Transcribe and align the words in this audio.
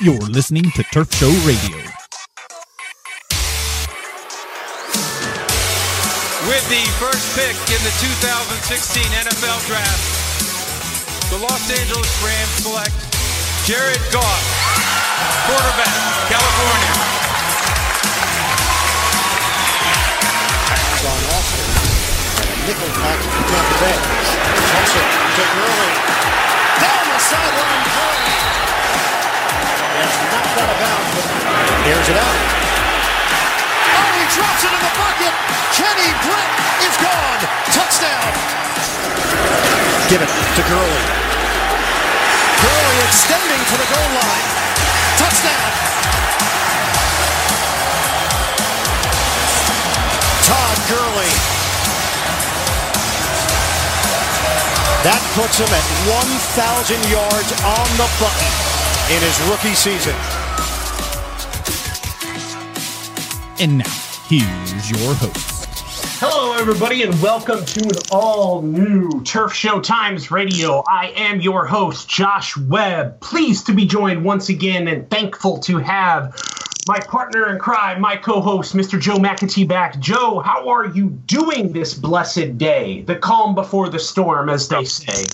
You're 0.00 0.30
listening 0.30 0.62
to 0.78 0.84
Turf 0.94 1.10
Show 1.12 1.26
Radio. 1.42 1.74
With 6.46 6.62
the 6.70 6.86
first 7.02 7.26
pick 7.34 7.58
in 7.66 7.82
the 7.82 7.90
2016 7.98 9.02
NFL 9.26 9.58
Draft, 9.66 10.04
the 11.34 11.38
Los 11.42 11.66
Angeles 11.74 12.06
Rams 12.22 12.62
select 12.62 12.94
Jared 13.66 13.98
Goff, 14.14 14.44
quarterback, 15.50 15.90
California. 16.30 16.94
on 21.10 21.22
Austin. 21.34 21.66
And 22.38 22.54
a 22.54 22.58
nickel 22.70 22.90
package 23.02 23.34
for 23.34 23.46
Tampa 23.50 23.76
Bay. 23.82 23.98
Tulsa 24.62 25.02
to 25.02 25.42
Gurley. 25.58 25.90
Down 26.86 27.02
the 27.02 27.18
sideline, 27.18 27.82
Gurley. 27.98 28.58
It's 29.98 30.14
knocked 30.30 30.54
out 30.62 30.70
of 30.70 30.78
bounds, 30.78 31.10
but 31.10 31.26
here's 31.82 32.06
it 32.06 32.14
out. 32.14 32.38
Oh, 33.98 34.10
he 34.14 34.24
drops 34.30 34.62
it 34.62 34.70
in 34.70 34.82
the 34.86 34.94
bucket. 34.94 35.34
Kenny 35.74 36.10
Britt 36.22 36.50
is 36.86 36.94
gone. 37.02 37.40
Touchdown. 37.74 38.30
Give 40.06 40.22
it 40.22 40.30
to 40.30 40.62
Gurley. 40.70 41.04
Gurley 42.62 42.98
extending 43.10 43.58
to 43.58 43.74
the 43.74 43.88
goal 43.90 44.10
line. 44.22 44.48
Touchdown. 45.18 45.70
Todd 50.46 50.78
Gurley. 50.86 51.32
That 55.02 55.22
puts 55.34 55.58
him 55.58 55.70
at 55.74 55.86
1,000 56.06 57.10
yards 57.10 57.50
on 57.66 57.86
the 57.98 58.06
button 58.22 58.67
in 59.10 59.22
his 59.22 59.40
rookie 59.48 59.74
season. 59.74 60.14
And 63.58 63.78
now, 63.78 63.90
here's 64.28 64.90
your 64.90 65.14
host. 65.14 65.66
Hello, 66.20 66.52
everybody, 66.52 67.04
and 67.04 67.22
welcome 67.22 67.64
to 67.64 67.84
an 67.84 67.96
all 68.12 68.60
new 68.60 69.22
Turf 69.24 69.54
Show 69.54 69.80
Times 69.80 70.30
Radio. 70.30 70.82
I 70.86 71.14
am 71.16 71.40
your 71.40 71.64
host, 71.64 72.06
Josh 72.06 72.54
Webb. 72.58 73.18
Pleased 73.20 73.64
to 73.66 73.72
be 73.72 73.86
joined 73.86 74.24
once 74.24 74.50
again 74.50 74.88
and 74.88 75.08
thankful 75.08 75.56
to 75.60 75.78
have 75.78 76.36
my 76.86 77.00
partner 77.00 77.48
in 77.48 77.58
crime, 77.58 78.02
my 78.02 78.16
co 78.16 78.42
host, 78.42 78.76
Mr. 78.76 79.00
Joe 79.00 79.16
McAtee 79.16 79.66
back. 79.66 79.98
Joe, 80.00 80.40
how 80.40 80.68
are 80.68 80.84
you 80.84 81.08
doing 81.08 81.72
this 81.72 81.94
blessed 81.94 82.58
day? 82.58 83.02
The 83.02 83.16
calm 83.16 83.54
before 83.54 83.88
the 83.88 84.00
storm, 84.00 84.50
as 84.50 84.68
they 84.68 84.84
say. 84.84 85.24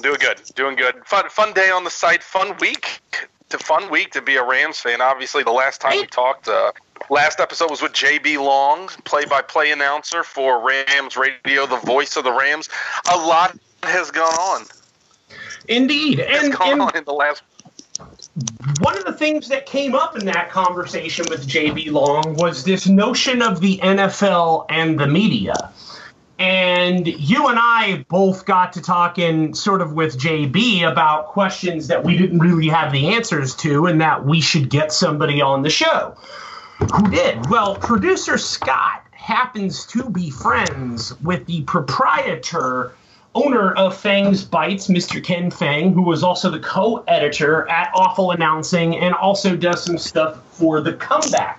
Doing 0.00 0.18
good, 0.20 0.40
doing 0.54 0.76
good. 0.76 1.04
Fun, 1.06 1.28
fun 1.28 1.52
day 1.52 1.70
on 1.70 1.84
the 1.84 1.90
site. 1.90 2.22
Fun 2.22 2.56
week. 2.60 3.00
To 3.48 3.58
fun 3.58 3.90
week 3.90 4.12
to 4.12 4.20
be 4.20 4.36
a 4.36 4.44
Rams 4.44 4.78
fan. 4.78 5.00
Obviously, 5.00 5.42
the 5.42 5.50
last 5.52 5.80
time 5.80 5.96
we 5.96 6.06
talked, 6.06 6.48
uh, 6.48 6.72
last 7.08 7.40
episode 7.40 7.70
was 7.70 7.80
with 7.80 7.94
JB 7.94 8.36
Long, 8.44 8.88
play-by-play 9.04 9.70
announcer 9.72 10.22
for 10.22 10.60
Rams 10.60 11.16
Radio, 11.16 11.66
the 11.66 11.78
voice 11.78 12.16
of 12.16 12.24
the 12.24 12.32
Rams. 12.32 12.68
A 13.10 13.16
lot 13.16 13.58
has 13.82 14.10
gone 14.10 14.34
on. 14.34 14.66
Indeed, 15.66 16.18
Has 16.18 16.44
and, 16.44 16.54
gone 16.54 16.72
and 16.72 16.82
on 16.82 16.96
in 16.96 17.04
the 17.04 17.12
last. 17.12 17.42
one 18.80 18.98
of 18.98 19.04
the 19.06 19.12
things 19.14 19.48
that 19.48 19.64
came 19.66 19.94
up 19.94 20.16
in 20.16 20.26
that 20.26 20.50
conversation 20.50 21.24
with 21.30 21.48
JB 21.48 21.90
Long 21.90 22.34
was 22.34 22.64
this 22.64 22.86
notion 22.86 23.40
of 23.40 23.60
the 23.60 23.78
NFL 23.78 24.66
and 24.68 24.98
the 25.00 25.06
media. 25.06 25.72
And 26.38 27.06
you 27.08 27.48
and 27.48 27.58
I 27.60 28.04
both 28.08 28.44
got 28.44 28.72
to 28.74 28.80
talking 28.80 29.54
sort 29.54 29.80
of 29.80 29.94
with 29.94 30.16
JB 30.18 30.88
about 30.88 31.26
questions 31.26 31.88
that 31.88 32.04
we 32.04 32.16
didn't 32.16 32.38
really 32.38 32.68
have 32.68 32.92
the 32.92 33.08
answers 33.08 33.56
to, 33.56 33.86
and 33.86 34.00
that 34.00 34.24
we 34.24 34.40
should 34.40 34.70
get 34.70 34.92
somebody 34.92 35.42
on 35.42 35.62
the 35.62 35.70
show. 35.70 36.16
Who 36.78 37.10
did? 37.10 37.50
Well, 37.50 37.74
producer 37.74 38.38
Scott 38.38 39.02
happens 39.10 39.84
to 39.86 40.08
be 40.08 40.30
friends 40.30 41.18
with 41.20 41.44
the 41.46 41.62
proprietor 41.62 42.92
owner 43.34 43.72
of 43.72 43.96
Fang's 43.96 44.44
Bites, 44.44 44.86
Mr. 44.86 45.22
Ken 45.22 45.50
Fang, 45.50 45.92
who 45.92 46.02
was 46.02 46.22
also 46.22 46.50
the 46.50 46.60
co-editor 46.60 47.68
at 47.68 47.90
Awful 47.94 48.30
Announcing 48.30 48.96
and 48.96 49.14
also 49.14 49.56
does 49.56 49.84
some 49.84 49.98
stuff 49.98 50.42
for 50.52 50.80
the 50.80 50.92
comeback. 50.94 51.57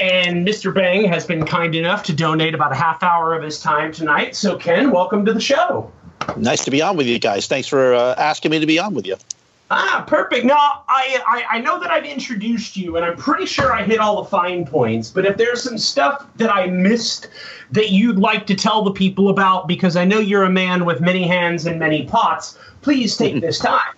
And 0.00 0.46
Mr. 0.46 0.74
Fang 0.74 1.04
has 1.04 1.26
been 1.26 1.44
kind 1.44 1.74
enough 1.74 2.02
to 2.04 2.12
donate 2.12 2.54
about 2.54 2.72
a 2.72 2.76
half 2.76 3.02
hour 3.02 3.34
of 3.34 3.42
his 3.42 3.60
time 3.60 3.92
tonight. 3.92 4.36
So 4.36 4.56
Ken, 4.56 4.90
welcome 4.90 5.24
to 5.24 5.32
the 5.32 5.40
show. 5.40 5.90
Nice 6.36 6.64
to 6.64 6.70
be 6.70 6.82
on 6.82 6.96
with 6.96 7.06
you 7.06 7.18
guys. 7.18 7.46
Thanks 7.46 7.68
for 7.68 7.94
uh, 7.94 8.14
asking 8.16 8.50
me 8.50 8.60
to 8.60 8.66
be 8.66 8.78
on 8.78 8.94
with 8.94 9.06
you. 9.06 9.16
Ah, 9.70 10.02
perfect. 10.06 10.46
Now, 10.46 10.82
I, 10.88 11.22
I 11.26 11.56
I 11.56 11.60
know 11.60 11.78
that 11.78 11.90
I've 11.90 12.06
introduced 12.06 12.74
you, 12.74 12.96
and 12.96 13.04
I'm 13.04 13.16
pretty 13.16 13.44
sure 13.44 13.72
I 13.72 13.82
hit 13.82 14.00
all 14.00 14.22
the 14.22 14.28
fine 14.28 14.64
points. 14.64 15.10
But 15.10 15.26
if 15.26 15.36
there's 15.36 15.62
some 15.62 15.76
stuff 15.76 16.26
that 16.36 16.50
I 16.50 16.68
missed 16.68 17.28
that 17.72 17.90
you'd 17.90 18.18
like 18.18 18.46
to 18.46 18.54
tell 18.54 18.82
the 18.82 18.92
people 18.92 19.28
about, 19.28 19.68
because 19.68 19.94
I 19.94 20.06
know 20.06 20.20
you're 20.20 20.44
a 20.44 20.50
man 20.50 20.86
with 20.86 21.02
many 21.02 21.26
hands 21.28 21.66
and 21.66 21.78
many 21.78 22.06
pots, 22.06 22.58
please 22.80 23.14
take 23.16 23.40
this 23.42 23.58
time. 23.58 23.92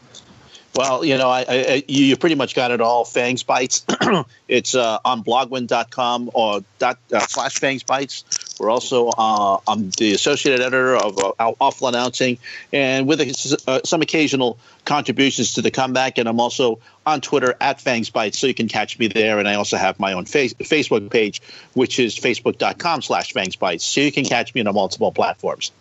Well, 0.81 1.05
you 1.05 1.19
know, 1.19 1.29
I, 1.29 1.45
I, 1.47 1.85
you 1.89 2.17
pretty 2.17 2.37
much 2.37 2.55
got 2.55 2.71
it 2.71 2.81
all. 2.81 3.05
Fangs 3.05 3.43
Bites. 3.43 3.85
it's 4.49 4.75
uh, 4.75 4.99
on 5.05 5.23
bloguin.com 5.23 6.31
or 6.33 6.65
dot, 6.79 6.97
uh, 7.13 7.21
slash 7.21 7.59
Fangs 7.59 7.83
Bites. 7.83 8.25
We're 8.59 8.71
also 8.71 9.09
uh, 9.09 9.59
I'm 9.69 9.91
the 9.91 10.15
associate 10.15 10.59
editor 10.59 10.97
of 10.97 11.19
uh, 11.19 11.53
Awful 11.61 11.89
Announcing, 11.89 12.39
and 12.73 13.07
with 13.07 13.21
uh, 13.69 13.81
some 13.85 14.01
occasional 14.01 14.59
contributions 14.87 15.53
to 15.57 15.61
the 15.61 15.71
comeback. 15.71 16.17
And 16.17 16.27
I'm 16.27 16.41
also 16.41 16.79
on 17.05 17.21
Twitter 17.21 17.55
at 17.61 17.83
Fangs 17.83 18.09
Bites, 18.09 18.39
so 18.39 18.47
you 18.47 18.55
can 18.55 18.69
catch 18.69 18.99
me 18.99 19.09
there. 19.09 19.39
And 19.39 19.47
I 19.47 19.57
also 19.57 19.77
have 19.77 20.01
my 20.01 20.15
own 20.15 20.25
face, 20.25 20.55
Facebook 20.55 21.11
page, 21.11 21.43
which 21.75 21.99
is 21.99 22.17
facebook.com 22.17 23.03
slash 23.03 23.35
Fangs 23.35 23.57
Bites, 23.57 23.85
so 23.85 24.01
you 24.01 24.13
can 24.13 24.25
catch 24.25 24.55
me 24.55 24.63
on 24.63 24.75
multiple 24.75 25.13
platforms. 25.13 25.73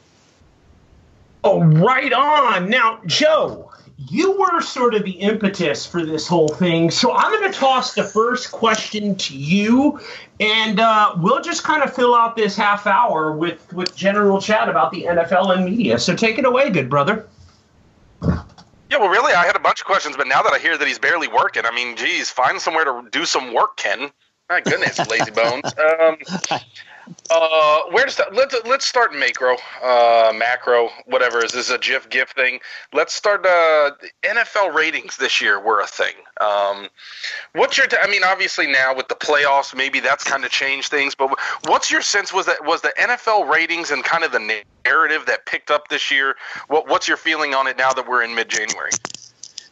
Oh, 1.42 1.64
right 1.64 2.12
on. 2.12 2.70
Now, 2.70 3.00
Joe, 3.06 3.69
you 4.08 4.40
were 4.40 4.62
sort 4.62 4.94
of 4.94 5.04
the 5.04 5.12
impetus 5.12 5.86
for 5.86 6.06
this 6.06 6.28
whole 6.28 6.48
thing. 6.48 6.90
So 6.90 7.14
I'm 7.14 7.32
going 7.38 7.52
to 7.52 7.58
toss 7.58 7.94
the 7.94 8.04
first 8.04 8.52
question 8.52 9.16
to 9.16 9.36
you, 9.36 10.00
and 10.40 10.80
uh, 10.80 11.16
we'll 11.18 11.42
just 11.42 11.64
kind 11.64 11.84
of 11.84 11.94
fill 11.94 12.16
out 12.16 12.36
this 12.38 12.56
half 12.56 12.88
hour 12.88 13.34
with, 13.36 13.72
with 13.74 13.96
general 13.96 14.40
chat 14.40 14.70
about 14.70 14.92
the 14.92 15.04
NFL 15.04 15.56
and 15.56 15.66
media. 15.66 16.00
So 16.00 16.16
take 16.16 16.38
it 16.38 16.46
away, 16.46 16.70
good 16.70 16.90
brother. 16.90 17.28
Yeah, 18.22 18.98
well, 18.98 19.10
really, 19.10 19.34
I 19.34 19.46
had 19.46 19.56
a 19.56 19.60
bunch 19.60 19.82
of 19.82 19.86
questions, 19.86 20.16
but 20.16 20.28
now 20.28 20.42
that 20.44 20.54
I 20.54 20.60
hear 20.60 20.78
that 20.78 20.88
he's 20.88 21.00
barely 21.00 21.28
working, 21.28 21.64
I 21.66 21.76
mean, 21.76 21.98
geez, 21.98 22.30
find 22.30 22.60
somewhere 22.60 22.86
to 22.86 23.08
do 23.12 23.26
some 23.26 23.54
work, 23.54 23.76
Ken. 23.78 24.12
My 24.50 24.62
goodness, 24.62 24.98
lazy 25.10 25.30
bones. 25.30 25.72
Um, 25.78 26.18
uh, 27.30 27.82
where 27.92 28.06
to 28.06 28.12
start? 28.12 28.34
Let's 28.34 28.56
let's 28.66 28.86
start 28.86 29.14
macro, 29.14 29.56
uh, 29.84 30.32
macro, 30.36 30.90
whatever. 31.06 31.44
Is 31.44 31.52
this 31.52 31.70
a 31.70 31.78
GIF 31.78 32.10
GIF 32.10 32.30
thing? 32.32 32.60
Let's 32.94 33.14
start. 33.14 33.46
Uh, 33.46 33.92
NFL 34.24 34.74
ratings 34.74 35.18
this 35.18 35.42
year 35.42 35.60
were 35.60 35.80
a 35.80 35.88
thing. 35.88 36.14
Um, 36.42 36.90
what's 37.54 37.78
your? 37.78 37.88
T- 37.88 37.98
I 38.02 38.08
mean, 38.08 38.24
obviously 38.24 38.68
now 38.68 38.96
with 38.96 39.08
the 39.08 39.16
playoffs, 39.16 39.76
maybe 39.76 40.00
that's 40.00 40.24
kind 40.24 40.44
of 40.44 40.52
changed 40.52 40.90
things. 40.90 41.16
But 41.16 41.38
what's 41.66 41.92
your 41.92 42.02
sense? 42.02 42.34
Was 42.34 42.46
that 42.46 42.66
was 42.66 42.82
the 42.82 42.94
NFL 43.00 43.50
ratings 43.50 43.92
and 43.92 44.04
kind 44.04 44.24
of 44.24 44.32
the 44.32 44.64
narrative 44.86 45.26
that 45.28 45.46
picked 45.46 45.72
up 45.72 45.88
this 45.90 46.12
year? 46.12 46.36
What 46.68 46.88
what's 46.88 47.08
your 47.08 47.18
feeling 47.18 47.54
on 47.54 47.68
it 47.68 47.78
now 47.78 47.94
that 47.94 48.08
we're 48.08 48.24
in 48.24 48.36
mid 48.36 48.50
January? 48.50 48.92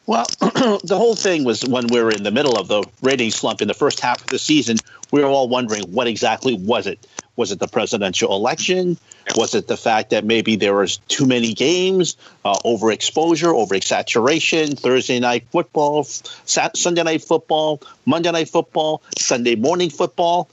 Well, 0.08 0.26
the 0.40 0.96
whole 0.98 1.16
thing 1.16 1.44
was 1.44 1.66
when 1.66 1.88
we 1.88 2.02
were 2.02 2.12
in 2.12 2.24
the 2.24 2.32
middle 2.32 2.58
of 2.58 2.70
the 2.70 2.84
rating 3.02 3.30
slump 3.30 3.62
in 3.62 3.68
the 3.68 3.74
first 3.74 4.00
half 4.00 4.22
of 4.22 4.28
the 4.28 4.40
season, 4.40 4.78
we 5.12 5.22
were 5.22 5.28
all 5.28 5.50
wondering 5.50 5.84
what 5.92 6.08
exactly 6.08 6.54
was 6.54 6.88
it? 6.88 7.06
Was 7.38 7.52
it 7.52 7.60
the 7.60 7.68
presidential 7.68 8.34
election? 8.36 8.98
Was 9.36 9.54
it 9.54 9.68
the 9.68 9.78
fact 9.78 10.10
that 10.10 10.26
maybe 10.26 10.56
there 10.56 10.74
was 10.76 10.98
too 11.08 11.26
many 11.26 11.54
games, 11.54 12.18
uh, 12.44 12.58
overexposure, 12.66 13.54
oversaturation, 13.54 14.78
Thursday 14.78 15.20
night 15.20 15.46
football, 15.52 16.04
Sunday 16.04 17.04
night 17.04 17.24
football, 17.24 17.80
Monday 18.06 18.32
night 18.32 18.50
football, 18.50 19.04
Sunday 19.18 19.56
morning 19.56 19.92
football? 19.92 20.50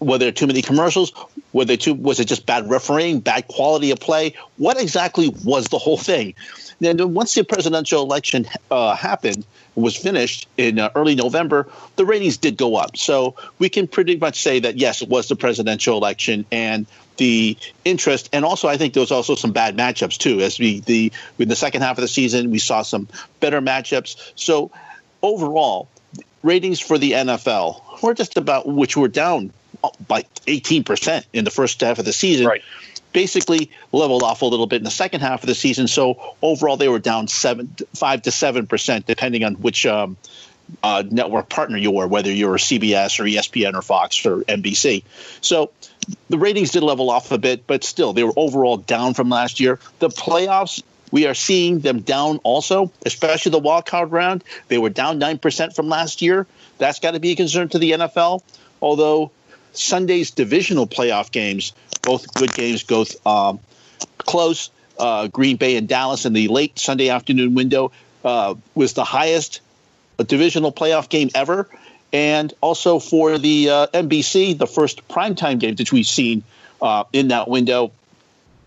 Were 0.00 0.18
there 0.18 0.30
too 0.30 0.46
many 0.46 0.62
commercials? 0.62 1.12
Were 1.52 1.64
there 1.64 1.76
too? 1.76 1.94
Was 1.94 2.20
it 2.20 2.26
just 2.26 2.46
bad 2.46 2.70
refereeing, 2.70 3.18
bad 3.18 3.48
quality 3.48 3.90
of 3.90 3.98
play? 3.98 4.36
What 4.56 4.80
exactly 4.80 5.34
was 5.44 5.66
the 5.66 5.78
whole 5.78 5.98
thing? 5.98 6.34
Then 6.80 7.14
once 7.14 7.34
the 7.34 7.44
presidential 7.44 8.02
election 8.02 8.46
uh, 8.70 8.94
happened, 8.94 9.44
was 9.74 9.96
finished 9.96 10.48
in 10.56 10.78
uh, 10.78 10.90
early 10.94 11.14
November, 11.14 11.68
the 11.96 12.04
ratings 12.04 12.36
did 12.36 12.56
go 12.56 12.76
up. 12.76 12.96
So 12.96 13.36
we 13.58 13.68
can 13.68 13.86
pretty 13.86 14.16
much 14.16 14.42
say 14.42 14.60
that 14.60 14.76
yes, 14.76 15.02
it 15.02 15.08
was 15.08 15.28
the 15.28 15.36
presidential 15.36 15.96
election 15.96 16.44
and 16.50 16.86
the 17.16 17.56
interest, 17.84 18.28
and 18.32 18.44
also 18.44 18.68
I 18.68 18.76
think 18.76 18.94
there 18.94 19.00
was 19.00 19.10
also 19.10 19.34
some 19.34 19.52
bad 19.52 19.76
matchups 19.76 20.18
too. 20.18 20.40
As 20.40 20.58
we 20.58 20.80
the 20.80 21.12
in 21.38 21.48
the 21.48 21.56
second 21.56 21.82
half 21.82 21.98
of 21.98 22.02
the 22.02 22.08
season, 22.08 22.52
we 22.52 22.60
saw 22.60 22.82
some 22.82 23.08
better 23.40 23.60
matchups. 23.60 24.32
So 24.36 24.70
overall, 25.20 25.88
ratings 26.42 26.78
for 26.78 26.96
the 26.96 27.12
NFL 27.12 28.02
were 28.02 28.14
just 28.14 28.36
about 28.36 28.68
which 28.68 28.96
were 28.96 29.08
down 29.08 29.52
by 30.06 30.22
18% 30.46 31.24
in 31.32 31.44
the 31.44 31.50
first 31.50 31.80
half 31.80 31.98
of 31.98 32.04
the 32.04 32.12
season. 32.12 32.46
Right. 32.46 32.62
Basically 33.12 33.70
leveled 33.92 34.22
off 34.22 34.42
a 34.42 34.46
little 34.46 34.66
bit 34.66 34.76
in 34.76 34.84
the 34.84 34.90
second 34.90 35.20
half 35.20 35.42
of 35.42 35.46
the 35.46 35.54
season. 35.54 35.88
So 35.88 36.34
overall, 36.42 36.76
they 36.76 36.88
were 36.88 36.98
down 36.98 37.28
seven, 37.28 37.74
five 37.94 38.22
to 38.22 38.30
seven 38.30 38.66
percent, 38.66 39.06
depending 39.06 39.44
on 39.44 39.54
which 39.54 39.86
um, 39.86 40.16
uh, 40.82 41.02
network 41.10 41.48
partner 41.48 41.76
you 41.76 41.90
were, 41.90 42.06
whether 42.06 42.32
you're 42.32 42.56
CBS 42.56 43.20
or 43.20 43.24
ESPN 43.24 43.74
or 43.74 43.82
Fox 43.82 44.24
or 44.26 44.42
NBC. 44.42 45.02
So 45.40 45.70
the 46.28 46.38
ratings 46.38 46.70
did 46.70 46.82
level 46.82 47.10
off 47.10 47.32
a 47.32 47.38
bit, 47.38 47.66
but 47.66 47.84
still, 47.84 48.12
they 48.12 48.24
were 48.24 48.32
overall 48.36 48.76
down 48.76 49.14
from 49.14 49.28
last 49.28 49.60
year. 49.60 49.78
The 49.98 50.08
playoffs. 50.08 50.82
We 51.10 51.26
are 51.26 51.32
seeing 51.32 51.80
them 51.80 52.00
down 52.00 52.36
also, 52.42 52.92
especially 53.06 53.52
the 53.52 53.58
wild 53.58 53.86
card 53.86 54.12
round. 54.12 54.44
They 54.68 54.76
were 54.76 54.90
down 54.90 55.18
9% 55.18 55.74
from 55.74 55.88
last 55.88 56.20
year. 56.20 56.46
That's 56.76 57.00
got 57.00 57.12
to 57.12 57.18
be 57.18 57.30
a 57.30 57.34
concern 57.34 57.70
to 57.70 57.78
the 57.78 57.92
NFL. 57.92 58.42
Although 58.82 59.30
Sunday's 59.78 60.30
divisional 60.30 60.86
playoff 60.86 61.30
games, 61.30 61.72
both 62.02 62.32
good 62.34 62.52
games, 62.52 62.82
both 62.82 63.26
um, 63.26 63.60
close. 64.18 64.70
Uh, 64.98 65.28
Green 65.28 65.56
Bay 65.56 65.76
and 65.76 65.86
Dallas 65.86 66.26
in 66.26 66.32
the 66.32 66.48
late 66.48 66.76
Sunday 66.76 67.08
afternoon 67.08 67.54
window 67.54 67.92
uh, 68.24 68.56
was 68.74 68.94
the 68.94 69.04
highest 69.04 69.60
divisional 70.26 70.72
playoff 70.72 71.08
game 71.08 71.30
ever. 71.34 71.68
And 72.12 72.52
also 72.60 72.98
for 72.98 73.38
the 73.38 73.70
uh, 73.70 73.86
NBC, 73.88 74.58
the 74.58 74.66
first 74.66 75.06
primetime 75.06 75.60
game 75.60 75.74
that 75.76 75.92
we've 75.92 76.06
seen 76.06 76.42
uh, 76.80 77.04
in 77.12 77.28
that 77.28 77.48
window, 77.48 77.92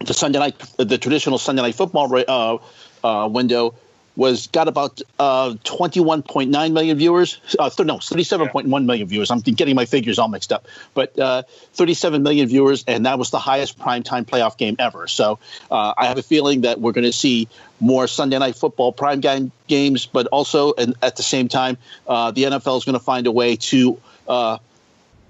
the 0.06 0.14
Sunday 0.14 0.40
night, 0.40 0.56
the 0.78 0.98
traditional 0.98 1.38
Sunday 1.38 1.62
night 1.64 1.76
football 1.76 2.16
uh, 2.28 2.58
uh, 3.04 3.28
window 3.28 3.74
was 4.16 4.48
got 4.48 4.68
about 4.68 5.02
uh, 5.20 5.52
21.9 5.64 6.74
million 6.74 6.98
viewers. 6.98 7.40
Uh, 7.58 7.70
th- 7.70 7.88
no, 7.88 7.98
37.1 7.98 8.86
million 8.86 9.08
viewers. 9.08 9.32
I'm 9.32 9.40
getting 9.40 9.76
my 9.76 9.86
figures 9.86 10.20
all 10.20 10.28
mixed 10.28 10.52
up, 10.52 10.68
but 10.94 11.18
uh, 11.18 11.44
37 11.74 12.22
million 12.22 12.48
viewers, 12.48 12.84
and 12.88 13.06
that 13.06 13.18
was 13.18 13.32
the 13.32 13.40
highest 13.40 13.80
primetime 13.80 14.26
playoff 14.26 14.58
game 14.58 14.76
ever. 14.80 15.08
So 15.08 15.40
uh, 15.70 15.94
I 15.98 16.08
have 16.08 16.18
a 16.18 16.24
feeling 16.24 16.62
that 16.62 16.80
we're 16.80 16.92
going 16.92 17.06
to 17.06 17.14
see 17.14 17.48
more 17.80 18.08
Sunday 18.08 18.38
night 18.38 18.56
football 18.56 18.92
prime 18.92 19.22
game 19.22 19.52
games, 19.68 20.06
but 20.06 20.28
also, 20.28 20.74
and 20.74 20.96
at 21.02 21.16
the 21.16 21.24
same 21.24 21.48
time, 21.48 21.78
uh, 22.08 22.32
the 22.32 22.44
NFL 22.44 22.78
is 22.78 22.86
going 22.86 22.94
to 22.94 23.04
find 23.04 23.28
a 23.28 23.32
way 23.32 23.56
to 23.56 24.00
uh, 24.28 24.58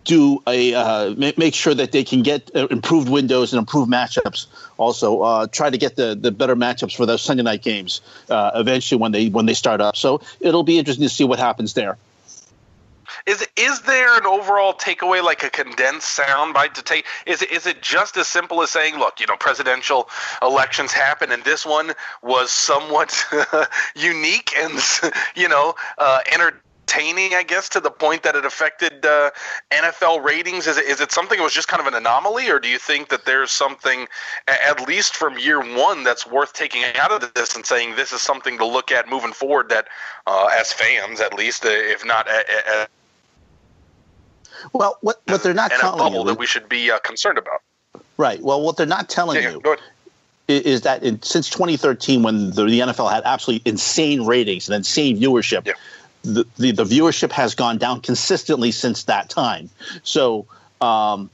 do 0.03 0.41
a 0.47 0.73
uh, 0.73 1.15
make 1.37 1.53
sure 1.53 1.73
that 1.73 1.91
they 1.91 2.03
can 2.03 2.21
get 2.23 2.49
uh, 2.55 2.67
improved 2.67 3.09
windows 3.09 3.53
and 3.53 3.59
improved 3.59 3.91
matchups. 3.91 4.47
Also, 4.77 5.21
uh, 5.21 5.47
try 5.47 5.69
to 5.69 5.77
get 5.77 5.95
the, 5.95 6.15
the 6.15 6.31
better 6.31 6.55
matchups 6.55 6.95
for 6.95 7.05
those 7.05 7.21
Sunday 7.21 7.43
night 7.43 7.61
games 7.61 8.01
uh, 8.29 8.51
eventually 8.55 8.99
when 8.99 9.11
they 9.11 9.29
when 9.29 9.45
they 9.45 9.53
start 9.53 9.81
up. 9.81 9.95
So 9.95 10.21
it'll 10.39 10.63
be 10.63 10.79
interesting 10.79 11.07
to 11.07 11.13
see 11.13 11.23
what 11.23 11.39
happens 11.39 11.73
there. 11.73 11.97
Is 13.25 13.47
is 13.55 13.81
there 13.81 14.17
an 14.17 14.25
overall 14.25 14.73
takeaway, 14.73 15.23
like 15.23 15.43
a 15.43 15.49
condensed 15.49 16.17
soundbite 16.17 16.73
to 16.73 16.81
take? 16.81 17.05
Is 17.27 17.43
is 17.43 17.67
it 17.67 17.81
just 17.81 18.17
as 18.17 18.27
simple 18.27 18.61
as 18.63 18.71
saying, 18.71 18.97
look, 18.97 19.19
you 19.19 19.27
know, 19.27 19.35
presidential 19.37 20.09
elections 20.41 20.91
happen, 20.91 21.31
and 21.31 21.43
this 21.43 21.65
one 21.65 21.93
was 22.23 22.51
somewhat 22.51 23.23
unique 23.95 24.53
and 24.57 24.79
you 25.35 25.47
know, 25.47 25.75
uh, 25.97 26.19
entertaining 26.31 26.61
entertaining, 26.91 27.33
I 27.33 27.43
guess, 27.43 27.69
to 27.69 27.79
the 27.79 27.91
point 27.91 28.23
that 28.23 28.35
it 28.35 28.45
affected 28.45 29.05
uh, 29.05 29.31
NFL 29.71 30.23
ratings? 30.23 30.67
Is 30.67 30.77
it, 30.77 30.85
is 30.85 31.01
it 31.01 31.11
something 31.11 31.37
that 31.37 31.43
was 31.43 31.53
just 31.53 31.67
kind 31.67 31.81
of 31.81 31.87
an 31.87 31.93
anomaly, 31.93 32.49
or 32.49 32.59
do 32.59 32.67
you 32.67 32.77
think 32.77 33.09
that 33.09 33.25
there's 33.25 33.51
something, 33.51 34.07
at 34.47 34.87
least 34.87 35.15
from 35.15 35.37
year 35.37 35.59
one, 35.59 36.03
that's 36.03 36.25
worth 36.27 36.53
taking 36.53 36.83
out 36.95 37.11
of 37.11 37.33
this 37.33 37.55
and 37.55 37.65
saying 37.65 37.95
this 37.95 38.11
is 38.11 38.21
something 38.21 38.57
to 38.57 38.65
look 38.65 38.91
at 38.91 39.09
moving 39.09 39.33
forward? 39.33 39.69
That, 39.69 39.87
uh, 40.27 40.49
as 40.57 40.73
fans, 40.73 41.19
at 41.19 41.33
least, 41.33 41.65
uh, 41.65 41.69
if 41.69 42.05
not. 42.05 42.27
well, 44.73 44.97
what 45.01 45.21
what 45.25 45.43
they're 45.43 45.53
not 45.53 45.71
telling 45.71 46.13
you 46.13 46.23
that 46.25 46.37
we 46.37 46.45
should 46.45 46.69
be 46.69 46.91
uh, 46.91 46.99
concerned 46.99 47.37
about. 47.37 47.61
Right. 48.17 48.41
Well, 48.41 48.61
what 48.61 48.77
they're 48.77 48.85
not 48.85 49.09
telling 49.09 49.41
yeah, 49.41 49.51
you 49.51 49.77
is 50.47 50.81
that 50.81 51.01
in, 51.01 51.21
since 51.21 51.49
2013, 51.49 52.23
when 52.23 52.51
the, 52.51 52.65
the, 52.65 52.79
NFL 52.81 53.09
had 53.09 53.23
absolutely 53.23 53.69
insane 53.69 54.25
ratings 54.25 54.67
and 54.67 54.75
insane 54.75 55.17
viewership, 55.17 55.65
yeah 55.65 55.73
the, 56.23 56.45
the, 56.57 56.83
viewership 56.83 57.31
has 57.31 57.55
gone 57.55 57.77
down 57.77 58.01
consistently 58.01 58.71
since 58.71 59.03
that 59.03 59.29
time. 59.29 59.69
So 60.03 60.45
um, 60.79 61.29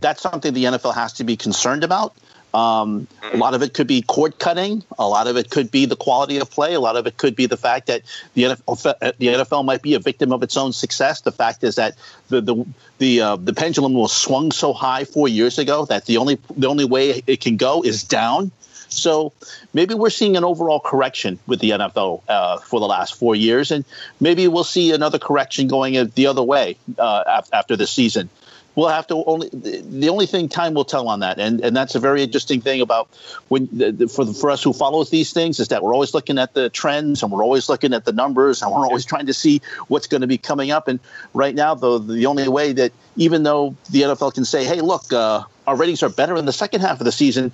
that's 0.00 0.20
something 0.22 0.52
the 0.54 0.64
NFL 0.64 0.94
has 0.94 1.14
to 1.14 1.24
be 1.24 1.36
concerned 1.36 1.84
about. 1.84 2.14
Um, 2.54 3.06
a 3.22 3.36
lot 3.36 3.52
of 3.52 3.62
it 3.62 3.74
could 3.74 3.86
be 3.86 4.00
cord 4.00 4.38
cutting. 4.38 4.82
A 4.98 5.06
lot 5.06 5.26
of 5.26 5.36
it 5.36 5.50
could 5.50 5.70
be 5.70 5.84
the 5.84 5.96
quality 5.96 6.38
of 6.38 6.50
play. 6.50 6.72
A 6.72 6.80
lot 6.80 6.96
of 6.96 7.06
it 7.06 7.18
could 7.18 7.36
be 7.36 7.44
the 7.44 7.58
fact 7.58 7.88
that 7.88 8.02
the 8.34 8.44
NFL, 8.44 9.16
the 9.18 9.26
NFL 9.26 9.64
might 9.66 9.82
be 9.82 9.94
a 9.94 9.98
victim 9.98 10.32
of 10.32 10.42
its 10.42 10.56
own 10.56 10.72
success. 10.72 11.20
The 11.20 11.32
fact 11.32 11.62
is 11.62 11.74
that 11.74 11.94
the 12.28 12.40
the 12.40 12.66
the, 12.98 13.20
uh, 13.20 13.36
the 13.36 13.52
pendulum 13.52 13.92
was 13.92 14.12
swung 14.12 14.50
so 14.50 14.72
high 14.72 15.04
four 15.04 15.28
years 15.28 15.58
ago 15.58 15.84
that 15.86 16.06
the 16.06 16.16
only 16.16 16.38
the 16.56 16.68
only 16.68 16.86
way 16.86 17.22
it 17.26 17.40
can 17.42 17.58
go 17.58 17.82
is 17.82 18.02
down. 18.02 18.50
So 18.88 19.32
maybe 19.74 19.94
we're 19.94 20.10
seeing 20.10 20.36
an 20.36 20.44
overall 20.44 20.80
correction 20.80 21.38
with 21.46 21.60
the 21.60 21.70
NFL 21.70 22.22
uh, 22.28 22.58
for 22.58 22.80
the 22.80 22.86
last 22.86 23.14
four 23.14 23.34
years, 23.34 23.70
and 23.70 23.84
maybe 24.20 24.48
we'll 24.48 24.64
see 24.64 24.92
another 24.92 25.18
correction 25.18 25.68
going 25.68 25.94
the 26.14 26.26
other 26.26 26.42
way 26.42 26.76
uh, 26.98 27.42
after 27.52 27.76
the 27.76 27.86
season. 27.86 28.30
We'll 28.74 28.88
have 28.88 29.08
to 29.08 29.24
only 29.24 29.48
the 29.52 30.08
only 30.08 30.26
thing 30.26 30.48
time 30.48 30.72
will 30.72 30.84
tell 30.84 31.08
on 31.08 31.18
that, 31.18 31.40
and 31.40 31.60
and 31.62 31.76
that's 31.76 31.96
a 31.96 31.98
very 31.98 32.22
interesting 32.22 32.60
thing 32.60 32.80
about 32.80 33.08
when 33.48 33.66
for 34.06 34.24
for 34.26 34.50
us 34.50 34.62
who 34.62 34.72
follows 34.72 35.10
these 35.10 35.32
things 35.32 35.58
is 35.58 35.66
that 35.68 35.82
we're 35.82 35.92
always 35.92 36.14
looking 36.14 36.38
at 36.38 36.54
the 36.54 36.70
trends 36.70 37.24
and 37.24 37.32
we're 37.32 37.42
always 37.42 37.68
looking 37.68 37.92
at 37.92 38.04
the 38.04 38.12
numbers 38.12 38.62
and 38.62 38.70
we're 38.70 38.86
always 38.86 39.04
trying 39.04 39.26
to 39.26 39.34
see 39.34 39.60
what's 39.88 40.06
going 40.06 40.20
to 40.20 40.28
be 40.28 40.38
coming 40.38 40.70
up. 40.70 40.86
And 40.86 41.00
right 41.34 41.56
now, 41.56 41.74
though, 41.74 41.98
the 41.98 42.26
only 42.26 42.46
way 42.46 42.72
that 42.72 42.92
even 43.16 43.42
though 43.42 43.74
the 43.90 44.02
NFL 44.02 44.34
can 44.34 44.44
say, 44.44 44.64
hey, 44.64 44.80
look. 44.80 45.12
Uh, 45.12 45.42
our 45.68 45.76
ratings 45.76 46.02
are 46.02 46.08
better 46.08 46.36
in 46.36 46.46
the 46.46 46.52
second 46.52 46.80
half 46.80 46.98
of 46.98 47.04
the 47.04 47.12
season. 47.12 47.52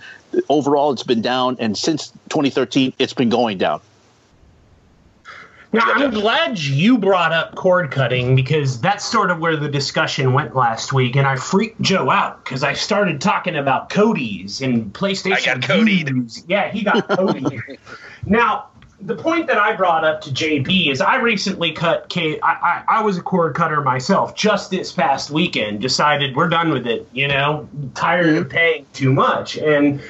Overall, 0.49 0.93
it's 0.93 1.03
been 1.03 1.21
down, 1.21 1.57
and 1.59 1.77
since 1.77 2.11
2013, 2.29 2.93
it's 3.01 3.13
been 3.13 3.29
going 3.29 3.59
down. 3.59 3.81
Now, 5.73 5.83
I'm 5.93 6.13
glad 6.13 6.57
you 6.57 6.99
brought 6.99 7.33
up 7.33 7.57
cord 7.57 7.91
cutting 7.91 8.37
because 8.37 8.81
that's 8.81 9.05
sort 9.05 9.33
of 9.33 9.41
where 9.41 9.57
the 9.57 9.69
discussion 9.69 10.33
went 10.33 10.55
last 10.55 10.93
week, 10.93 11.17
and 11.17 11.27
I 11.27 11.35
freaked 11.35 11.81
Joe 11.83 12.09
out 12.11 12.45
because 12.45 12.63
I 12.63 12.75
started 12.75 13.21
talking 13.21 13.57
about 13.57 13.91
Kodi's 13.91 14.63
and 14.63 14.93
PlayStation. 14.93 15.33
I 15.33 15.45
got 15.45 15.61
Kodi. 15.63 16.45
Yeah, 16.47 16.71
he 16.71 16.85
got 16.85 17.09
Cody. 17.09 17.61
now, 18.27 18.69
the 19.05 19.15
point 19.15 19.47
that 19.49 19.59
I 19.59 19.77
brought 19.77 20.05
up 20.05 20.23
to 20.23 20.31
JB 20.31 20.91
is 20.91 21.01
I 21.01 21.17
recently 21.17 21.73
cut 21.73 22.09
K. 22.09 22.41
I, 22.41 22.53
I, 22.53 22.85
I 22.89 23.03
was 23.03 23.19
a 23.19 23.23
cord 23.23 23.55
cutter 23.55 23.83
myself 23.83 24.35
just 24.35 24.71
this 24.71 24.93
past 24.93 25.31
weekend. 25.31 25.83
Decided 25.83 26.35
we're 26.35 26.49
done 26.49 26.71
with 26.71 26.87
it. 26.87 27.07
You 27.13 27.29
know, 27.29 27.69
tired 27.95 28.35
of 28.37 28.49
paying 28.49 28.87
too 28.95 29.13
much. 29.13 29.59
And 29.59 30.03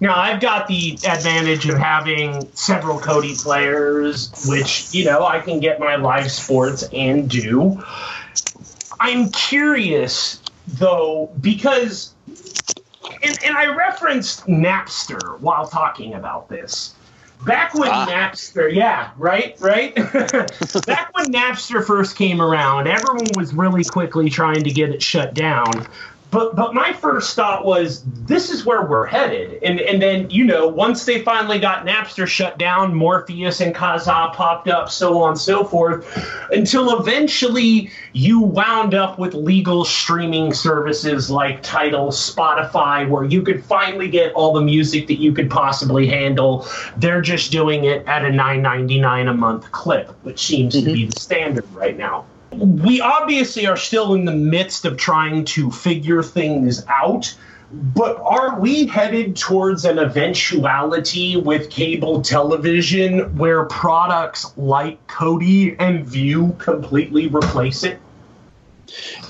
now 0.00 0.18
I've 0.18 0.40
got 0.40 0.68
the 0.68 0.98
advantage 1.08 1.66
of 1.66 1.78
having 1.78 2.46
several 2.54 2.98
Kodi 2.98 3.42
players, 3.42 4.46
which 4.46 4.92
you 4.92 5.06
know 5.06 5.24
I 5.24 5.40
can 5.40 5.58
get 5.58 5.80
my 5.80 5.96
live 5.96 6.30
sports 6.30 6.84
and 6.92 7.28
do. 7.28 7.82
I'm 9.00 9.30
curious 9.30 10.42
though 10.68 11.30
because, 11.40 12.14
and, 12.26 13.38
and 13.42 13.56
I 13.56 13.74
referenced 13.74 14.46
Napster 14.46 15.40
while 15.40 15.66
talking 15.66 16.12
about 16.12 16.50
this 16.50 16.94
Back 17.44 17.74
when 17.74 17.90
ah. 17.90 18.06
Napster, 18.06 18.72
yeah, 18.72 19.10
right, 19.16 19.56
right. 19.60 19.94
Back 20.86 21.16
when 21.16 21.32
Napster 21.32 21.84
first 21.84 22.16
came 22.16 22.40
around, 22.40 22.86
everyone 22.86 23.28
was 23.34 23.54
really 23.54 23.84
quickly 23.84 24.28
trying 24.28 24.62
to 24.64 24.70
get 24.70 24.90
it 24.90 25.02
shut 25.02 25.32
down 25.34 25.86
but 26.30 26.54
but 26.54 26.74
my 26.74 26.92
first 26.92 27.34
thought 27.34 27.64
was 27.64 28.04
this 28.04 28.50
is 28.50 28.64
where 28.64 28.82
we're 28.82 29.06
headed. 29.06 29.62
And 29.62 29.80
and 29.80 30.00
then 30.00 30.30
you 30.30 30.44
know 30.44 30.68
once 30.68 31.04
they 31.04 31.22
finally 31.22 31.58
got 31.58 31.86
napster 31.86 32.26
shut 32.26 32.58
down 32.58 32.94
morpheus 32.94 33.60
and 33.60 33.74
kazaa 33.74 34.32
popped 34.34 34.68
up 34.68 34.90
so 34.90 35.20
on 35.22 35.30
and 35.30 35.40
so 35.40 35.64
forth 35.64 36.06
until 36.52 36.98
eventually 36.98 37.90
you 38.12 38.40
wound 38.40 38.94
up 38.94 39.18
with 39.18 39.34
legal 39.34 39.84
streaming 39.84 40.52
services 40.52 41.30
like 41.30 41.62
tidal 41.62 42.08
spotify 42.08 43.08
where 43.08 43.24
you 43.24 43.42
could 43.42 43.64
finally 43.64 44.08
get 44.08 44.32
all 44.34 44.52
the 44.52 44.60
music 44.60 45.06
that 45.06 45.20
you 45.20 45.32
could 45.32 45.50
possibly 45.50 46.06
handle. 46.06 46.66
They're 46.96 47.22
just 47.22 47.50
doing 47.50 47.84
it 47.84 48.06
at 48.06 48.24
a 48.24 48.28
9.99 48.28 49.30
a 49.30 49.34
month 49.34 49.70
clip 49.72 50.10
which 50.22 50.40
seems 50.40 50.74
mm-hmm. 50.74 50.86
to 50.86 50.92
be 50.92 51.06
the 51.06 51.20
standard 51.20 51.70
right 51.74 51.96
now 51.96 52.24
we 52.52 53.00
obviously 53.00 53.66
are 53.66 53.76
still 53.76 54.14
in 54.14 54.24
the 54.24 54.34
midst 54.34 54.84
of 54.84 54.96
trying 54.96 55.44
to 55.46 55.70
figure 55.70 56.22
things 56.22 56.84
out. 56.88 57.34
But 57.72 58.18
are 58.20 58.58
we 58.58 58.86
headed 58.86 59.36
towards 59.36 59.84
an 59.84 60.00
eventuality 60.00 61.36
with 61.36 61.70
cable 61.70 62.20
television 62.20 63.36
where 63.36 63.64
products 63.64 64.52
like 64.56 65.06
Kodi 65.06 65.76
and 65.78 66.04
Vue 66.04 66.52
completely 66.58 67.28
replace 67.28 67.84
it? 67.84 68.00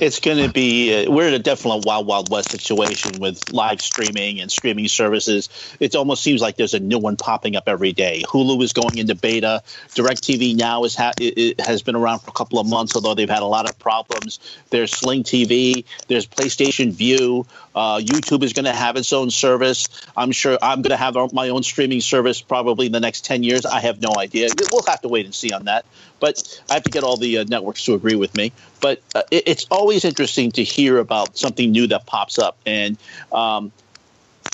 It's 0.01 0.21
going 0.21 0.39
to 0.39 0.49
be 0.49 1.07
uh, 1.07 1.11
we're 1.11 1.29
in 1.29 1.35
a 1.35 1.39
definitely 1.39 1.83
wild 1.85 2.07
wild 2.07 2.31
west 2.31 2.51
situation 2.51 3.19
with 3.19 3.49
live 3.49 3.81
streaming 3.81 4.41
and 4.41 4.51
streaming 4.51 4.89
services. 4.89 5.49
It 5.81 5.95
almost 5.95 6.23
seems 6.23 6.41
like 6.41 6.57
there's 6.57 6.75
a 6.75 6.81
new 6.81 6.99
one 6.99 7.17
popping 7.17 7.57
up 7.57 7.65
every 7.67 7.93
day. 7.93 8.23
Hulu 8.27 8.63
is 8.63 8.73
going 8.73 8.99
into 8.99 9.15
beta. 9.15 9.63
Directv 9.95 10.57
now 10.57 10.85
is 10.85 10.95
ha- 10.97 11.15
has 11.59 11.83
been 11.83 11.97
around 11.97 12.21
for 12.21 12.31
a 12.31 12.35
couple 12.35 12.59
of 12.59 12.67
months 12.67 12.95
although 12.95 13.15
they've 13.15 13.29
had 13.29 13.43
a 13.43 13.47
lot 13.47 13.67
of 13.67 13.79
problems. 13.79 14.39
There's 14.71 14.93
sling 14.93 15.25
tv 15.25 15.85
there's 16.09 16.27
playstation 16.27 16.93
vue 16.93 17.47
uh, 17.81 17.99
YouTube 17.99 18.43
is 18.43 18.53
going 18.53 18.67
to 18.67 18.75
have 18.75 18.97
its 18.97 19.11
own 19.11 19.31
service. 19.31 19.89
I'm 20.15 20.33
sure 20.33 20.59
I'm 20.61 20.83
going 20.83 20.91
to 20.91 20.99
have 20.99 21.17
my 21.33 21.49
own 21.49 21.63
streaming 21.63 22.03
service 22.03 22.43
probably 22.43 22.85
in 22.85 22.93
the 22.93 23.01
next 23.01 23.25
10 23.25 23.43
years. 23.43 23.65
I 23.65 23.81
have 23.81 24.03
no 24.03 24.13
idea. 24.19 24.51
We'll 24.71 24.83
have 24.83 25.01
to 25.01 25.09
wait 25.09 25.25
and 25.25 25.35
see 25.35 25.51
on 25.51 25.65
that. 25.65 25.87
But 26.21 26.63
I 26.69 26.75
have 26.75 26.83
to 26.83 26.91
get 26.91 27.05
all 27.05 27.17
the 27.17 27.39
uh, 27.39 27.45
networks 27.45 27.83
to 27.87 27.95
agree 27.95 28.17
with 28.17 28.35
me. 28.35 28.53
But 28.83 29.01
uh, 29.15 29.23
it, 29.31 29.45
it's 29.47 29.67
always 29.71 30.05
interesting 30.05 30.53
to 30.53 30.63
hear 30.63 30.99
about 30.99 31.39
something 31.39 31.71
new 31.71 31.87
that 31.87 32.05
pops 32.05 32.39
up. 32.39 32.59
And 32.67 32.99
um, 33.33 33.73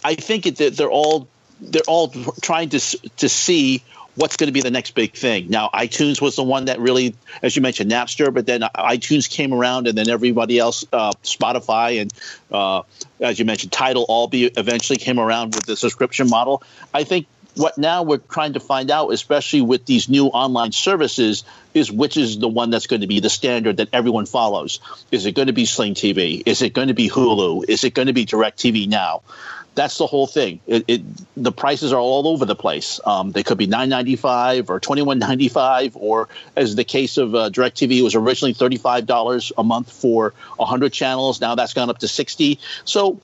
I 0.05 0.15
think 0.15 0.47
it, 0.47 0.77
they're 0.77 0.89
all 0.89 1.27
they're 1.61 1.83
all 1.89 2.11
trying 2.43 2.69
to 2.69 2.81
to 3.17 3.29
see 3.29 3.83
what's 4.17 4.37
going 4.37 4.49
to 4.49 4.53
be 4.53 4.61
the 4.61 4.71
next 4.71 4.95
big 4.95 5.15
thing. 5.15 5.49
Now, 5.49 5.71
iTunes 5.73 6.21
was 6.21 6.37
the 6.37 6.43
one 6.43 6.67
that 6.67 6.81
really, 6.81 7.15
as 7.43 7.55
you 7.55 7.63
mentioned, 7.63 7.91
Napster, 7.91 8.33
but 8.33 8.47
then 8.47 8.63
iTunes 8.63 9.31
came 9.31 9.53
around, 9.55 9.87
and 9.87 9.97
then 9.97 10.09
everybody 10.09 10.59
else, 10.59 10.85
uh, 10.93 11.13
Spotify 11.23 12.01
and 12.01 12.13
uh, 12.51 12.83
as 13.21 13.39
you 13.39 13.45
mentioned, 13.45 13.73
Tidal, 13.73 14.05
all 14.09 14.27
be 14.27 14.47
eventually 14.47 14.99
came 14.99 15.19
around 15.19 15.55
with 15.55 15.67
the 15.67 15.77
subscription 15.77 16.29
model. 16.29 16.63
I 16.93 17.05
think 17.05 17.27
what 17.57 17.79
now 17.79 18.03
we're 18.03 18.19
trying 18.19 18.53
to 18.53 18.61
find 18.61 18.91
out, 18.91 19.13
especially 19.13 19.63
with 19.63 19.87
these 19.87 20.09
new 20.09 20.27
online 20.27 20.73
services, 20.73 21.45
is 21.73 21.91
which 21.91 22.17
is 22.17 22.39
the 22.39 22.49
one 22.49 22.71
that's 22.71 22.87
going 22.87 23.01
to 23.01 23.07
be 23.07 23.21
the 23.21 23.31
standard 23.31 23.79
that 23.79 23.89
everyone 23.93 24.27
follows. 24.27 24.81
Is 25.11 25.27
it 25.27 25.33
going 25.33 25.47
to 25.47 25.55
be 25.55 25.65
Sling 25.65 25.95
TV? 25.95 26.43
Is 26.45 26.63
it 26.63 26.75
going 26.75 26.89
to 26.89 26.95
be 26.95 27.09
Hulu? 27.09 27.65
Is 27.69 27.85
it 27.85 27.95
going 27.95 28.07
to 28.07 28.13
be 28.13 28.27
DirecTV 28.27 28.89
Now? 28.89 29.23
That's 29.77 29.99
the 29.99 30.07
whole 30.07 30.27
thing. 30.27 30.59
It, 30.67 30.85
it, 30.89 31.03
the 31.37 31.53
prices 31.53 31.93
are 31.93 32.01
all 32.01 32.27
over 32.27 32.45
the 32.45 32.57
place. 32.57 32.99
Um, 33.05 33.31
they 33.31 33.45
could 33.45 33.59
be 33.59 33.67
nine 33.67 33.89
ninety 33.89 34.17
five 34.17 34.69
or 34.69 34.81
twenty 34.81 35.03
one 35.03 35.21
ninety 35.21 35.49
five, 35.49 35.95
or 35.95 36.29
as 36.57 36.75
the 36.75 36.83
case 36.85 37.19
of 37.19 37.35
uh, 37.35 37.51
Directv, 37.51 37.97
it 37.97 38.03
was 38.03 38.17
originally 38.17 38.55
thirty 38.55 38.79
five 38.79 39.07
dollars 39.07 39.53
a 39.57 39.63
month 39.63 39.93
for 39.93 40.35
hundred 40.59 40.93
channels. 40.93 41.41
Now 41.41 41.55
that's 41.55 41.75
gone 41.75 41.91
up 41.91 41.99
to 41.99 42.09
sixty. 42.09 42.59
So 42.85 43.21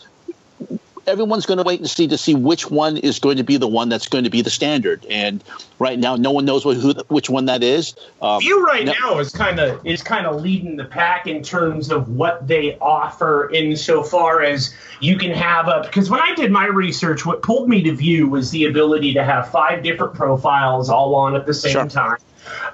everyone's 1.06 1.46
going 1.46 1.58
to 1.58 1.64
wait 1.64 1.80
and 1.80 1.88
see 1.88 2.06
to 2.08 2.18
see 2.18 2.34
which 2.34 2.70
one 2.70 2.96
is 2.96 3.18
going 3.18 3.36
to 3.36 3.42
be 3.42 3.56
the 3.56 3.66
one 3.66 3.88
that's 3.88 4.08
going 4.08 4.24
to 4.24 4.30
be 4.30 4.42
the 4.42 4.50
standard. 4.50 5.04
And 5.06 5.42
right 5.78 5.98
now, 5.98 6.16
no 6.16 6.30
one 6.30 6.44
knows 6.44 6.64
what, 6.64 6.76
who 6.76 6.94
which 7.08 7.28
one 7.28 7.46
that 7.46 7.62
is. 7.62 7.94
Um, 8.20 8.40
Vue 8.40 8.64
right 8.64 8.84
no, 8.84 8.92
now 8.92 9.18
is 9.18 9.30
kind 9.30 9.58
of 9.58 9.84
is 9.86 10.02
kind 10.02 10.26
of 10.26 10.42
leading 10.42 10.76
the 10.76 10.84
pack 10.84 11.26
in 11.26 11.42
terms 11.42 11.90
of 11.90 12.08
what 12.10 12.46
they 12.46 12.78
offer 12.78 13.50
insofar 13.50 14.42
as 14.42 14.74
you 15.00 15.16
can 15.16 15.30
have 15.30 15.68
a 15.68 15.82
because 15.84 16.10
when 16.10 16.20
I 16.20 16.34
did 16.34 16.50
my 16.50 16.66
research, 16.66 17.26
what 17.26 17.42
pulled 17.42 17.68
me 17.68 17.82
to 17.82 17.92
Vue 17.92 18.28
was 18.28 18.50
the 18.50 18.64
ability 18.64 19.14
to 19.14 19.24
have 19.24 19.50
five 19.50 19.82
different 19.82 20.14
profiles 20.14 20.88
all 20.88 21.14
on 21.14 21.34
at 21.36 21.46
the 21.46 21.54
same 21.54 21.72
sure. 21.72 21.88
time 21.88 22.18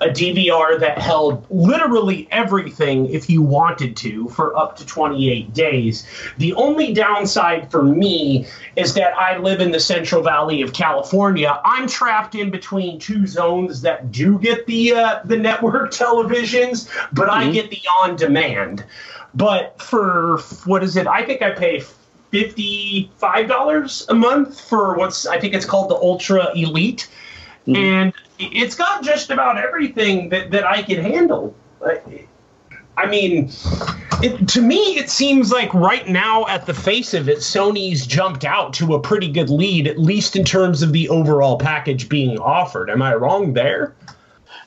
a 0.01 0.07
DVR 0.07 0.79
that 0.81 0.99
held 0.99 1.47
literally 1.51 2.29
everything 2.31 3.07
if 3.07 3.29
you 3.29 3.43
wanted 3.43 3.97
to 3.99 4.29
for 4.31 4.57
up 4.57 4.77
to 4.77 4.87
28 4.87 5.53
days. 5.53 6.07
The 6.39 6.55
only 6.55 6.93
downside 6.93 7.71
for 7.71 7.83
me 7.83 8.47
is 8.77 8.95
that 8.95 9.17
I 9.17 9.39
live 9.39 9.61
in 9.61 9.71
the 9.71 9.81
Central 9.81 10.23
Valley 10.23 10.63
of 10.63 10.73
California. 10.73 11.61
I'm 11.65 11.89
trapped 11.89 12.35
in 12.35 12.51
between 12.51 12.99
two 12.99 13.27
zones 13.27 13.83
that 13.83 14.13
do 14.13 14.39
get 14.39 14.67
the 14.67 14.95
uh, 14.95 15.21
the 15.25 15.37
network 15.37 15.91
televisions, 15.93 16.89
but 17.13 17.29
mm-hmm. 17.29 17.49
I 17.49 17.53
get 17.53 17.71
the 17.71 17.81
on 18.03 18.17
demand. 18.17 18.85
But 19.35 19.81
for 19.81 20.39
what 20.65 20.83
is 20.83 20.97
it? 20.97 21.07
I 21.07 21.23
think 21.25 21.43
I 21.43 21.51
pay 21.51 21.83
$55 22.33 24.09
a 24.09 24.15
month 24.15 24.61
for 24.61 24.95
what's 24.97 25.27
I 25.27 25.39
think 25.41 25.55
it's 25.55 25.65
called 25.65 25.91
the 25.91 25.97
Ultra 25.97 26.53
Elite. 26.55 27.09
Mm-hmm. 27.67 27.77
And 27.77 28.13
it's 28.39 28.75
got 28.75 29.03
just 29.03 29.31
about 29.31 29.59
everything 29.59 30.29
that, 30.31 30.51
that 30.53 30.65
I 30.65 30.83
can 30.83 31.03
handle. 31.03 31.55
I 32.97 33.07
mean, 33.07 33.51
it, 34.23 34.49
to 34.49 34.61
me, 34.61 34.77
it 34.99 35.09
seems 35.09 35.53
like 35.53 35.73
right 35.73 36.09
now, 36.09 36.47
at 36.49 36.67
the 36.67 36.75
face 36.75 37.15
of 37.15 37.29
it, 37.29 37.39
Sony's 37.39 38.07
jumped 38.07 38.45
out 38.45 38.73
to 38.75 38.95
a 38.95 39.01
pretty 39.01 39.31
good 39.31 39.51
lead, 39.51 39.87
at 39.87 39.99
least 39.99 40.35
in 40.35 40.45
terms 40.45 40.83
of 40.83 40.93
the 40.93 41.09
overall 41.09 41.59
package 41.59 42.09
being 42.09 42.39
offered. 42.39 42.91
Am 42.91 43.01
I 43.01 43.15
wrong 43.15 43.53
there? 43.53 43.95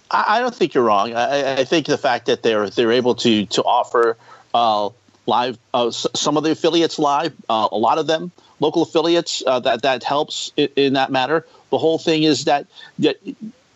I, 0.10 0.40
don't 0.40 0.56
think 0.56 0.74
you're 0.74 0.84
wrong. 0.84 1.14
I, 1.14 1.60
I, 1.60 1.64
think 1.64 1.88
the 1.88 1.98
fact 1.98 2.26
that 2.26 2.44
they're 2.44 2.70
they're 2.70 2.92
able 2.92 3.16
to 3.16 3.46
to 3.46 3.64
offer 3.64 4.18
uh, 4.54 4.90
live 5.26 5.58
uh, 5.74 5.90
some 5.92 6.36
of 6.36 6.44
the 6.44 6.52
affiliates 6.52 7.00
live, 7.00 7.34
uh, 7.50 7.70
a 7.72 7.78
lot 7.78 7.98
of 7.98 8.08
them 8.08 8.32
local 8.62 8.84
affiliates 8.84 9.44
uh, 9.46 9.60
that 9.60 9.82
that 9.82 10.04
helps 10.04 10.54
in, 10.56 10.70
in 10.78 10.94
that 10.94 11.12
matter. 11.12 11.46
The 11.70 11.78
whole 11.78 11.98
thing 11.98 12.24
is 12.24 12.46
that, 12.46 12.68
that 13.00 13.18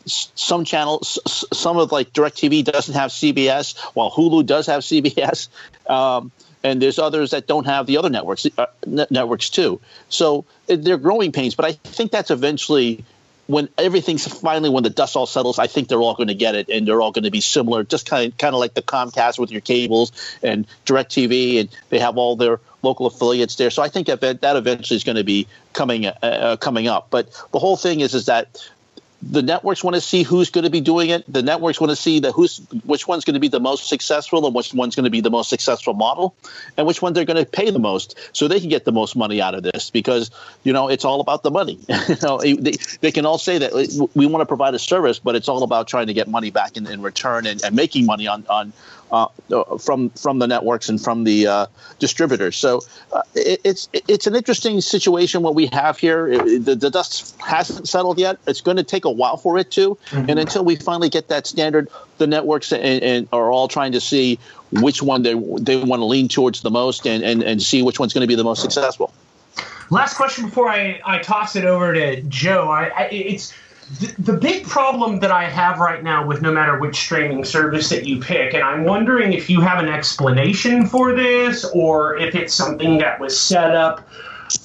some 0.06 0.64
channels, 0.64 1.20
some 1.52 1.78
of 1.78 1.92
like 1.92 2.14
DirecTV 2.14 2.64
doesn't 2.64 2.94
have 2.94 3.12
CBS, 3.12 3.78
while 3.96 4.12
Hulu 4.12 4.46
does 4.46 4.68
have 4.68 4.82
CBS. 4.84 5.50
Um, 5.90 6.32
and 6.64 6.82
there's 6.82 6.98
others 6.98 7.30
that 7.32 7.46
don't 7.46 7.66
have 7.66 7.86
the 7.86 7.98
other 7.98 8.10
networks 8.10 8.48
uh, 8.58 8.66
networks 8.88 9.52
too. 9.52 9.80
So 10.10 10.46
they're 10.66 10.98
growing 10.98 11.32
pains, 11.32 11.54
but 11.54 11.66
I 11.66 11.74
think 11.74 12.12
that's 12.12 12.32
eventually 12.32 13.06
when 13.48 13.70
everything's 13.78 14.28
finally 14.28 14.70
when 14.70 14.84
the 14.84 14.90
dust 14.90 15.16
all 15.16 15.26
settles. 15.26 15.60
I 15.60 15.68
think 15.68 15.88
they're 15.88 16.02
all 16.02 16.16
going 16.16 16.30
to 16.30 16.36
get 16.36 16.56
it, 16.56 16.70
and 16.70 16.88
they're 16.88 17.02
all 17.02 17.12
going 17.12 17.24
to 17.24 17.32
be 17.32 17.42
similar, 17.42 17.84
just 17.84 18.10
kind 18.10 18.32
of 18.32 18.38
kind 18.38 18.54
of 18.54 18.60
like 18.60 18.74
the 18.74 18.82
Comcast 18.82 19.38
with 19.40 19.52
your 19.52 19.62
cables 19.62 20.12
and 20.42 20.66
DirecTV, 20.86 21.60
and 21.60 21.70
they 21.90 22.00
have 22.00 22.18
all 22.18 22.36
their 22.36 22.60
local 22.82 23.06
affiliates 23.06 23.56
there. 23.56 23.70
So 23.70 23.82
I 23.82 23.90
think 23.90 24.08
that 24.08 24.22
that 24.22 24.56
eventually 24.56 24.96
is 24.96 25.04
going 25.04 25.18
to 25.18 25.24
be 25.24 25.48
coming 25.74 26.06
uh, 26.06 26.14
uh, 26.22 26.58
coming 26.58 26.88
up. 26.88 27.08
But 27.10 27.30
the 27.52 27.60
whole 27.60 27.78
thing 27.78 28.00
is 28.00 28.14
is 28.14 28.26
that 28.28 28.68
the 29.22 29.42
networks 29.42 29.84
want 29.84 29.96
to 29.96 30.02
see 30.02 30.24
who's 30.24 30.50
going 30.50 30.66
to 30.66 30.70
be 30.70 30.82
doing 30.82 31.10
it. 31.10 31.24
The 31.32 31.42
networks 31.42 31.80
want 31.80 31.90
to 31.90 31.96
see 31.96 32.20
that 32.22 32.32
who's 32.34 32.58
which 32.86 33.08
one's 33.08 33.26
going 33.26 33.34
to 33.34 33.40
be 33.40 33.48
the 33.48 33.60
most 33.60 33.88
successful 33.88 34.46
and 34.46 34.54
which 34.54 34.74
one's 34.74 34.96
going 34.96 35.06
to 35.06 35.10
be 35.10 35.22
the 35.22 35.30
most 35.30 35.50
successful 35.50 35.94
model, 35.94 36.36
and 36.78 36.86
which 36.86 37.02
one 37.02 37.14
they're 37.14 37.26
going 37.26 37.44
to 37.44 37.50
pay 37.50 37.72
the 37.72 37.80
most, 37.80 38.16
so 38.34 38.48
they 38.48 38.60
can 38.60 38.70
get 38.70 38.86
the 38.86 38.92
most 38.92 39.16
money 39.16 39.42
out 39.42 39.56
of 39.56 39.64
this. 39.64 39.90
Because 39.90 40.32
you 40.64 40.74
know 40.74 40.90
it's 40.90 41.06
all 41.06 41.22
about 41.22 41.44
the 41.44 41.52
money. 41.52 41.80
you 42.08 42.16
know, 42.22 42.40
they, 42.40 42.74
they 43.02 43.12
can 43.12 43.26
all 43.26 43.38
say 43.38 43.58
that 43.58 44.10
we 44.14 44.26
want 44.26 44.42
to 44.42 44.46
provide 44.46 44.74
a 44.74 44.80
service, 44.80 45.20
but 45.20 45.36
it's 45.36 45.50
all 45.50 45.64
about 45.64 45.88
trying 45.88 46.08
to 46.08 46.14
get 46.14 46.28
money 46.28 46.52
back 46.52 46.78
in, 46.78 46.86
in 46.88 47.02
return 47.02 47.46
and, 47.46 47.64
and 47.64 47.76
making 47.76 48.06
money 48.06 48.28
on 48.28 48.46
on 48.50 48.74
uh, 49.16 49.78
from 49.78 50.10
from 50.12 50.40
the 50.40 50.48
networks 50.48 50.90
and 50.90 51.02
from 51.02 51.24
the 51.24 51.48
uh, 51.48 51.66
distributors. 52.00 52.58
So 52.58 52.82
uh, 53.14 53.22
it, 53.34 53.62
it's 53.64 53.90
it's 53.94 54.28
an 54.28 54.36
interesting 54.36 54.82
situation 54.82 55.42
what 55.42 55.56
we 55.56 55.68
have 55.68 55.98
here. 55.98 56.28
It, 56.28 56.66
the, 56.66 56.76
the, 56.76 56.90
dust 56.90 57.40
hasn't 57.40 57.88
settled 57.88 58.20
yet. 58.20 58.38
It's 58.48 58.62
going 58.62 58.78
to 58.78 58.84
take 58.84 59.06
a 59.06 59.12
while 59.12 59.38
for 59.38 59.58
it 59.58 59.72
to, 59.72 59.96
mm-hmm. 60.10 60.30
and 60.30 60.40
until 60.40 60.66
we 60.66 60.76
finally 60.76 61.10
get 61.10 61.30
that 61.30 61.48
standard, 61.48 61.90
the 62.18 62.28
networks 62.28 62.72
and, 62.72 63.04
and 63.04 63.28
are 63.32 63.52
all 63.52 63.68
trying 63.68 63.94
to 63.94 64.02
see 64.02 64.40
which 64.72 65.02
one 65.02 65.24
they 65.24 65.34
they 65.34 65.78
want 65.84 66.02
to 66.02 66.06
lean 66.06 66.28
towards 66.28 66.62
the 66.62 66.72
most 66.72 67.08
and, 67.08 67.24
and, 67.24 67.44
and 67.44 67.62
see 67.62 67.82
which 67.84 68.00
one's 68.00 68.14
going 68.14 68.22
to 68.22 68.28
be 68.28 68.36
the 68.36 68.44
most 68.44 68.62
successful. 68.62 69.14
Last 69.92 70.16
question 70.16 70.46
before 70.46 70.68
I, 70.68 71.00
I 71.06 71.20
toss 71.20 71.56
it 71.56 71.64
over 71.64 71.94
to 71.94 72.22
Joe. 72.24 72.70
I, 72.70 72.88
I 72.88 73.04
it's 73.06 73.54
the, 74.18 74.34
big 74.34 74.66
problem 74.66 75.20
that 75.20 75.32
I 75.32 75.44
have 75.44 75.80
right 75.80 76.04
now 76.04 76.26
with 76.26 76.42
no 76.42 76.52
matter 76.52 76.80
which 76.80 76.96
streaming 76.96 77.44
service 77.44 77.90
that 77.90 78.06
you 78.06 78.20
pick, 78.20 78.54
and 78.54 78.64
I'm 78.64 78.84
wondering 78.84 79.34
if 79.34 79.50
you 79.50 79.62
have 79.62 79.80
an 79.80 79.90
explanation 79.90 80.88
for 80.88 81.14
this 81.14 81.66
or 81.66 82.18
if 82.18 82.34
it's 82.34 82.54
something 82.54 82.98
that 82.98 83.20
was 83.20 83.40
set 83.40 83.76
up 83.76 84.08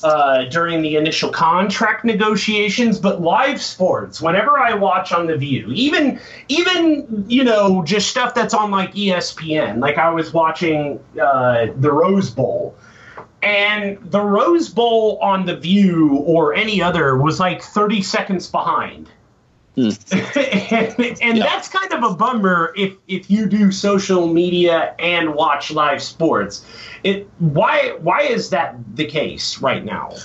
uh, 0.03 0.45
during 0.45 0.83
the 0.83 0.97
initial 0.97 1.31
contract 1.31 2.05
negotiations, 2.05 2.99
but 2.99 3.21
live 3.21 3.61
sports. 3.61 4.21
Whenever 4.21 4.59
I 4.59 4.75
watch 4.75 5.13
on 5.13 5.27
the 5.27 5.37
Vue, 5.37 5.71
even 5.73 6.19
even 6.49 7.25
you 7.29 7.45
know 7.45 7.85
just 7.85 8.09
stuff 8.09 8.35
that's 8.35 8.55
on 8.55 8.71
like 8.71 8.95
ESPN, 8.95 9.81
like 9.81 9.99
I 9.99 10.11
was 10.11 10.33
watching 10.33 10.99
uh, 11.21 11.67
the 11.77 11.93
Rose 11.93 12.31
Bowl, 12.31 12.75
and 13.43 13.99
the 14.11 14.21
Rose 14.21 14.69
Bowl 14.69 15.19
on 15.23 15.47
The 15.47 15.57
Vue 15.57 16.17
or 16.17 16.55
any 16.55 16.83
other 16.83 17.17
was 17.17 17.41
like 17.41 17.63
30 17.63 18.03
seconds 18.03 18.49
behind. 18.49 19.09
Hmm. 19.77 19.91
and, 20.11 21.01
and 21.23 21.39
yeah. 21.39 21.45
that's 21.45 21.69
kind 21.69 21.93
of 21.93 22.03
a 22.03 22.15
bummer 22.15 22.73
if 22.77 22.95
if 23.07 23.31
you 23.31 23.47
do 23.47 23.71
social 23.71 24.27
media 24.27 24.95
and 24.99 25.35
watch 25.35 25.71
live 25.71 26.03
sports. 26.03 26.67
It 27.05 27.29
why 27.39 27.97
why 28.01 28.23
is 28.23 28.51
that 28.51 28.77
the 28.97 29.07
case 29.07 29.59
right 29.59 29.85
now? 29.85 30.17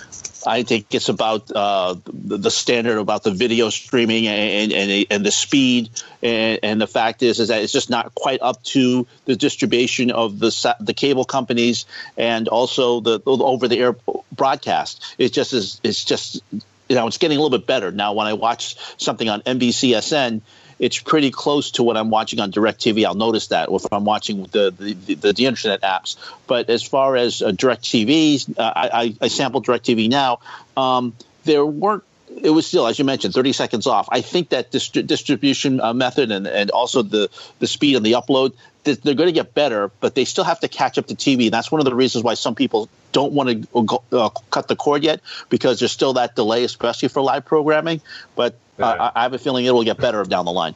I 0.45 0.63
think 0.63 0.93
it's 0.93 1.09
about 1.09 1.51
uh, 1.51 1.95
the, 2.05 2.51
standard 2.51 2.97
about 2.97 3.23
the 3.23 3.31
video 3.31 3.69
streaming 3.69 4.27
and 4.27 4.71
and, 4.71 5.05
and 5.09 5.25
the 5.25 5.31
speed 5.31 5.89
and, 6.21 6.59
and, 6.63 6.81
the 6.81 6.87
fact 6.87 7.23
is 7.23 7.39
is 7.39 7.47
that 7.47 7.61
it's 7.61 7.73
just 7.73 7.89
not 7.89 8.13
quite 8.15 8.41
up 8.41 8.61
to 8.63 9.07
the 9.25 9.35
distribution 9.35 10.11
of 10.11 10.39
the 10.39 10.75
the 10.79 10.93
cable 10.93 11.25
companies 11.25 11.85
and 12.17 12.47
also 12.47 12.99
the, 12.99 13.19
the 13.19 13.31
over 13.31 13.67
the 13.67 13.79
air 13.79 13.95
broadcast. 14.31 15.15
It 15.17 15.33
just 15.33 15.53
is 15.53 15.79
it's 15.83 16.03
just 16.03 16.41
you 16.51 16.95
know 16.95 17.07
it's 17.07 17.17
getting 17.17 17.37
a 17.37 17.41
little 17.41 17.57
bit 17.57 17.67
better 17.67 17.91
now. 17.91 18.13
When 18.13 18.27
I 18.27 18.33
watch 18.33 18.75
something 18.97 19.29
on 19.29 19.41
NBCSN 19.41 20.41
it's 20.79 20.99
pretty 20.99 21.31
close 21.31 21.71
to 21.71 21.83
what 21.83 21.97
I'm 21.97 22.09
watching 22.09 22.39
on 22.39 22.51
DirecTV. 22.51 23.05
I'll 23.05 23.15
notice 23.15 23.47
that 23.47 23.69
if 23.71 23.85
I'm 23.91 24.05
watching 24.05 24.43
the 24.43 24.71
the, 24.71 24.93
the, 25.15 25.33
the 25.33 25.45
internet 25.45 25.81
apps. 25.81 26.17
But 26.47 26.69
as 26.69 26.83
far 26.83 27.15
as 27.15 27.41
uh, 27.41 27.51
DirecTV, 27.51 28.57
uh, 28.57 28.61
I, 28.75 29.15
I 29.21 29.27
sample 29.27 29.61
DirecTV 29.61 30.09
now. 30.09 30.39
Um, 30.75 31.13
there 31.45 31.65
weren't 31.65 32.03
it 32.41 32.49
was 32.49 32.67
still, 32.67 32.87
as 32.87 32.99
you 32.99 33.05
mentioned, 33.05 33.33
30 33.33 33.53
seconds 33.53 33.87
off. 33.87 34.07
I 34.11 34.21
think 34.21 34.49
that 34.49 34.71
dist- 34.71 35.05
distribution 35.07 35.79
uh, 35.79 35.93
method 35.93 36.31
and, 36.31 36.47
and 36.47 36.71
also 36.71 37.01
the, 37.01 37.29
the 37.59 37.67
speed 37.67 37.95
and 37.95 38.05
the 38.05 38.13
upload, 38.13 38.53
they're 38.83 39.13
going 39.15 39.27
to 39.27 39.31
get 39.31 39.53
better, 39.53 39.89
but 39.99 40.15
they 40.15 40.25
still 40.25 40.43
have 40.43 40.59
to 40.59 40.67
catch 40.67 40.97
up 40.97 41.07
to 41.07 41.15
TV. 41.15 41.45
And 41.45 41.51
that's 41.51 41.71
one 41.71 41.81
of 41.81 41.85
the 41.85 41.95
reasons 41.95 42.23
why 42.23 42.33
some 42.33 42.55
people 42.55 42.89
don't 43.13 43.33
want 43.33 43.69
to 43.71 44.01
uh, 44.11 44.29
cut 44.51 44.67
the 44.67 44.75
cord 44.75 45.03
yet 45.03 45.21
because 45.49 45.79
there's 45.79 45.91
still 45.91 46.13
that 46.13 46.35
delay, 46.35 46.63
especially 46.63 47.09
for 47.09 47.21
live 47.21 47.45
programming. 47.45 48.01
But 48.35 48.59
uh, 48.79 49.11
I 49.15 49.23
have 49.23 49.33
a 49.33 49.39
feeling 49.39 49.65
it 49.65 49.71
will 49.71 49.83
get 49.83 49.97
better 49.97 50.23
down 50.23 50.45
the 50.45 50.51
line. 50.51 50.75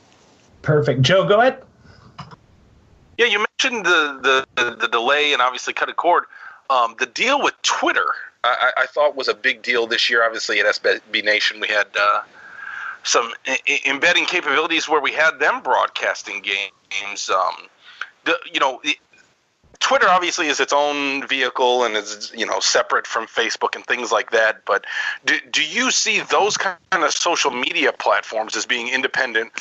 Perfect. 0.62 1.02
Joe, 1.02 1.28
go 1.28 1.40
ahead. 1.40 1.62
Yeah, 3.18 3.26
you 3.26 3.40
mentioned 3.40 3.86
the 3.86 4.46
the, 4.56 4.76
the 4.76 4.88
delay 4.88 5.34
and 5.34 5.42
obviously 5.42 5.74
cut 5.74 5.90
a 5.90 5.94
cord. 5.94 6.24
Um, 6.70 6.96
the 7.00 7.08
deal 7.08 7.42
with 7.42 7.60
Twitter, 7.64 8.06
I, 8.44 8.72
I, 8.78 8.86
thought 8.86 9.16
was 9.16 9.28
a 9.28 9.34
big 9.34 9.64
deal 9.64 9.88
this 9.88 10.08
year. 10.08 10.24
Obviously, 10.24 10.60
at 10.60 10.68
SB 10.68 11.24
Nation, 11.24 11.60
we 11.60 11.68
had 11.68 11.88
uh, 12.00 12.22
some 13.04 13.32
I- 13.48 13.82
embedding 13.88 14.26
capabilities 14.26 14.88
where 14.88 15.02
we 15.02 15.12
had 15.12 15.40
them 15.40 15.64
broadcasting 15.64 16.44
games. 16.44 17.30
Um, 17.30 17.68
the, 18.26 18.38
you 18.52 18.60
know, 18.60 18.80
Twitter 19.80 20.08
obviously 20.10 20.48
is 20.48 20.60
its 20.60 20.74
own 20.74 21.26
vehicle 21.28 21.84
and 21.84 21.96
is 21.96 22.32
you 22.36 22.46
know 22.46 22.60
separate 22.60 23.08
from 23.08 23.26
Facebook 23.28 23.76
and 23.76 23.86
things 23.86 24.12
like 24.12 24.32
that. 24.32 24.66
But 24.66 24.86
do, 25.26 25.36
do 25.52 25.64
you 25.64 25.90
see 25.90 26.20
those 26.20 26.58
kind 26.58 26.78
of 26.94 27.12
social 27.12 27.52
media 27.52 27.92
platforms 27.94 28.56
as 28.56 28.66
being 28.66 28.90
independent 28.90 29.52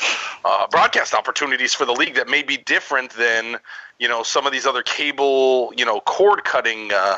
uh, 0.44 0.66
broadcast 0.68 1.14
opportunities 1.14 1.72
for 1.72 1.84
the 1.84 1.92
league 1.92 2.16
that 2.16 2.28
may 2.28 2.42
be 2.42 2.56
different 2.56 3.12
than 3.12 3.58
you 3.98 4.08
know 4.08 4.22
some 4.22 4.46
of 4.46 4.52
these 4.52 4.66
other 4.66 4.82
cable 4.82 5.72
you 5.76 5.84
know 5.84 6.00
cord 6.00 6.44
cutting 6.44 6.92
uh, 6.92 7.16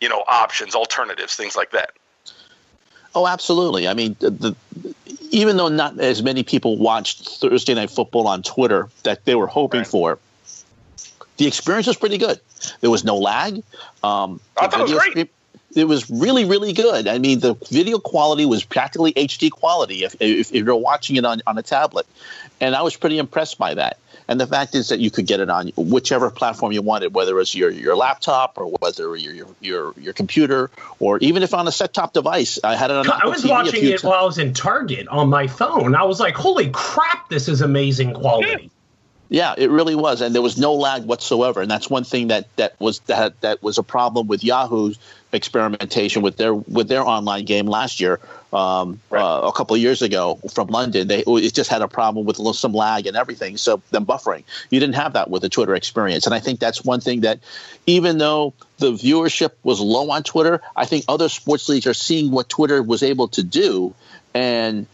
you 0.00 0.08
know 0.08 0.24
options, 0.26 0.74
alternatives, 0.74 1.36
things 1.36 1.56
like 1.56 1.70
that? 1.72 1.92
Oh, 3.14 3.26
absolutely. 3.26 3.88
I 3.88 3.94
mean, 3.94 4.16
the, 4.20 4.30
the, 4.30 4.56
even 5.30 5.56
though 5.56 5.68
not 5.68 5.98
as 5.98 6.22
many 6.22 6.42
people 6.42 6.76
watched 6.76 7.40
Thursday 7.40 7.74
Night 7.74 7.90
Football 7.90 8.26
on 8.26 8.42
Twitter 8.42 8.88
that 9.02 9.24
they 9.24 9.34
were 9.34 9.46
hoping 9.46 9.80
right. 9.80 9.86
for 9.86 10.18
the 11.38 11.46
experience 11.46 11.86
was 11.86 11.96
pretty 11.96 12.18
good. 12.18 12.40
There 12.80 12.90
was 12.90 13.04
no 13.04 13.16
lag. 13.16 13.62
Um, 14.02 14.40
I 14.56 14.66
thought 14.66 14.80
it 14.80 14.94
was 14.94 15.12
great. 15.12 15.30
It 15.74 15.84
was 15.84 16.10
really, 16.10 16.44
really 16.44 16.72
good. 16.72 17.06
I 17.06 17.18
mean, 17.18 17.40
the 17.40 17.54
video 17.70 17.98
quality 17.98 18.46
was 18.46 18.64
practically 18.64 19.12
HD 19.12 19.50
quality 19.50 20.02
if, 20.02 20.16
if, 20.18 20.52
if, 20.52 20.64
you're 20.64 20.74
watching 20.74 21.16
it 21.16 21.24
on, 21.24 21.42
on 21.46 21.58
a 21.58 21.62
tablet. 21.62 22.06
And 22.60 22.74
I 22.74 22.82
was 22.82 22.96
pretty 22.96 23.18
impressed 23.18 23.58
by 23.58 23.74
that. 23.74 23.98
And 24.28 24.40
the 24.40 24.46
fact 24.46 24.74
is 24.74 24.88
that 24.88 24.98
you 24.98 25.10
could 25.10 25.26
get 25.26 25.40
it 25.40 25.48
on 25.48 25.68
whichever 25.76 26.30
platform 26.30 26.72
you 26.72 26.82
wanted, 26.82 27.14
whether 27.14 27.38
it's 27.40 27.54
your, 27.54 27.70
your 27.70 27.96
laptop 27.96 28.58
or 28.58 28.66
whether 28.66 29.16
your, 29.16 29.32
your 29.32 29.46
your 29.60 29.94
your 29.98 30.12
computer 30.12 30.70
or 31.00 31.16
even 31.18 31.42
if 31.42 31.54
on 31.54 31.66
a 31.66 31.72
set 31.72 31.94
top 31.94 32.12
device. 32.12 32.58
I 32.62 32.76
had 32.76 32.90
it 32.90 32.96
on. 32.98 33.10
I 33.10 33.26
was 33.26 33.42
TV 33.42 33.48
watching 33.48 33.84
it 33.84 34.04
while 34.04 34.20
I 34.20 34.24
was 34.24 34.36
in 34.36 34.52
Target 34.52 35.08
on 35.08 35.30
my 35.30 35.46
phone. 35.46 35.94
I 35.94 36.04
was 36.04 36.20
like, 36.20 36.34
"Holy 36.34 36.68
crap! 36.68 37.30
This 37.30 37.48
is 37.48 37.62
amazing 37.62 38.12
quality." 38.12 38.64
Yeah, 38.64 38.68
it 39.58 39.70
really 39.70 39.94
was, 39.94 40.20
and 40.22 40.34
there 40.34 40.42
was 40.42 40.56
no 40.56 40.74
lag 40.74 41.04
whatsoever. 41.04 41.60
And 41.60 41.70
that's 41.70 41.90
one 41.90 42.04
thing 42.04 42.28
that 42.28 42.46
that 42.56 42.80
was 42.80 43.00
that 43.00 43.40
that 43.42 43.62
was 43.62 43.76
a 43.76 43.82
problem 43.82 44.26
with 44.26 44.42
Yahoo's 44.42 44.98
experimentation 45.32 46.22
with 46.22 46.38
their 46.38 46.54
with 46.54 46.88
their 46.88 47.02
online 47.02 47.44
game 47.44 47.66
last 47.66 48.00
year, 48.00 48.20
um, 48.54 48.98
right. 49.10 49.20
uh, 49.20 49.42
a 49.42 49.52
couple 49.52 49.76
of 49.76 49.82
years 49.82 50.00
ago 50.00 50.38
from 50.50 50.68
London. 50.68 51.08
They 51.08 51.24
it 51.26 51.52
just 51.52 51.68
had 51.68 51.82
a 51.82 51.88
problem 51.88 52.24
with 52.24 52.36
some 52.56 52.72
lag 52.72 53.06
and 53.06 53.16
everything. 53.16 53.58
So 53.58 53.82
them 53.90 54.06
buffering, 54.06 54.44
you 54.70 54.80
didn't 54.80 54.94
have 54.94 55.12
that 55.12 55.28
with 55.28 55.42
the 55.42 55.50
Twitter 55.50 55.74
experience. 55.74 56.24
And 56.24 56.34
I 56.34 56.40
think 56.40 56.58
that's 56.58 56.82
one 56.82 57.00
thing 57.00 57.20
that, 57.20 57.40
even 57.86 58.16
though 58.16 58.54
the 58.78 58.92
viewership 58.92 59.50
was 59.62 59.78
low 59.80 60.10
on 60.10 60.22
Twitter, 60.22 60.62
I 60.74 60.86
think 60.86 61.04
other 61.06 61.28
sports 61.28 61.68
leagues 61.68 61.86
are 61.86 61.94
seeing 61.94 62.30
what 62.30 62.48
Twitter 62.48 62.82
was 62.82 63.02
able 63.02 63.28
to 63.28 63.42
do, 63.42 63.94
and 64.32 64.86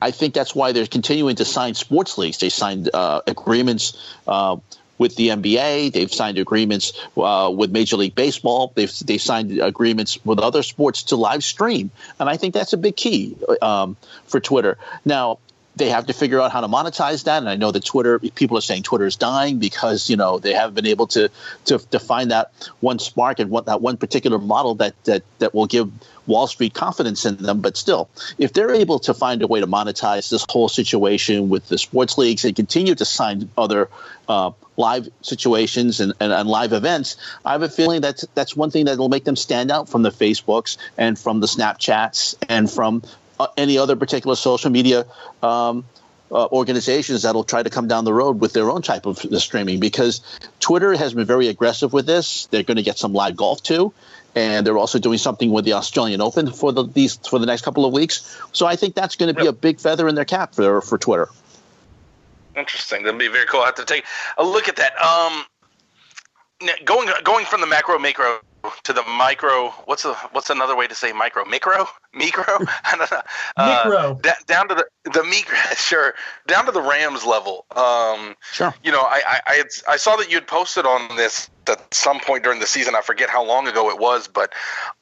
I 0.00 0.10
think 0.10 0.34
that's 0.34 0.54
why 0.54 0.72
they're 0.72 0.86
continuing 0.86 1.36
to 1.36 1.44
sign 1.44 1.74
sports 1.74 2.18
leagues. 2.18 2.38
They 2.38 2.48
signed 2.48 2.90
uh, 2.92 3.22
agreements 3.26 3.98
uh, 4.26 4.56
with 4.98 5.16
the 5.16 5.28
NBA. 5.28 5.92
They've 5.92 6.12
signed 6.12 6.38
agreements 6.38 6.92
uh, 7.16 7.52
with 7.54 7.70
Major 7.70 7.96
League 7.96 8.14
Baseball. 8.14 8.72
They've 8.74 8.92
they 9.00 9.18
signed 9.18 9.58
agreements 9.60 10.24
with 10.24 10.38
other 10.38 10.62
sports 10.62 11.04
to 11.04 11.16
live 11.16 11.42
stream, 11.42 11.90
and 12.18 12.28
I 12.28 12.36
think 12.36 12.54
that's 12.54 12.72
a 12.72 12.76
big 12.76 12.96
key 12.96 13.36
um, 13.62 13.96
for 14.26 14.40
Twitter. 14.40 14.78
Now, 15.04 15.38
they 15.78 15.88
have 15.88 16.06
to 16.06 16.12
figure 16.12 16.40
out 16.40 16.52
how 16.52 16.60
to 16.60 16.68
monetize 16.68 17.24
that. 17.24 17.38
And 17.38 17.48
I 17.48 17.56
know 17.56 17.70
that 17.70 17.84
Twitter 17.84 18.18
people 18.18 18.58
are 18.58 18.62
saying 18.62 18.82
Twitter 18.82 19.06
is 19.06 19.16
dying 19.16 19.58
because 19.58 20.10
you 20.10 20.16
know 20.16 20.38
they 20.38 20.52
haven't 20.52 20.74
been 20.74 20.86
able 20.86 21.06
to 21.08 21.30
to, 21.66 21.78
to 21.78 21.98
find 21.98 22.30
that 22.30 22.52
one 22.80 22.98
spark 22.98 23.38
and 23.38 23.50
what 23.50 23.66
that 23.66 23.80
one 23.80 23.96
particular 23.96 24.38
model 24.38 24.74
that 24.76 24.94
that 25.04 25.22
that 25.38 25.54
will 25.54 25.66
give 25.66 25.90
Wall 26.28 26.46
Street 26.46 26.74
confidence 26.74 27.24
in 27.24 27.36
them. 27.36 27.60
But 27.60 27.76
still, 27.76 28.08
if 28.38 28.52
they're 28.52 28.74
able 28.74 28.98
to 29.00 29.14
find 29.14 29.42
a 29.42 29.46
way 29.46 29.60
to 29.60 29.66
monetize 29.66 30.30
this 30.30 30.44
whole 30.48 30.68
situation 30.68 31.48
with 31.48 31.68
the 31.68 31.78
sports 31.78 32.18
leagues 32.18 32.44
and 32.44 32.54
continue 32.54 32.94
to 32.94 33.04
sign 33.04 33.48
other 33.56 33.88
uh, 34.28 34.50
live 34.76 35.08
situations 35.22 36.00
and, 36.00 36.12
and, 36.20 36.32
and, 36.32 36.48
live 36.48 36.72
events, 36.72 37.16
I 37.44 37.52
have 37.52 37.62
a 37.62 37.68
feeling 37.68 38.02
that 38.02 38.22
that's 38.34 38.54
one 38.54 38.70
thing 38.70 38.84
that 38.84 38.98
will 38.98 39.08
make 39.08 39.24
them 39.24 39.36
stand 39.36 39.70
out 39.70 39.88
from 39.88 40.02
the 40.02 40.10
Facebooks 40.10 40.76
and 40.98 41.18
from 41.18 41.40
the 41.40 41.46
Snapchats 41.46 42.34
and 42.48 42.70
from 42.70 43.02
any 43.56 43.78
other 43.78 43.96
particular 43.96 44.36
social 44.36 44.70
media 44.70 45.06
um, 45.42 45.84
uh, 46.30 46.46
organizations 46.46 47.22
that'll 47.22 47.44
try 47.44 47.62
to 47.62 47.70
come 47.70 47.88
down 47.88 48.04
the 48.04 48.12
road 48.12 48.40
with 48.40 48.52
their 48.52 48.70
own 48.70 48.82
type 48.82 49.06
of 49.06 49.18
streaming 49.40 49.80
because 49.80 50.20
Twitter 50.60 50.94
has 50.94 51.14
been 51.14 51.26
very 51.26 51.48
aggressive 51.48 51.92
with 51.92 52.06
this. 52.06 52.46
They're 52.46 52.62
going 52.62 52.76
to 52.76 52.82
get 52.82 52.98
some 52.98 53.12
live 53.12 53.36
golf 53.36 53.62
too, 53.62 53.92
and 54.34 54.66
they're 54.66 54.76
also 54.76 54.98
doing 54.98 55.18
something 55.18 55.50
with 55.50 55.64
the 55.64 55.72
Australian 55.72 56.20
Open 56.20 56.50
for 56.52 56.72
the 56.72 56.84
these 56.84 57.16
for 57.16 57.38
the 57.38 57.46
next 57.46 57.62
couple 57.62 57.84
of 57.84 57.92
weeks. 57.92 58.38
So 58.52 58.66
I 58.66 58.76
think 58.76 58.94
that's 58.94 59.16
going 59.16 59.32
to 59.32 59.38
be 59.38 59.44
yep. 59.44 59.54
a 59.54 59.56
big 59.56 59.80
feather 59.80 60.08
in 60.08 60.14
their 60.14 60.26
cap 60.26 60.54
for 60.54 60.80
for 60.80 60.98
Twitter. 60.98 61.28
Interesting. 62.56 63.04
That'd 63.04 63.18
be 63.18 63.28
very 63.28 63.46
cool. 63.46 63.60
I 63.60 63.66
have 63.66 63.76
to 63.76 63.84
take 63.84 64.04
a 64.36 64.44
look 64.44 64.68
at 64.68 64.76
that. 64.76 65.00
Um, 65.00 65.44
going 66.84 67.08
going 67.24 67.46
from 67.46 67.60
the 67.60 67.66
macro 67.66 67.98
macro 67.98 68.40
to 68.84 68.92
the 68.92 69.02
micro. 69.02 69.70
What's 69.84 70.02
the 70.02 70.14
what's 70.32 70.50
another 70.50 70.76
way 70.76 70.86
to 70.86 70.94
say 70.94 71.12
micro? 71.12 71.44
Micro, 71.44 71.86
micro. 72.12 72.44
I 72.84 72.96
don't 72.96 73.10
know. 73.10 73.22
Uh, 73.56 73.82
micro. 73.84 74.14
D- 74.22 74.30
down 74.46 74.68
to 74.68 74.74
the 74.74 74.86
the 75.10 75.24
micro. 75.24 75.58
Sure. 75.76 76.14
Down 76.46 76.66
to 76.66 76.72
the 76.72 76.82
Rams 76.82 77.24
level. 77.24 77.64
Um, 77.74 78.36
sure. 78.52 78.74
You 78.82 78.92
know, 78.92 79.00
I 79.00 79.22
I 79.26 79.40
I, 79.46 79.54
had, 79.54 79.66
I 79.88 79.96
saw 79.96 80.16
that 80.16 80.28
you 80.28 80.36
had 80.36 80.46
posted 80.46 80.84
on 80.84 81.16
this 81.16 81.48
at 81.68 81.94
some 81.94 82.20
point 82.20 82.44
during 82.44 82.60
the 82.60 82.66
season. 82.66 82.94
I 82.94 83.00
forget 83.00 83.28
how 83.28 83.44
long 83.44 83.68
ago 83.68 83.90
it 83.90 83.98
was, 83.98 84.28
but 84.28 84.52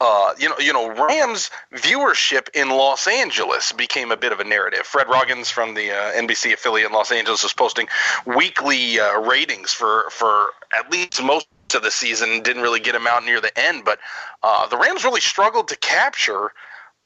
uh, 0.00 0.35
you 0.38 0.48
know, 0.48 0.59
you 0.59 0.72
know, 0.72 0.88
Rams 0.88 1.50
viewership 1.74 2.48
in 2.55 2.70
Los 2.70 3.07
Angeles 3.07 3.72
became 3.72 4.12
a 4.12 4.16
bit 4.16 4.33
of 4.33 4.40
a 4.40 4.44
narrative. 4.44 4.81
Fred 4.81 5.09
Roggins 5.09 5.50
from 5.50 5.74
the 5.74 5.90
uh, 5.90 6.12
NBC 6.12 6.52
affiliate 6.52 6.88
in 6.88 6.94
Los 6.94 7.12
Angeles 7.12 7.42
was 7.42 7.52
posting 7.52 7.88
weekly 8.24 9.00
uh, 9.00 9.18
ratings 9.20 9.72
for 9.72 10.09
for 10.11 10.48
at 10.76 10.90
least 10.90 11.22
most 11.22 11.46
of 11.74 11.83
the 11.83 11.90
season. 11.90 12.42
Didn't 12.42 12.62
really 12.62 12.81
get 12.81 12.94
him 12.94 13.07
out 13.07 13.24
near 13.24 13.40
the 13.40 13.57
end, 13.59 13.85
but 13.85 13.98
uh, 14.42 14.66
the 14.68 14.76
Rams 14.76 15.05
really 15.05 15.20
struggled 15.20 15.68
to 15.68 15.76
capture 15.76 16.52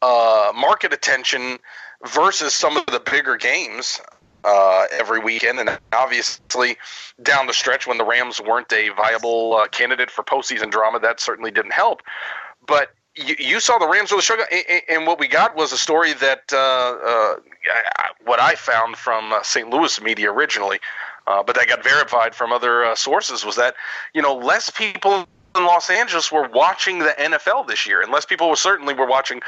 uh, 0.02 0.52
market 0.54 0.92
attention 0.92 1.58
versus 2.06 2.54
some 2.54 2.76
of 2.76 2.86
the 2.86 3.00
bigger 3.00 3.36
games 3.36 4.00
uh, 4.44 4.86
every 4.92 5.20
weekend, 5.20 5.58
and 5.58 5.78
obviously 5.92 6.76
down 7.22 7.46
the 7.46 7.52
stretch 7.52 7.86
when 7.86 7.98
the 7.98 8.04
Rams 8.04 8.40
weren't 8.40 8.72
a 8.72 8.90
viable 8.90 9.54
uh, 9.54 9.68
candidate 9.68 10.10
for 10.10 10.22
postseason 10.22 10.70
drama, 10.70 10.98
that 11.00 11.20
certainly 11.20 11.50
didn't 11.50 11.72
help. 11.72 12.02
But 12.66 12.94
you, 13.14 13.36
you 13.38 13.60
saw 13.60 13.78
the 13.78 13.88
Rams 13.88 14.10
really 14.10 14.22
struggle, 14.22 14.46
and 14.88 15.06
what 15.06 15.18
we 15.18 15.28
got 15.28 15.56
was 15.56 15.72
a 15.72 15.78
story 15.78 16.12
that 16.14 16.44
uh, 16.52 16.56
uh, 16.56 17.34
what 18.24 18.40
I 18.40 18.54
found 18.54 18.96
from 18.96 19.32
uh, 19.32 19.42
St. 19.42 19.68
Louis 19.68 20.00
media 20.00 20.30
originally, 20.30 20.80
uh, 21.26 21.42
but 21.42 21.54
that 21.56 21.68
got 21.68 21.83
verified 21.83 22.35
from 22.35 22.52
other 22.52 22.85
uh, 22.85 22.94
sources, 22.94 23.44
was 23.44 23.56
that 23.56 23.74
you 24.14 24.22
know 24.22 24.35
less 24.35 24.70
people 24.70 25.26
in 25.56 25.64
Los 25.64 25.90
Angeles 25.90 26.30
were 26.30 26.48
watching 26.48 27.00
the 27.00 27.14
NFL 27.18 27.66
this 27.66 27.87
year, 27.87 28.00
and 28.02 28.12
less 28.12 28.24
people 28.24 28.48
were 28.48 28.56
certainly 28.56 28.94
were 28.94 29.06
watching 29.06 29.40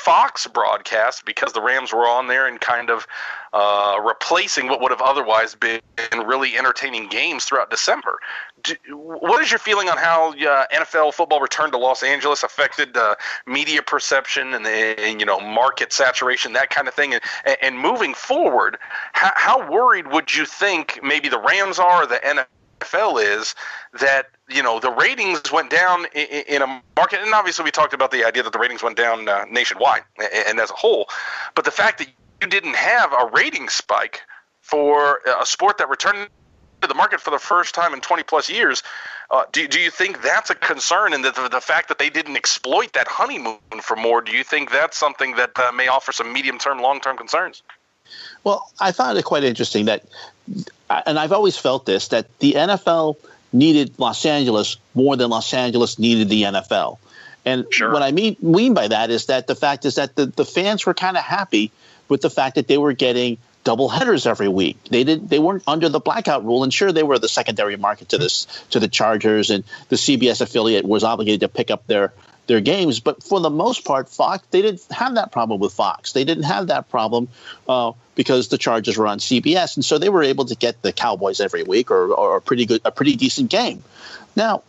Fox 0.00 0.46
broadcast 0.46 1.26
because 1.26 1.52
the 1.52 1.60
Rams 1.60 1.92
were 1.92 2.08
on 2.08 2.26
there 2.26 2.46
and 2.46 2.58
kind 2.58 2.88
of 2.88 3.06
uh, 3.52 4.00
replacing 4.02 4.66
what 4.66 4.80
would 4.80 4.90
have 4.90 5.02
otherwise 5.02 5.54
been 5.54 5.80
really 6.24 6.56
entertaining 6.56 7.08
games 7.08 7.44
throughout 7.44 7.68
December. 7.70 8.18
Do, 8.62 8.74
what 8.96 9.42
is 9.42 9.50
your 9.50 9.58
feeling 9.58 9.88
on 9.88 9.98
how 9.98 10.32
uh, 10.32 10.66
NFL 10.72 11.14
football 11.14 11.40
return 11.40 11.70
to 11.72 11.78
Los 11.78 12.02
Angeles 12.02 12.42
affected 12.42 12.96
uh, 12.96 13.14
media 13.46 13.82
perception 13.82 14.54
and, 14.54 14.66
and, 14.66 15.20
you 15.20 15.26
know 15.26 15.40
market 15.40 15.92
saturation, 15.92 16.52
that 16.54 16.70
kind 16.70 16.88
of 16.88 16.94
thing? 16.94 17.14
And, 17.14 17.22
and 17.62 17.78
moving 17.78 18.14
forward, 18.14 18.78
how, 19.12 19.32
how 19.34 19.70
worried 19.70 20.08
would 20.08 20.34
you 20.34 20.44
think 20.44 21.00
maybe 21.02 21.28
the 21.28 21.38
Rams 21.38 21.78
are, 21.78 22.04
or 22.04 22.06
the 22.06 22.46
NFL? 22.82 23.22
Is 23.22 23.54
that 24.00 24.30
you 24.48 24.62
know 24.62 24.80
the 24.80 24.90
ratings 24.90 25.52
went 25.52 25.70
down 25.70 26.06
in, 26.14 26.44
in, 26.48 26.62
a 26.62 26.82
market, 26.96 27.20
and 27.20 27.34
obviously 27.34 27.64
we 27.64 27.70
talked 27.70 27.94
about 27.94 28.10
the 28.10 28.24
idea 28.24 28.42
that 28.42 28.52
the 28.52 28.58
ratings 28.58 28.82
went 28.82 28.96
down 28.96 29.28
uh, 29.28 29.44
nationwide 29.50 30.02
and 30.46 30.58
as 30.58 30.70
a 30.70 30.74
whole, 30.74 31.08
but 31.54 31.64
the 31.64 31.70
fact 31.70 31.98
that 31.98 32.08
you 32.40 32.48
didn't 32.48 32.76
have 32.76 33.12
a 33.12 33.30
rating 33.32 33.68
spike 33.68 34.22
for 34.60 35.20
a 35.40 35.44
sport 35.44 35.78
that 35.78 35.88
returned 35.88 36.28
the 36.88 36.94
market 36.94 37.20
for 37.20 37.30
the 37.30 37.38
first 37.38 37.74
time 37.74 37.94
in 37.94 38.00
20 38.00 38.22
plus 38.22 38.48
years. 38.48 38.82
Uh, 39.30 39.44
do, 39.52 39.68
do 39.68 39.78
you 39.78 39.90
think 39.90 40.22
that's 40.22 40.50
a 40.50 40.54
concern 40.54 41.12
and 41.12 41.24
the, 41.24 41.30
the, 41.30 41.48
the, 41.48 41.60
fact 41.60 41.88
that 41.88 41.98
they 41.98 42.10
didn't 42.10 42.36
exploit 42.36 42.92
that 42.94 43.06
honeymoon 43.06 43.58
for 43.80 43.96
more, 43.96 44.20
do 44.20 44.32
you 44.32 44.42
think 44.42 44.72
that's 44.72 44.98
something 44.98 45.36
that 45.36 45.56
uh, 45.58 45.70
may 45.72 45.86
offer 45.86 46.10
some 46.10 46.32
medium 46.32 46.58
term, 46.58 46.80
long 46.80 47.00
term 47.00 47.16
concerns? 47.16 47.62
Well, 48.42 48.68
I 48.80 48.92
found 48.92 49.18
it 49.18 49.24
quite 49.24 49.44
interesting 49.44 49.84
that, 49.84 50.04
and 51.06 51.18
I've 51.18 51.32
always 51.32 51.56
felt 51.56 51.86
this, 51.86 52.08
that 52.08 52.26
the 52.40 52.54
NFL 52.54 53.16
needed 53.52 53.98
Los 53.98 54.24
Angeles 54.26 54.76
more 54.94 55.16
than 55.16 55.30
Los 55.30 55.52
Angeles 55.54 55.98
needed 55.98 56.28
the 56.28 56.42
NFL. 56.42 56.98
And 57.44 57.66
sure. 57.70 57.92
what 57.92 58.02
I 58.02 58.12
mean 58.12 58.36
mean 58.42 58.74
by 58.74 58.88
that 58.88 59.10
is 59.10 59.26
that 59.26 59.46
the 59.46 59.54
fact 59.54 59.84
is 59.84 59.94
that 59.94 60.14
the, 60.14 60.26
the 60.26 60.44
fans 60.44 60.84
were 60.84 60.94
kind 60.94 61.16
of 61.16 61.22
happy 61.22 61.72
with 62.08 62.20
the 62.20 62.30
fact 62.30 62.56
that 62.56 62.68
they 62.68 62.76
were 62.76 62.92
getting 62.92 63.38
double 63.64 63.88
headers 63.88 64.26
every 64.26 64.48
week. 64.48 64.78
They 64.84 65.04
did 65.04 65.28
they 65.28 65.38
weren't 65.38 65.64
under 65.66 65.88
the 65.88 66.00
blackout 66.00 66.44
rule, 66.44 66.62
and 66.64 66.72
sure 66.72 66.92
they 66.92 67.02
were 67.02 67.18
the 67.18 67.28
secondary 67.28 67.76
market 67.76 68.10
to 68.10 68.18
this 68.18 68.46
to 68.70 68.80
the 68.80 68.88
Chargers, 68.88 69.50
and 69.50 69.64
the 69.88 69.96
CBS 69.96 70.40
affiliate 70.40 70.84
was 70.84 71.04
obligated 71.04 71.40
to 71.40 71.48
pick 71.48 71.70
up 71.70 71.86
their 71.86 72.12
their 72.46 72.60
games. 72.60 73.00
But 73.00 73.22
for 73.22 73.40
the 73.40 73.50
most 73.50 73.84
part, 73.84 74.08
Fox 74.08 74.44
they 74.50 74.62
didn't 74.62 74.84
have 74.90 75.14
that 75.16 75.32
problem 75.32 75.60
with 75.60 75.72
Fox. 75.72 76.12
They 76.12 76.24
didn't 76.24 76.44
have 76.44 76.68
that 76.68 76.88
problem 76.88 77.28
uh, 77.68 77.92
because 78.14 78.48
the 78.48 78.58
Chargers 78.58 78.96
were 78.96 79.06
on 79.06 79.18
CBS, 79.18 79.76
and 79.76 79.84
so 79.84 79.98
they 79.98 80.08
were 80.08 80.22
able 80.22 80.46
to 80.46 80.56
get 80.56 80.82
the 80.82 80.92
Cowboys 80.92 81.40
every 81.40 81.62
week 81.62 81.90
or, 81.90 82.12
or 82.12 82.36
a 82.36 82.40
pretty 82.40 82.66
good 82.66 82.80
a 82.84 82.90
pretty 82.90 83.16
decent 83.16 83.50
game. 83.50 83.82
Now 84.36 84.62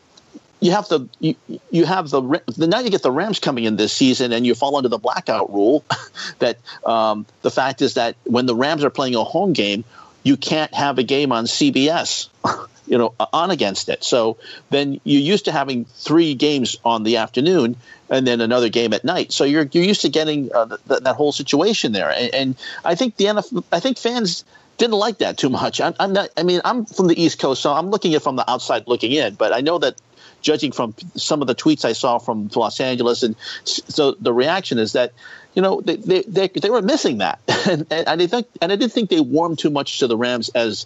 you 0.62 0.71
have 0.71 0.88
the 0.88 1.10
you, 1.19 1.36
you 1.71 1.86
have 1.86 2.10
the 2.10 2.21
now 2.58 2.80
you 2.80 2.89
get 2.89 3.02
the 3.02 3.12
Rams 3.12 3.39
coming 3.39 3.65
in 3.65 3.76
this 3.76 3.91
season 3.91 4.32
and 4.32 4.45
you 4.45 4.56
fall 4.56 4.78
under 4.78 4.88
the 4.88 5.00
blackout 5.00 5.52
rule 5.52 5.84
that 6.39 6.58
um, 6.86 7.26
the 7.41 7.52
fact 7.52 7.82
is 7.82 7.95
that 7.95 8.15
when 8.24 8.45
the 8.45 8.56
Rams 8.56 8.84
are 8.84 8.89
playing 8.89 9.15
a 9.15 9.24
home 9.24 9.54
game 9.54 9.84
you 10.24 10.38
can't 10.38 10.74
have 10.74 11.00
a 11.00 11.04
game 11.04 11.32
on 11.32 11.45
CBS 11.45 12.30
you 12.88 12.97
know 12.97 13.13
on 13.34 13.52
against 13.52 13.89
it 13.89 14.04
so 14.04 14.38
then 14.69 15.02
you're 15.04 15.21
used 15.21 15.45
to 15.45 15.52
having 15.52 15.86
three 15.86 16.36
games 16.36 16.78
on 16.86 17.04
the 17.04 17.17
afternoon 17.17 17.76
and 18.10 18.28
then 18.28 18.39
another 18.39 18.69
game 18.69 18.93
at 18.93 19.04
night 19.04 19.32
so 19.32 19.43
you're 19.43 19.67
you're 19.71 19.84
used 19.84 20.02
to 20.02 20.10
getting 20.10 20.54
uh, 20.54 20.78
th- 20.88 21.02
that 21.02 21.15
whole 21.15 21.32
situation 21.32 21.91
there 21.91 22.12
and, 22.12 22.34
and 22.34 22.56
I 22.86 22.95
think 22.95 23.17
the 23.17 23.26
NFL 23.26 23.63
I 23.71 23.80
think 23.80 23.97
fans 23.97 24.45
didn't 24.78 24.97
like 24.97 25.19
that 25.19 25.38
too 25.38 25.50
much. 25.50 25.80
I'm, 25.80 25.93
I'm, 26.00 26.12
not. 26.12 26.30
I 26.36 26.41
mean, 26.41 26.60
I'm 26.65 26.86
from 26.86 27.06
the 27.06 27.21
East 27.21 27.38
Coast, 27.38 27.62
so 27.62 27.71
I'm 27.71 27.91
looking 27.91 28.15
at 28.15 28.24
from 28.24 28.36
the 28.36 28.50
outside 28.50 28.88
looking 28.88 29.12
in. 29.12 29.36
But 29.36 29.54
I 29.54 29.62
know 29.62 29.78
that 29.78 30.02
judging 30.41 30.71
from 30.71 30.95
some 31.15 31.41
of 31.41 31.47
the 31.47 31.56
tweets 31.56 31.86
I 31.86 31.93
saw 31.93 32.17
from 32.17 32.49
Los 32.56 32.80
Angeles. 32.80 33.23
And 33.23 33.36
so 33.63 34.12
the 34.13 34.34
reaction 34.34 34.80
is 34.80 34.93
that, 34.93 35.13
you 35.54 35.62
know, 35.62 35.82
they, 35.82 35.97
they, 35.97 36.21
they, 36.23 36.47
they 36.47 36.69
were 36.69 36.82
missing 36.82 37.19
that. 37.19 37.39
and, 37.69 37.86
and, 37.91 38.21
I 38.21 38.27
think, 38.27 38.47
and 38.62 38.71
I 38.71 38.75
didn't 38.75 38.91
think 38.91 39.10
they 39.10 39.19
warmed 39.19 39.60
too 39.60 39.69
much 39.69 39.99
to 39.99 40.08
the 40.08 40.17
Rams 40.17 40.49
as 40.49 40.86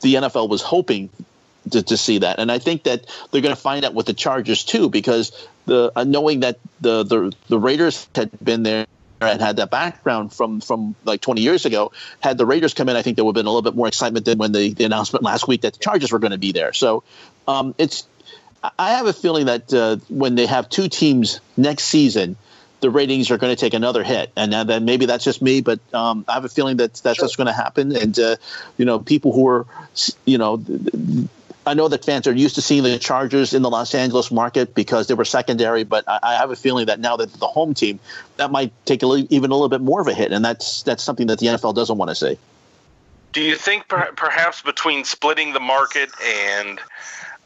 the 0.00 0.14
NFL 0.14 0.48
was 0.48 0.62
hoping 0.62 1.10
to, 1.70 1.82
to 1.82 1.96
see 1.96 2.18
that. 2.18 2.38
And 2.38 2.52
I 2.52 2.58
think 2.58 2.84
that 2.84 3.06
they're 3.30 3.40
going 3.40 3.54
to 3.54 3.60
find 3.60 3.84
out 3.84 3.94
with 3.94 4.06
the 4.06 4.14
Chargers 4.14 4.64
too, 4.64 4.88
because 4.90 5.32
the 5.66 5.92
uh, 5.96 6.04
knowing 6.04 6.40
that 6.40 6.58
the, 6.80 7.02
the, 7.04 7.32
the 7.48 7.58
Raiders 7.58 8.06
had 8.14 8.30
been 8.42 8.62
there 8.62 8.86
and 9.20 9.40
had 9.40 9.56
that 9.56 9.70
background 9.70 10.32
from 10.32 10.60
from 10.60 10.94
like 11.04 11.20
20 11.20 11.40
years 11.40 11.64
ago. 11.64 11.92
Had 12.20 12.38
the 12.38 12.46
Raiders 12.46 12.74
come 12.74 12.88
in, 12.88 12.96
I 12.96 13.02
think 13.02 13.16
there 13.16 13.24
would 13.24 13.36
have 13.36 13.42
been 13.42 13.46
a 13.46 13.50
little 13.50 13.62
bit 13.62 13.76
more 13.76 13.88
excitement 13.88 14.26
than 14.26 14.38
when 14.38 14.52
the, 14.52 14.74
the 14.74 14.84
announcement 14.84 15.24
last 15.24 15.48
week 15.48 15.62
that 15.62 15.74
the 15.74 15.78
Chargers 15.78 16.12
were 16.12 16.18
going 16.18 16.32
to 16.32 16.38
be 16.38 16.52
there. 16.52 16.72
So 16.72 17.04
um, 17.48 17.74
it's 17.78 18.06
I 18.78 18.92
have 18.92 19.06
a 19.06 19.12
feeling 19.12 19.46
that 19.46 19.72
uh, 19.72 19.96
when 20.08 20.34
they 20.34 20.46
have 20.46 20.68
two 20.68 20.88
teams 20.88 21.40
next 21.56 21.84
season, 21.84 22.36
the 22.80 22.90
ratings 22.90 23.30
are 23.30 23.38
going 23.38 23.54
to 23.54 23.60
take 23.60 23.74
another 23.74 24.02
hit, 24.02 24.30
and 24.36 24.52
then 24.52 24.84
maybe 24.84 25.06
that's 25.06 25.24
just 25.24 25.40
me, 25.40 25.62
but 25.62 25.80
um, 25.94 26.24
I 26.28 26.34
have 26.34 26.44
a 26.44 26.50
feeling 26.50 26.76
that 26.78 26.94
that's 26.94 27.16
sure. 27.16 27.24
what's 27.24 27.36
going 27.36 27.46
to 27.46 27.52
happen. 27.52 27.96
And 27.96 28.18
uh, 28.18 28.36
you 28.76 28.84
know, 28.84 28.98
people 28.98 29.32
who 29.32 29.48
are, 29.48 29.66
you 30.26 30.36
know, 30.36 30.62
I 31.66 31.74
know 31.74 31.88
that 31.88 32.04
fans 32.04 32.26
are 32.26 32.32
used 32.32 32.56
to 32.56 32.62
seeing 32.62 32.82
the 32.82 32.98
Chargers 32.98 33.54
in 33.54 33.62
the 33.62 33.70
Los 33.70 33.94
Angeles 33.94 34.30
market 34.30 34.74
because 34.74 35.06
they 35.06 35.14
were 35.14 35.24
secondary, 35.24 35.84
but 35.84 36.04
I, 36.06 36.18
I 36.22 36.34
have 36.34 36.50
a 36.50 36.56
feeling 36.56 36.86
that 36.86 37.00
now 37.00 37.16
that 37.16 37.32
the 37.32 37.46
home 37.46 37.72
team, 37.72 38.00
that 38.36 38.50
might 38.50 38.72
take 38.84 39.02
a 39.02 39.06
little, 39.06 39.26
even 39.30 39.50
a 39.50 39.54
little 39.54 39.70
bit 39.70 39.80
more 39.80 40.00
of 40.00 40.06
a 40.06 40.14
hit, 40.14 40.32
and 40.32 40.44
that's 40.44 40.82
that's 40.82 41.02
something 41.02 41.28
that 41.28 41.38
the 41.38 41.46
NFL 41.46 41.74
doesn't 41.74 41.96
want 41.96 42.10
to 42.10 42.14
see. 42.14 42.38
Do 43.32 43.40
you 43.40 43.56
think 43.56 43.88
per- 43.88 44.12
perhaps 44.12 44.62
between 44.62 45.04
splitting 45.04 45.54
the 45.54 45.60
market 45.60 46.10
and 46.22 46.78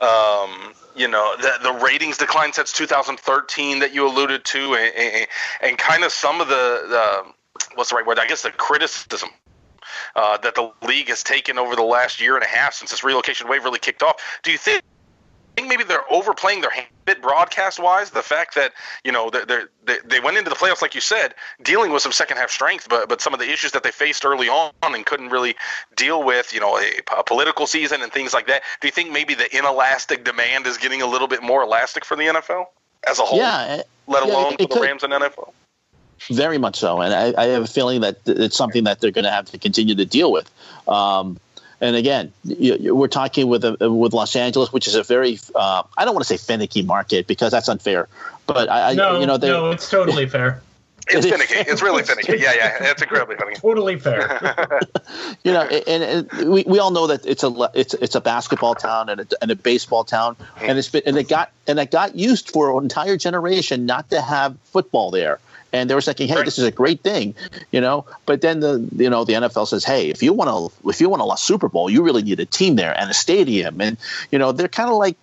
um, 0.00 0.74
you 0.98 1.08
know 1.08 1.34
the, 1.37 1.52
the 1.62 1.72
ratings 1.72 2.18
decline 2.18 2.52
since 2.52 2.72
2013 2.72 3.78
that 3.78 3.94
you 3.94 4.06
alluded 4.06 4.44
to 4.44 4.74
and, 4.74 4.94
and, 4.94 5.26
and 5.62 5.78
kind 5.78 6.04
of 6.04 6.12
some 6.12 6.40
of 6.40 6.48
the, 6.48 6.87
the 6.88 7.32
what's 7.74 7.90
the 7.90 7.96
right 7.96 8.06
word? 8.06 8.18
I 8.18 8.26
guess 8.26 8.42
the 8.42 8.50
criticism 8.50 9.30
uh, 10.16 10.37
that 10.38 10.54
the 10.54 10.70
league 10.82 11.08
has 11.08 11.22
taken 11.22 11.58
over 11.58 11.76
the 11.76 11.82
last 11.82 12.20
year 12.20 12.34
and 12.34 12.44
a 12.44 12.48
half 12.48 12.74
since 12.74 12.90
this 12.90 13.04
relocation 13.04 13.48
wave 13.48 13.64
really 13.64 13.78
kicked 13.78 14.02
off. 14.02 14.16
Do 14.42 14.50
you 14.50 14.58
think 14.58 14.82
think 15.59 15.68
maybe 15.68 15.85
they're 15.85 16.11
overplaying 16.12 16.61
their 16.61 16.71
hand 16.71 16.87
broadcast 17.23 17.81
wise. 17.81 18.11
The 18.11 18.23
fact 18.23 18.55
that 18.55 18.73
you 19.03 19.11
know 19.11 19.31
they 19.31 19.40
they 19.85 19.97
they 20.05 20.21
went 20.21 20.37
into 20.37 20.51
the 20.51 20.57
playoffs 20.57 20.83
like 20.83 20.94
you 20.94 21.01
said, 21.01 21.35
dealing 21.62 21.90
with 21.90 22.03
some 22.03 22.12
second 22.12 22.37
half 22.37 22.51
strength, 22.51 22.88
but 22.88 23.09
but 23.09 23.21
some 23.21 23.33
of 23.35 23.40
the 23.40 23.51
issues 23.51 23.73
that 23.73 23.83
they 23.83 23.90
faced 23.90 24.25
early 24.25 24.49
on 24.49 24.73
and 24.83 25.05
couldn't 25.05 25.31
really 25.31 25.57
deal 25.97 26.23
with, 26.23 26.53
you 26.53 26.61
know, 26.61 26.79
a, 26.79 26.92
a 27.16 27.25
political 27.25 27.66
season 27.66 28.03
and 28.03 28.12
things 28.12 28.35
like 28.35 28.47
that. 28.47 28.62
Do 28.81 28.88
you 28.88 28.92
think 28.92 29.11
maybe 29.11 29.35
the 29.35 29.57
inelastic 29.57 30.25
demand 30.25 30.66
is 30.66 30.77
getting 30.77 31.03
a 31.03 31.07
little 31.07 31.29
bit 31.29 31.42
more 31.42 31.62
elastic 31.62 32.05
for 32.05 32.16
the 32.16 32.25
NFL 32.25 32.66
as 33.09 33.18
a 33.18 33.23
whole? 33.23 33.38
Yeah, 33.38 33.83
let 34.07 34.27
yeah, 34.27 34.33
alone 34.33 34.53
it, 34.55 34.61
it 34.61 34.68
for 34.68 34.81
the 34.81 34.81
Rams 34.83 35.03
and 35.03 35.12
NFL. 35.12 35.53
Very 36.31 36.59
much 36.59 36.77
so, 36.77 37.01
and 37.01 37.14
I, 37.14 37.42
I, 37.42 37.47
have 37.47 37.62
a 37.62 37.66
feeling 37.68 38.01
that 38.01 38.18
it's 38.27 38.57
something 38.57 38.85
that 38.85 39.01
they're 39.01 39.12
going 39.12 39.25
to 39.25 39.31
have 39.31 39.47
to 39.53 39.59
continue 39.59 39.94
to 39.94 40.05
deal 40.05 40.33
with. 40.33 40.51
Um, 40.88 41.38
and 41.80 41.96
again, 41.96 42.32
you, 42.44 42.94
we're 42.94 43.08
talking 43.08 43.48
with 43.48 43.64
uh, 43.64 43.76
with 43.80 44.12
Los 44.12 44.34
Angeles, 44.34 44.72
which 44.72 44.88
is 44.88 44.94
a 44.94 45.02
very 45.02 45.38
uh, 45.54 45.82
I 45.96 46.04
don't 46.04 46.14
want 46.14 46.26
to 46.26 46.36
say 46.36 46.36
finicky 46.36 46.82
market 46.82 47.26
because 47.26 47.52
that's 47.52 47.68
unfair, 47.68 48.08
but 48.46 48.70
I, 48.70 48.94
no, 48.94 49.20
you 49.20 49.26
know 49.26 49.36
no, 49.36 49.70
it's 49.70 49.88
totally 49.88 50.28
fair. 50.28 50.62
It's 51.10 51.26
finicky. 51.26 51.54
It's 51.54 51.80
really 51.80 52.02
finicky. 52.02 52.36
Yeah, 52.38 52.52
yeah, 52.54 52.90
it's 52.90 53.00
incredibly 53.00 53.36
finicky. 53.36 53.60
Totally 53.60 53.98
fair. 53.98 54.80
you 55.44 55.52
know, 55.52 55.62
and, 55.62 56.02
and, 56.02 56.50
we, 56.50 56.64
we 56.66 56.78
all 56.78 56.90
know 56.90 57.06
that 57.06 57.24
it's 57.24 57.42
a 57.42 57.70
it's 57.74 57.94
it's 57.94 58.14
a 58.14 58.20
basketball 58.20 58.74
town 58.74 59.08
and 59.08 59.20
a, 59.20 59.26
and 59.40 59.50
a 59.50 59.56
baseball 59.56 60.04
town, 60.04 60.36
and 60.60 60.78
it's 60.78 60.88
been 60.88 61.02
and 61.06 61.16
it 61.16 61.28
got 61.28 61.50
and 61.66 61.78
it 61.78 61.90
got 61.90 62.14
used 62.16 62.50
for 62.50 62.76
an 62.76 62.84
entire 62.84 63.16
generation 63.16 63.86
not 63.86 64.10
to 64.10 64.20
have 64.20 64.58
football 64.64 65.10
there 65.10 65.38
and 65.72 65.88
they 65.88 65.94
were 65.94 66.00
thinking, 66.00 66.28
"Hey, 66.28 66.37
right. 66.37 66.44
this 66.44 66.59
is 66.59 66.64
a 66.64 66.70
great 66.70 67.00
thing," 67.00 67.35
you 67.70 67.81
know. 67.81 68.07
But 68.26 68.40
then 68.40 68.61
the 68.61 68.87
you 68.96 69.11
know 69.11 69.24
the 69.24 69.35
NFL 69.35 69.66
says, 69.68 69.85
"Hey, 69.85 70.09
if 70.09 70.22
you 70.22 70.33
want 70.33 70.50
to 70.50 70.88
if 70.88 71.00
you 71.00 71.09
want 71.09 71.22
a 71.22 71.37
Super 71.37 71.68
Bowl, 71.68 71.90
you 71.90 72.02
really 72.02 72.22
need 72.22 72.40
a 72.40 72.46
team 72.46 72.76
there 72.76 72.98
and 72.98 73.11
a 73.11 73.14
stadium," 73.14 73.81
and 73.81 73.96
you 74.31 74.38
know 74.38 74.52
they're 74.52 74.68
kind 74.68 74.90
of 74.90 74.96
like 74.96 75.16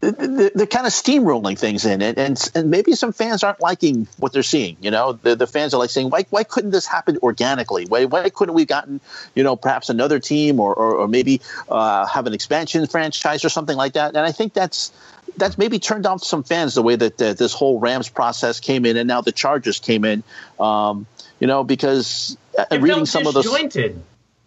they're 0.00 0.66
kind 0.66 0.86
of 0.86 0.92
steamrolling 0.92 1.58
things 1.58 1.84
in 1.84 2.02
it, 2.02 2.18
and 2.18 2.50
and 2.54 2.70
maybe 2.70 2.92
some 2.92 3.12
fans 3.12 3.42
aren't 3.42 3.60
liking 3.60 4.06
what 4.18 4.32
they're 4.32 4.42
seeing. 4.42 4.76
You 4.80 4.90
know, 4.90 5.12
the, 5.14 5.34
the 5.34 5.46
fans 5.46 5.74
are 5.74 5.78
like 5.78 5.90
saying, 5.90 6.10
why 6.10 6.24
why 6.30 6.44
couldn't 6.44 6.70
this 6.70 6.86
happen 6.86 7.18
organically? 7.22 7.86
Why 7.86 8.04
why 8.04 8.28
couldn't 8.30 8.54
we 8.54 8.64
gotten 8.64 9.00
you 9.34 9.42
know 9.42 9.56
perhaps 9.56 9.88
another 9.88 10.18
team 10.18 10.60
or 10.60 10.74
or, 10.74 10.94
or 10.94 11.08
maybe 11.08 11.40
uh, 11.68 12.06
have 12.06 12.26
an 12.26 12.34
expansion 12.34 12.86
franchise 12.86 13.44
or 13.44 13.48
something 13.48 13.76
like 13.76 13.94
that? 13.94 14.08
And 14.08 14.18
I 14.18 14.32
think 14.32 14.52
that's 14.52 14.92
that's 15.36 15.58
maybe 15.58 15.78
turned 15.78 16.06
off 16.06 16.22
some 16.22 16.42
fans 16.42 16.74
the 16.74 16.82
way 16.82 16.96
that 16.96 17.18
this 17.18 17.52
whole 17.52 17.78
Rams 17.78 18.08
process 18.08 18.60
came 18.60 18.84
in, 18.84 18.96
and 18.96 19.08
now 19.08 19.20
the 19.20 19.32
Chargers 19.32 19.78
came 19.78 20.04
in. 20.04 20.22
Um, 20.58 21.06
you 21.40 21.46
know, 21.46 21.64
because 21.64 22.36
uh, 22.58 22.78
reading 22.78 23.06
some 23.06 23.26
of 23.26 23.34
the 23.34 23.42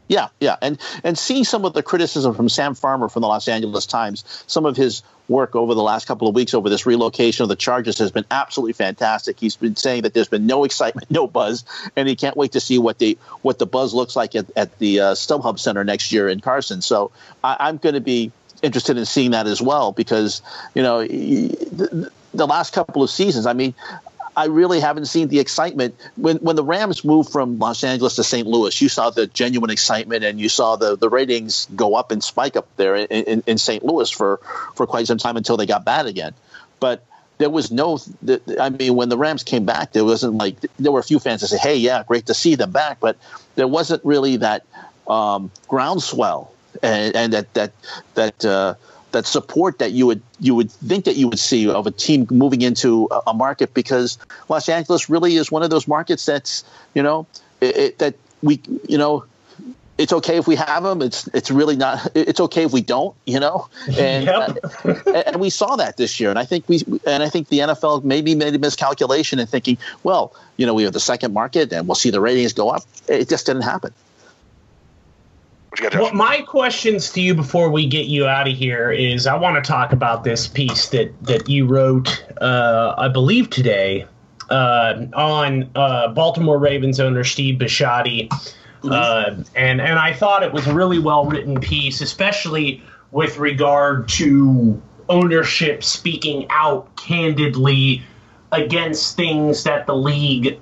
yeah, 0.09 0.29
yeah, 0.39 0.55
and 0.59 0.79
and 1.03 1.17
seeing 1.17 1.43
some 1.43 1.65
of 1.65 1.73
the 1.73 1.83
criticism 1.83 2.33
from 2.33 2.49
Sam 2.49 2.73
Farmer 2.73 3.09
from 3.09 3.21
the 3.21 3.27
Los 3.27 3.47
Angeles 3.47 3.85
Times, 3.85 4.23
some 4.47 4.65
of 4.65 4.75
his 4.75 5.03
work 5.27 5.55
over 5.55 5.75
the 5.75 5.83
last 5.83 6.07
couple 6.07 6.27
of 6.27 6.33
weeks 6.33 6.55
over 6.55 6.67
this 6.67 6.87
relocation 6.87 7.43
of 7.43 7.49
the 7.49 7.55
Chargers 7.55 7.99
has 7.99 8.11
been 8.11 8.25
absolutely 8.31 8.73
fantastic. 8.73 9.39
He's 9.39 9.55
been 9.55 9.75
saying 9.75 10.01
that 10.01 10.15
there's 10.15 10.27
been 10.27 10.47
no 10.47 10.63
excitement, 10.63 11.11
no 11.11 11.27
buzz, 11.27 11.63
and 11.95 12.09
he 12.09 12.15
can't 12.15 12.35
wait 12.35 12.53
to 12.53 12.59
see 12.59 12.79
what 12.79 12.97
the 12.97 13.19
what 13.43 13.59
the 13.59 13.67
buzz 13.67 13.93
looks 13.93 14.15
like 14.15 14.35
at, 14.35 14.47
at 14.55 14.79
the 14.79 14.99
uh, 14.99 15.13
StubHub 15.13 15.59
Center 15.59 15.83
next 15.83 16.11
year 16.11 16.27
in 16.27 16.39
Carson. 16.39 16.81
So 16.81 17.11
I, 17.43 17.57
I'm 17.59 17.77
going 17.77 17.93
to 17.93 18.01
be 18.01 18.31
interested 18.61 18.97
in 18.97 19.05
seeing 19.05 19.31
that 19.31 19.47
as 19.47 19.61
well 19.61 19.91
because 19.91 20.41
you 20.75 20.81
know 20.81 21.05
the, 21.05 22.11
the 22.33 22.47
last 22.47 22.73
couple 22.73 23.03
of 23.03 23.09
seasons. 23.09 23.45
I 23.45 23.53
mean, 23.53 23.73
I 24.35 24.45
really 24.45 24.79
haven't 24.79 25.07
seen 25.07 25.27
the 25.27 25.39
excitement 25.39 25.95
when 26.15 26.37
when 26.37 26.55
the 26.55 26.63
Rams 26.63 27.03
moved 27.03 27.31
from 27.31 27.59
Los 27.59 27.83
Angeles 27.83 28.15
to 28.15 28.23
St. 28.23 28.47
Louis. 28.47 28.81
You 28.81 28.89
saw 28.89 29.09
the 29.09 29.27
genuine 29.27 29.69
excitement, 29.69 30.23
and 30.23 30.39
you 30.39 30.49
saw 30.49 30.75
the, 30.75 30.95
the 30.95 31.09
ratings 31.09 31.67
go 31.75 31.95
up 31.95 32.11
and 32.11 32.23
spike 32.23 32.55
up 32.55 32.67
there 32.77 32.95
in, 32.95 33.07
in, 33.07 33.43
in 33.45 33.57
St. 33.57 33.83
Louis 33.83 34.09
for 34.09 34.37
for 34.75 34.87
quite 34.87 35.07
some 35.07 35.17
time 35.17 35.35
until 35.35 35.57
they 35.57 35.65
got 35.65 35.83
bad 35.83 36.05
again. 36.05 36.33
But 36.79 37.05
there 37.37 37.49
was 37.49 37.71
no. 37.71 37.99
I 38.59 38.69
mean, 38.69 38.95
when 38.95 39.09
the 39.09 39.17
Rams 39.17 39.43
came 39.43 39.65
back, 39.65 39.93
there 39.93 40.05
wasn't 40.05 40.35
like 40.35 40.55
there 40.77 40.91
were 40.91 40.99
a 40.99 41.03
few 41.03 41.19
fans 41.19 41.41
that 41.41 41.47
said, 41.47 41.59
"Hey, 41.59 41.75
yeah, 41.75 42.03
great 42.07 42.27
to 42.27 42.33
see 42.33 42.55
them 42.55 42.71
back," 42.71 42.99
but 42.99 43.17
there 43.55 43.67
wasn't 43.67 44.03
really 44.05 44.37
that 44.37 44.63
um, 45.07 45.51
groundswell 45.67 46.53
and, 46.83 47.15
and 47.15 47.33
that 47.33 47.53
that 47.53 47.71
that 48.15 48.45
uh, 48.45 48.73
that 49.11 49.25
support 49.25 49.79
that 49.79 49.91
you 49.91 50.05
would 50.05 50.21
you 50.39 50.55
would 50.55 50.71
think 50.71 51.05
that 51.05 51.15
you 51.15 51.27
would 51.27 51.39
see 51.39 51.69
of 51.69 51.87
a 51.87 51.91
team 51.91 52.27
moving 52.29 52.61
into 52.61 53.07
a, 53.11 53.21
a 53.27 53.33
market 53.33 53.73
because 53.73 54.17
Los 54.49 54.69
Angeles 54.69 55.09
really 55.09 55.35
is 55.35 55.51
one 55.51 55.63
of 55.63 55.69
those 55.69 55.87
markets 55.87 56.25
that's 56.25 56.63
you 56.93 57.03
know 57.03 57.25
it, 57.61 57.77
it, 57.77 57.97
that 57.99 58.15
we 58.41 58.61
you 58.87 58.97
know 58.97 59.25
it's 59.99 60.13
okay 60.13 60.37
if 60.37 60.47
we 60.47 60.55
have 60.55 60.83
them. 60.83 61.01
It's 61.01 61.27
it's 61.33 61.51
really 61.51 61.75
not. 61.75 62.09
It's 62.15 62.39
okay 62.39 62.63
if 62.63 62.71
we 62.71 62.81
don't. 62.81 63.13
You 63.25 63.39
know, 63.41 63.67
and 63.99 64.25
Yep. 64.25 64.57
uh, 64.85 65.11
and 65.25 65.41
we 65.41 65.49
saw 65.49 65.75
that 65.75 65.97
this 65.97 66.19
year. 66.21 66.29
And 66.29 66.39
I 66.39 66.45
think 66.45 66.69
we 66.69 66.81
and 67.05 67.21
I 67.21 67.27
think 67.29 67.49
the 67.49 67.59
NFL 67.59 68.05
maybe 68.05 68.33
made 68.33 68.55
a 68.55 68.59
miscalculation 68.59 69.39
in 69.39 69.47
thinking, 69.47 69.77
well, 70.03 70.33
you 70.55 70.65
know, 70.65 70.73
we 70.73 70.83
have 70.83 70.93
the 70.93 71.01
second 71.01 71.33
market 71.33 71.73
and 71.73 71.85
we'll 71.85 71.95
see 71.95 72.11
the 72.11 72.21
ratings 72.21 72.53
go 72.53 72.69
up. 72.69 72.83
It 73.09 73.27
just 73.27 73.45
didn't 73.45 73.63
happen. 73.63 73.93
What 75.69 75.79
you 75.79 75.89
got, 75.89 76.01
Well, 76.01 76.13
my 76.13 76.41
questions 76.41 77.11
to 77.11 77.21
you 77.21 77.35
before 77.35 77.69
we 77.69 77.85
get 77.85 78.07
you 78.07 78.25
out 78.25 78.47
of 78.47 78.55
here 78.55 78.91
is 78.91 79.27
I 79.27 79.35
want 79.35 79.63
to 79.63 79.67
talk 79.67 79.93
about 79.93 80.23
this 80.23 80.47
piece 80.47 80.89
that 80.89 81.13
that 81.23 81.47
you 81.47 81.67
wrote, 81.67 82.23
uh, 82.41 82.95
I 82.97 83.07
believe 83.07 83.49
today, 83.49 84.05
uh, 84.49 85.05
on 85.13 85.69
uh, 85.75 86.07
Baltimore 86.09 86.57
Ravens 86.57 86.99
owner 86.99 87.23
Steve 87.23 87.59
Bisciotti, 87.59 88.29
uh, 88.83 89.35
and 89.55 89.79
and 89.79 89.99
I 89.99 90.13
thought 90.13 90.41
it 90.41 90.51
was 90.51 90.65
a 90.65 90.73
really 90.73 90.99
well 90.99 91.25
written 91.25 91.59
piece, 91.59 92.01
especially 92.01 92.81
with 93.11 93.37
regard 93.37 94.07
to 94.09 94.81
ownership 95.07 95.83
speaking 95.83 96.47
out 96.49 96.95
candidly 96.95 98.03
against 98.51 99.15
things 99.15 99.63
that 99.63 99.85
the 99.85 99.95
league 99.95 100.59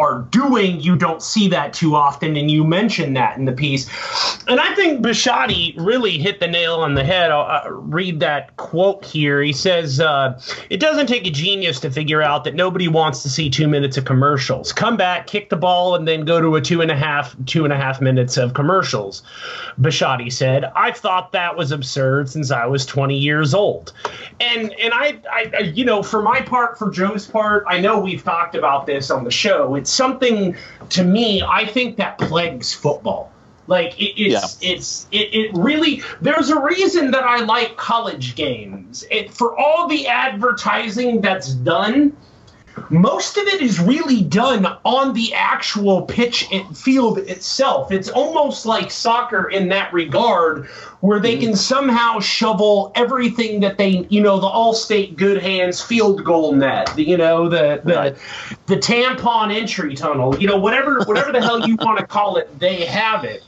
are 0.00 0.22
doing, 0.30 0.80
you 0.80 0.96
don't 0.96 1.22
see 1.22 1.48
that 1.48 1.72
too 1.72 1.94
often, 1.94 2.36
and 2.36 2.50
you 2.50 2.64
mentioned 2.64 3.16
that 3.16 3.36
in 3.36 3.44
the 3.44 3.52
piece. 3.52 3.88
And 4.48 4.58
I 4.58 4.74
think 4.74 5.04
Bisciotti 5.04 5.74
really 5.76 6.18
hit 6.18 6.40
the 6.40 6.48
nail 6.48 6.76
on 6.76 6.94
the 6.94 7.04
head. 7.04 7.30
I'll 7.30 7.66
uh, 7.66 7.70
read 7.70 8.20
that 8.20 8.56
quote 8.56 9.04
here. 9.04 9.42
He 9.42 9.52
says, 9.52 10.00
uh, 10.00 10.40
It 10.70 10.80
doesn't 10.80 11.06
take 11.06 11.26
a 11.26 11.30
genius 11.30 11.78
to 11.80 11.90
figure 11.90 12.22
out 12.22 12.44
that 12.44 12.54
nobody 12.54 12.88
wants 12.88 13.22
to 13.22 13.28
see 13.28 13.50
two 13.50 13.68
minutes 13.68 13.96
of 13.96 14.04
commercials. 14.06 14.72
Come 14.72 14.96
back, 14.96 15.26
kick 15.26 15.50
the 15.50 15.56
ball, 15.56 15.94
and 15.94 16.08
then 16.08 16.24
go 16.24 16.40
to 16.40 16.56
a 16.56 16.60
two 16.60 16.80
and 16.80 16.90
a 16.90 16.96
half, 16.96 17.36
two 17.46 17.64
and 17.64 17.72
a 17.72 17.76
half 17.76 18.00
minutes 18.00 18.36
of 18.36 18.54
commercials. 18.54 19.22
Bisciotti 19.80 20.32
said, 20.32 20.64
I've 20.76 20.96
thought 20.96 21.32
that 21.32 21.56
was 21.56 21.72
absurd 21.72 22.28
since 22.30 22.50
I 22.50 22.66
was 22.66 22.86
20 22.86 23.16
years 23.16 23.54
old. 23.54 23.92
And 24.40 24.72
and 24.74 24.92
I, 24.94 25.18
I, 25.30 25.50
I- 25.54 25.58
you 25.74 25.84
know, 25.84 26.02
for 26.02 26.22
my 26.22 26.40
part, 26.40 26.78
for 26.78 26.90
Joe's 26.90 27.26
part, 27.26 27.64
I 27.68 27.80
know 27.80 28.00
we've 28.00 28.24
talked 28.24 28.54
about 28.54 28.86
this 28.86 29.10
on 29.10 29.24
the 29.24 29.30
show. 29.30 29.74
It's 29.74 29.89
something 29.90 30.56
to 30.90 31.04
me, 31.04 31.42
I 31.42 31.66
think 31.66 31.96
that 31.96 32.18
plagues 32.18 32.72
football. 32.72 33.32
Like 33.66 34.00
it, 34.00 34.20
it's 34.20 34.58
it's 34.60 35.06
it, 35.12 35.32
it 35.32 35.50
really 35.54 36.02
there's 36.20 36.50
a 36.50 36.60
reason 36.60 37.12
that 37.12 37.22
I 37.22 37.44
like 37.44 37.76
college 37.76 38.34
games. 38.34 39.04
It 39.10 39.32
for 39.32 39.56
all 39.56 39.86
the 39.86 40.08
advertising 40.08 41.20
that's 41.20 41.50
done, 41.54 42.16
most 42.88 43.36
of 43.36 43.46
it 43.46 43.60
is 43.60 43.78
really 43.80 44.22
done 44.22 44.66
on 44.84 45.12
the 45.12 45.34
actual 45.34 46.02
pitch 46.02 46.48
and 46.52 46.76
field 46.76 47.18
itself. 47.18 47.92
It's 47.92 48.08
almost 48.08 48.66
like 48.66 48.90
soccer 48.90 49.48
in 49.48 49.68
that 49.68 49.92
regard, 49.92 50.66
where 51.00 51.20
they 51.20 51.36
can 51.38 51.56
somehow 51.56 52.20
shovel 52.20 52.92
everything 52.94 53.60
that 53.60 53.78
they, 53.78 54.06
you 54.08 54.20
know, 54.20 54.38
the 54.38 54.46
all-state 54.46 55.16
good 55.16 55.42
hands 55.42 55.80
field 55.80 56.24
goal 56.24 56.52
net, 56.52 56.92
the, 56.94 57.04
you 57.04 57.16
know, 57.16 57.48
the 57.48 57.80
the 57.84 57.94
Right. 57.94 58.16
the 58.66 58.76
tampon 58.76 59.54
entry 59.54 59.94
tunnel, 59.94 60.36
you 60.38 60.46
know, 60.46 60.58
whatever 60.58 61.02
whatever 61.04 61.32
the 61.32 61.40
hell 61.40 61.66
you 61.66 61.76
want 61.76 61.98
to 61.98 62.06
call 62.06 62.36
it, 62.36 62.58
they 62.58 62.84
have 62.86 63.24
it. 63.24 63.42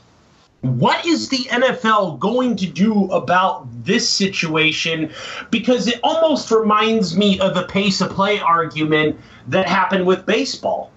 What 0.63 1.05
is 1.05 1.27
the 1.27 1.39
NFL 1.39 2.19
going 2.19 2.55
to 2.55 2.65
do 2.65 3.11
about 3.11 3.67
this 3.83 4.09
situation? 4.09 5.11
Because 5.51 5.87
it 5.87 5.99
almost 6.01 6.51
reminds 6.51 7.17
me 7.17 7.37
of 7.41 7.53
the 7.53 7.63
pace 7.63 7.99
of 7.99 8.11
play 8.11 8.39
argument 8.39 9.19
that 9.49 9.67
happened 9.67 10.05
with 10.05 10.25
baseball. 10.25 10.89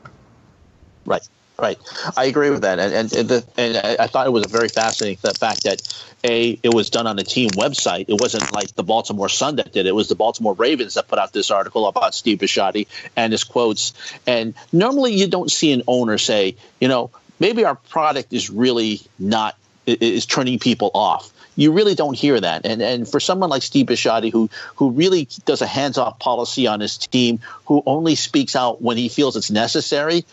Right, 1.04 1.28
right. 1.58 1.78
I 2.16 2.26
agree 2.26 2.50
with 2.50 2.62
that, 2.62 2.78
and 2.78 2.94
and 2.94 3.12
and, 3.12 3.28
the, 3.28 3.44
and 3.56 3.76
I, 3.76 4.06
thought 4.06 4.28
it 4.28 4.30
was 4.30 4.46
a 4.46 4.48
very 4.48 4.68
fascinating 4.68 5.18
the 5.20 5.34
fact 5.34 5.64
that 5.64 5.82
a 6.22 6.60
it 6.62 6.72
was 6.72 6.88
done 6.90 7.08
on 7.08 7.16
the 7.16 7.24
team 7.24 7.50
website. 7.50 8.04
It 8.06 8.20
wasn't 8.20 8.52
like 8.52 8.72
the 8.76 8.84
Baltimore 8.84 9.28
Sun 9.28 9.56
that 9.56 9.72
did 9.72 9.86
it. 9.86 9.88
It 9.88 9.94
was 9.96 10.08
the 10.08 10.14
Baltimore 10.14 10.54
Ravens 10.54 10.94
that 10.94 11.08
put 11.08 11.18
out 11.18 11.32
this 11.32 11.50
article 11.50 11.88
about 11.88 12.14
Steve 12.14 12.38
Bisciotti 12.38 12.86
and 13.16 13.32
his 13.32 13.42
quotes. 13.42 13.94
And 14.28 14.54
normally 14.72 15.14
you 15.14 15.26
don't 15.26 15.50
see 15.50 15.72
an 15.72 15.82
owner 15.88 16.18
say, 16.18 16.54
you 16.80 16.86
know, 16.86 17.10
maybe 17.38 17.64
our 17.64 17.74
product 17.74 18.32
is 18.32 18.50
really 18.50 19.00
not 19.18 19.56
is 19.86 20.26
turning 20.26 20.58
people 20.58 20.90
off. 20.94 21.32
You 21.58 21.72
really 21.72 21.94
don't 21.94 22.14
hear 22.14 22.38
that, 22.38 22.66
and 22.66 22.82
and 22.82 23.08
for 23.08 23.18
someone 23.18 23.48
like 23.48 23.62
Steve 23.62 23.86
Bisciotti, 23.86 24.30
who 24.30 24.50
who 24.74 24.90
really 24.90 25.28
does 25.46 25.62
a 25.62 25.66
hands-off 25.66 26.18
policy 26.18 26.66
on 26.66 26.80
his 26.80 26.98
team, 26.98 27.40
who 27.64 27.82
only 27.86 28.14
speaks 28.14 28.54
out 28.54 28.82
when 28.82 28.98
he 28.98 29.08
feels 29.08 29.36
it's 29.36 29.50
necessary, 29.50 30.24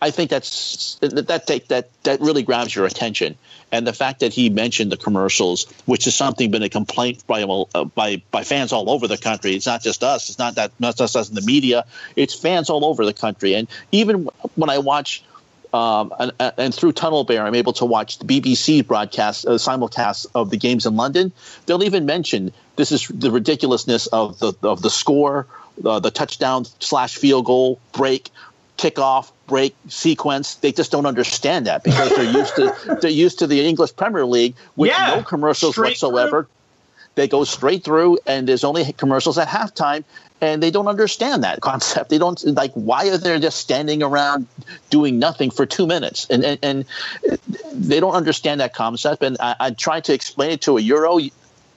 I 0.00 0.10
think 0.10 0.30
that's 0.30 0.96
that 1.00 1.46
that 1.46 1.68
that 1.68 2.02
that 2.02 2.20
really 2.20 2.42
grabs 2.42 2.74
your 2.74 2.86
attention. 2.86 3.36
And 3.70 3.86
the 3.86 3.92
fact 3.92 4.20
that 4.20 4.34
he 4.34 4.50
mentioned 4.50 4.90
the 4.90 4.96
commercials, 4.96 5.66
which 5.86 6.06
is 6.08 6.14
something 6.14 6.50
been 6.50 6.64
a 6.64 6.68
complaint 6.68 7.24
by 7.28 7.44
uh, 7.44 7.84
by 7.84 8.20
by 8.32 8.42
fans 8.42 8.72
all 8.72 8.90
over 8.90 9.06
the 9.06 9.16
country. 9.16 9.54
It's 9.54 9.66
not 9.66 9.82
just 9.82 10.02
us. 10.02 10.28
It's 10.28 10.38
not 10.38 10.56
that 10.56 10.72
not 10.80 10.96
just 10.96 11.14
us 11.14 11.28
in 11.28 11.36
the 11.36 11.42
media. 11.42 11.86
It's 12.16 12.34
fans 12.34 12.68
all 12.68 12.84
over 12.84 13.06
the 13.06 13.14
country. 13.14 13.54
And 13.54 13.68
even 13.92 14.28
when 14.56 14.68
I 14.68 14.78
watch. 14.78 15.22
Um, 15.72 16.12
and, 16.18 16.32
and 16.58 16.74
through 16.74 16.92
Tunnel 16.92 17.24
Bear, 17.24 17.44
I'm 17.44 17.54
able 17.54 17.72
to 17.74 17.86
watch 17.86 18.18
the 18.18 18.26
BBC 18.26 18.86
broadcast, 18.86 19.46
uh, 19.46 19.52
simulcast 19.52 20.26
of 20.34 20.50
the 20.50 20.58
games 20.58 20.84
in 20.84 20.96
London. 20.96 21.32
They'll 21.64 21.82
even 21.82 22.04
mention 22.04 22.52
this 22.76 22.92
is 22.92 23.08
the 23.08 23.30
ridiculousness 23.30 24.06
of 24.08 24.38
the 24.38 24.52
of 24.62 24.82
the 24.82 24.90
score, 24.90 25.46
uh, 25.84 25.98
the 26.00 26.10
touchdown 26.10 26.66
slash 26.80 27.16
field 27.16 27.46
goal 27.46 27.80
break, 27.92 28.28
kickoff 28.76 29.30
break 29.46 29.74
sequence. 29.88 30.56
They 30.56 30.72
just 30.72 30.92
don't 30.92 31.06
understand 31.06 31.66
that 31.66 31.84
because 31.84 32.10
they're 32.10 32.30
used 32.30 32.56
to 32.56 32.98
they're 33.00 33.10
used 33.10 33.38
to 33.38 33.46
the 33.46 33.66
English 33.66 33.96
Premier 33.96 34.26
League 34.26 34.54
with 34.76 34.90
Yeah, 34.90 35.14
no 35.16 35.22
commercials 35.22 35.78
whatsoever. 35.78 36.48
They 37.14 37.28
go 37.28 37.44
straight 37.44 37.84
through, 37.84 38.18
and 38.26 38.48
there's 38.48 38.64
only 38.64 38.90
commercials 38.92 39.36
at 39.36 39.46
halftime, 39.48 40.04
and 40.42 40.60
they 40.60 40.72
don't 40.72 40.88
understand 40.88 41.44
that 41.44 41.60
concept. 41.60 42.10
They 42.10 42.18
don't 42.18 42.44
like 42.44 42.72
why 42.72 43.08
are 43.08 43.16
they 43.16 43.38
just 43.38 43.58
standing 43.58 44.02
around 44.02 44.48
doing 44.90 45.20
nothing 45.20 45.50
for 45.50 45.64
two 45.64 45.86
minutes, 45.86 46.26
and 46.28 46.44
and, 46.44 46.58
and 46.62 46.84
they 47.72 48.00
don't 48.00 48.14
understand 48.14 48.60
that 48.60 48.74
concept. 48.74 49.22
And 49.22 49.36
I, 49.40 49.54
I 49.58 49.70
tried 49.70 50.04
to 50.04 50.12
explain 50.12 50.50
it 50.50 50.62
to 50.62 50.76
a 50.76 50.80
Euro. 50.82 51.20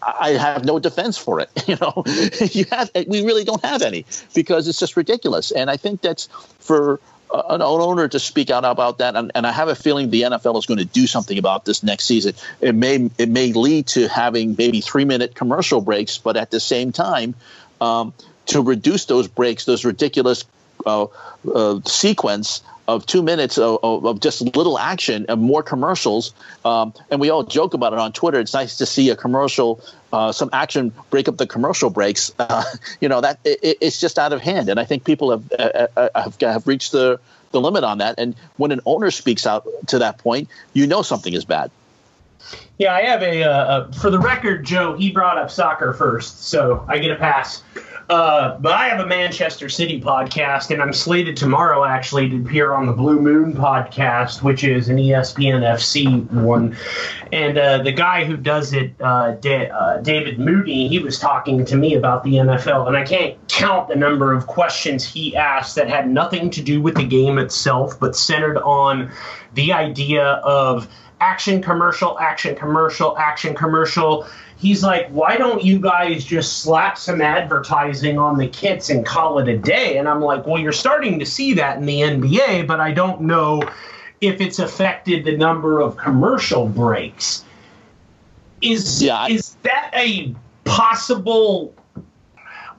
I 0.01 0.31
have 0.31 0.65
no 0.65 0.79
defense 0.79 1.17
for 1.17 1.39
it. 1.39 1.49
You 1.67 1.77
know, 1.81 2.03
you 2.51 2.65
have 2.71 2.91
we 3.07 3.23
really 3.23 3.43
don't 3.43 3.63
have 3.63 3.81
any 3.81 4.05
because 4.33 4.67
it's 4.67 4.79
just 4.79 4.97
ridiculous. 4.97 5.51
And 5.51 5.69
I 5.69 5.77
think 5.77 6.01
that's 6.01 6.27
for 6.59 6.99
an 7.33 7.61
owner 7.61 8.07
to 8.07 8.19
speak 8.19 8.49
out 8.49 8.65
about 8.65 8.99
that. 8.99 9.15
And, 9.15 9.31
and 9.35 9.47
I 9.47 9.51
have 9.51 9.67
a 9.67 9.75
feeling 9.75 10.09
the 10.09 10.23
NFL 10.23 10.57
is 10.57 10.65
going 10.65 10.77
to 10.77 10.85
do 10.85 11.07
something 11.07 11.37
about 11.37 11.65
this 11.65 11.83
next 11.83 12.05
season. 12.05 12.33
It 12.61 12.75
may 12.75 13.09
it 13.17 13.29
may 13.29 13.53
lead 13.53 13.87
to 13.87 14.07
having 14.07 14.55
maybe 14.57 14.81
three 14.81 15.05
minute 15.05 15.35
commercial 15.35 15.81
breaks, 15.81 16.17
but 16.17 16.37
at 16.37 16.51
the 16.51 16.59
same 16.59 16.91
time, 16.91 17.35
um, 17.81 18.13
to 18.47 18.61
reduce 18.61 19.05
those 19.05 19.27
breaks, 19.27 19.65
those 19.65 19.85
ridiculous 19.85 20.45
uh, 20.85 21.07
uh, 21.53 21.79
sequence 21.85 22.61
of 22.87 23.05
two 23.05 23.23
minutes 23.23 23.57
of, 23.57 23.79
of, 23.81 24.05
of 24.05 24.19
just 24.19 24.41
little 24.55 24.77
action 24.77 25.25
and 25.27 25.41
more 25.41 25.63
commercials. 25.63 26.33
Um, 26.63 26.93
and 27.09 27.19
we 27.19 27.29
all 27.29 27.43
joke 27.43 27.73
about 27.73 27.93
it 27.93 27.99
on 27.99 28.11
Twitter. 28.13 28.39
It's 28.39 28.53
nice 28.53 28.77
to 28.77 28.85
see 28.85 29.09
a 29.09 29.15
commercial, 29.15 29.81
uh, 30.13 30.31
some 30.31 30.49
action 30.53 30.93
break 31.09 31.27
up 31.27 31.37
the 31.37 31.47
commercial 31.47 31.89
breaks. 31.89 32.31
Uh, 32.37 32.63
you 33.01 33.09
know 33.09 33.21
that 33.21 33.39
it, 33.43 33.77
it's 33.81 33.99
just 33.99 34.19
out 34.19 34.33
of 34.33 34.41
hand, 34.41 34.69
and 34.69 34.79
I 34.79 34.85
think 34.85 35.03
people 35.03 35.31
have 35.31 35.51
uh, 35.57 35.87
uh, 35.97 36.09
have, 36.15 36.39
have 36.41 36.67
reached 36.67 36.91
the 36.91 37.19
the 37.51 37.61
limit 37.61 37.83
on 37.83 37.97
that. 37.99 38.15
And 38.17 38.35
when 38.57 38.71
an 38.71 38.81
owner 38.85 39.09
speaks 39.11 39.47
out 39.47 39.65
to 39.87 39.99
that 39.99 40.17
point, 40.17 40.49
you 40.73 40.85
know 40.85 41.01
something 41.01 41.33
is 41.33 41.45
bad. 41.45 41.71
Yeah, 42.77 42.93
I 42.93 43.01
have 43.03 43.21
a, 43.23 43.43
uh, 43.43 43.49
uh, 43.49 43.91
for 43.93 44.09
the 44.09 44.19
record, 44.19 44.65
Joe, 44.65 44.95
he 44.95 45.09
brought 45.09 45.37
up 45.37 45.49
soccer 45.49 45.93
first, 45.93 46.43
so 46.43 46.85
I 46.87 46.99
get 46.99 47.11
a 47.11 47.15
pass. 47.15 47.63
Uh, 48.09 48.57
but 48.59 48.73
I 48.73 48.87
have 48.87 48.99
a 48.99 49.07
Manchester 49.07 49.67
City 49.67 49.99
podcast, 49.99 50.69
and 50.69 50.79
I'm 50.79 50.93
slated 50.93 51.35
tomorrow 51.35 51.83
actually 51.83 52.29
to 52.29 52.37
appear 52.37 52.73
on 52.73 52.85
the 52.85 52.93
Blue 52.93 53.19
Moon 53.19 53.53
podcast, 53.53 54.43
which 54.43 54.63
is 54.63 54.89
an 54.89 54.97
ESPN 54.97 55.61
FC 55.61 56.31
one. 56.31 56.77
And 57.31 57.57
uh, 57.57 57.81
the 57.81 57.91
guy 57.91 58.23
who 58.23 58.37
does 58.37 58.73
it, 58.73 58.93
uh, 59.01 59.31
Da- 59.41 59.69
uh, 59.69 60.01
David 60.01 60.37
Mooney, 60.39 60.87
he 60.87 60.99
was 60.99 61.17
talking 61.17 61.65
to 61.65 61.75
me 61.75 61.95
about 61.95 62.23
the 62.23 62.33
NFL, 62.33 62.87
and 62.87 62.95
I 62.95 63.03
can't 63.03 63.35
count 63.47 63.87
the 63.87 63.95
number 63.95 64.33
of 64.33 64.45
questions 64.45 65.03
he 65.03 65.35
asked 65.35 65.75
that 65.75 65.89
had 65.89 66.07
nothing 66.07 66.51
to 66.51 66.61
do 66.61 66.81
with 66.81 66.95
the 66.95 67.05
game 67.05 67.39
itself, 67.39 67.99
but 67.99 68.15
centered 68.15 68.59
on 68.59 69.11
the 69.55 69.73
idea 69.73 70.23
of 70.43 70.87
action 71.21 71.61
commercial, 71.61 72.19
action 72.19 72.55
commercial, 72.55 73.17
action 73.17 73.55
commercial. 73.55 74.27
He's 74.57 74.83
like, 74.83 75.07
why 75.09 75.37
don't 75.37 75.63
you 75.63 75.79
guys 75.79 76.23
just 76.23 76.59
slap 76.59 76.97
some 76.97 77.21
advertising 77.21 78.17
on 78.17 78.37
the 78.37 78.47
kits 78.47 78.89
and 78.89 79.05
call 79.05 79.39
it 79.39 79.47
a 79.47 79.57
day? 79.57 79.97
And 79.97 80.07
I'm 80.07 80.21
like, 80.21 80.45
well, 80.47 80.59
you're 80.59 80.71
starting 80.71 81.19
to 81.19 81.25
see 81.25 81.53
that 81.53 81.77
in 81.77 81.85
the 81.85 82.01
NBA, 82.01 82.65
but 82.65 82.79
I 82.79 82.91
don't 82.91 83.21
know 83.21 83.61
if 84.21 84.39
it's 84.39 84.59
affected 84.59 85.25
the 85.25 85.35
number 85.35 85.81
of 85.81 85.97
commercial 85.97 86.67
breaks. 86.67 87.43
Is 88.61 89.03
Yeah, 89.03 89.27
is 89.27 89.57
that 89.63 89.91
a 89.93 90.33
possible 90.63 91.73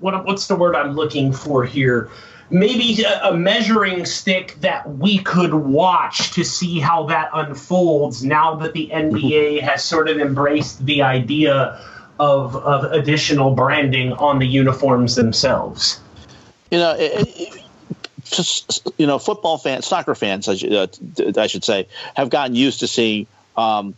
what 0.00 0.24
what's 0.24 0.46
the 0.46 0.56
word 0.56 0.74
I'm 0.74 0.92
looking 0.92 1.32
for 1.32 1.64
here? 1.64 2.10
Maybe 2.50 3.02
a, 3.02 3.34
measuring 3.34 4.04
stick 4.04 4.56
that 4.60 4.88
we 4.96 5.18
could 5.18 5.54
watch 5.54 6.32
to 6.32 6.44
see 6.44 6.78
how 6.78 7.06
that 7.06 7.30
unfolds 7.32 8.24
now 8.24 8.54
that 8.56 8.72
the 8.72 8.88
NBA 8.92 9.60
has 9.68 9.84
sort 9.84 10.08
of 10.08 10.18
embraced 10.18 10.84
the 10.84 11.02
idea 11.02 11.80
of, 12.18 12.56
of 12.56 12.90
additional 12.92 13.54
branding 13.54 14.12
on 14.14 14.38
the 14.38 14.46
uniforms 14.46 15.16
themselves. 15.16 16.00
You 16.70 16.78
know, 16.78 16.96
it, 16.98 17.28
it, 17.36 17.62
just, 18.24 18.88
you 18.98 19.06
know, 19.06 19.18
football 19.18 19.58
fans, 19.58 19.86
soccer 19.86 20.14
fans, 20.14 20.48
I 20.48 20.54
uh, 20.66 20.86
I 21.36 21.46
should 21.46 21.64
say, 21.64 21.88
have 22.14 22.30
gotten 22.30 22.56
used 22.56 22.80
to 22.80 22.86
seeing 22.86 23.26
um, 23.56 23.94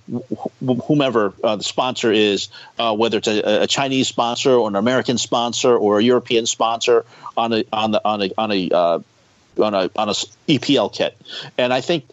whomever 0.86 1.32
uh, 1.42 1.56
the 1.56 1.64
sponsor 1.64 2.12
is, 2.12 2.48
uh, 2.78 2.94
whether 2.94 3.18
it's 3.18 3.28
a, 3.28 3.62
a, 3.62 3.66
Chinese 3.66 4.08
sponsor 4.08 4.52
or 4.52 4.68
an 4.68 4.76
American 4.76 5.18
sponsor 5.18 5.76
or 5.76 5.98
a 5.98 6.02
European 6.02 6.46
sponsor 6.46 7.04
on 7.36 7.52
a 7.52 7.64
on 7.72 7.90
the 7.90 8.00
on 8.04 8.22
a 8.22 8.30
on 8.38 8.52
a 8.52 8.70
uh, 8.70 8.98
on 9.58 9.74
a 9.74 9.90
on 9.96 10.08
a 10.08 10.14
EPL 10.48 10.92
kit, 10.92 11.16
and 11.56 11.72
I 11.72 11.80
think 11.80 12.04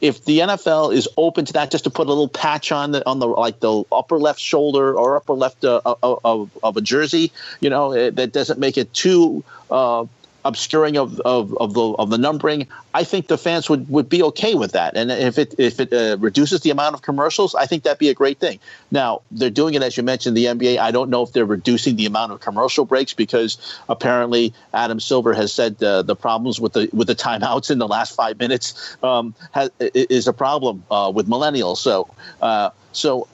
if 0.00 0.24
the 0.24 0.38
NFL 0.38 0.94
is 0.94 1.08
open 1.16 1.44
to 1.46 1.52
that, 1.54 1.70
just 1.70 1.84
to 1.84 1.90
put 1.90 2.06
a 2.06 2.10
little 2.10 2.28
patch 2.28 2.72
on 2.72 2.92
the 2.92 3.06
on 3.06 3.18
the 3.18 3.26
like 3.26 3.60
the 3.60 3.84
upper 3.92 4.18
left 4.18 4.40
shoulder 4.40 4.94
or 4.94 5.16
upper 5.16 5.34
left 5.34 5.64
uh, 5.64 5.80
of, 5.84 6.50
of, 6.62 6.76
a 6.76 6.80
jersey, 6.80 7.32
you 7.60 7.68
know, 7.68 8.10
that 8.10 8.32
doesn't 8.32 8.58
make 8.58 8.78
it 8.78 8.92
too 8.94 9.44
uh, 9.70 10.06
obscuring 10.44 10.96
of, 10.96 11.20
of, 11.20 11.56
of, 11.58 11.74
the 11.74 11.80
of 11.80 12.10
the 12.10 12.18
numbering, 12.18 12.66
I 12.94 13.04
think 13.04 13.28
the 13.28 13.38
fans 13.38 13.68
would, 13.68 13.88
would 13.88 14.08
be 14.08 14.22
okay 14.24 14.54
with 14.54 14.72
that. 14.72 14.96
And 14.96 15.10
if 15.10 15.38
it 15.38 15.54
if 15.58 15.80
it 15.80 15.92
uh, 15.92 16.16
reduces 16.18 16.60
the 16.62 16.70
amount 16.70 16.94
of 16.94 17.02
commercials, 17.02 17.54
I 17.54 17.66
think 17.66 17.82
that'd 17.82 17.98
be 17.98 18.08
a 18.08 18.14
great 18.14 18.38
thing. 18.38 18.58
Now 18.90 19.22
they're 19.30 19.50
doing 19.50 19.74
it 19.74 19.82
as 19.82 19.96
you 19.96 20.02
mentioned 20.02 20.36
the 20.36 20.46
NBA. 20.46 20.78
I 20.78 20.90
don't 20.90 21.10
know 21.10 21.22
if 21.22 21.32
they're 21.32 21.44
reducing 21.44 21.96
the 21.96 22.06
amount 22.06 22.32
of 22.32 22.40
commercial 22.40 22.84
breaks 22.84 23.14
because 23.14 23.58
apparently 23.88 24.54
Adam 24.72 25.00
Silver 25.00 25.34
has 25.34 25.52
said 25.52 25.82
uh, 25.82 26.02
the 26.02 26.16
problems 26.16 26.60
with 26.60 26.72
the 26.72 26.88
with 26.92 27.06
the 27.06 27.16
timeouts 27.16 27.70
in 27.70 27.78
the 27.78 27.88
last 27.88 28.14
five 28.14 28.38
minutes 28.38 28.96
um, 29.02 29.34
has, 29.52 29.70
is 29.80 30.26
a 30.26 30.32
problem 30.32 30.84
uh, 30.90 31.12
with 31.14 31.28
millennials. 31.28 31.78
So 31.78 32.08
uh, 32.40 32.70
so 32.92 33.28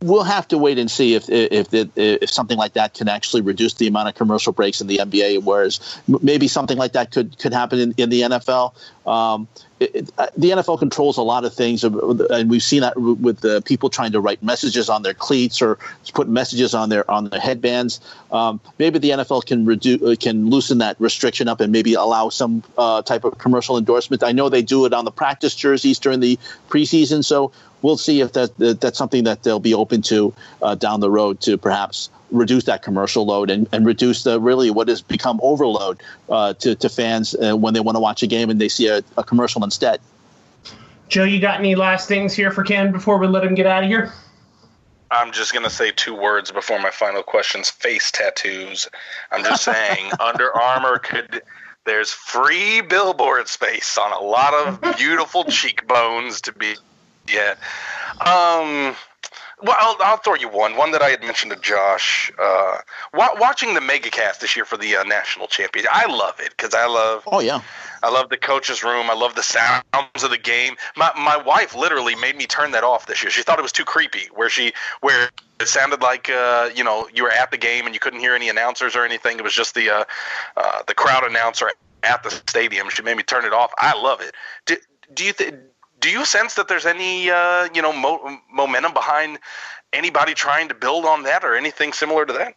we'll 0.00 0.24
have 0.24 0.46
to 0.48 0.58
wait 0.58 0.78
and 0.78 0.90
see 0.90 1.14
if 1.14 1.28
if, 1.28 1.72
if 1.72 1.88
if 1.96 2.30
something 2.30 2.58
like 2.58 2.74
that 2.74 2.94
can 2.94 3.08
actually 3.08 3.42
reduce 3.42 3.74
the 3.74 3.86
amount 3.86 4.08
of 4.08 4.14
commercial 4.14 4.52
breaks 4.52 4.80
in 4.80 4.86
the 4.86 4.98
NBA. 4.98 5.42
Whereas 5.42 6.00
maybe 6.06 6.48
something 6.48 6.76
like 6.76 6.92
that 6.92 7.10
could 7.10 7.38
could 7.38 7.52
happen 7.52 7.78
in, 7.78 7.94
in 7.96 8.10
the 8.10 8.22
NFL. 8.22 8.74
Um, 9.06 9.48
it, 9.78 10.10
uh, 10.16 10.28
the 10.36 10.50
NFL 10.50 10.78
controls 10.78 11.18
a 11.18 11.22
lot 11.22 11.44
of 11.44 11.54
things, 11.54 11.84
and 11.84 12.50
we've 12.50 12.62
seen 12.62 12.80
that 12.80 12.98
with 12.98 13.40
the 13.40 13.60
people 13.62 13.90
trying 13.90 14.12
to 14.12 14.20
write 14.20 14.42
messages 14.42 14.88
on 14.88 15.02
their 15.02 15.12
cleats 15.12 15.60
or 15.60 15.78
put 16.14 16.28
messages 16.28 16.74
on 16.74 16.88
their 16.88 17.08
on 17.10 17.28
their 17.28 17.40
headbands. 17.40 18.00
Um, 18.32 18.58
maybe 18.78 18.98
the 18.98 19.10
NFL 19.10 19.44
can 19.46 19.66
reduce 19.66 20.02
uh, 20.02 20.14
can 20.18 20.48
loosen 20.48 20.78
that 20.78 20.98
restriction 20.98 21.46
up 21.46 21.60
and 21.60 21.72
maybe 21.72 21.94
allow 21.94 22.30
some 22.30 22.62
uh, 22.78 23.02
type 23.02 23.24
of 23.24 23.38
commercial 23.38 23.76
endorsement. 23.76 24.22
I 24.22 24.32
know 24.32 24.48
they 24.48 24.62
do 24.62 24.86
it 24.86 24.94
on 24.94 25.04
the 25.04 25.10
practice 25.10 25.54
jerseys 25.54 25.98
during 25.98 26.20
the 26.20 26.38
preseason, 26.68 27.22
so 27.22 27.52
we'll 27.86 27.96
see 27.96 28.20
if 28.20 28.32
that, 28.32 28.56
that 28.58 28.80
that's 28.80 28.98
something 28.98 29.22
that 29.22 29.44
they'll 29.44 29.60
be 29.60 29.72
open 29.72 30.02
to 30.02 30.34
uh, 30.60 30.74
down 30.74 30.98
the 30.98 31.08
road 31.08 31.40
to 31.40 31.56
perhaps 31.56 32.10
reduce 32.32 32.64
that 32.64 32.82
commercial 32.82 33.24
load 33.24 33.48
and, 33.48 33.68
and 33.70 33.86
reduce 33.86 34.24
the 34.24 34.40
really 34.40 34.72
what 34.72 34.88
has 34.88 35.00
become 35.00 35.38
overload 35.40 36.02
uh, 36.28 36.52
to, 36.54 36.74
to 36.74 36.88
fans 36.88 37.36
uh, 37.36 37.56
when 37.56 37.74
they 37.74 37.80
want 37.80 37.94
to 37.94 38.00
watch 38.00 38.24
a 38.24 38.26
game 38.26 38.50
and 38.50 38.60
they 38.60 38.68
see 38.68 38.88
a, 38.88 39.04
a 39.16 39.22
commercial 39.22 39.62
instead. 39.62 40.00
Joe, 41.08 41.22
you 41.22 41.40
got 41.40 41.60
any 41.60 41.76
last 41.76 42.08
things 42.08 42.34
here 42.34 42.50
for 42.50 42.64
Ken 42.64 42.90
before 42.90 43.18
we 43.18 43.28
let 43.28 43.44
him 43.44 43.54
get 43.54 43.66
out 43.66 43.84
of 43.84 43.88
here? 43.88 44.12
I'm 45.12 45.30
just 45.30 45.52
going 45.52 45.62
to 45.62 45.70
say 45.70 45.92
two 45.92 46.20
words 46.20 46.50
before 46.50 46.80
my 46.80 46.90
final 46.90 47.22
questions 47.22 47.70
face 47.70 48.10
tattoos. 48.10 48.88
I'm 49.30 49.44
just 49.44 49.62
saying, 49.62 50.10
Under 50.20 50.52
Armour 50.52 50.98
could. 50.98 51.40
There's 51.84 52.10
free 52.10 52.80
billboard 52.80 53.46
space 53.46 53.96
on 53.96 54.10
a 54.10 54.18
lot 54.18 54.52
of 54.54 54.96
beautiful 54.96 55.44
cheekbones 55.48 56.40
to 56.40 56.52
be. 56.52 56.74
Yeah. 57.28 57.54
Um, 58.20 58.96
well, 59.62 59.76
I'll, 59.78 59.96
I'll, 60.00 60.16
throw 60.18 60.34
you 60.34 60.48
one. 60.48 60.76
One 60.76 60.92
that 60.92 61.00
I 61.00 61.08
had 61.08 61.22
mentioned 61.22 61.52
to 61.52 61.58
Josh. 61.58 62.30
Uh, 62.38 62.78
watching 63.14 63.72
the 63.74 63.80
MegaCast 63.80 64.40
this 64.40 64.54
year 64.54 64.66
for 64.66 64.76
the 64.76 64.96
uh, 64.96 65.04
national 65.04 65.46
championship, 65.46 65.90
I 65.92 66.06
love 66.06 66.38
it 66.40 66.50
because 66.50 66.74
I 66.74 66.86
love. 66.86 67.22
Oh 67.26 67.40
yeah. 67.40 67.62
I 68.02 68.10
love 68.10 68.28
the 68.28 68.36
coach's 68.36 68.84
room. 68.84 69.10
I 69.10 69.14
love 69.14 69.34
the 69.34 69.42
sounds 69.42 70.22
of 70.22 70.30
the 70.30 70.38
game. 70.38 70.76
My 70.96 71.10
my 71.16 71.36
wife 71.36 71.74
literally 71.74 72.14
made 72.14 72.36
me 72.36 72.46
turn 72.46 72.72
that 72.72 72.84
off 72.84 73.06
this 73.06 73.22
year. 73.22 73.30
She 73.30 73.42
thought 73.42 73.58
it 73.58 73.62
was 73.62 73.72
too 73.72 73.84
creepy. 73.84 74.28
Where 74.34 74.50
she 74.50 74.72
where 75.00 75.30
it 75.58 75.68
sounded 75.68 76.02
like 76.02 76.28
uh, 76.28 76.68
you 76.74 76.84
know 76.84 77.08
you 77.14 77.22
were 77.22 77.32
at 77.32 77.50
the 77.50 77.58
game 77.58 77.86
and 77.86 77.94
you 77.94 78.00
couldn't 78.00 78.20
hear 78.20 78.34
any 78.34 78.50
announcers 78.50 78.94
or 78.94 79.04
anything. 79.04 79.38
It 79.38 79.42
was 79.42 79.54
just 79.54 79.74
the 79.74 79.90
uh, 79.90 80.04
uh, 80.56 80.82
the 80.86 80.94
crowd 80.94 81.24
announcer 81.24 81.70
at 82.02 82.22
the 82.22 82.30
stadium. 82.30 82.90
She 82.90 83.02
made 83.02 83.16
me 83.16 83.22
turn 83.22 83.44
it 83.46 83.54
off. 83.54 83.72
I 83.78 83.98
love 83.98 84.20
it. 84.20 84.34
Do, 84.66 84.76
do 85.14 85.24
you 85.24 85.32
think? 85.32 85.56
Do 86.06 86.12
you 86.12 86.24
sense 86.24 86.54
that 86.54 86.68
there's 86.68 86.86
any 86.86 87.30
uh, 87.30 87.68
you 87.74 87.82
know 87.82 87.92
mo- 87.92 88.38
momentum 88.52 88.94
behind 88.94 89.40
anybody 89.92 90.34
trying 90.34 90.68
to 90.68 90.74
build 90.74 91.04
on 91.04 91.24
that 91.24 91.42
or 91.42 91.56
anything 91.56 91.92
similar 91.92 92.24
to 92.24 92.32
that? 92.32 92.54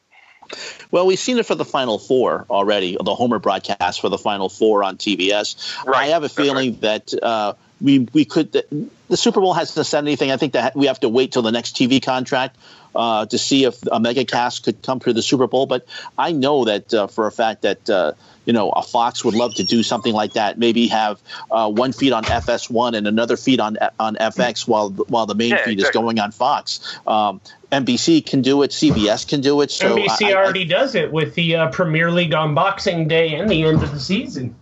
Well, 0.91 1.07
we've 1.07 1.17
seen 1.17 1.39
it 1.39 1.47
for 1.47 1.55
the 1.55 1.65
Final 1.65 1.97
Four 1.97 2.45
already, 2.47 2.95
the 3.03 3.15
Homer 3.15 3.39
broadcast 3.39 4.01
for 4.01 4.09
the 4.09 4.19
Final 4.19 4.49
Four 4.49 4.83
on 4.83 4.97
TBS. 4.97 5.83
Right. 5.83 5.97
I 5.97 6.05
have 6.07 6.23
a 6.23 6.29
feeling 6.29 6.73
right. 6.73 6.81
that 6.81 7.23
uh, 7.23 7.53
we 7.81 8.07
we 8.13 8.23
could. 8.23 8.51
The, 8.51 8.87
the 9.07 9.17
Super 9.17 9.41
Bowl 9.41 9.55
hasn't 9.55 9.83
said 9.83 10.03
anything. 10.03 10.29
I 10.29 10.37
think 10.37 10.53
that 10.53 10.75
we 10.75 10.85
have 10.85 10.99
to 10.99 11.09
wait 11.09 11.31
till 11.31 11.41
the 11.41 11.51
next 11.51 11.75
TV 11.75 12.03
contract 12.03 12.55
uh, 12.95 13.25
to 13.25 13.37
see 13.37 13.65
if 13.65 13.81
a 13.91 13.99
mega 13.99 14.25
cast 14.25 14.63
could 14.63 14.81
come 14.81 14.99
to 15.01 15.13
the 15.13 15.21
Super 15.21 15.47
Bowl. 15.47 15.65
But 15.65 15.85
I 16.17 16.31
know 16.31 16.65
that 16.65 16.93
uh, 16.93 17.07
for 17.07 17.27
a 17.27 17.31
fact 17.31 17.63
that 17.63 17.89
uh, 17.89 18.13
you 18.49 18.53
know, 18.53 18.71
a 18.71 18.81
Fox 18.81 19.23
would 19.23 19.35
love 19.35 19.53
to 19.55 19.63
do 19.63 19.83
something 19.83 20.11
like 20.11 20.33
that. 20.33 20.57
Maybe 20.57 20.87
have 20.87 21.21
uh, 21.51 21.69
one 21.69 21.93
feed 21.93 22.13
on 22.13 22.23
FS1 22.23 22.97
and 22.97 23.05
another 23.05 23.37
feed 23.37 23.59
on 23.59 23.77
on 23.99 24.15
FX 24.15 24.67
while 24.67 24.89
while 24.89 25.27
the 25.27 25.35
main 25.35 25.51
yeah, 25.51 25.65
feed 25.65 25.73
exactly. 25.73 25.99
is 25.99 26.03
going 26.03 26.19
on 26.19 26.31
Fox. 26.31 26.99
Um, 27.05 27.41
NBC 27.71 28.25
can 28.25 28.41
do 28.41 28.63
it. 28.63 28.71
CBS 28.71 29.27
can 29.27 29.41
do 29.41 29.61
it. 29.61 29.69
So 29.69 29.95
NBC 29.95 30.29
I, 30.29 30.33
already 30.33 30.61
I, 30.61 30.79
does 30.79 30.95
it 30.95 31.11
with 31.11 31.35
the 31.35 31.57
uh, 31.57 31.69
Premier 31.69 32.09
League 32.09 32.33
on 32.33 32.55
Boxing 32.55 33.07
Day 33.07 33.35
and 33.35 33.47
the 33.47 33.65
end 33.65 33.83
of 33.83 33.91
the 33.91 33.99
season. 33.99 34.55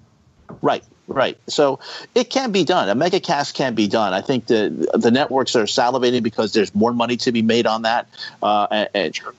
Right. 0.62 0.84
Right. 1.08 1.38
So 1.48 1.80
it 2.14 2.30
can 2.30 2.52
be 2.52 2.66
done. 2.66 2.90
A 2.90 2.96
mega 2.96 3.22
cast 3.22 3.56
can 3.56 3.76
be 3.76 3.88
done. 3.88 4.14
I 4.14 4.20
think 4.20 4.48
the 4.48 4.90
the 4.94 5.10
networks 5.10 5.56
are 5.56 5.64
salivating 5.64 6.22
because 6.22 6.52
there's 6.52 6.76
more 6.76 6.92
money 6.92 7.16
to 7.18 7.32
be 7.32 7.42
made 7.42 7.66
on 7.66 7.84
that. 7.84 8.10
Uh, 8.44 8.68
and, 8.70 8.90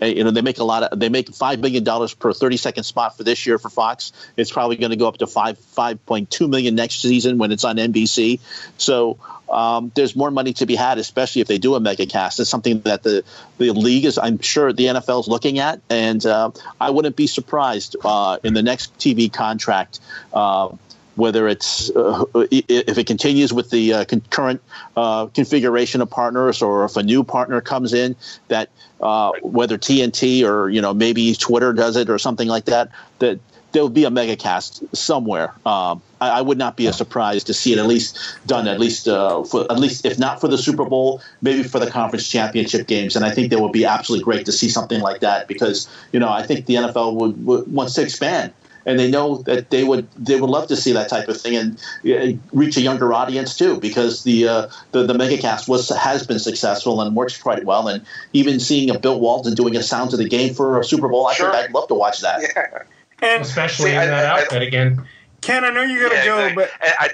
and, 0.00 0.16
you 0.16 0.24
know 0.24 0.30
they 0.30 0.40
make 0.40 0.58
a 0.58 0.64
lot 0.64 0.82
of 0.82 0.98
they 0.98 1.10
make 1.10 1.28
five 1.28 1.60
million 1.60 1.84
dollars 1.84 2.14
per 2.14 2.32
30 2.32 2.56
second 2.56 2.84
spot 2.84 3.18
for 3.18 3.22
this 3.22 3.46
year 3.46 3.58
for 3.58 3.68
Fox. 3.68 4.12
It's 4.38 4.50
probably 4.50 4.76
going 4.76 4.92
to 4.92 4.96
go 4.96 5.08
up 5.08 5.18
to 5.18 5.26
five 5.26 5.58
five 5.58 6.04
point 6.06 6.30
two 6.30 6.48
million 6.48 6.74
next 6.74 7.02
season 7.02 7.36
when 7.36 7.52
it's 7.52 7.64
on 7.64 7.76
NBC. 7.76 8.40
So 8.78 9.18
um, 9.50 9.92
there's 9.94 10.16
more 10.16 10.30
money 10.30 10.54
to 10.54 10.66
be 10.66 10.74
had, 10.74 10.98
especially 10.98 11.42
if 11.42 11.48
they 11.48 11.58
do 11.58 11.74
a 11.74 11.80
mega 11.80 12.06
cast. 12.06 12.40
It's 12.40 12.50
something 12.50 12.80
that 12.80 13.02
the 13.02 13.24
the 13.58 13.72
league 13.72 14.04
is, 14.04 14.18
I'm 14.18 14.40
sure, 14.40 14.72
the 14.72 14.86
NFL 14.86 15.20
is 15.20 15.28
looking 15.28 15.58
at, 15.58 15.80
and 15.90 16.24
uh, 16.24 16.50
I 16.80 16.90
wouldn't 16.90 17.16
be 17.16 17.26
surprised 17.26 17.96
uh, 18.04 18.38
in 18.42 18.54
the 18.54 18.62
next 18.62 18.96
TV 18.98 19.32
contract. 19.32 20.00
Uh, 20.32 20.70
whether 21.18 21.48
it's 21.48 21.90
uh, 21.90 22.24
if 22.34 22.96
it 22.96 23.06
continues 23.06 23.52
with 23.52 23.70
the 23.70 23.92
uh, 23.92 24.04
current 24.30 24.62
uh, 24.96 25.26
configuration 25.26 26.00
of 26.00 26.08
partners 26.08 26.62
or 26.62 26.84
if 26.84 26.96
a 26.96 27.02
new 27.02 27.24
partner 27.24 27.60
comes 27.60 27.92
in 27.92 28.14
that 28.46 28.70
uh, 29.00 29.32
whether 29.42 29.76
TNT 29.76 30.44
or 30.44 30.70
you 30.70 30.80
know 30.80 30.94
maybe 30.94 31.34
Twitter 31.34 31.72
does 31.72 31.96
it 31.96 32.08
or 32.08 32.18
something 32.18 32.48
like 32.48 32.66
that 32.66 32.90
that 33.18 33.40
there 33.72 33.82
will 33.82 33.90
be 33.90 34.04
a 34.04 34.10
mega 34.10 34.34
cast 34.34 34.82
somewhere. 34.96 35.52
Um, 35.66 36.00
I, 36.20 36.38
I, 36.38 36.40
would 36.40 36.56
not 36.56 36.76
be 36.76 36.86
a 36.86 36.92
surprise 36.92 37.44
to 37.44 37.54
see 37.54 37.72
it 37.72 37.78
at 37.78 37.86
least 37.86 38.18
done 38.46 38.66
at 38.66 38.80
least 38.80 39.08
uh, 39.08 39.42
for 39.44 39.70
at 39.70 39.78
least 39.78 40.06
if 40.06 40.18
not 40.18 40.40
for 40.40 40.48
the 40.48 40.56
Super 40.56 40.84
Bowl, 40.84 41.20
maybe 41.42 41.64
for 41.64 41.78
the 41.78 41.90
conference 41.90 42.28
championship 42.28 42.86
games. 42.86 43.16
And 43.16 43.24
I 43.24 43.30
think 43.30 43.50
that 43.50 43.60
would 43.60 43.72
be 43.72 43.84
absolutely 43.84 44.24
great 44.24 44.46
to 44.46 44.52
see 44.52 44.68
something 44.68 45.00
like 45.00 45.20
that 45.20 45.48
because 45.48 45.88
you 46.12 46.20
know 46.20 46.30
I 46.30 46.44
think 46.44 46.66
the 46.66 46.76
NFL 46.76 47.14
would, 47.14 47.44
would 47.44 47.72
wants 47.72 47.94
to 47.94 48.02
expand 48.02 48.52
and 48.88 48.98
they 48.98 49.10
know 49.10 49.36
that 49.42 49.68
they 49.68 49.84
would 49.84 50.10
they 50.12 50.40
would 50.40 50.48
love 50.48 50.66
to 50.68 50.76
see 50.76 50.92
that 50.92 51.10
type 51.10 51.28
of 51.28 51.38
thing 51.38 51.54
and 51.54 51.78
uh, 52.06 52.38
reach 52.52 52.78
a 52.78 52.80
younger 52.80 53.12
audience 53.12 53.54
too 53.54 53.78
because 53.78 54.24
the 54.24 54.48
uh, 54.48 54.68
the 54.92 55.04
the 55.04 55.12
megacast 55.12 55.68
was 55.68 55.90
has 55.90 56.26
been 56.26 56.38
successful 56.38 57.02
and 57.02 57.14
works 57.14 57.40
quite 57.40 57.64
well. 57.66 57.86
And 57.86 58.06
even 58.32 58.58
seeing 58.58 58.88
a 58.88 58.98
Bill 58.98 59.20
Walton 59.20 59.54
doing 59.54 59.76
a 59.76 59.82
sound 59.82 60.14
of 60.14 60.18
the 60.18 60.28
game 60.28 60.54
for 60.54 60.80
a 60.80 60.84
Super 60.84 61.08
Bowl 61.08 61.26
I 61.26 61.34
sure. 61.34 61.52
think 61.52 61.64
I'd 61.64 61.72
love 61.72 61.88
to 61.88 61.94
watch 61.94 62.22
that. 62.22 62.40
Yeah. 62.40 62.82
and 63.28 63.42
especially 63.42 63.90
see, 63.90 63.96
in 63.96 63.98
I, 63.98 64.06
that 64.06 64.24
I, 64.24 64.40
outfit 64.40 64.62
I, 64.62 64.64
again. 64.64 65.06
Ken 65.42 65.64
I 65.64 65.70
know 65.70 65.82
you 65.82 66.00
gotta 66.00 66.14
yeah, 66.14 66.24
go 66.24 66.38
exactly. 66.38 66.64
but 66.64 66.70
I, 66.80 67.10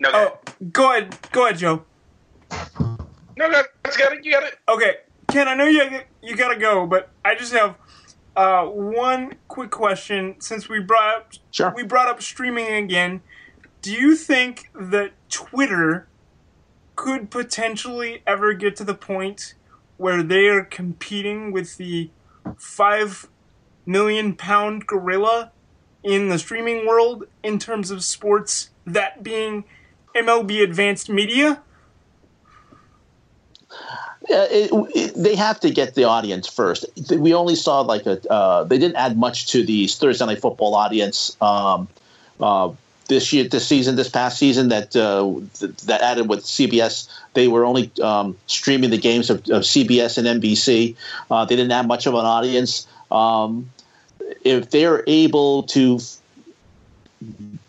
no 0.00 0.10
oh 0.12 0.38
go 0.72 0.90
ahead 0.90 1.16
go 1.30 1.44
ahead 1.46 1.58
Joe. 1.58 1.84
No 3.36 3.48
no 3.48 3.62
got 3.96 4.12
it 4.12 4.24
you 4.24 4.32
got 4.32 4.42
it. 4.42 4.58
Okay. 4.68 4.96
Ken 5.28 5.46
I 5.46 5.54
know 5.54 5.66
you 5.66 6.00
you 6.20 6.36
gotta 6.36 6.58
go 6.58 6.84
but 6.84 7.10
I 7.24 7.36
just 7.36 7.52
have 7.52 7.76
uh, 8.36 8.64
one 8.66 9.34
quick 9.48 9.70
question, 9.70 10.36
since 10.40 10.68
we 10.68 10.80
brought 10.80 11.16
up 11.16 11.32
sure. 11.50 11.72
we 11.74 11.84
brought 11.84 12.08
up 12.08 12.20
streaming 12.22 12.72
again, 12.72 13.20
do 13.82 13.92
you 13.92 14.16
think 14.16 14.70
that 14.74 15.12
Twitter 15.28 16.08
could 16.96 17.30
potentially 17.30 18.22
ever 18.26 18.52
get 18.54 18.76
to 18.76 18.84
the 18.84 18.94
point 18.94 19.54
where 19.96 20.22
they 20.22 20.46
are 20.46 20.64
competing 20.64 21.52
with 21.52 21.76
the 21.76 22.10
five 22.56 23.28
million 23.86 24.34
pound 24.34 24.86
gorilla 24.86 25.52
in 26.02 26.28
the 26.28 26.38
streaming 26.38 26.86
world 26.86 27.24
in 27.42 27.58
terms 27.58 27.90
of 27.90 28.02
sports, 28.02 28.70
that 28.86 29.22
being 29.22 29.64
MLB 30.14 30.62
Advanced 30.62 31.08
Media? 31.08 31.62
It, 34.26 34.70
it, 34.94 35.14
they 35.14 35.36
have 35.36 35.60
to 35.60 35.70
get 35.70 35.94
the 35.94 36.04
audience 36.04 36.48
first. 36.48 36.86
We 37.10 37.34
only 37.34 37.54
saw 37.54 37.80
like 37.80 38.06
a. 38.06 38.20
Uh, 38.30 38.64
they 38.64 38.78
didn't 38.78 38.96
add 38.96 39.18
much 39.18 39.48
to 39.48 39.64
the 39.64 39.86
Thursday 39.86 40.24
Night 40.24 40.40
Football 40.40 40.74
audience 40.74 41.36
um, 41.42 41.88
uh, 42.40 42.70
this 43.08 43.32
year, 43.32 43.44
this 43.44 43.66
season, 43.66 43.96
this 43.96 44.08
past 44.08 44.38
season. 44.38 44.68
That 44.68 44.96
uh, 44.96 45.40
th- 45.58 45.76
that 45.82 46.00
added 46.00 46.28
with 46.28 46.40
CBS. 46.44 47.08
They 47.34 47.48
were 47.48 47.66
only 47.66 47.90
um, 48.02 48.36
streaming 48.46 48.90
the 48.90 48.98
games 48.98 49.28
of, 49.28 49.38
of 49.50 49.62
CBS 49.62 50.16
and 50.16 50.42
NBC. 50.42 50.96
Uh, 51.30 51.44
they 51.44 51.56
didn't 51.56 51.72
have 51.72 51.86
much 51.86 52.06
of 52.06 52.14
an 52.14 52.24
audience. 52.24 52.86
Um, 53.10 53.70
if 54.42 54.70
they're 54.70 55.04
able 55.06 55.64
to 55.64 55.98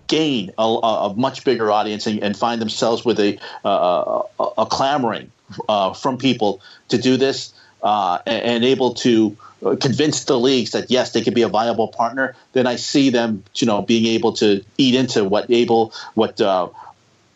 gain 0.08 0.51
a, 0.58 0.64
a, 0.64 1.14
much 1.16 1.43
bigger 1.43 1.72
audience 1.72 2.08
and, 2.08 2.22
and 2.24 2.38
find 2.38 2.62
themselves 2.62 3.03
with 3.03 3.20
a, 3.20 3.39
a, 3.64 4.22
a 4.58 4.66
clamoring 4.66 5.32
uh, 5.68 5.93
from 5.93 6.18
people 6.18 6.62
to 6.89 6.97
do 6.97 7.18
this 7.18 7.53
uh, 7.84 8.20
and, 8.26 8.43
and, 8.43 8.66
able 8.66 8.93
to 8.95 9.38
convince 9.80 10.26
the 10.26 10.39
leagues 10.39 10.72
that 10.72 10.91
yes, 10.91 11.12
they 11.12 11.22
could 11.22 11.34
be 11.34 11.43
a 11.43 11.47
viable 11.47 11.88
partner, 11.88 12.36
then 12.53 12.68
I 12.68 12.76
see 12.76 13.10
them, 13.10 13.43
you 13.56 13.68
know, 13.68 13.82
being 13.82 14.06
able 14.06 14.34
to 14.34 14.64
eat 14.78 14.95
into 14.95 15.24
what 15.24 15.49
able 15.49 15.93
what 16.14 16.39
uh, 16.41 16.70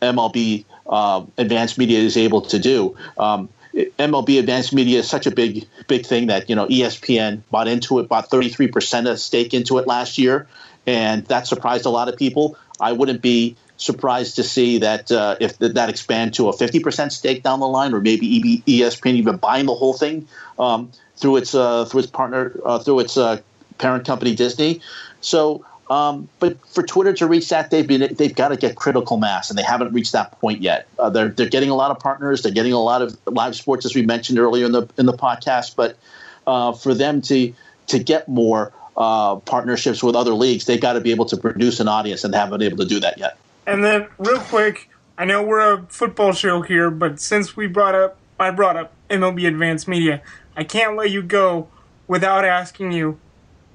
MLB 0.01 0.65
uh, 0.87 1.25
Advanced 1.37 1.77
Media 1.77 1.99
is 1.99 2.17
able 2.17 2.41
to 2.41 2.59
do. 2.59 2.95
Um, 3.17 3.49
MLB 3.73 4.39
Advanced 4.39 4.73
Media 4.73 4.99
is 4.99 5.09
such 5.09 5.27
a 5.27 5.31
big, 5.31 5.67
big 5.87 6.05
thing 6.05 6.27
that 6.27 6.49
you 6.49 6.55
know 6.55 6.67
ESPN 6.67 7.41
bought 7.51 7.67
into 7.67 7.99
it, 7.99 8.07
bought 8.07 8.29
33 8.29 8.67
percent 8.67 9.07
of 9.07 9.19
stake 9.19 9.53
into 9.53 9.77
it 9.77 9.87
last 9.87 10.17
year, 10.17 10.47
and 10.89 11.23
that 11.27 11.45
surprised 11.45 11.85
a 11.85 11.89
lot 11.89 12.09
of 12.09 12.17
people. 12.17 12.57
I 12.81 12.93
wouldn't 12.93 13.21
be 13.21 13.55
surprised 13.77 14.37
to 14.37 14.43
see 14.43 14.79
that 14.79 15.11
uh, 15.11 15.35
if 15.39 15.59
that 15.59 15.87
expand 15.87 16.33
to 16.33 16.49
a 16.49 16.53
50% 16.53 17.11
stake 17.11 17.43
down 17.43 17.59
the 17.59 17.67
line, 17.67 17.93
or 17.93 18.01
maybe 18.01 18.63
ESPN 18.65 19.13
even 19.13 19.37
buying 19.37 19.67
the 19.67 19.75
whole 19.75 19.93
thing 19.93 20.27
um, 20.57 20.91
through 21.15 21.37
its 21.37 21.53
uh, 21.53 21.85
through 21.85 21.99
its 21.99 22.09
partner 22.09 22.59
uh, 22.65 22.79
through 22.79 23.01
its 23.01 23.17
uh, 23.17 23.39
parent 23.77 24.03
company 24.07 24.33
Disney. 24.33 24.81
So, 25.21 25.63
um, 25.91 26.27
but 26.39 26.57
for 26.67 26.81
Twitter 26.81 27.13
to 27.13 27.27
reach 27.27 27.49
that, 27.49 27.69
they've 27.69 27.87
been 27.87 28.15
they've 28.15 28.33
got 28.33 28.47
to 28.47 28.57
get 28.57 28.75
critical 28.75 29.17
mass, 29.17 29.51
and 29.51 29.59
they 29.59 29.63
haven't 29.63 29.93
reached 29.93 30.13
that 30.13 30.39
point 30.41 30.61
yet. 30.61 30.87
Uh, 30.97 31.11
they're 31.11 31.29
they're 31.29 31.49
getting 31.49 31.69
a 31.69 31.75
lot 31.75 31.91
of 31.91 31.99
partners, 31.99 32.41
they're 32.41 32.51
getting 32.51 32.73
a 32.73 32.81
lot 32.81 33.03
of 33.03 33.15
live 33.27 33.55
sports, 33.55 33.85
as 33.85 33.93
we 33.93 34.01
mentioned 34.01 34.39
earlier 34.39 34.65
in 34.65 34.71
the 34.71 34.87
in 34.97 35.05
the 35.05 35.13
podcast. 35.13 35.75
But 35.75 35.99
uh, 36.47 36.71
for 36.71 36.95
them 36.95 37.21
to 37.23 37.53
to 37.87 37.99
get 37.99 38.27
more 38.27 38.73
uh, 38.99 39.37
partnerships 39.37 40.03
with 40.03 40.15
other 40.15 40.33
leagues—they've 40.33 40.81
got 40.81 40.93
to 40.93 41.01
be 41.01 41.11
able 41.11 41.25
to 41.25 41.37
produce 41.37 41.79
an 41.79 41.87
audience, 41.87 42.23
and 42.23 42.35
haven't 42.35 42.59
been 42.59 42.67
able 42.67 42.77
to 42.77 42.85
do 42.85 42.99
that 42.99 43.17
yet. 43.17 43.37
And 43.65 43.83
then, 43.83 44.07
real 44.17 44.39
quick, 44.39 44.89
I 45.17 45.25
know 45.25 45.41
we're 45.41 45.73
a 45.73 45.83
football 45.87 46.33
show 46.33 46.61
here, 46.61 46.91
but 46.91 47.19
since 47.19 47.55
we 47.55 47.67
brought 47.67 47.95
up, 47.95 48.17
I 48.39 48.51
brought 48.51 48.77
up 48.77 48.93
MLB 49.09 49.47
Advanced 49.47 49.87
Media, 49.87 50.21
I 50.55 50.63
can't 50.63 50.95
let 50.95 51.11
you 51.11 51.21
go 51.21 51.67
without 52.07 52.45
asking 52.45 52.91
you, 52.91 53.19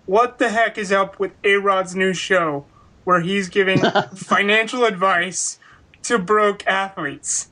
what 0.07 0.39
the 0.39 0.51
heck 0.51 0.77
is 0.77 0.93
up 0.93 1.19
with 1.19 1.33
A 1.45 1.57
Rod's 1.57 1.95
new 1.95 2.13
show 2.13 2.67
where 3.05 3.21
he's 3.21 3.49
giving 3.49 3.79
financial 4.15 4.85
advice 4.85 5.59
to 6.03 6.19
broke 6.19 6.67
athletes? 6.67 7.49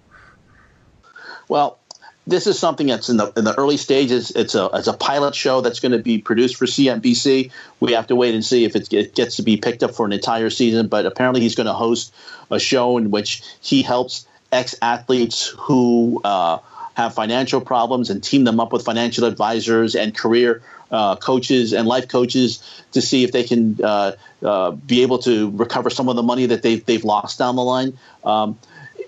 Well, 1.48 1.78
this 2.26 2.46
is 2.46 2.58
something 2.58 2.86
that's 2.86 3.08
in 3.08 3.16
the 3.16 3.32
in 3.36 3.44
the 3.44 3.54
early 3.58 3.76
stages. 3.76 4.30
It's 4.30 4.54
a 4.54 4.70
it's 4.74 4.86
a 4.86 4.92
pilot 4.92 5.34
show 5.34 5.60
that's 5.60 5.80
going 5.80 5.92
to 5.92 5.98
be 5.98 6.18
produced 6.18 6.56
for 6.56 6.66
CNBC. 6.66 7.50
We 7.80 7.92
have 7.92 8.06
to 8.08 8.16
wait 8.16 8.34
and 8.34 8.44
see 8.44 8.64
if 8.64 8.76
it, 8.76 9.14
gets 9.14 9.36
to 9.36 9.42
be 9.42 9.56
picked 9.56 9.82
up 9.82 9.92
for 9.92 10.06
an 10.06 10.12
entire 10.12 10.50
season. 10.50 10.88
But 10.88 11.04
apparently, 11.04 11.40
he's 11.40 11.54
going 11.54 11.66
to 11.66 11.72
host 11.72 12.14
a 12.50 12.60
show 12.60 12.96
in 12.96 13.10
which 13.10 13.42
he 13.60 13.82
helps 13.82 14.26
ex 14.52 14.76
athletes 14.80 15.48
who 15.58 16.20
uh, 16.22 16.58
have 16.94 17.14
financial 17.14 17.60
problems 17.60 18.08
and 18.10 18.22
team 18.22 18.44
them 18.44 18.60
up 18.60 18.72
with 18.72 18.84
financial 18.84 19.24
advisors 19.24 19.96
and 19.96 20.14
career 20.14 20.62
uh, 20.92 21.16
coaches 21.16 21.72
and 21.72 21.88
life 21.88 22.06
coaches 22.06 22.62
to 22.92 23.00
see 23.00 23.24
if 23.24 23.32
they 23.32 23.42
can 23.42 23.78
uh, 23.82 24.12
uh 24.44 24.70
be 24.72 25.02
able 25.02 25.18
to 25.18 25.50
recover 25.52 25.88
some 25.90 26.08
of 26.08 26.16
the 26.16 26.22
money 26.22 26.46
that 26.46 26.62
they've 26.62 26.84
they've 26.84 27.04
lost 27.04 27.38
down 27.38 27.56
the 27.56 27.62
line. 27.62 27.98
Um, 28.24 28.58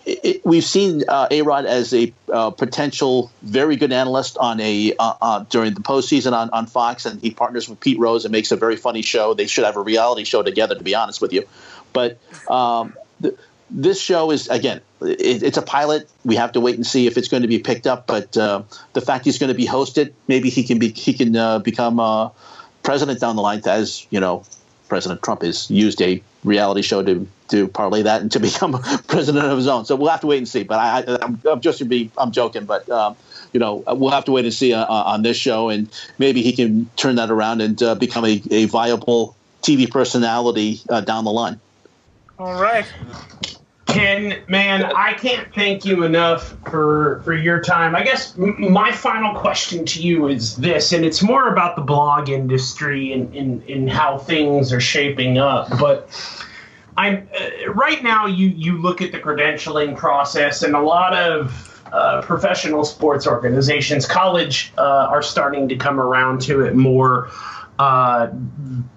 it, 0.06 0.44
we've 0.44 0.64
seen 0.64 1.04
uh, 1.08 1.28
A 1.30 1.42
Rod 1.42 1.66
as 1.66 1.94
a 1.94 2.12
uh, 2.32 2.50
potential 2.50 3.30
very 3.42 3.76
good 3.76 3.92
analyst 3.92 4.36
on 4.38 4.60
a 4.60 4.94
uh, 4.98 5.14
uh, 5.20 5.44
during 5.50 5.74
the 5.74 5.80
postseason 5.80 6.32
on, 6.32 6.50
on 6.50 6.66
Fox, 6.66 7.06
and 7.06 7.20
he 7.20 7.30
partners 7.30 7.68
with 7.68 7.80
Pete 7.80 7.98
Rose 7.98 8.24
and 8.24 8.32
makes 8.32 8.52
a 8.52 8.56
very 8.56 8.76
funny 8.76 9.02
show. 9.02 9.34
They 9.34 9.46
should 9.46 9.64
have 9.64 9.76
a 9.76 9.82
reality 9.82 10.24
show 10.24 10.42
together, 10.42 10.74
to 10.74 10.84
be 10.84 10.94
honest 10.94 11.20
with 11.20 11.32
you. 11.32 11.46
But 11.92 12.18
um, 12.50 12.94
th- 13.22 13.34
this 13.70 14.00
show 14.00 14.30
is 14.30 14.48
again, 14.48 14.80
it, 15.00 15.42
it's 15.42 15.56
a 15.56 15.62
pilot. 15.62 16.10
We 16.24 16.36
have 16.36 16.52
to 16.52 16.60
wait 16.60 16.76
and 16.76 16.86
see 16.86 17.06
if 17.06 17.16
it's 17.16 17.28
going 17.28 17.42
to 17.42 17.48
be 17.48 17.58
picked 17.58 17.86
up. 17.86 18.06
But 18.06 18.36
uh, 18.36 18.62
the 18.92 19.00
fact 19.00 19.24
he's 19.24 19.38
going 19.38 19.52
to 19.52 19.56
be 19.56 19.66
hosted, 19.66 20.12
maybe 20.28 20.50
he 20.50 20.64
can 20.64 20.78
be 20.78 20.90
he 20.90 21.14
can 21.14 21.34
uh, 21.34 21.58
become 21.60 22.32
president 22.82 23.20
down 23.20 23.36
the 23.36 23.42
line, 23.42 23.62
as 23.66 24.06
you 24.10 24.20
know, 24.20 24.44
President 24.88 25.22
Trump 25.22 25.42
has 25.42 25.70
used 25.70 26.00
a 26.02 26.22
reality 26.44 26.82
show 26.82 27.02
to 27.02 27.26
to 27.48 27.68
parlay 27.68 28.02
that 28.02 28.22
and 28.22 28.32
to 28.32 28.40
become 28.40 28.72
president 29.08 29.46
of 29.46 29.56
his 29.56 29.68
own. 29.68 29.84
So 29.84 29.96
we'll 29.96 30.10
have 30.10 30.20
to 30.20 30.26
wait 30.26 30.38
and 30.38 30.48
see. 30.48 30.62
But 30.62 30.78
I, 30.78 31.18
I'm, 31.22 31.40
I'm 31.44 31.60
just 31.60 31.86
be 31.88 32.10
I'm 32.16 32.32
joking, 32.32 32.64
but 32.64 32.88
um, 32.88 33.16
you 33.52 33.60
know 33.60 33.84
we'll 33.86 34.10
have 34.10 34.24
to 34.26 34.32
wait 34.32 34.44
and 34.44 34.54
see 34.54 34.72
uh, 34.72 34.84
uh, 34.84 35.02
on 35.06 35.22
this 35.22 35.36
show, 35.36 35.68
and 35.68 35.92
maybe 36.18 36.42
he 36.42 36.52
can 36.52 36.90
turn 36.96 37.16
that 37.16 37.30
around 37.30 37.60
and 37.60 37.82
uh, 37.82 37.94
become 37.94 38.24
a, 38.24 38.42
a 38.50 38.64
viable 38.66 39.36
TV 39.62 39.90
personality 39.90 40.80
uh, 40.88 41.00
down 41.00 41.24
the 41.24 41.32
line. 41.32 41.60
All 42.38 42.54
right. 42.54 42.86
Ken, 43.86 44.42
man, 44.48 44.84
I 44.84 45.12
can't 45.12 45.54
thank 45.54 45.84
you 45.84 46.02
enough 46.02 46.56
for 46.68 47.20
for 47.24 47.32
your 47.32 47.60
time. 47.60 47.94
I 47.94 48.02
guess 48.02 48.36
m- 48.36 48.72
my 48.72 48.90
final 48.90 49.38
question 49.38 49.84
to 49.86 50.02
you 50.02 50.26
is 50.26 50.56
this, 50.56 50.92
and 50.92 51.04
it's 51.04 51.22
more 51.22 51.48
about 51.48 51.76
the 51.76 51.82
blog 51.82 52.28
industry 52.28 53.12
and, 53.12 53.32
and, 53.36 53.62
and 53.68 53.88
how 53.88 54.18
things 54.18 54.72
are 54.72 54.80
shaping 54.80 55.38
up. 55.38 55.68
But 55.78 56.08
I'm 56.96 57.28
uh, 57.38 57.72
right 57.72 58.02
now. 58.02 58.26
You 58.26 58.48
you 58.48 58.80
look 58.80 59.02
at 59.02 59.12
the 59.12 59.18
credentialing 59.18 59.96
process, 59.96 60.62
and 60.62 60.74
a 60.74 60.80
lot 60.80 61.14
of 61.14 61.82
uh, 61.92 62.22
professional 62.22 62.84
sports 62.84 63.26
organizations, 63.26 64.06
college, 64.06 64.72
uh, 64.78 64.82
are 65.10 65.22
starting 65.22 65.68
to 65.68 65.76
come 65.76 66.00
around 66.00 66.40
to 66.42 66.62
it 66.62 66.74
more. 66.74 67.30
Uh, 67.76 68.28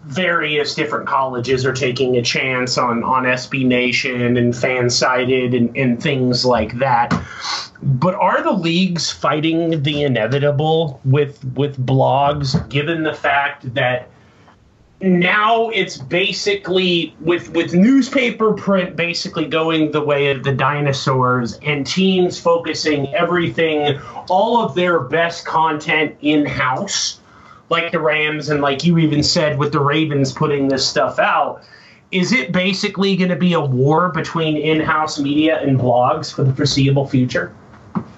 various 0.06 0.76
different 0.76 1.08
colleges 1.08 1.66
are 1.66 1.74
taking 1.74 2.18
a 2.18 2.22
chance 2.22 2.78
on 2.78 3.04
on 3.04 3.24
SB 3.24 3.66
Nation 3.66 4.38
and 4.38 4.54
FanSided 4.54 5.58
and, 5.58 5.76
and 5.76 6.02
things 6.02 6.46
like 6.46 6.78
that. 6.78 7.20
But 7.82 8.14
are 8.14 8.44
the 8.44 8.52
leagues 8.52 9.12
fighting 9.12 9.82
the 9.82 10.04
inevitable 10.04 11.02
with 11.04 11.44
with 11.56 11.84
blogs, 11.84 12.70
given 12.70 13.02
the 13.02 13.16
fact 13.16 13.74
that 13.74 14.10
now 15.00 15.70
it's 15.70 15.98
basically 15.98 17.16
with 17.20 17.54
with 17.54 17.74
newspaper 17.76 18.54
print 18.54 18.96
basically 18.96 19.46
going 19.46 19.92
the 19.92 20.02
way 20.02 20.32
of 20.32 20.44
the 20.44 20.52
dinosaurs 20.52 21.54
and 21.60 21.86
teams 21.86 22.40
focusing 22.40 23.14
everything 23.14 24.00
all 24.28 24.64
of 24.64 24.74
their 24.74 25.02
best 25.02 25.46
content 25.46 26.16
in 26.22 26.48
house 26.48 27.20
like 27.70 27.92
the 27.92 28.00
Rams 28.00 28.50
and 28.50 28.62
like 28.62 28.84
you 28.84 28.98
even 28.98 29.22
said 29.22 29.60
with 29.60 29.72
the 29.72 29.80
Ravens 29.80 30.34
putting 30.34 30.68
this 30.68 30.88
stuff 30.88 31.20
out 31.20 31.62
is 32.12 32.32
it 32.32 32.52
basically 32.52 33.16
going 33.16 33.30
to 33.30 33.36
be 33.36 33.54
a 33.54 33.62
war 33.62 34.10
between 34.10 34.58
in-house 34.58 35.20
media 35.20 35.62
and 35.62 35.78
blogs 35.78 36.34
for 36.34 36.44
the 36.44 36.54
foreseeable 36.56 37.06
future 37.06 37.54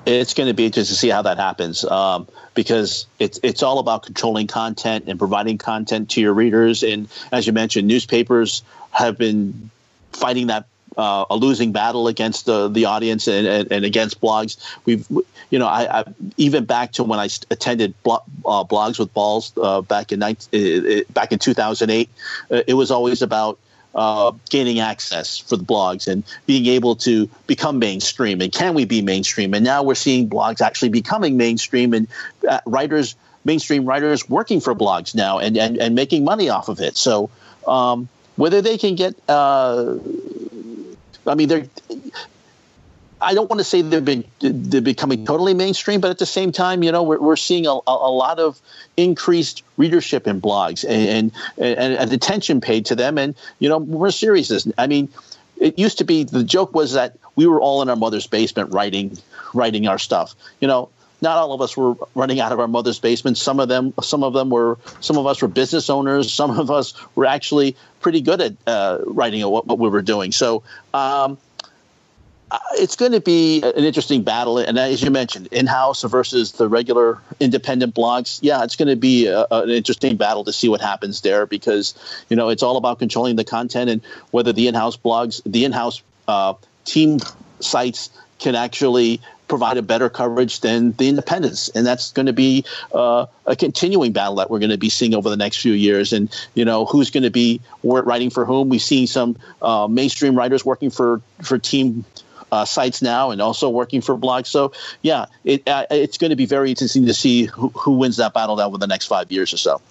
it's 0.10 0.34
going 0.34 0.47
to 0.47 0.53
be 0.53 0.66
interesting 0.66 0.93
to 0.93 0.99
see 0.99 1.10
how 1.10 1.22
that 1.22 1.38
happens 1.38 1.84
um, 1.86 2.28
because 2.53 3.05
it's 3.20 3.39
it's 3.43 3.64
all 3.64 3.80
about 3.80 4.03
controlling 4.03 4.47
content 4.47 5.05
and 5.07 5.20
providing 5.20 5.57
content 5.57 6.10
to 6.12 6.22
your 6.22 6.34
readers. 6.34 6.84
And 6.84 7.07
as 7.32 7.45
you 7.45 7.53
mentioned, 7.53 7.88
newspapers 7.88 8.64
have 8.91 9.18
been 9.18 9.70
fighting 10.12 10.47
that 10.47 10.66
uh, 10.97 11.26
a 11.30 11.36
losing 11.36 11.72
battle 11.72 12.07
against 12.07 12.45
the 12.45 12.68
the 12.68 12.86
audience 12.86 13.28
and, 13.28 13.47
and, 13.47 13.72
and 13.72 13.86
against 13.86 14.20
blogs. 14.20 14.57
We've 14.86 15.07
you 15.49 15.60
know 15.60 15.68
I, 15.68 15.99
I, 15.99 16.03
even 16.38 16.66
back 16.66 16.93
to 16.93 17.03
when 17.03 17.20
I 17.20 17.30
attended 17.51 17.93
uh, 18.05 18.20
blogs 18.64 18.99
with 18.99 19.14
balls 19.14 19.53
uh, 19.62 19.82
back 19.82 20.12
in 20.12 20.20
19, 20.20 20.99
uh, 20.99 21.01
back 21.12 21.32
in 21.32 21.39
2008, 21.39 22.10
uh, 22.51 22.62
it 22.68 22.74
was 22.74 22.91
always 22.91 23.22
about 23.22 23.60
uh, 23.95 24.31
gaining 24.49 24.79
access 24.79 25.37
for 25.37 25.57
the 25.57 25.63
blogs 25.63 26.07
and 26.07 26.23
being 26.45 26.65
able 26.67 26.95
to 26.95 27.27
become 27.47 27.79
mainstream. 27.79 28.41
And 28.41 28.51
can 28.51 28.73
we 28.73 28.85
be 28.85 29.01
mainstream? 29.01 29.53
And 29.53 29.63
now 29.65 29.83
we're 29.83 29.95
seeing 29.95 30.29
blogs 30.29 30.61
actually 30.61 30.89
becoming 30.89 31.37
mainstream 31.37 31.93
and 31.93 32.07
uh, 32.47 32.59
writers, 32.65 33.15
mainstream 33.43 33.85
writers, 33.85 34.29
working 34.29 34.59
for 34.59 34.75
blogs 34.75 35.15
now 35.15 35.39
and, 35.39 35.57
and, 35.57 35.77
and 35.77 35.95
making 35.95 36.23
money 36.23 36.49
off 36.49 36.69
of 36.69 36.79
it. 36.79 36.97
So 36.97 37.29
um, 37.67 38.07
whether 38.35 38.61
they 38.61 38.77
can 38.77 38.95
get, 38.95 39.15
uh, 39.27 39.95
I 41.25 41.35
mean, 41.35 41.47
they're 41.47 41.67
I 43.22 43.34
don't 43.34 43.49
want 43.49 43.59
to 43.59 43.63
say 43.63 43.82
they've 43.82 44.03
been 44.03 44.24
they're 44.39 44.82
becoming 44.82 45.26
totally 45.26 45.53
mainstream, 45.53 46.01
but 46.01 46.09
at 46.09 46.20
the 46.20 46.26
same 46.26 46.51
time, 46.51 46.84
you 46.84 46.91
know, 46.91 47.03
we're, 47.03 47.20
we're 47.20 47.36
seeing 47.36 47.67
a, 47.67 47.80
a 47.88 48.11
lot 48.11 48.39
of 48.39 48.61
increased 48.97 49.63
readership 49.78 50.28
in 50.28 50.41
blogs 50.41 50.86
and, 50.88 51.32
and, 51.57 51.95
and 51.97 52.13
attention 52.13 52.61
paid 52.61 52.86
to 52.88 52.95
them. 52.95 53.17
And 53.17 53.36
you 53.59 53.67
know, 53.67 53.78
we're 53.78 54.11
serious. 54.11 54.67
I 54.78 54.88
mean, 54.88 55.09
it 55.57 55.78
used 55.78 55.97
to 55.97 56.05
be 56.05 56.24
the 56.24 56.43
joke 56.43 56.74
was 56.74 56.93
that 56.93 57.17
we 57.36 57.45
were 57.45 57.59
all 57.59 57.82
in 57.82 57.89
our 57.89 57.95
mother's 57.95 58.28
basement 58.28 58.74
writing 58.74 59.17
writing 59.53 59.88
our 59.88 59.99
stuff. 59.99 60.36
You 60.61 60.67
know, 60.67 60.89
not 61.22 61.38
all 61.38 61.53
of 61.53 61.61
us 61.61 61.76
were 61.76 61.95
running 62.15 62.39
out 62.39 62.51
of 62.51 62.59
our 62.59 62.67
mother's 62.67 62.99
basement. 62.99 63.38
Some 63.38 63.59
of 63.59 63.67
them, 63.67 63.93
some 64.01 64.24
of 64.24 64.34
them 64.34 64.49
were, 64.49 64.78
some 65.01 65.17
of 65.17 65.28
us 65.28 65.41
were 65.41 65.47
business 65.47 65.89
owners. 65.89 66.32
Some 66.32 66.57
of 66.57 66.72
us 66.72 66.93
were 67.15 67.26
actually 67.26 67.76
pretty 67.99 68.22
good 68.22 68.41
at 68.41 68.53
uh, 68.65 68.99
writing 69.05 69.45
what, 69.49 69.67
what, 69.67 69.80
we 69.80 69.89
were 69.89 70.01
doing. 70.01 70.32
So 70.32 70.63
um, 70.93 71.38
it's 72.74 72.95
going 72.95 73.12
to 73.12 73.20
be 73.20 73.62
an 73.62 73.84
interesting 73.84 74.24
battle. 74.24 74.58
And 74.58 74.78
as 74.78 75.02
you 75.02 75.12
mentioned, 75.12 75.47
in-house 75.52 76.04
versus 76.04 76.54
the 76.54 76.68
regular 76.68 77.20
independent 77.39 77.93
blogs. 77.93 78.39
Yeah, 78.41 78.64
it's 78.64 78.76
going 78.76 78.88
to 78.88 78.95
be 78.95 79.28
a, 79.28 79.45
an 79.52 79.70
interesting 79.70 80.18
battle 80.18 80.43
to 80.45 80.54
see 80.54 80.70
what 80.70 80.82
happens 80.82 81.22
there 81.22 81.45
because 81.45 81.93
you 82.30 82.36
know 82.36 82.50
it's 82.50 82.64
all 82.64 82.78
about 82.78 83.00
controlling 83.00 83.36
the 83.36 83.43
content 83.43 83.89
and 83.89 84.02
whether 84.32 84.54
the 84.54 84.68
in-house 84.68 84.97
blogs, 84.97 85.41
the 85.45 85.66
in-house 85.66 86.02
uh, 86.28 86.54
team 86.86 87.20
sites 87.60 88.10
can 88.39 88.56
actually 88.56 89.22
provide 89.47 89.78
a 89.78 89.82
better 89.82 90.10
coverage 90.10 90.62
than 90.62 90.91
the 90.93 91.10
independents, 91.10 91.70
and 91.70 91.86
that's 91.86 92.12
going 92.12 92.28
to 92.28 92.34
be 92.34 92.64
uh, 92.93 93.26
a 93.47 93.56
continuing 93.56 94.14
battle 94.14 94.36
that 94.36 94.50
we're 94.50 94.60
going 94.60 94.70
to 94.70 94.78
be 94.78 94.89
seeing 94.89 95.16
over 95.16 95.30
the 95.30 95.38
next 95.38 95.58
few 95.58 95.74
years. 95.74 96.14
And 96.14 96.34
you 96.54 96.64
know, 96.64 96.86
who's 96.86 97.10
going 97.10 97.24
to 97.24 97.32
be 97.32 97.60
writing 97.84 98.30
for 98.30 98.45
whom? 98.45 98.70
We've 98.70 98.82
seen 98.82 99.08
some 99.08 99.38
uh, 99.62 99.88
mainstream 99.89 100.36
writers 100.36 100.64
working 100.64 100.91
for 100.91 101.22
for 101.41 101.58
team 101.58 102.06
uh, 102.52 102.66
sites 102.66 103.02
now 103.02 103.32
and 103.32 103.41
also 103.41 103.70
working 103.70 104.02
for 104.02 104.18
blogs. 104.18 104.47
So 104.47 104.72
yeah, 105.02 105.26
it, 105.43 105.68
uh, 105.68 105.86
it's 105.91 106.18
going 106.18 106.30
to 106.30 106.36
be 106.36 106.45
very 106.45 106.70
interesting 106.70 107.06
to 107.06 107.14
see 107.14 107.45
who, 107.45 107.70
who 107.70 107.91
wins 107.91 108.18
that 108.18 108.34
battle 108.34 108.60
over 108.60 108.78
the 108.78 108.88
next 108.88 109.08
five 109.08 109.32
years 109.32 109.54
or 109.54 109.58
so. 109.58 109.82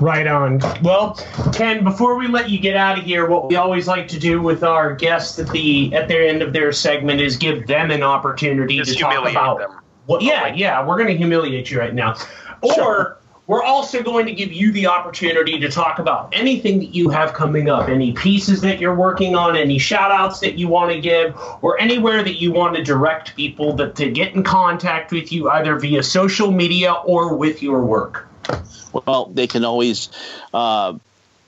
Right 0.00 0.26
on. 0.26 0.60
Well, 0.82 1.14
Ken, 1.52 1.84
before 1.84 2.16
we 2.16 2.28
let 2.28 2.48
you 2.48 2.58
get 2.58 2.76
out 2.76 2.98
of 2.98 3.04
here, 3.04 3.28
what 3.28 3.48
we 3.50 3.56
always 3.56 3.86
like 3.86 4.08
to 4.08 4.18
do 4.18 4.40
with 4.40 4.64
our 4.64 4.94
guests 4.94 5.38
at 5.38 5.50
the 5.50 5.94
at 5.94 6.08
their 6.08 6.26
end 6.26 6.40
of 6.40 6.54
their 6.54 6.72
segment 6.72 7.20
is 7.20 7.36
give 7.36 7.66
them 7.66 7.90
an 7.90 8.02
opportunity 8.02 8.78
Just 8.78 8.94
to 8.94 8.98
talk 8.98 9.28
about. 9.28 9.58
Them. 9.58 9.80
Well, 10.06 10.22
yeah, 10.22 10.54
yeah, 10.54 10.86
we're 10.86 10.96
going 10.96 11.08
to 11.08 11.16
humiliate 11.16 11.70
you 11.70 11.78
right 11.78 11.94
now, 11.94 12.16
or. 12.62 12.74
Sure 12.74 13.18
we're 13.46 13.62
also 13.62 14.02
going 14.02 14.26
to 14.26 14.32
give 14.32 14.52
you 14.52 14.72
the 14.72 14.86
opportunity 14.86 15.58
to 15.58 15.70
talk 15.70 15.98
about 15.98 16.28
anything 16.32 16.78
that 16.78 16.94
you 16.94 17.10
have 17.10 17.34
coming 17.34 17.68
up, 17.68 17.88
any 17.88 18.12
pieces 18.12 18.60
that 18.62 18.80
you're 18.80 18.94
working 18.94 19.36
on, 19.36 19.56
any 19.56 19.78
shout 19.78 20.10
outs 20.10 20.40
that 20.40 20.58
you 20.58 20.68
want 20.68 20.90
to 20.92 21.00
give, 21.00 21.38
or 21.60 21.78
anywhere 21.78 22.22
that 22.22 22.40
you 22.40 22.52
want 22.52 22.74
to 22.76 22.82
direct 22.82 23.36
people 23.36 23.74
that, 23.74 23.96
to 23.96 24.10
get 24.10 24.34
in 24.34 24.42
contact 24.42 25.12
with 25.12 25.30
you 25.30 25.50
either 25.50 25.78
via 25.78 26.02
social 26.02 26.50
media 26.50 26.92
or 26.92 27.36
with 27.36 27.62
your 27.62 27.84
work. 27.84 28.26
Well, 29.06 29.26
they 29.26 29.46
can 29.46 29.64
always 29.64 30.08
uh, 30.54 30.94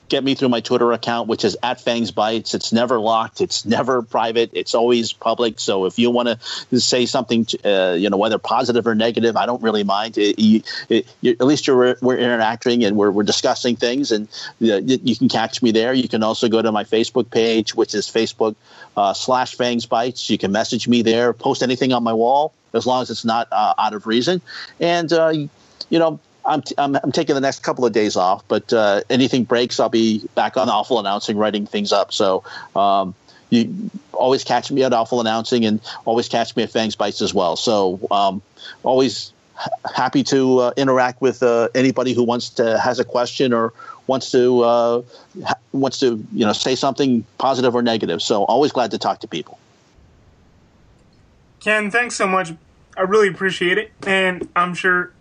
get 0.08 0.22
me 0.22 0.34
through 0.34 0.48
my 0.48 0.60
Twitter 0.60 0.92
account, 0.92 1.28
which 1.28 1.44
is 1.44 1.56
at 1.62 1.78
Fangsbites. 1.78 2.54
It's 2.54 2.72
never 2.72 2.98
locked. 2.98 3.40
It's 3.40 3.64
never 3.64 4.02
private. 4.02 4.50
It's 4.52 4.74
always 4.74 5.12
public. 5.12 5.58
So 5.58 5.86
if 5.86 5.98
you 5.98 6.10
want 6.10 6.28
to 6.70 6.80
say 6.80 7.06
something, 7.06 7.46
uh, 7.64 7.96
you 7.98 8.10
know, 8.10 8.16
whether 8.16 8.38
positive 8.38 8.86
or 8.86 8.94
negative, 8.94 9.36
I 9.36 9.46
don't 9.46 9.62
really 9.62 9.84
mind. 9.84 10.18
It, 10.18 10.38
you, 10.38 10.62
it, 10.88 11.06
you, 11.20 11.32
at 11.32 11.46
least 11.46 11.68
we're 11.68 12.16
interacting 12.16 12.84
and 12.84 12.96
we're, 12.96 13.10
we're 13.10 13.24
discussing 13.24 13.76
things, 13.76 14.12
and 14.12 14.28
you, 14.60 14.80
you, 15.02 15.16
can 15.16 15.28
catch 15.28 15.62
me 15.62 15.72
there. 15.72 15.92
You 15.92 16.08
can 16.08 16.22
also 16.22 16.48
go 16.48 16.62
to 16.62 16.70
my 16.72 16.84
Facebook 16.84 17.30
page, 17.30 17.74
which 17.74 17.94
is 17.94 18.06
Facebook 18.06 18.54
uh, 18.96 19.12
slash 19.12 19.56
Fangsbites. 19.56 20.30
You 20.30 20.38
can 20.38 20.52
message 20.52 20.88
me 20.88 21.02
there. 21.02 21.32
Post 21.32 21.62
anything 21.62 21.92
on 21.92 22.02
my 22.02 22.12
wall 22.12 22.52
as 22.74 22.86
long 22.86 23.02
as 23.02 23.10
it's 23.10 23.24
not 23.24 23.48
uh, 23.50 23.74
out 23.78 23.94
of 23.94 24.06
reason, 24.06 24.40
and 24.80 25.12
uh, 25.12 25.32
you 25.88 25.98
know 25.98 26.20
I'm, 26.46 26.62
t- 26.62 26.74
I'm, 26.78 26.96
I'm 26.96 27.12
taking 27.12 27.34
the 27.34 27.40
next 27.40 27.62
couple 27.62 27.84
of 27.84 27.92
days 27.92 28.16
off, 28.16 28.44
but 28.48 28.72
uh, 28.72 29.02
anything 29.10 29.44
breaks, 29.44 29.80
I'll 29.80 29.88
be 29.88 30.22
back 30.34 30.56
on 30.56 30.68
awful 30.68 31.00
announcing, 31.00 31.36
writing 31.36 31.66
things 31.66 31.92
up. 31.92 32.12
So 32.12 32.44
um, 32.74 33.14
you 33.50 33.90
always 34.12 34.44
catch 34.44 34.70
me 34.70 34.82
at 34.82 34.92
awful 34.92 35.20
announcing, 35.20 35.64
and 35.64 35.80
always 36.04 36.28
catch 36.28 36.54
me 36.56 36.62
at 36.62 36.70
Fangsbites 36.70 37.20
as 37.20 37.34
well. 37.34 37.56
So 37.56 38.00
um, 38.10 38.42
always 38.82 39.32
happy 39.94 40.22
to 40.24 40.58
uh, 40.58 40.72
interact 40.76 41.20
with 41.20 41.42
uh, 41.42 41.68
anybody 41.74 42.12
who 42.12 42.22
wants 42.22 42.50
to 42.50 42.78
has 42.78 42.98
a 42.98 43.04
question 43.04 43.52
or 43.52 43.72
wants 44.06 44.30
to 44.32 44.62
uh, 44.62 45.02
ha- 45.44 45.54
wants 45.72 45.98
to 46.00 46.24
you 46.32 46.44
know 46.46 46.52
say 46.52 46.74
something 46.74 47.24
positive 47.38 47.74
or 47.74 47.82
negative. 47.82 48.22
So 48.22 48.44
always 48.44 48.72
glad 48.72 48.90
to 48.92 48.98
talk 48.98 49.20
to 49.20 49.28
people. 49.28 49.58
Ken, 51.60 51.90
thanks 51.90 52.14
so 52.14 52.26
much. 52.26 52.52
I 52.96 53.02
really 53.02 53.28
appreciate 53.28 53.78
it, 53.78 53.92
and 54.06 54.48
I'm 54.56 54.74
sure 54.74 55.12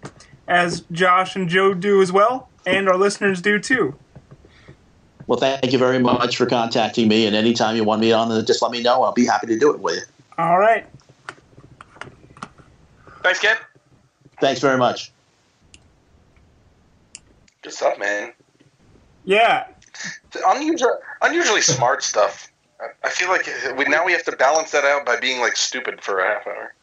as 0.48 0.82
Josh 0.91 1.36
and 1.36 1.50
Joe 1.50 1.74
do 1.74 2.02
as 2.02 2.12
well, 2.12 2.50
and 2.66 2.88
our 2.88 2.98
listeners 2.98 3.41
do 3.41 3.60
too. 3.60 3.96
Well, 5.28 5.39
thank 5.39 5.72
you 5.72 5.80
very 5.80 6.00
much 6.00 6.38
for 6.38 6.46
contacting 6.46 7.08
me. 7.08 7.26
And 7.26 7.36
anytime 7.36 7.76
you 7.76 7.84
want 7.84 8.02
me 8.02 8.12
on, 8.12 8.32
uh, 8.32 8.43
just 8.43 8.62
let 8.62 8.72
me 8.72 8.84
know. 8.84 9.04
I'll 9.04 9.12
be 9.12 9.26
happy 9.26 9.48
to 9.48 9.58
do 9.58 9.74
it 9.74 9.80
with 9.80 9.96
you. 9.96 10.02
All 10.38 10.60
right. 10.60 10.86
Thanks, 13.24 13.39
Ken. 13.39 13.58
Thanks 14.39 14.62
very 14.62 14.78
much. 14.78 15.12
Good 17.64 17.74
stuff, 17.74 17.98
man. 17.98 18.34
Yeah. 19.24 19.66
Unusual, 20.46 21.00
unusually 21.22 21.62
smart 21.62 22.04
stuff. 22.04 22.52
I 23.04 23.10
feel 23.10 23.30
like 23.30 23.48
we 23.78 23.86
now 23.86 24.06
we 24.06 24.12
have 24.12 24.24
to 24.26 24.36
balance 24.36 24.72
that 24.72 24.84
out 24.84 25.06
by 25.06 25.18
being 25.18 25.40
like 25.40 25.56
stupid 25.56 26.02
for 26.02 26.20
a 26.20 26.28
half 26.28 26.46
hour. 26.46 26.74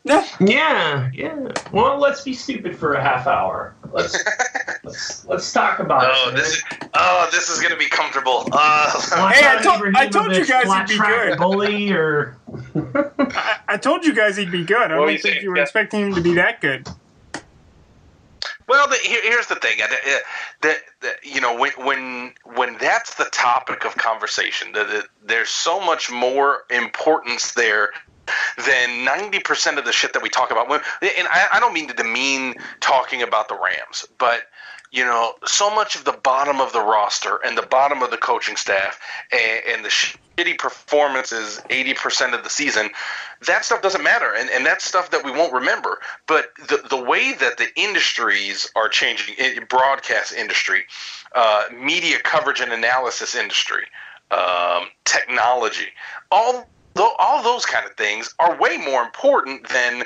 Yeah, 0.40 1.10
yeah. 1.12 1.52
Well, 1.70 1.98
let's 1.98 2.22
be 2.22 2.32
stupid 2.32 2.76
for 2.76 2.94
a 2.94 3.02
half 3.02 3.26
hour. 3.26 3.74
Let's 3.92 4.16
let's, 4.84 5.26
let's 5.26 5.52
talk 5.52 5.80
about 5.80 6.04
oh, 6.06 6.30
it. 6.30 6.36
This 6.36 6.54
is, 6.54 6.62
oh, 6.94 7.28
this 7.30 7.50
is 7.50 7.60
gonna 7.60 7.76
be 7.76 7.88
comfortable. 7.88 8.48
Uh, 8.50 9.30
hey, 9.32 9.46
I, 9.46 9.60
told, 9.62 9.94
I 9.94 10.06
told 10.06 10.34
you 10.34 10.46
guys 10.46 10.72
he'd 10.72 10.98
be 10.98 10.98
good. 10.98 11.38
Bully 11.38 11.92
or 11.92 12.38
I, 12.74 13.58
I, 13.68 13.76
told 13.76 14.06
you 14.06 14.14
guys 14.14 14.38
he'd 14.38 14.50
be 14.50 14.64
good. 14.64 14.90
I 14.90 14.98
what 14.98 15.06
don't 15.06 15.20
think 15.20 15.42
you 15.42 15.50
were 15.50 15.56
yeah. 15.56 15.62
expecting 15.62 16.06
him 16.06 16.14
to 16.14 16.22
be 16.22 16.34
that 16.34 16.62
good. 16.62 16.88
Well, 18.72 18.88
the, 18.88 18.96
here, 18.96 19.20
here's 19.22 19.48
the 19.48 19.56
thing. 19.56 19.82
Uh, 19.82 20.18
that, 20.62 20.78
you 21.22 21.42
know, 21.42 21.54
when 21.58 21.72
when 21.72 22.32
when 22.54 22.78
that's 22.78 23.16
the 23.16 23.26
topic 23.26 23.84
of 23.84 23.98
conversation, 23.98 24.74
there's 25.22 25.50
so 25.50 25.78
much 25.78 26.10
more 26.10 26.62
importance 26.70 27.52
there 27.52 27.90
than 28.56 29.04
90% 29.06 29.76
of 29.76 29.84
the 29.84 29.92
shit 29.92 30.14
that 30.14 30.22
we 30.22 30.30
talk 30.30 30.50
about. 30.50 30.70
When, 30.70 30.80
And 31.02 31.28
I, 31.28 31.48
I 31.52 31.60
don't 31.60 31.74
mean 31.74 31.88
to 31.88 31.94
demean 31.94 32.54
talking 32.80 33.20
about 33.20 33.48
the 33.48 33.58
Rams, 33.62 34.06
but 34.16 34.44
you 34.92 35.04
know, 35.04 35.32
so 35.46 35.74
much 35.74 35.96
of 35.96 36.04
the 36.04 36.12
bottom 36.12 36.60
of 36.60 36.72
the 36.74 36.80
roster 36.80 37.40
and 37.44 37.56
the 37.56 37.62
bottom 37.62 38.02
of 38.02 38.10
the 38.10 38.18
coaching 38.18 38.56
staff 38.56 39.00
and, 39.32 39.62
and 39.66 39.84
the 39.84 39.88
shitty 39.88 40.58
performances 40.58 41.60
80% 41.70 42.34
of 42.34 42.44
the 42.44 42.50
season, 42.50 42.90
that 43.46 43.64
stuff 43.64 43.80
doesn't 43.80 44.04
matter. 44.04 44.34
And, 44.36 44.50
and 44.50 44.66
that's 44.66 44.84
stuff 44.84 45.10
that 45.10 45.24
we 45.24 45.30
won't 45.30 45.52
remember. 45.52 46.00
But 46.26 46.52
the, 46.68 46.84
the 46.90 47.02
way 47.02 47.32
that 47.32 47.56
the 47.56 47.68
industries 47.74 48.70
are 48.76 48.90
changing, 48.90 49.34
broadcast 49.70 50.34
industry, 50.34 50.84
uh, 51.34 51.64
media 51.74 52.18
coverage 52.22 52.60
and 52.60 52.70
analysis 52.70 53.34
industry, 53.34 53.84
um, 54.30 54.88
technology, 55.04 55.88
all 56.30 56.68
all 57.18 57.42
those 57.42 57.64
kind 57.64 57.86
of 57.86 57.96
things 57.96 58.34
are 58.38 58.58
way 58.58 58.76
more 58.76 59.02
important 59.02 59.66
than 59.70 60.04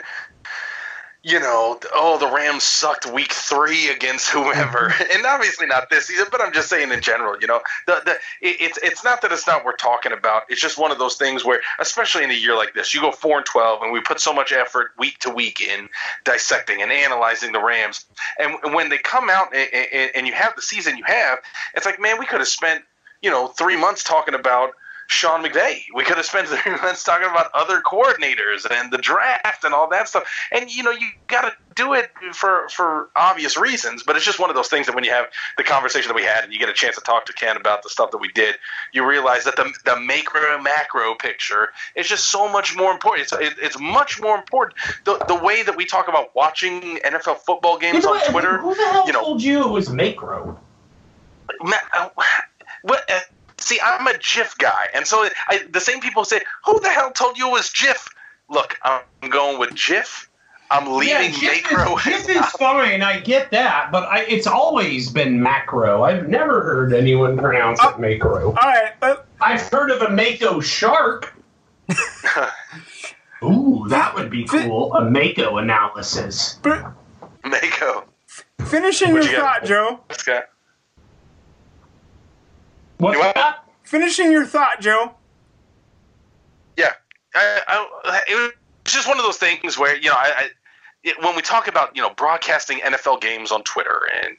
you 1.27 1.41
know, 1.41 1.77
oh, 1.93 2.19
the 2.19 2.33
Rams 2.33 2.63
sucked 2.63 3.13
week 3.13 3.33
three 3.33 3.89
against 3.89 4.29
whoever, 4.29 4.95
and 5.13 5.27
obviously 5.27 5.67
not 5.67 5.91
this 5.91 6.07
season, 6.07 6.27
but 6.31 6.41
I'm 6.41 6.53
just 6.53 6.69
saying 6.69 6.93
in 6.93 7.01
general, 7.01 7.37
you 7.41 7.49
know, 7.49 7.61
the, 7.89 8.01
the 8.05 8.13
it, 8.47 8.61
it's 8.61 8.79
it's 8.81 9.03
not 9.03 9.23
that 9.23 9.33
it's 9.33 9.45
not 9.45 9.65
worth 9.65 9.79
talking 9.79 10.13
about. 10.13 10.45
It's 10.49 10.61
just 10.61 10.79
one 10.79 10.93
of 10.93 11.01
those 11.01 11.17
things 11.17 11.45
where, 11.45 11.61
especially 11.81 12.23
in 12.23 12.31
a 12.31 12.35
year 12.35 12.55
like 12.55 12.75
this, 12.75 12.95
you 12.95 13.01
go 13.01 13.11
four 13.11 13.39
and 13.39 13.45
twelve, 13.45 13.83
and 13.83 13.93
we 13.93 14.01
put 14.01 14.21
so 14.21 14.33
much 14.33 14.53
effort 14.53 14.93
week 15.01 15.19
to 15.19 15.31
week 15.31 15.61
in 15.61 15.89
dissecting 16.23 16.81
and 16.81 16.93
analyzing 16.93 17.51
the 17.51 17.61
Rams, 17.61 18.05
and 18.39 18.73
when 18.73 18.89
they 18.89 18.99
come 18.99 19.29
out 19.29 19.53
and, 19.53 19.69
and, 19.75 20.11
and 20.15 20.27
you 20.29 20.33
have 20.33 20.55
the 20.55 20.63
season 20.63 20.97
you 20.97 21.05
have, 21.09 21.41
it's 21.75 21.85
like, 21.85 22.01
man, 22.01 22.21
we 22.21 22.27
could 22.27 22.39
have 22.39 22.47
spent 22.47 22.85
you 23.21 23.31
know 23.31 23.49
three 23.49 23.77
months 23.77 24.05
talking 24.05 24.35
about 24.35 24.71
Sean 25.09 25.45
McVay. 25.45 25.83
We 25.95 26.05
could 26.05 26.17
have 26.17 26.27
spent 26.27 26.49
three 26.49 26.73
months 26.73 27.05
talking 27.05 27.29
about 27.29 27.51
other 27.55 27.81
coordinators 27.81 28.67
and 28.71 28.93
the 28.93 28.99
draft 28.99 29.65
and 29.65 29.75
all 29.75 29.89
that 29.91 30.09
stuff. 30.09 30.25
And 30.53 30.71
you 30.71 30.83
know, 30.83 30.91
you 30.91 31.07
got 31.29 31.43
to 31.43 31.53
do 31.75 31.93
it 31.95 32.11
for 32.33 32.69
for 32.69 33.11
obvious 33.17 33.57
reasons. 33.57 34.03
But 34.03 34.17
it's 34.17 34.25
just 34.25 34.39
one 34.39 34.51
of 34.51 34.57
those 34.57 34.69
things 34.69 34.87
that 34.87 34.95
when 34.95 35.05
you 35.05 35.11
have 35.11 35.27
the 35.57 35.65
conversation 35.65 36.09
that 36.09 36.15
we 36.15 36.23
had 36.23 36.45
and 36.45 36.53
you 36.53 36.59
get 36.59 36.69
a 36.69 36.75
chance 36.75 36.97
to 36.97 37.03
talk 37.03 37.27
to 37.27 37.33
Ken 37.33 37.57
about 37.57 37.83
the 37.83 37.91
stuff 37.91 38.11
that 38.11 38.19
we 38.19 38.29
did, 38.29 38.57
you 38.93 39.09
realize 39.09 39.45
that 39.45 39.57
the 39.57 39.73
the 39.85 39.99
macro 40.01 40.61
macro 40.61 41.15
picture 41.15 41.69
is 41.95 42.09
just 42.09 42.31
so 42.31 42.51
much 42.51 42.77
more 42.77 42.93
important. 42.93 43.33
It's 43.33 43.33
it, 43.33 43.59
it's 43.63 43.79
much 43.79 44.21
more 44.21 44.37
important. 44.37 44.79
The 45.05 45.23
the 45.29 45.37
way 45.37 45.63
that 45.63 45.77
we 45.77 45.85
talk 45.85 46.09
about 46.09 46.35
watching 46.35 46.99
NFL 46.99 47.39
football 47.39 47.79
games 47.79 47.97
you 47.97 48.03
know, 48.03 48.15
on 48.15 48.31
Twitter. 48.31 48.59
Who 48.59 48.75
the 48.75 48.83
hell 48.83 49.07
you 49.07 49.13
know, 49.13 49.21
told 49.21 49.43
you 49.43 49.65
it 49.65 49.71
was 49.71 49.91
macro? 49.91 50.59
Uh, 51.61 52.09
what? 52.83 53.09
See, 53.59 53.81
I'm 53.85 54.07
a 54.07 54.19
GIF 54.19 54.57
guy, 54.59 54.89
and 54.95 55.07
so 55.07 55.29
I, 55.49 55.67
the 55.71 55.81
same 55.81 56.01
people 56.01 56.25
say, 56.25 56.41
"Who 56.65 56.79
the 56.81 56.91
hell 56.91 57.11
told 57.11 57.39
you 57.39 57.49
it 57.49 57.53
was 57.53 57.71
GIF?" 57.71 58.09
look, 58.49 58.79
I'm 58.83 59.31
going 59.31 59.59
with 59.59 59.71
Jif. 59.71 60.27
I'm 60.71 60.97
leaving 60.97 61.31
Jif 61.31 61.63
macro. 61.63 61.97
Is, 61.97 62.03
Jif 62.03 62.29
is 62.29 62.47
fine. 62.53 63.03
I 63.03 63.21
get 63.21 63.51
that, 63.53 63.93
but 63.93 64.05
I, 64.05 64.23
it's 64.23 64.47
always 64.47 65.11
been 65.11 65.41
macro. 65.41 66.03
I've 66.03 66.29
never 66.29 66.63
heard 66.63 66.93
anyone 66.93 67.39
pronounce 67.39 67.83
it 67.83 68.01
macro. 68.01 68.49
All 68.49 68.55
right, 68.55 68.93
uh, 69.03 69.17
I've 69.41 69.63
heard 69.69 69.91
of 69.91 70.03
a 70.03 70.11
mako 70.11 70.61
shark. 70.61 71.35
Ooh, 73.45 73.87
that 73.89 74.15
would 74.15 74.31
be 74.31 74.45
cool. 74.45 74.93
A 74.95 75.09
mako 75.09 75.59
analysis. 75.59 76.59
but 76.63 76.93
Mako. 77.45 78.05
finishing 78.65 79.11
your 79.11 79.23
you 79.23 79.37
thought, 79.37 79.65
Joe. 79.65 80.01
Okay. 80.11 80.41
What's 82.99 83.17
You 83.17 83.25
what? 83.25 83.65
Finishing 83.83 84.33
your 84.33 84.47
thought, 84.47 84.81
Joe. 84.81 85.15
Yeah, 86.77 86.93
I, 87.35 87.61
I, 88.05 88.21
it 88.29 88.35
was 88.35 88.53
just 88.85 89.09
one 89.09 89.19
of 89.19 89.25
those 89.25 89.37
things 89.37 89.79
where 89.79 89.97
you 89.97 90.09
know, 90.11 90.17
I, 90.17 90.33
I 90.37 90.49
it, 91.05 91.23
when 91.23 91.37
we 91.37 91.43
talk 91.43 91.69
about 91.69 91.95
you 91.95 92.03
know 92.03 92.11
broadcasting 92.11 92.79
NFL 92.79 93.21
games 93.21 93.53
on 93.53 93.63
Twitter 93.63 94.01
and 94.25 94.39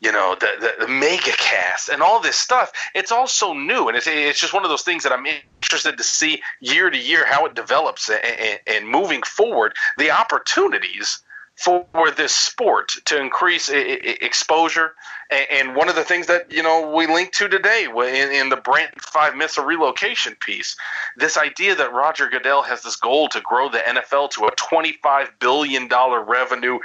you 0.00 0.10
know 0.10 0.36
the, 0.38 0.48
the 0.60 0.86
the 0.86 0.92
mega 0.92 1.32
cast 1.32 1.88
and 1.88 2.02
all 2.02 2.20
this 2.20 2.36
stuff, 2.36 2.72
it's 2.94 3.12
all 3.12 3.26
so 3.26 3.52
new, 3.52 3.88
and 3.88 3.96
it's 3.96 4.06
it's 4.06 4.40
just 4.40 4.52
one 4.52 4.64
of 4.64 4.70
those 4.70 4.82
things 4.82 5.02
that 5.04 5.12
I'm 5.12 5.26
interested 5.26 5.96
to 5.96 6.04
see 6.04 6.42
year 6.60 6.90
to 6.90 6.98
year 6.98 7.24
how 7.26 7.46
it 7.46 7.54
develops 7.54 8.08
and, 8.08 8.24
and, 8.24 8.60
and 8.66 8.88
moving 8.88 9.22
forward, 9.22 9.74
the 9.96 10.10
opportunities 10.10 11.20
for 11.62 12.10
this 12.10 12.34
sport 12.34 12.92
to 13.04 13.20
increase 13.20 13.68
exposure. 13.68 14.94
And 15.30 15.74
one 15.76 15.88
of 15.88 15.94
the 15.94 16.04
things 16.04 16.26
that 16.26 16.52
you 16.52 16.62
know 16.62 16.92
we 16.94 17.06
linked 17.06 17.34
to 17.34 17.48
today 17.48 17.84
in, 17.84 18.48
the 18.48 18.56
Brant 18.56 19.00
Five 19.00 19.34
of 19.40 19.64
Relocation 19.64 20.34
piece, 20.34 20.76
this 21.16 21.38
idea 21.38 21.74
that 21.74 21.92
Roger 21.92 22.28
Goodell 22.28 22.62
has 22.62 22.82
this 22.82 22.96
goal 22.96 23.28
to 23.28 23.40
grow 23.40 23.70
the 23.70 23.78
NFL 23.78 24.30
to 24.32 24.46
a 24.46 24.50
twenty-five 24.56 25.38
billion 25.38 25.88
dollar 25.88 26.22
revenue 26.22 26.78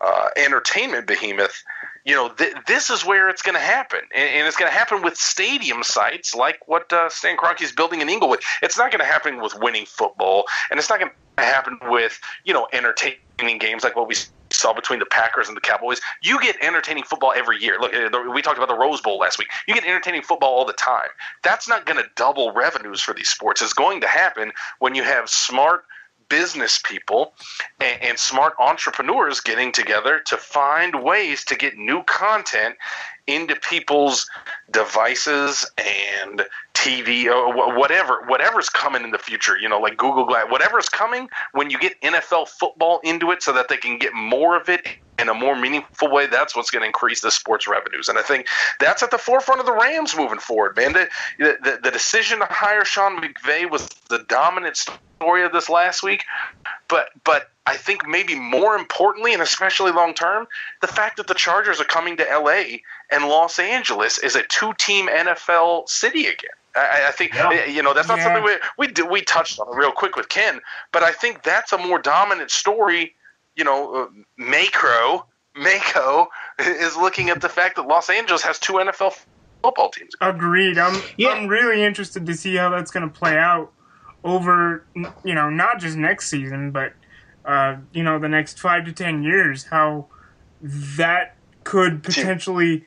uh, 0.00 0.28
entertainment 0.36 1.06
behemoth. 1.06 1.62
You 2.06 2.14
know, 2.14 2.28
th- 2.30 2.54
this 2.66 2.88
is 2.88 3.04
where 3.04 3.28
it's 3.28 3.42
going 3.42 3.56
to 3.56 3.60
happen, 3.60 4.00
and, 4.14 4.46
it's 4.46 4.56
going 4.56 4.70
to 4.70 4.76
happen 4.76 5.02
with 5.02 5.16
stadium 5.16 5.82
sites 5.82 6.34
like 6.34 6.66
what 6.66 6.90
uh, 6.92 7.10
Stan 7.10 7.36
is 7.60 7.72
building 7.72 8.00
in 8.00 8.08
Inglewood. 8.08 8.40
It's 8.62 8.78
not 8.78 8.90
going 8.90 9.00
to 9.00 9.04
happen 9.06 9.42
with 9.42 9.54
winning 9.54 9.84
football, 9.84 10.44
and 10.70 10.80
it's 10.80 10.88
not 10.88 11.00
going 11.00 11.10
to 11.36 11.42
happen 11.42 11.78
with 11.82 12.18
you 12.44 12.54
know 12.54 12.66
entertaining 13.40 13.58
games 13.58 13.84
like 13.84 13.96
what 13.96 14.08
we 14.08 14.14
saw 14.50 14.72
between 14.72 14.98
the 14.98 15.06
Packers 15.06 15.48
and 15.48 15.56
the 15.56 15.60
Cowboys. 15.60 16.00
You 16.22 16.40
get 16.40 16.56
entertaining 16.60 17.04
football 17.04 17.32
every 17.34 17.58
year. 17.58 17.78
Look, 17.80 17.94
uh, 17.94 18.30
we 18.32 18.42
talked 18.42 18.58
about 18.58 18.68
the 18.68 18.78
Rose 18.78 19.00
Bowl 19.00 19.18
last 19.18 19.38
week. 19.38 19.48
You 19.66 19.74
get 19.74 19.84
entertaining 19.84 20.22
football 20.22 20.50
all 20.50 20.64
the 20.64 20.72
time. 20.72 21.08
That's 21.42 21.68
not 21.68 21.86
going 21.86 22.02
to 22.02 22.08
double 22.16 22.52
revenues 22.52 23.00
for 23.00 23.14
these 23.14 23.28
sports. 23.28 23.62
It's 23.62 23.72
going 23.72 24.00
to 24.02 24.06
happen 24.06 24.52
when 24.78 24.94
you 24.94 25.02
have 25.02 25.28
smart 25.28 25.84
business 26.28 26.80
people 26.84 27.34
and, 27.80 28.02
and 28.02 28.18
smart 28.18 28.54
entrepreneurs 28.60 29.40
getting 29.40 29.72
together 29.72 30.20
to 30.26 30.36
find 30.36 31.02
ways 31.02 31.44
to 31.44 31.56
get 31.56 31.76
new 31.76 32.02
content 32.04 32.76
into 33.26 33.56
people's 33.56 34.28
devices 34.70 35.68
and 35.76 36.46
TV 36.80 37.26
or 37.26 37.76
whatever 37.78 38.22
whatever's 38.26 38.70
coming 38.70 39.04
in 39.04 39.10
the 39.10 39.18
future, 39.18 39.58
you 39.58 39.68
know, 39.68 39.78
like 39.78 39.98
Google 39.98 40.24
Glass, 40.24 40.46
whatever's 40.48 40.88
coming 40.88 41.28
when 41.52 41.68
you 41.68 41.78
get 41.78 42.00
NFL 42.00 42.48
football 42.48 43.00
into 43.04 43.30
it 43.30 43.42
so 43.42 43.52
that 43.52 43.68
they 43.68 43.76
can 43.76 43.98
get 43.98 44.14
more 44.14 44.56
of 44.56 44.68
it 44.70 44.86
in 45.20 45.28
a 45.28 45.34
more 45.34 45.54
meaningful 45.56 46.10
way, 46.10 46.26
that's 46.26 46.56
what's 46.56 46.70
going 46.70 46.82
to 46.82 46.86
increase 46.86 47.20
the 47.20 47.30
sports 47.30 47.68
revenues. 47.68 48.08
And 48.08 48.18
I 48.18 48.22
think 48.22 48.46
that's 48.78 49.02
at 49.02 49.10
the 49.10 49.18
forefront 49.18 49.60
of 49.60 49.66
the 49.66 49.72
Rams 49.72 50.16
moving 50.16 50.38
forward, 50.38 50.76
man. 50.76 50.92
The, 50.92 51.08
the, 51.38 51.78
the 51.82 51.90
decision 51.90 52.38
to 52.40 52.46
hire 52.46 52.84
Sean 52.84 53.20
McVay 53.20 53.70
was 53.70 53.88
the 54.08 54.20
dominant 54.28 54.76
story 54.76 55.44
of 55.44 55.52
this 55.52 55.68
last 55.68 56.02
week. 56.02 56.24
But 56.88 57.10
but 57.24 57.50
I 57.66 57.76
think 57.76 58.06
maybe 58.08 58.34
more 58.34 58.74
importantly, 58.74 59.32
and 59.32 59.42
especially 59.42 59.92
long 59.92 60.14
term, 60.14 60.48
the 60.80 60.86
fact 60.88 61.16
that 61.18 61.26
the 61.28 61.34
Chargers 61.34 61.80
are 61.80 61.84
coming 61.84 62.16
to 62.16 62.24
LA 62.24 62.78
and 63.10 63.28
Los 63.28 63.58
Angeles 63.58 64.18
is 64.18 64.34
a 64.34 64.42
two 64.44 64.72
team 64.78 65.08
NFL 65.08 65.88
city 65.88 66.26
again. 66.26 66.50
I, 66.74 67.06
I 67.08 67.10
think 67.10 67.34
Yeah. 67.34 67.64
you 67.66 67.82
know 67.82 67.92
that's 67.94 68.08
not 68.08 68.18
Yeah. 68.18 68.24
something 68.24 68.44
we 68.44 68.56
we 68.78 68.86
do, 68.88 69.04
we 69.06 69.22
touched 69.22 69.58
on 69.60 69.74
real 69.76 69.92
quick 69.92 70.16
with 70.16 70.28
Ken, 70.28 70.60
but 70.92 71.02
I 71.02 71.12
think 71.12 71.42
that's 71.42 71.72
a 71.72 71.78
more 71.78 71.98
dominant 71.98 72.50
story. 72.50 73.14
You 73.60 73.64
know, 73.64 73.94
uh, 73.94 74.06
Macro 74.38 75.26
Mako 75.54 76.28
is 76.58 76.96
looking 76.96 77.28
at 77.28 77.42
the 77.42 77.48
fact 77.50 77.76
that 77.76 77.86
Los 77.86 78.08
Angeles 78.08 78.40
has 78.40 78.58
two 78.58 78.72
NFL 78.72 79.12
football 79.62 79.90
teams. 79.90 80.14
Agreed. 80.18 80.78
I'm 80.78 80.98
Yeah. 81.18 81.28
I'm 81.28 81.46
really 81.46 81.84
interested 81.84 82.24
to 82.24 82.34
see 82.34 82.56
how 82.56 82.70
that's 82.70 82.90
going 82.90 83.06
to 83.06 83.14
play 83.14 83.36
out 83.36 83.70
over 84.24 84.86
you 85.24 85.34
know 85.34 85.50
not 85.50 85.78
just 85.78 85.98
next 85.98 86.30
season, 86.30 86.70
but 86.70 86.94
uh, 87.44 87.76
you 87.92 88.02
know 88.02 88.18
the 88.18 88.30
next 88.30 88.58
five 88.58 88.86
to 88.86 88.92
ten 88.92 89.22
years. 89.22 89.64
How 89.64 90.06
that 90.62 91.36
could 91.62 92.02
potentially 92.02 92.86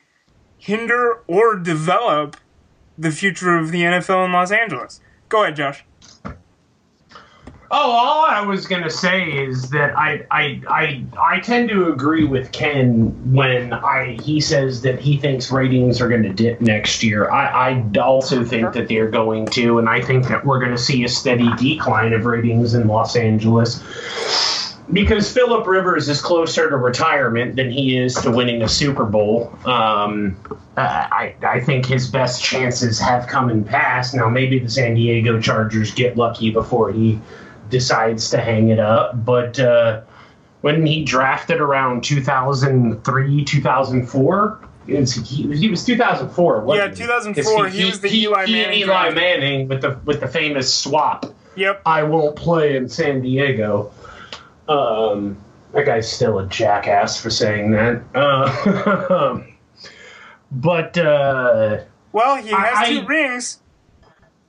hinder 0.58 1.22
or 1.28 1.54
develop 1.56 2.36
the 2.98 3.12
future 3.12 3.56
of 3.56 3.70
the 3.70 3.82
NFL 3.82 4.24
in 4.24 4.32
Los 4.32 4.50
Angeles. 4.50 5.00
Go 5.28 5.44
ahead, 5.44 5.54
Josh. 5.54 5.84
Oh, 7.70 7.90
all 7.90 8.24
I 8.26 8.42
was 8.42 8.66
gonna 8.66 8.90
say 8.90 9.24
is 9.24 9.70
that 9.70 9.96
I 9.96 10.26
I 10.30 10.60
I 10.68 11.04
I 11.18 11.40
tend 11.40 11.70
to 11.70 11.92
agree 11.92 12.24
with 12.24 12.52
Ken 12.52 13.32
when 13.34 13.72
I 13.72 14.18
he 14.22 14.40
says 14.40 14.82
that 14.82 15.00
he 15.00 15.16
thinks 15.16 15.50
ratings 15.50 16.00
are 16.00 16.08
gonna 16.08 16.32
dip 16.32 16.60
next 16.60 17.02
year. 17.02 17.30
I, 17.30 17.70
I 17.70 17.98
also 17.98 18.44
think 18.44 18.74
that 18.74 18.88
they're 18.88 19.10
going 19.10 19.46
to, 19.46 19.78
and 19.78 19.88
I 19.88 20.00
think 20.02 20.28
that 20.28 20.44
we're 20.44 20.60
gonna 20.60 20.78
see 20.78 21.04
a 21.04 21.08
steady 21.08 21.50
decline 21.56 22.12
of 22.12 22.26
ratings 22.26 22.74
in 22.74 22.86
Los 22.86 23.16
Angeles. 23.16 23.82
Because 24.92 25.32
Philip 25.32 25.66
Rivers 25.66 26.10
is 26.10 26.20
closer 26.20 26.68
to 26.68 26.76
retirement 26.76 27.56
than 27.56 27.70
he 27.70 27.96
is 27.96 28.14
to 28.16 28.30
winning 28.30 28.60
a 28.62 28.68
Super 28.68 29.06
Bowl. 29.06 29.50
Um, 29.64 30.36
I, 30.76 31.34
I 31.42 31.60
think 31.60 31.86
his 31.86 32.10
best 32.10 32.44
chances 32.44 33.00
have 33.00 33.26
come 33.26 33.48
and 33.48 33.66
passed. 33.66 34.14
Now, 34.14 34.28
maybe 34.28 34.58
the 34.58 34.68
San 34.68 34.94
Diego 34.94 35.40
Chargers 35.40 35.94
get 35.94 36.18
lucky 36.18 36.50
before 36.50 36.92
he 36.92 37.18
decides 37.78 38.30
to 38.30 38.38
hang 38.38 38.68
it 38.68 38.78
up. 38.78 39.24
But 39.24 39.58
uh, 39.58 40.02
when 40.60 40.86
he 40.86 41.02
drafted 41.04 41.60
around 41.60 42.04
2003, 42.04 43.44
2004, 43.44 44.60
it 44.86 45.00
was, 45.00 45.14
he, 45.14 45.56
he 45.56 45.68
was 45.68 45.84
2004. 45.84 46.60
wasn't 46.60 46.84
Yeah, 46.84 46.90
he? 46.94 47.02
2004, 47.02 47.64
'Cause 47.64 47.72
he 47.74 47.84
was 47.84 48.00
the 48.00 48.08
Eli 48.16 48.46
he- 48.46 48.52
Manning 48.52 48.78
Eli. 48.80 49.10
Manning 49.10 49.66
with 49.68 49.80
the 49.82 49.98
with 50.04 50.20
the 50.20 50.28
famous 50.28 50.72
swap. 50.72 51.26
Yep. 51.56 51.82
I 51.86 52.02
won't 52.04 52.36
play 52.36 52.76
in 52.76 52.88
San 52.88 53.20
Diego. 53.22 53.90
Um, 54.68 55.36
that 55.72 55.84
guy's 55.86 56.10
still 56.10 56.38
a 56.38 56.46
jackass 56.46 57.20
for 57.20 57.30
saying 57.30 57.72
that. 57.72 58.02
Uh, 58.14 59.40
but 60.52 60.96
uh, 60.98 61.78
Well, 62.12 62.36
he 62.36 62.50
has 62.50 62.78
I- 62.78 62.88
two 62.90 63.04
rings. 63.06 63.60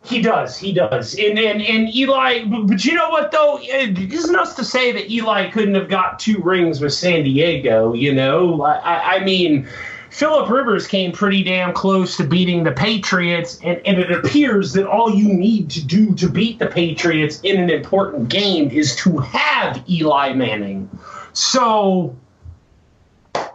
He 0.06 0.22
does, 0.22 0.58
he 0.58 0.72
does. 0.74 1.14
And 1.18 1.38
and, 1.40 1.62
and 1.62 1.94
Eli, 1.96 2.46
but, 2.46 2.84
you 2.86 2.94
know 2.96 3.10
what 3.10 3.32
though? 3.32 3.60
It 3.62 3.98
isn't 4.14 4.36
us 4.36 4.56
to 4.56 4.64
say 4.64 4.92
that 4.92 5.10
Eli 5.12 5.50
couldn't 5.52 5.76
have 5.76 5.90
got 5.90 6.20
two 6.20 6.40
rings 6.40 6.80
with 6.82 6.94
San 6.94 7.24
Diego. 7.24 7.94
You 7.94 8.14
know, 8.14 8.62
I, 8.64 8.76
I- 8.78 9.16
I 9.16 9.24
mean. 9.24 9.68
Philip 10.12 10.50
Rivers 10.50 10.88
came 10.88 11.12
pretty 11.12 11.44
damn 11.44 11.74
close 11.74 12.16
to 12.16 12.24
beating 12.24 12.64
the 12.64 12.72
Patriots, 12.72 13.60
and, 13.62 13.82
and 13.86 14.00
it 14.00 14.12
appears 14.14 14.72
that 14.72 14.88
all 14.88 15.14
you 15.14 15.28
need 15.28 15.70
to 15.72 15.86
do 15.86 16.16
to 16.16 16.30
beat 16.30 16.58
the 16.58 16.68
Patriots 16.68 17.42
in 17.42 17.60
an 17.62 17.70
important 17.70 18.30
game 18.30 18.70
is 18.70 18.96
to 18.98 19.18
have 19.18 19.84
Eli 19.90 20.32
Manning. 20.32 20.90
So 21.34 22.16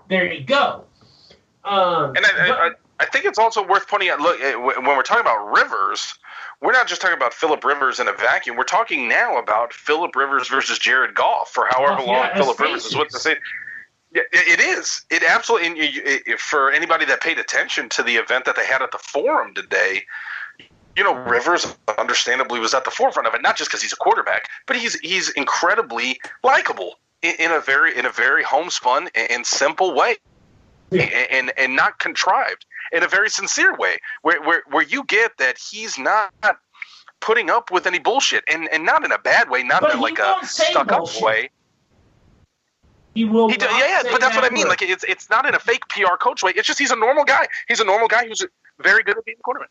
there 0.08 0.30
you 0.30 0.44
go. 0.44 0.84
Um, 1.64 2.14
And 2.16 2.26
I, 2.26 2.48
but- 2.48 2.58
I, 2.58 2.70
I 3.00 3.06
think 3.06 3.24
it's 3.24 3.38
also 3.38 3.66
worth 3.66 3.88
pointing 3.88 4.10
out. 4.10 4.20
Look, 4.20 4.38
eh, 4.42 4.54
when 4.54 4.84
we're 4.84 5.02
talking 5.02 5.22
about 5.22 5.50
Rivers, 5.56 6.12
we're 6.60 6.72
not 6.72 6.86
just 6.86 7.00
talking 7.00 7.16
about 7.16 7.32
Philip 7.32 7.64
Rivers 7.64 8.00
in 8.00 8.08
a 8.08 8.12
vacuum. 8.12 8.56
We're 8.56 8.64
talking 8.64 9.08
now 9.08 9.38
about 9.38 9.72
Philip 9.72 10.14
Rivers 10.14 10.48
versus 10.48 10.78
Jared 10.78 11.14
Goff 11.14 11.50
for 11.50 11.66
however 11.70 11.96
Goff, 11.98 12.06
long 12.06 12.16
yeah, 12.16 12.34
Philip 12.34 12.58
Rivers 12.60 12.86
is 12.86 12.96
with 12.96 13.08
the 13.10 13.18
same. 13.18 13.36
It 14.12 14.60
is. 14.60 15.02
It 15.10 15.22
absolutely. 15.22 15.68
And 15.68 15.76
you, 15.76 15.84
you- 15.84 16.02
it- 16.26 16.40
for 16.40 16.70
anybody 16.70 17.04
that 17.06 17.20
paid 17.20 17.38
attention 17.38 17.88
to 17.90 18.02
the 18.02 18.16
event 18.16 18.44
that 18.44 18.56
they 18.56 18.66
had 18.66 18.82
at 18.82 18.90
the 18.92 18.98
forum 18.98 19.54
today, 19.54 20.02
you 20.96 21.04
know, 21.04 21.14
Rivers 21.14 21.76
understandably 21.96 22.58
was 22.60 22.74
at 22.74 22.84
the 22.84 22.90
forefront 22.90 23.28
of 23.28 23.34
it, 23.34 23.40
not 23.42 23.56
just 23.56 23.70
because 23.70 23.80
he's 23.80 23.92
a 23.92 23.96
quarterback, 23.96 24.48
but 24.66 24.76
he's 24.76 24.98
he's 25.00 25.30
incredibly 25.30 26.20
likable 26.42 26.96
in, 27.22 27.34
in 27.38 27.52
a 27.52 27.60
very 27.60 27.96
in 27.96 28.04
a 28.04 28.10
very 28.10 28.42
homespun 28.42 29.08
and, 29.14 29.30
and 29.30 29.46
simple 29.46 29.94
way, 29.94 30.16
Yeah. 30.90 31.04
and, 31.04 31.30
and 31.30 31.52
and 31.56 31.76
not 31.76 32.00
contrived 32.00 32.66
in 32.92 33.02
a 33.02 33.08
very 33.08 33.30
sincere 33.30 33.74
way, 33.76 33.98
where 34.22 34.40
where 34.42 34.62
where 34.70 34.84
you 34.84 35.04
get 35.04 35.36
that 35.38 35.58
he's 35.58 35.98
not 35.98 36.32
putting 37.20 37.50
up 37.50 37.70
with 37.70 37.86
any 37.86 37.98
bullshit, 37.98 38.44
and 38.48 38.68
and 38.72 38.84
not 38.84 39.04
in 39.04 39.12
a 39.12 39.18
bad 39.18 39.50
way, 39.50 39.62
not 39.62 39.82
But 39.82 39.92
in 39.92 39.98
a, 39.98 40.02
like 40.02 40.18
a 40.18 40.38
stuck 40.46 40.92
up 40.92 41.08
way. 41.20 41.50
he 43.14 43.24
will. 43.24 43.48
He 43.48 43.56
do, 43.56 43.66
yeah, 43.66 44.02
yeah, 44.02 44.02
but 44.10 44.20
that's 44.20 44.34
what 44.34 44.44
I 44.44 44.50
mean. 44.50 44.64
word. 44.64 44.70
Like 44.70 44.82
it's 44.82 45.04
it's 45.04 45.30
not 45.30 45.46
in 45.46 45.54
a 45.54 45.58
fake 45.58 45.86
PR 45.88 46.16
coach 46.18 46.42
way. 46.42 46.52
It's 46.56 46.66
just 46.66 46.78
he's 46.78 46.90
a 46.90 46.96
normal 46.96 47.24
guy. 47.24 47.46
He's 47.68 47.80
a 47.80 47.84
normal 47.84 48.08
guy 48.08 48.26
who's 48.26 48.44
very 48.80 49.02
good 49.02 49.18
at 49.18 49.24
being 49.24 49.36
a 49.38 49.42
quarterback. 49.42 49.70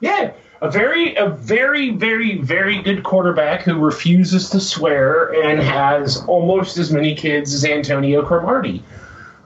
Yeah, 0.00 0.32
a 0.60 0.70
very, 0.70 1.14
a 1.14 1.28
very, 1.28 1.90
very, 1.90 2.38
very 2.38 2.82
good 2.82 3.04
quarterback 3.04 3.62
who 3.62 3.78
refuses 3.78 4.50
to 4.50 4.60
swear 4.60 5.32
and 5.42 5.60
has 5.60 6.22
almost 6.26 6.76
as 6.76 6.90
many 6.92 7.14
kids 7.14 7.54
as 7.54 7.64
Antonio 7.64 8.22
Cromartie. 8.22 8.82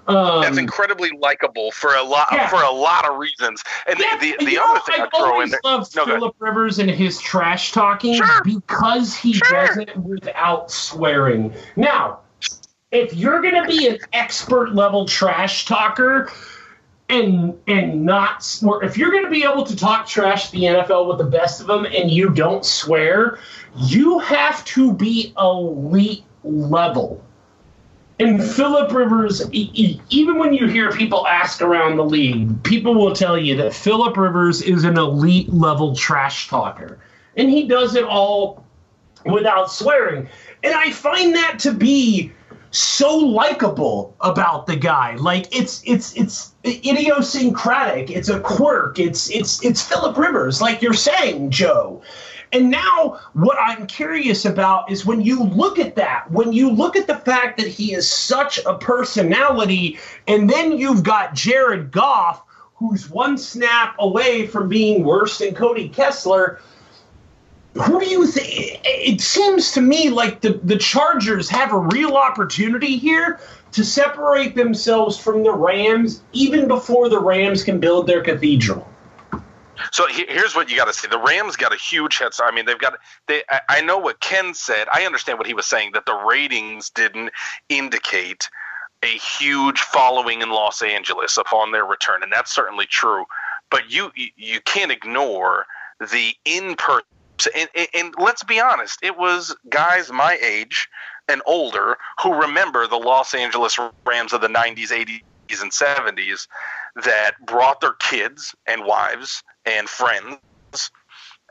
Um, 0.08 0.40
That's 0.42 0.56
incredibly 0.58 1.10
likable 1.20 1.70
for 1.70 1.94
a 1.94 2.02
lot 2.02 2.28
Yeah. 2.32 2.48
for 2.48 2.62
a 2.62 2.70
lot 2.70 3.06
of 3.08 3.18
reasons. 3.18 3.62
And 3.86 3.98
yeah, 3.98 4.16
the 4.18 4.34
the, 4.38 4.46
the 4.46 4.54
know, 4.54 4.70
other 4.72 4.80
thing 4.86 5.00
I 5.00 5.04
I've 5.04 5.10
throw 5.12 5.26
in 5.26 5.32
always 5.32 5.50
there. 5.50 5.60
loved 5.64 5.94
No. 5.96 6.04
Philip 6.06 6.34
Rivers 6.38 6.78
and 6.78 6.90
his 6.90 7.20
trash 7.20 7.72
talking 7.72 8.14
Sure. 8.14 8.42
because 8.44 9.14
he 9.14 9.34
Sure. 9.34 9.66
does 9.66 9.76
it 9.76 9.96
without 9.98 10.70
swearing. 10.70 11.54
Now, 11.76 12.20
if 12.90 13.12
you're 13.14 13.42
going 13.42 13.62
to 13.62 13.68
be 13.68 13.86
an 13.86 13.98
expert 14.14 14.74
level 14.74 15.04
trash 15.06 15.66
talker 15.66 16.32
and 17.10 17.54
and 17.66 18.02
not 18.04 18.42
swear, 18.42 18.82
if 18.82 18.96
you're 18.96 19.10
going 19.10 19.24
to 19.24 19.30
be 19.30 19.44
able 19.44 19.64
to 19.64 19.76
talk 19.76 20.06
trash 20.06 20.50
the 20.50 20.62
NFL 20.62 21.06
with 21.06 21.18
the 21.18 21.24
best 21.24 21.60
of 21.60 21.66
them 21.66 21.84
and 21.84 22.10
you 22.10 22.30
don't 22.30 22.64
swear, 22.64 23.38
you 23.76 24.18
have 24.20 24.64
to 24.66 24.92
be 24.94 25.34
elite 25.38 26.24
level. 26.44 27.22
And 28.20 28.42
Philip 28.42 28.92
Rivers, 28.92 29.48
even 29.52 30.38
when 30.38 30.52
you 30.52 30.66
hear 30.66 30.90
people 30.90 31.26
ask 31.26 31.62
around 31.62 31.96
the 31.96 32.04
league, 32.04 32.62
people 32.64 32.94
will 32.94 33.14
tell 33.14 33.38
you 33.38 33.56
that 33.56 33.72
Philip 33.72 34.16
Rivers 34.16 34.60
is 34.60 34.82
an 34.84 34.98
elite 34.98 35.52
level 35.52 35.94
trash 35.94 36.48
talker. 36.48 36.98
And 37.36 37.48
he 37.48 37.68
does 37.68 37.94
it 37.94 38.04
all 38.04 38.66
without 39.24 39.70
swearing. 39.70 40.28
And 40.64 40.74
I 40.74 40.90
find 40.90 41.34
that 41.36 41.60
to 41.60 41.72
be 41.72 42.32
so 42.70 43.16
likable 43.16 44.16
about 44.20 44.66
the 44.66 44.76
guy. 44.76 45.14
Like 45.14 45.54
it's 45.54 45.82
it's 45.86 46.14
it's 46.16 46.54
idiosyncratic. 46.64 48.10
It's 48.10 48.28
a 48.28 48.40
quirk. 48.40 48.98
It's 48.98 49.30
it's 49.30 49.64
it's 49.64 49.82
Philip 49.82 50.16
Rivers, 50.16 50.60
like 50.60 50.82
you're 50.82 50.92
saying, 50.92 51.50
Joe. 51.50 52.02
And 52.52 52.70
now, 52.70 53.20
what 53.34 53.58
I'm 53.60 53.86
curious 53.86 54.44
about 54.44 54.90
is 54.90 55.04
when 55.04 55.20
you 55.20 55.42
look 55.42 55.78
at 55.78 55.96
that, 55.96 56.30
when 56.30 56.52
you 56.52 56.70
look 56.70 56.96
at 56.96 57.06
the 57.06 57.16
fact 57.16 57.58
that 57.58 57.68
he 57.68 57.92
is 57.92 58.10
such 58.10 58.58
a 58.64 58.78
personality, 58.78 59.98
and 60.26 60.48
then 60.48 60.72
you've 60.72 61.02
got 61.02 61.34
Jared 61.34 61.90
Goff, 61.90 62.42
who's 62.76 63.10
one 63.10 63.36
snap 63.36 63.96
away 63.98 64.46
from 64.46 64.68
being 64.68 65.04
worse 65.04 65.38
than 65.38 65.54
Cody 65.54 65.88
Kessler. 65.88 66.60
Who 67.74 68.00
do 68.00 68.06
you 68.06 68.26
think? 68.26 68.80
It 68.84 69.20
seems 69.20 69.72
to 69.72 69.80
me 69.80 70.10
like 70.10 70.40
the, 70.40 70.60
the 70.64 70.78
Chargers 70.78 71.48
have 71.50 71.72
a 71.72 71.78
real 71.78 72.14
opportunity 72.14 72.96
here 72.96 73.40
to 73.72 73.84
separate 73.84 74.54
themselves 74.54 75.18
from 75.18 75.42
the 75.42 75.52
Rams 75.52 76.22
even 76.32 76.66
before 76.66 77.08
the 77.08 77.20
Rams 77.20 77.62
can 77.62 77.78
build 77.78 78.06
their 78.06 78.22
cathedral. 78.22 78.87
So 79.92 80.06
he- 80.06 80.26
here's 80.28 80.54
what 80.54 80.70
you 80.70 80.76
got 80.76 80.86
to 80.86 80.92
see: 80.92 81.08
the 81.08 81.18
Rams 81.18 81.56
got 81.56 81.72
a 81.72 81.76
huge 81.76 82.18
head 82.18 82.34
start. 82.34 82.52
I 82.52 82.56
mean, 82.56 82.66
they've 82.66 82.78
got 82.78 82.98
they. 83.26 83.42
I, 83.68 83.80
know 83.82 83.98
what 83.98 84.20
Ken 84.20 84.54
said. 84.54 84.88
I 84.92 85.04
understand 85.06 85.38
what 85.38 85.46
he 85.46 85.54
was 85.54 85.66
saying 85.66 85.92
that 85.94 86.06
the 86.06 86.14
ratings 86.14 86.90
didn't 86.90 87.30
indicate 87.68 88.48
a 89.02 89.06
huge 89.06 89.80
following 89.80 90.42
in 90.42 90.50
Los 90.50 90.82
Angeles 90.82 91.36
upon 91.36 91.72
their 91.72 91.84
return, 91.84 92.22
and 92.22 92.32
that's 92.32 92.52
certainly 92.52 92.86
true. 92.86 93.26
But 93.70 93.90
you 93.90 94.12
you- 94.14 94.32
can't 94.62 94.92
ignore 94.92 95.66
the 96.00 96.34
in 96.44 96.76
person. 96.76 97.04
And, 97.54 97.68
and 97.94 98.14
let's 98.18 98.44
be 98.44 98.60
honest, 98.60 98.98
it 99.02 99.16
was 99.16 99.54
guys 99.70 100.10
my 100.10 100.38
age 100.42 100.88
and 101.28 101.42
older 101.46 101.96
who 102.22 102.34
remember 102.34 102.86
the 102.88 102.96
Los 102.98 103.34
Angeles 103.34 103.78
Rams 104.06 104.32
of 104.32 104.40
the 104.40 104.48
90s, 104.48 104.90
80s, 104.90 105.20
and 105.62 105.72
70s 105.72 106.46
that 107.04 107.32
brought 107.44 107.80
their 107.80 107.94
kids 107.94 108.54
and 108.66 108.84
wives 108.84 109.42
and 109.64 109.88
friends 109.88 110.38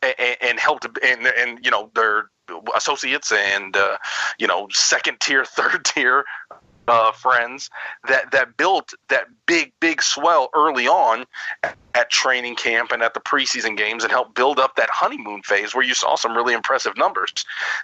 and, 0.02 0.38
and 0.42 0.60
helped 0.60 0.86
and 1.04 1.28
and 1.28 1.64
you 1.64 1.72
know 1.72 1.90
their 1.96 2.30
associates 2.76 3.32
and 3.32 3.76
uh, 3.76 3.98
you 4.40 4.48
know 4.48 4.68
second 4.72 5.20
tier, 5.20 5.44
third 5.58 5.84
tier 5.86 6.24
uh, 6.88 7.12
friends 7.12 7.70
that 8.08 8.32
that 8.32 8.58
built 8.58 8.94
that 9.10 9.28
big 9.46 9.72
big 9.80 10.02
swell 10.02 10.50
early 10.56 10.88
on 10.88 11.26
at 11.94 12.10
training 12.10 12.56
camp 12.56 12.92
and 12.92 13.02
at 13.02 13.14
the 13.14 13.20
preseason 13.20 13.76
games 13.76 14.04
and 14.04 14.12
helped 14.12 14.36
build 14.36 14.60
up 14.60 14.76
that 14.76 14.90
honeymoon 14.90 15.42
phase 15.42 15.74
where 15.74 15.84
you 15.84 15.94
saw 15.94 16.16
some 16.16 16.36
really 16.36 16.54
impressive 16.54 16.96
numbers. 16.96 17.34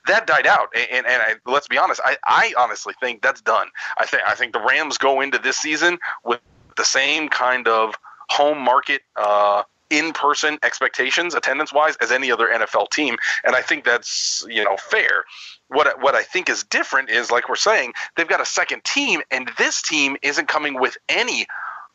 That 0.07 0.27
died 0.27 0.47
out, 0.47 0.69
and, 0.75 0.87
and, 0.91 1.07
and 1.07 1.21
I, 1.21 1.35
let's 1.45 1.67
be 1.67 1.77
honest, 1.77 1.99
I, 2.05 2.17
I 2.25 2.53
honestly 2.57 2.93
think 2.99 3.21
that's 3.21 3.41
done. 3.41 3.67
I 3.97 4.05
think 4.05 4.23
I 4.27 4.35
think 4.35 4.53
the 4.53 4.61
Rams 4.61 4.97
go 4.97 5.21
into 5.21 5.37
this 5.37 5.57
season 5.57 5.99
with 6.23 6.39
the 6.77 6.85
same 6.85 7.29
kind 7.29 7.67
of 7.67 7.95
home 8.29 8.59
market. 8.59 9.01
Uh, 9.15 9.63
in-person 9.97 10.59
expectations 10.63 11.35
attendance-wise 11.35 11.95
as 11.97 12.11
any 12.11 12.31
other 12.31 12.47
NFL 12.47 12.89
team, 12.89 13.17
and 13.43 13.55
I 13.55 13.61
think 13.61 13.83
that's 13.83 14.45
you 14.49 14.63
know 14.63 14.77
fair. 14.77 15.25
What 15.67 16.01
what 16.01 16.15
I 16.15 16.23
think 16.23 16.49
is 16.49 16.63
different 16.63 17.09
is 17.09 17.31
like 17.31 17.49
we're 17.49 17.55
saying 17.55 17.93
they've 18.15 18.27
got 18.27 18.41
a 18.41 18.45
second 18.45 18.83
team, 18.83 19.21
and 19.31 19.49
this 19.57 19.81
team 19.81 20.17
isn't 20.21 20.47
coming 20.47 20.79
with 20.79 20.97
any 21.09 21.45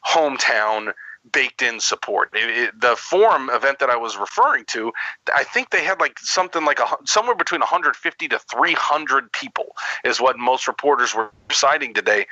hometown 0.07 0.93
baked 1.33 1.63
in 1.63 1.81
support. 1.81 2.31
It, 2.33 2.59
it, 2.59 2.81
the 2.81 2.97
forum 2.97 3.51
event 3.51 3.81
that 3.81 3.91
I 3.91 3.97
was 3.97 4.17
referring 4.17 4.65
to, 4.67 4.93
I 5.35 5.45
think 5.45 5.71
they 5.71 5.85
had 5.85 6.01
like 6.01 6.19
something 6.19 6.65
like 6.65 6.81
a, 6.81 6.87
somewhere 7.05 7.35
between 7.35 7.61
150 7.61 8.29
to 8.29 8.39
300 8.39 9.33
people 9.33 9.77
is 10.05 10.21
what 10.21 10.39
most 10.39 10.69
reporters 10.69 11.15
were 11.15 11.31
citing 11.51 11.95
today. 11.95 12.27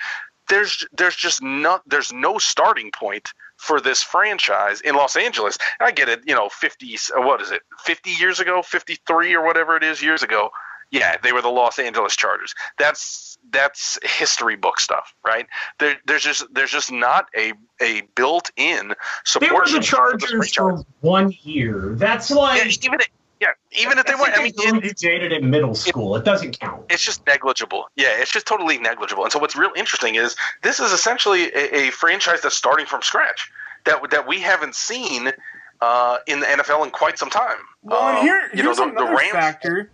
There's 0.49 0.87
there's 0.97 1.17
just 1.17 1.43
not 1.43 1.83
there's 1.87 2.13
no 2.13 2.39
starting 2.39 2.93
point 2.93 3.33
for 3.57 3.81
this 3.81 4.03
franchise 4.03 4.81
in 4.81 4.95
Los 4.95 5.17
Angeles. 5.17 5.59
I 5.81 5.91
get 5.91 6.09
it, 6.09 6.21
you 6.27 6.35
know, 6.35 6.49
50 6.49 6.95
uh, 7.17 7.23
what 7.23 7.41
is 7.41 7.51
it? 7.51 7.63
50 7.85 8.11
years 8.11 8.41
ago, 8.41 8.63
53 8.63 9.35
or 9.35 9.45
whatever 9.45 9.77
it 9.77 9.83
is 9.83 10.03
years 10.03 10.23
ago. 10.23 10.51
Yeah, 10.91 11.17
they 11.23 11.33
were 11.33 11.43
the 11.43 11.49
Los 11.49 11.79
Angeles 11.81 12.15
Chargers. 12.15 12.55
That's 12.79 13.39
that's 13.51 13.99
history 14.05 14.55
book 14.57 14.79
stuff, 14.79 15.15
right? 15.25 15.47
There, 15.81 15.97
there's 16.07 16.23
just 16.23 16.45
there's 16.55 16.71
just 16.71 16.93
not 16.93 17.27
a 17.37 17.55
a 17.83 18.03
built-in 18.15 18.89
They 18.89 18.95
support. 19.25 19.53
were 19.53 19.61
the 19.65 19.83
system 19.83 20.19
for 20.21 20.45
Chargers 20.45 20.55
for 20.55 20.85
one 21.01 21.35
year. 21.43 21.95
That's 21.97 22.31
like 22.31 22.65
yeah, 22.65 22.71
even 22.85 23.01
yeah, 23.41 23.49
even 23.73 23.99
if 23.99 24.07
they 24.07 24.15
weren't. 24.15 24.35
I 24.35 24.43
like 24.43 24.57
mean, 24.57 24.77
a 24.83 24.87
it, 24.87 24.97
dated 24.97 25.33
in 25.33 25.51
middle 25.51 25.75
school. 25.75 26.17
It 26.17 26.25
doesn't 26.25 26.59
count. 26.59 26.85
it's 26.91 27.05
just 27.05 27.27
negligible. 27.27 27.87
Yeah, 27.97 28.09
it's 28.19 28.31
just 28.33 28.47
totally 28.47 28.79
negligible. 28.79 29.25
And 29.25 29.33
so 29.33 29.39
what's 29.39 29.55
real 29.57 29.73
interesting 29.77 30.15
is 30.15 30.37
this 30.63 30.81
is 30.81 30.93
essentially 30.93 31.53
a, 31.53 31.89
a 31.89 31.91
franchise 31.91 32.41
that's 32.41 32.57
starting 32.57 32.87
from 32.87 33.03
scratch 33.03 33.51
that 33.85 34.11
that 34.11 34.27
we 34.27 34.41
haven't 34.41 34.75
seen 34.75 35.33
uh, 35.81 36.19
in 36.27 36.41
the 36.41 36.47
NFL 36.47 36.85
in 36.85 36.91
quite 36.91 37.19
some 37.19 37.29
time. 37.31 37.59
Well, 37.83 38.17
Um, 38.19 38.23
here, 38.25 38.51
you 38.55 38.63
know, 38.63 38.71
here's 38.75 38.77
the, 38.79 38.85
the 38.87 38.91
another 38.93 39.15
Rams. 39.17 39.33
factor 39.33 39.91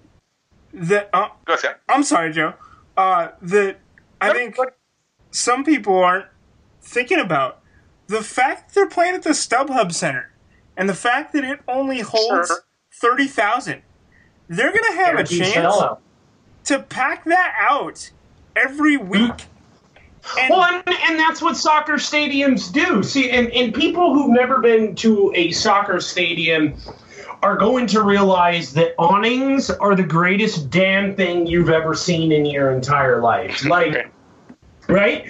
that 0.74 1.11
uh, 1.12 1.28
Go 1.45 1.55
ahead. 1.55 1.76
I'm 1.88 2.03
sorry, 2.05 2.32
Joe. 2.32 2.55
Uh, 2.97 3.28
that 3.43 3.78
I 4.20 4.28
No, 4.28 4.34
think 4.34 4.57
go 4.57 4.66
some 5.30 5.64
people 5.64 5.97
aren't 5.97 6.26
thinking 6.80 7.18
about 7.18 7.61
the 8.07 8.22
fact 8.22 8.68
that 8.68 8.74
they're 8.74 8.88
playing 8.88 9.14
at 9.14 9.22
the 9.22 9.30
StubHub 9.30 9.93
Center, 9.93 10.30
and 10.76 10.88
the 10.88 10.95
fact 10.95 11.32
that 11.32 11.43
it 11.45 11.61
only 11.66 12.01
holds 12.01 12.49
Sure. 12.49 12.64
Thirty 13.03 13.27
thousand. 13.27 13.83
They're 14.49 14.73
gonna 14.73 15.05
have 15.05 15.19
a 15.19 15.25
chance 15.25 15.55
sellout. 15.55 15.99
to 16.65 16.79
pack 16.79 17.25
that 17.25 17.55
out 17.59 18.11
every 18.57 18.97
week. 18.97 19.47
And 20.39 20.51
Well, 20.51 20.63
and, 20.63 20.83
and 20.87 21.19
that's 21.19 21.43
what 21.43 21.57
soccer 21.57 21.95
stadiums 21.95 22.73
do. 22.73 23.03
See, 23.03 23.31
and, 23.31 23.51
and 23.51 23.75
people 23.75 24.15
who've 24.15 24.31
never 24.31 24.61
been 24.61 24.95
to 24.97 25.33
a 25.35 25.51
soccer 25.51 26.01
stadium 26.01 26.75
are 27.43 27.57
going 27.57 27.89
to 27.89 28.03
realize 28.03 28.73
that 28.75 28.95
awnings 28.99 29.69
are 29.69 29.97
the 29.97 30.05
greatest 30.05 30.71
damn 30.71 31.17
thing 31.17 31.47
you've 31.47 31.71
ever 31.71 31.95
seen 31.95 32.31
in 32.31 32.47
your 32.47 32.71
entire 32.71 33.21
life. 33.21 33.65
Like, 33.65 34.13
right? 34.89 35.27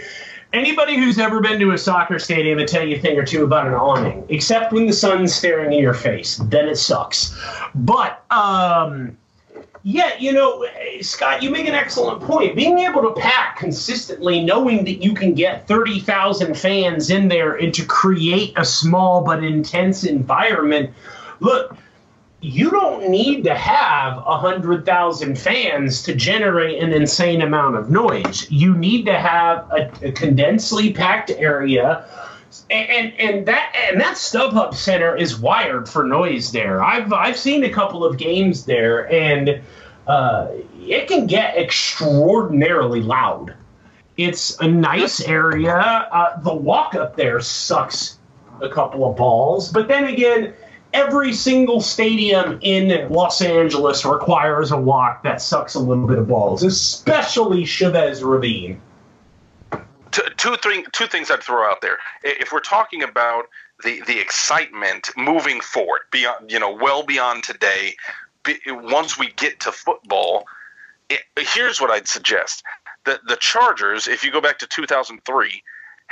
Anybody 0.52 0.96
who's 0.96 1.18
ever 1.18 1.40
been 1.40 1.58
to 1.60 1.70
a 1.70 1.78
soccer 1.78 2.18
stadium 2.18 2.58
will 2.58 2.66
tell 2.66 2.86
you 2.86 2.96
a 2.96 2.98
thing 2.98 3.18
or 3.18 3.24
two 3.24 3.44
about 3.44 3.66
an 3.66 3.72
awning, 3.72 4.24
except 4.28 4.72
when 4.72 4.86
the 4.86 4.92
sun's 4.92 5.34
staring 5.34 5.72
in 5.72 5.78
your 5.78 5.94
face. 5.94 6.36
Then 6.36 6.68
it 6.68 6.76
sucks. 6.76 7.34
But, 7.74 8.22
um, 8.30 9.16
yeah, 9.82 10.10
you 10.18 10.32
know, 10.32 10.66
Scott, 11.00 11.42
you 11.42 11.50
make 11.50 11.66
an 11.66 11.74
excellent 11.74 12.20
point. 12.20 12.54
Being 12.54 12.78
able 12.80 13.02
to 13.02 13.18
pack 13.18 13.56
consistently, 13.56 14.44
knowing 14.44 14.84
that 14.84 15.02
you 15.02 15.14
can 15.14 15.32
get 15.32 15.66
30,000 15.66 16.54
fans 16.54 17.10
in 17.10 17.28
there 17.28 17.54
and 17.54 17.72
to 17.72 17.84
create 17.86 18.52
a 18.56 18.64
small 18.64 19.24
but 19.24 19.42
intense 19.42 20.04
environment. 20.04 20.90
Look, 21.40 21.76
you 22.42 22.70
don't 22.70 23.08
need 23.08 23.44
to 23.44 23.54
have 23.54 24.16
100,000 24.16 25.38
fans 25.38 26.02
to 26.02 26.14
generate 26.14 26.82
an 26.82 26.92
insane 26.92 27.40
amount 27.40 27.76
of 27.76 27.88
noise. 27.88 28.50
You 28.50 28.76
need 28.76 29.06
to 29.06 29.18
have 29.18 29.70
a, 29.70 29.90
a 30.02 30.12
condensely 30.12 30.92
packed 30.92 31.30
area 31.30 32.04
and 32.70 33.12
and 33.18 33.46
that 33.46 33.74
and 33.90 34.00
that 34.00 34.14
StubHub 34.16 34.74
Center 34.74 35.16
is 35.16 35.38
wired 35.38 35.88
for 35.88 36.04
noise 36.04 36.52
there. 36.52 36.82
I've 36.82 37.12
I've 37.12 37.36
seen 37.36 37.64
a 37.64 37.70
couple 37.70 38.04
of 38.04 38.18
games 38.18 38.66
there, 38.66 39.10
and 39.10 39.62
uh, 40.06 40.48
it 40.80 41.08
can 41.08 41.26
get 41.26 41.56
extraordinarily 41.56 43.00
loud. 43.00 43.54
It's 44.16 44.58
a 44.60 44.68
nice 44.68 45.22
area. 45.22 45.74
Uh, 45.74 46.40
the 46.40 46.54
walk 46.54 46.94
up 46.94 47.16
there 47.16 47.40
sucks 47.40 48.18
a 48.60 48.68
couple 48.68 49.08
of 49.08 49.16
balls, 49.16 49.72
but 49.72 49.88
then 49.88 50.04
again, 50.04 50.54
every 50.92 51.32
single 51.32 51.80
stadium 51.80 52.58
in 52.62 53.08
Los 53.10 53.40
Angeles 53.40 54.04
requires 54.04 54.70
a 54.70 54.76
walk 54.76 55.22
that 55.22 55.40
sucks 55.40 55.74
a 55.74 55.80
little 55.80 56.06
bit 56.06 56.18
of 56.18 56.28
balls, 56.28 56.62
especially 56.62 57.64
Chavez 57.64 58.22
Ravine. 58.22 58.80
Two, 60.10 60.22
two, 60.36 60.56
three, 60.56 60.84
two 60.92 61.06
things 61.06 61.30
I'd 61.30 61.42
throw 61.42 61.64
out 61.64 61.80
there. 61.80 61.98
If 62.22 62.52
we're 62.52 62.60
talking 62.60 63.02
about 63.02 63.46
the, 63.82 64.02
the 64.06 64.20
excitement 64.20 65.10
moving 65.16 65.60
forward, 65.60 66.00
beyond 66.10 66.50
you 66.50 66.58
know, 66.58 66.74
well 66.74 67.02
beyond 67.02 67.44
today, 67.44 67.96
once 68.66 69.18
we 69.18 69.28
get 69.32 69.60
to 69.60 69.72
football, 69.72 70.44
it, 71.08 71.20
here's 71.38 71.80
what 71.80 71.90
I'd 71.90 72.08
suggest: 72.08 72.62
the 73.04 73.20
the 73.26 73.36
Chargers, 73.36 74.06
if 74.06 74.22
you 74.22 74.30
go 74.30 74.42
back 74.42 74.58
to 74.58 74.66
2003, 74.66 75.62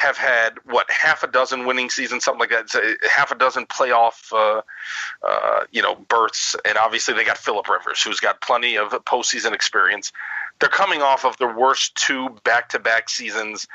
have 0.01 0.17
had 0.17 0.55
what 0.65 0.91
half 0.91 1.23
a 1.23 1.27
dozen 1.27 1.67
winning 1.67 1.91
seasons, 1.91 2.25
something 2.25 2.41
like 2.41 2.49
that, 2.49 2.99
half 3.07 3.31
a 3.31 3.35
dozen 3.35 3.67
playoff, 3.67 4.33
uh, 4.33 4.63
uh, 5.23 5.65
you 5.73 5.83
know, 5.83 5.95
berths, 5.95 6.57
and 6.65 6.79
obviously 6.79 7.13
they 7.13 7.23
got 7.23 7.37
Philip 7.37 7.69
Rivers, 7.69 8.03
who's 8.03 8.19
got 8.19 8.41
plenty 8.41 8.79
of 8.79 8.93
postseason 9.05 9.53
experience. 9.53 10.11
They're 10.59 10.71
coming 10.71 11.03
off 11.03 11.27
of 11.27 11.37
the 11.37 11.47
worst 11.47 11.95
two 11.97 12.31
back-to-back 12.45 13.11
seasons 13.11 13.67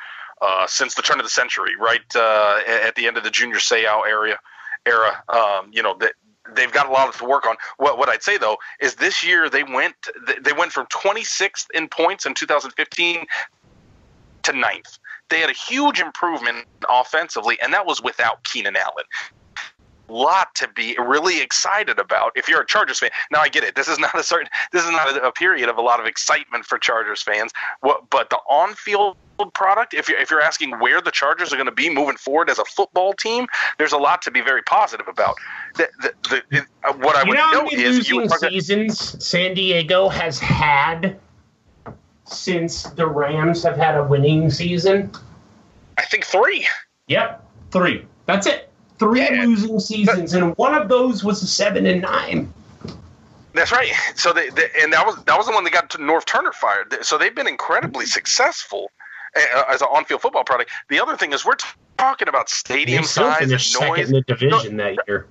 uh, 0.41 0.65
since 0.65 0.95
the 0.95 1.03
turn 1.03 1.19
of 1.19 1.27
the 1.27 1.29
century, 1.29 1.75
right 1.79 2.01
uh, 2.15 2.59
at 2.67 2.95
the 2.95 3.05
end 3.05 3.17
of 3.17 3.23
the 3.23 3.29
Junior 3.29 3.57
Seau 3.57 4.07
area. 4.07 4.39
Era, 4.87 5.23
um, 5.29 5.69
you 5.71 5.83
know, 5.83 5.95
that 5.99 6.13
they've 6.55 6.71
got 6.71 6.87
a 6.87 6.91
lot 6.91 7.13
to 7.13 7.25
work 7.25 7.45
on. 7.45 7.55
What 7.77 7.99
what 7.99 8.09
I'd 8.09 8.23
say 8.23 8.37
though 8.37 8.57
is 8.79 8.95
this 8.95 9.23
year 9.23 9.47
they 9.49 9.63
went 9.63 9.95
they 10.41 10.53
went 10.53 10.71
from 10.71 10.87
26th 10.87 11.67
in 11.73 11.87
points 11.87 12.25
in 12.25 12.33
2015 12.33 13.25
to 14.43 14.53
ninth. 14.53 14.99
They 15.29 15.39
had 15.39 15.49
a 15.49 15.53
huge 15.53 15.99
improvement 15.99 16.65
offensively, 16.89 17.57
and 17.61 17.73
that 17.73 17.85
was 17.85 18.01
without 18.01 18.43
Keenan 18.43 18.75
Allen 18.75 19.05
lot 20.07 20.53
to 20.55 20.67
be 20.67 20.95
really 20.99 21.41
excited 21.41 21.99
about 21.99 22.31
if 22.35 22.47
you're 22.47 22.61
a 22.61 22.65
Chargers 22.65 22.99
fan. 22.99 23.09
Now 23.31 23.39
I 23.41 23.49
get 23.49 23.63
it. 23.63 23.75
This 23.75 23.87
is 23.87 23.99
not 23.99 24.17
a 24.17 24.23
certain 24.23 24.47
this 24.71 24.83
is 24.83 24.91
not 24.91 25.15
a, 25.17 25.27
a 25.27 25.31
period 25.31 25.69
of 25.69 25.77
a 25.77 25.81
lot 25.81 25.99
of 25.99 26.05
excitement 26.05 26.65
for 26.65 26.77
Chargers 26.77 27.21
fans. 27.21 27.51
What 27.81 28.09
but 28.09 28.29
the 28.29 28.37
on-field 28.49 29.17
product 29.53 29.93
if 29.93 30.07
you're, 30.07 30.19
if 30.19 30.31
you're 30.31 30.41
asking 30.41 30.79
where 30.79 31.01
the 31.01 31.11
Chargers 31.11 31.51
are 31.51 31.57
going 31.57 31.65
to 31.65 31.71
be 31.71 31.89
moving 31.89 32.17
forward 32.17 32.49
as 32.49 32.59
a 32.59 32.65
football 32.65 33.13
team, 33.13 33.47
there's 33.77 33.93
a 33.93 33.97
lot 33.97 34.21
to 34.23 34.31
be 34.31 34.41
very 34.41 34.61
positive 34.63 35.07
about. 35.07 35.35
The, 35.75 35.89
the, 36.01 36.43
the, 36.49 36.65
uh, 36.83 36.93
what 36.93 37.15
I 37.15 37.23
you 37.23 37.29
would 37.29 37.37
know 37.37 37.51
note 37.63 37.73
is 37.73 38.09
you 38.09 38.27
seasons 38.29 39.25
San 39.25 39.53
Diego 39.53 40.07
has 40.09 40.39
had 40.39 41.19
since 42.25 42.83
the 42.83 43.07
Rams 43.07 43.63
have 43.63 43.77
had 43.77 43.95
a 43.95 44.03
winning 44.03 44.49
season? 44.49 45.11
I 45.97 46.03
think 46.05 46.25
3. 46.25 46.67
Yep, 47.07 47.45
three. 47.71 48.05
That's 48.25 48.47
it. 48.47 48.69
Three 48.97 49.21
Yeah. 49.21 49.43
losing 49.45 49.79
seasons, 49.79 50.33
and 50.33 50.55
one 50.57 50.73
of 50.73 50.87
those 50.89 51.23
was 51.23 51.43
a 51.43 51.47
seven 51.47 51.85
and 51.85 52.01
nine. 52.01 52.51
That's 53.53 53.71
right. 53.71 53.91
So 54.15 54.33
they, 54.33 54.49
they 54.49 54.69
and 54.81 54.91
that 54.93 55.05
was 55.05 55.21
that 55.25 55.37
was 55.37 55.45
the 55.47 55.53
one 55.53 55.63
that 55.65 55.71
got 55.73 55.89
Norv 55.91 56.25
Turner 56.25 56.51
fired. 56.51 57.05
So 57.05 57.17
they've 57.17 57.33
been 57.35 57.47
incredibly 57.47 58.05
successful 58.05 58.91
uh, 59.35 59.63
as 59.69 59.81
an 59.81 59.87
on-field 59.91 60.21
football 60.21 60.43
product. 60.43 60.71
The 60.89 60.99
other 61.01 61.15
thing 61.15 61.31
is 61.33 61.45
we're 61.45 61.55
t- 61.55 61.67
talking 61.97 62.27
about 62.27 62.49
stadium 62.49 63.03
still 63.03 63.31
size 63.31 63.51
and 63.51 63.89
noise. 63.89 64.07
in 64.09 64.13
the 64.13 64.21
division 64.21 64.77
that 64.77 64.97
year. 65.07 65.27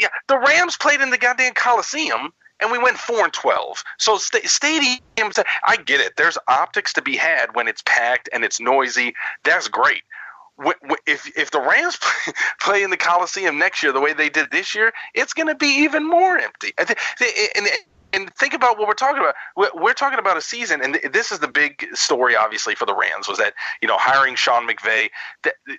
Yeah, 0.00 0.08
the 0.26 0.38
Rams 0.38 0.76
played 0.76 1.00
in 1.00 1.10
the 1.10 1.18
goddamn 1.18 1.54
Coliseum, 1.54 2.32
and 2.60 2.70
we 2.70 2.78
went 2.78 2.98
four 2.98 3.24
and 3.24 3.32
twelve. 3.32 3.82
So 3.98 4.16
sta- 4.18 4.40
stadiums, 4.40 5.42
I 5.66 5.76
get 5.76 6.00
it. 6.00 6.16
There's 6.16 6.38
optics 6.48 6.92
to 6.94 7.02
be 7.02 7.16
had 7.16 7.54
when 7.54 7.68
it's 7.68 7.82
packed 7.84 8.28
and 8.32 8.44
it's 8.44 8.60
noisy. 8.60 9.14
That's 9.44 9.68
great. 9.68 10.02
If 11.06 11.36
if 11.36 11.50
the 11.50 11.60
Rams 11.60 11.98
play, 12.60 12.82
in 12.82 12.90
the 12.90 12.96
Coliseum 12.96 13.58
next 13.58 13.82
year 13.82 13.92
the 13.92 14.00
way 14.00 14.12
they 14.12 14.28
did 14.28 14.50
this 14.50 14.74
year, 14.74 14.92
it's 15.14 15.34
going 15.34 15.48
to 15.48 15.54
be 15.54 15.82
even 15.82 16.08
more 16.08 16.38
empty. 16.38 16.72
And, 16.78 16.88
and 18.16 18.34
think 18.34 18.54
about 18.54 18.78
what 18.78 18.88
we're 18.88 18.94
talking 18.94 19.22
about. 19.22 19.34
We're 19.74 19.92
talking 19.92 20.18
about 20.18 20.36
a 20.36 20.40
season, 20.40 20.80
and 20.82 20.98
this 21.12 21.30
is 21.30 21.38
the 21.38 21.48
big 21.48 21.86
story, 21.94 22.34
obviously, 22.34 22.74
for 22.74 22.86
the 22.86 22.94
Rams 22.94 23.28
was 23.28 23.38
that 23.38 23.54
you 23.82 23.88
know 23.88 23.96
hiring 23.98 24.34
Sean 24.34 24.66
McVay. 24.66 25.10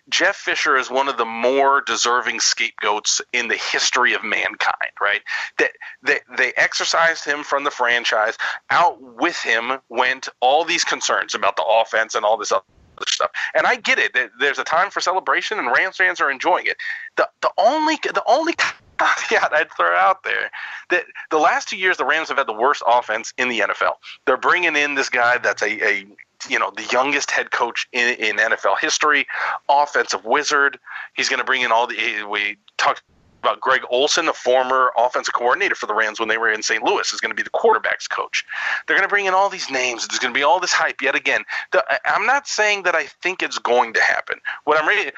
Jeff 0.09 0.35
Fisher 0.35 0.77
is 0.77 0.89
one 0.89 1.09
of 1.09 1.17
the 1.17 1.25
more 1.25 1.81
deserving 1.81 2.39
scapegoats 2.39 3.21
in 3.33 3.47
the 3.47 3.55
history 3.55 4.13
of 4.13 4.23
mankind. 4.23 4.91
Right? 5.01 5.21
That 5.57 5.71
they, 6.03 6.19
they 6.37 6.53
exercised 6.55 7.25
him 7.25 7.43
from 7.43 7.63
the 7.63 7.71
franchise. 7.71 8.37
Out 8.69 9.01
with 9.01 9.37
him 9.37 9.79
went 9.89 10.29
all 10.39 10.63
these 10.63 10.83
concerns 10.83 11.33
about 11.33 11.55
the 11.55 11.65
offense 11.65 12.13
and 12.13 12.23
all 12.23 12.37
this 12.37 12.51
other 12.51 12.63
stuff. 13.07 13.31
And 13.55 13.65
I 13.65 13.75
get 13.75 13.97
it. 13.97 14.15
There's 14.39 14.59
a 14.59 14.63
time 14.63 14.91
for 14.91 15.01
celebration, 15.01 15.57
and 15.57 15.67
Rams 15.69 15.97
fans 15.97 16.21
are 16.21 16.29
enjoying 16.29 16.67
it. 16.67 16.77
The 17.15 17.27
the 17.41 17.51
only 17.57 17.97
the 18.03 18.23
only 18.27 18.53
caveat 19.29 19.53
I'd 19.53 19.71
throw 19.71 19.95
out 19.95 20.23
there 20.23 20.51
that 20.89 21.05
the 21.29 21.37
last 21.37 21.69
two 21.69 21.77
years 21.77 21.97
the 21.97 22.05
Rams 22.05 22.29
have 22.29 22.37
had 22.37 22.47
the 22.47 22.53
worst 22.53 22.83
offense 22.87 23.33
in 23.37 23.49
the 23.49 23.59
NFL. 23.59 23.93
They're 24.25 24.37
bringing 24.37 24.75
in 24.75 24.95
this 24.95 25.09
guy 25.09 25.37
that's 25.37 25.61
a, 25.61 25.85
a 25.85 26.05
you 26.49 26.59
know 26.59 26.71
the 26.75 26.85
youngest 26.91 27.31
head 27.31 27.51
coach 27.51 27.87
in, 27.91 28.15
in 28.15 28.37
NFL 28.37 28.79
history, 28.79 29.27
offensive 29.69 30.25
wizard. 30.25 30.79
He's 31.15 31.29
going 31.29 31.39
to 31.39 31.45
bring 31.45 31.61
in 31.61 31.71
all 31.71 31.87
the 31.87 32.23
we 32.29 32.57
talked 32.77 33.03
about 33.41 33.61
Greg 33.61 33.81
Olson, 33.89 34.25
the 34.25 34.33
former 34.33 34.91
offensive 34.97 35.33
coordinator 35.33 35.75
for 35.75 35.85
the 35.85 35.93
Rams 35.93 36.19
when 36.19 36.27
they 36.27 36.37
were 36.37 36.51
in 36.51 36.63
St. 36.63 36.83
Louis, 36.83 37.13
is 37.13 37.19
going 37.19 37.29
to 37.29 37.35
be 37.35 37.43
the 37.43 37.49
quarterbacks 37.51 38.09
coach. 38.09 38.45
They're 38.85 38.97
going 38.97 39.07
to 39.07 39.09
bring 39.09 39.25
in 39.25 39.33
all 39.33 39.49
these 39.49 39.69
names. 39.69 40.07
There's 40.07 40.19
going 40.19 40.33
to 40.33 40.37
be 40.37 40.43
all 40.43 40.59
this 40.59 40.73
hype 40.73 41.01
yet 41.01 41.15
again. 41.15 41.43
The, 41.71 41.83
I'm 42.05 42.25
not 42.25 42.47
saying 42.47 42.83
that 42.83 42.95
I 42.95 43.05
think 43.05 43.43
it's 43.43 43.59
going 43.59 43.93
to 43.93 44.01
happen. 44.01 44.39
What 44.63 44.81
I'm 44.81 44.87
ready, 44.87 45.11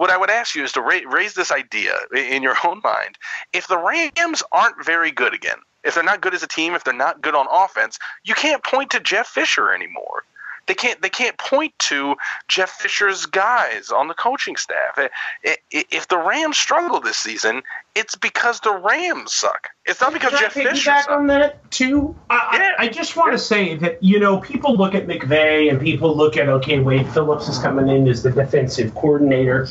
what 0.00 0.08
I 0.08 0.16
would 0.16 0.30
ask 0.30 0.54
you 0.54 0.64
is 0.64 0.72
to 0.72 0.80
ra- 0.80 1.00
raise 1.06 1.34
this 1.34 1.52
idea 1.52 1.92
in 2.16 2.42
your 2.42 2.56
own 2.64 2.80
mind. 2.82 3.18
If 3.52 3.68
the 3.68 3.76
Rams 3.76 4.42
aren't 4.50 4.82
very 4.82 5.10
good 5.10 5.34
again, 5.34 5.58
if 5.84 5.94
they're 5.94 6.02
not 6.02 6.22
good 6.22 6.32
as 6.32 6.42
a 6.42 6.46
team, 6.46 6.72
if 6.72 6.84
they're 6.84 6.94
not 6.94 7.20
good 7.20 7.34
on 7.34 7.46
offense, 7.50 7.98
you 8.24 8.34
can't 8.34 8.64
point 8.64 8.90
to 8.92 9.00
Jeff 9.00 9.26
Fisher 9.26 9.74
anymore. 9.74 10.24
They 10.70 10.74
can't. 10.76 11.02
They 11.02 11.08
can't 11.08 11.36
point 11.36 11.76
to 11.90 12.14
Jeff 12.46 12.70
Fisher's 12.70 13.26
guys 13.26 13.90
on 13.90 14.06
the 14.06 14.14
coaching 14.14 14.54
staff. 14.54 14.96
I- 14.96 15.10
I- 15.44 15.56
If 15.90 16.06
the 16.06 16.16
Rams 16.16 16.58
struggle 16.58 17.00
this 17.00 17.16
season, 17.18 17.62
it's 17.96 18.14
because 18.14 18.60
the 18.60 18.70
Rams 18.74 19.32
suck. 19.32 19.70
It's 19.84 20.00
not 20.00 20.12
because 20.12 20.30
Can 20.30 20.38
I 20.38 20.42
Jeff 20.42 20.52
Fisher 20.52 20.68
piggyback 20.70 21.00
sucks. 21.02 21.08
on 21.08 21.26
that 21.26 21.68
too? 21.72 22.14
I, 22.30 22.36
Yeah. 22.52 22.70
I, 22.78 22.84
I 22.84 22.88
just 22.88 23.16
want 23.16 23.32
to 23.32 23.38
say 23.38 23.74
that 23.78 24.00
you 24.00 24.20
know 24.20 24.38
people 24.38 24.76
look 24.76 24.94
at 24.94 25.08
McVay 25.08 25.68
and 25.70 25.80
people 25.80 26.16
look 26.16 26.36
at 26.36 26.48
okay, 26.48 26.78
Wade 26.78 27.08
Phillips 27.08 27.48
is 27.48 27.58
coming 27.58 27.88
in 27.88 28.06
as 28.06 28.22
the 28.22 28.30
defensive 28.30 28.94
coordinator. 28.94 29.66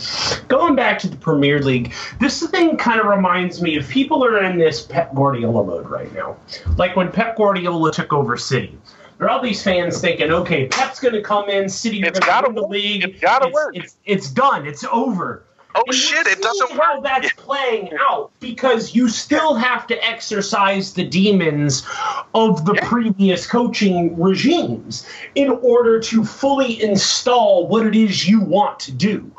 Going 0.50 0.76
back 0.76 1.00
to 1.00 1.08
the 1.08 1.16
Premier 1.16 1.60
League, 1.62 1.94
this 2.20 2.46
thing 2.48 2.76
kind 2.76 3.00
of 3.00 3.06
reminds 3.06 3.62
me 3.62 3.78
of 3.78 3.88
people 3.88 4.22
are 4.26 4.44
in 4.44 4.58
this 4.58 4.82
Pep 4.82 5.16
Guardiola 5.16 5.64
mode 5.64 5.88
right 5.88 6.14
now, 6.14 6.36
like 6.76 6.98
when 6.98 7.10
Pep 7.10 7.38
Guardiola 7.38 7.94
took 7.94 8.12
over 8.12 8.36
City. 8.36 8.78
There 9.20 9.28
are 9.28 9.32
all 9.32 9.42
these 9.42 9.62
fans 9.62 10.00
thinking, 10.00 10.32
okay, 10.32 10.68
Pep's 10.68 11.02
going 11.02 11.14
to 11.14 11.22
come 11.22 11.50
in, 11.50 11.68
City 11.68 12.02
It's 12.02 12.18
going 12.20 12.44
to 12.46 12.48
win 12.52 12.56
the 12.56 12.68
league. 12.68 13.04
It's 13.04 13.20
gotta 13.20 13.48
it's, 13.48 13.54
work. 13.54 13.76
It's, 13.76 13.98
it's 14.06 14.30
done. 14.30 14.66
It's 14.66 14.86
over. 14.86 15.44
Oh 15.76 15.84
And 15.86 15.96
shit! 15.96 16.26
It 16.26 16.42
doesn't 16.42 16.68
seeing 16.70 16.80
how 16.80 16.96
work. 16.96 17.04
that's 17.04 17.32
playing 17.38 17.92
out 18.00 18.32
because 18.40 18.96
you 18.96 19.08
still 19.08 19.54
have 19.54 19.86
to 19.88 20.04
exercise 20.04 20.94
the 20.94 21.04
demons 21.04 21.86
of 22.34 22.66
the 22.66 22.74
Yeah. 22.74 22.88
previous 22.90 23.46
coaching 23.46 24.20
regimes 24.20 25.06
in 25.36 25.50
order 25.62 26.00
to 26.00 26.24
fully 26.26 26.82
install 26.82 27.68
what 27.68 27.86
it 27.86 27.96
is 27.96 28.28
you 28.28 28.40
want 28.42 28.80
to 28.80 28.92
do. 28.92 29.32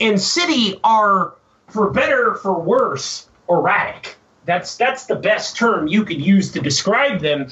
And 0.00 0.20
City 0.20 0.80
are, 0.82 1.34
for 1.68 1.90
better 1.90 2.32
or 2.32 2.34
for 2.36 2.58
worse, 2.58 3.28
erratic. 3.48 4.16
That's 4.44 4.76
that's 4.76 5.06
the 5.06 5.16
best 5.16 5.56
term 5.56 5.86
you 5.86 6.04
could 6.04 6.20
use 6.20 6.50
to 6.52 6.60
describe 6.60 7.20
them. 7.20 7.48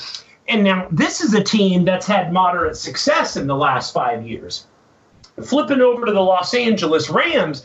And 0.48 0.64
now 0.64 0.88
this 0.90 1.20
is 1.20 1.34
a 1.34 1.42
team 1.42 1.84
that's 1.84 2.06
had 2.06 2.32
moderate 2.32 2.76
success 2.76 3.36
in 3.36 3.46
the 3.46 3.56
last 3.56 3.94
five 3.94 4.26
years 4.26 4.66
flipping 5.42 5.80
over 5.80 6.06
to 6.06 6.12
the 6.12 6.20
Los 6.20 6.54
Angeles 6.54 7.10
Rams, 7.10 7.62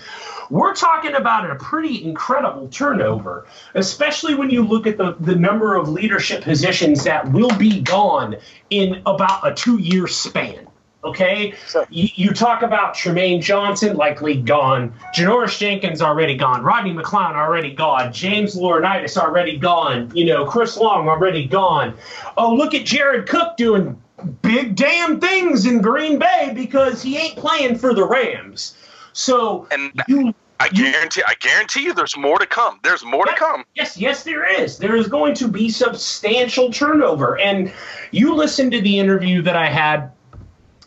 we're 0.49 0.73
talking 0.73 1.13
about 1.13 1.49
a 1.49 1.55
pretty 1.55 2.03
incredible 2.03 2.67
turnover, 2.69 3.45
especially 3.75 4.34
when 4.34 4.49
you 4.49 4.65
look 4.65 4.88
at 4.88 4.97
the, 4.97 5.15
the 5.19 5.36
number 5.36 5.75
of 5.75 5.89
leadership 5.89 6.43
positions 6.43 7.03
that 7.03 7.32
will 7.32 7.55
be 7.57 7.82
gone 7.82 8.36
in 8.69 9.01
about 9.05 9.47
a 9.47 9.53
two 9.53 9.77
year 9.77 10.07
span. 10.07 10.67
Okay, 11.01 11.53
you, 11.89 12.09
you 12.15 12.31
talk 12.31 12.61
about 12.61 12.93
Trumaine 12.93 13.41
Johnson 13.41 13.95
likely 13.95 14.41
gone, 14.41 14.93
Janoris 15.15 15.57
Jenkins 15.57 16.01
already 16.01 16.35
gone, 16.35 16.61
Rodney 16.61 16.93
McLeod 16.93 17.35
already 17.35 17.73
gone, 17.73 18.11
James 18.11 18.55
Laurinaitis 18.55 19.15
already 19.15 19.57
gone, 19.57 20.11
you 20.13 20.25
know 20.25 20.45
Chris 20.45 20.75
Long 20.75 21.07
already 21.07 21.47
gone. 21.47 21.95
Oh, 22.35 22.53
look 22.53 22.73
at 22.73 22.85
Jared 22.85 23.29
Cook 23.29 23.55
doing 23.55 24.01
big 24.41 24.75
damn 24.75 25.21
things 25.21 25.65
in 25.65 25.81
Green 25.81 26.19
Bay 26.19 26.51
because 26.53 27.01
he 27.01 27.17
ain't 27.17 27.37
playing 27.37 27.77
for 27.77 27.93
the 27.93 28.05
Rams. 28.05 28.75
So 29.13 29.67
And 29.71 29.93
you 30.09 30.33
I 30.59 30.67
guarantee, 30.67 31.23
I 31.25 31.35
guarantee 31.39 31.83
you, 31.83 31.93
there's 31.93 32.17
more 32.17 32.37
to 32.37 32.45
come. 32.45 32.79
There's 32.83 33.05
more 33.05 33.25
to 33.25 33.33
come. 33.33 33.63
Yes, 33.75 33.97
yes, 33.97 34.23
there 34.23 34.45
is. 34.61 34.77
There 34.77 34.97
is 34.97 35.07
going 35.07 35.33
to 35.35 35.47
be 35.47 35.69
substantial 35.69 36.69
turnover. 36.69 37.39
And 37.39 37.71
you 38.11 38.35
listen 38.35 38.69
to 38.71 38.81
the 38.81 38.99
interview 38.99 39.41
that 39.43 39.55
I 39.55 39.67
had 39.67 40.11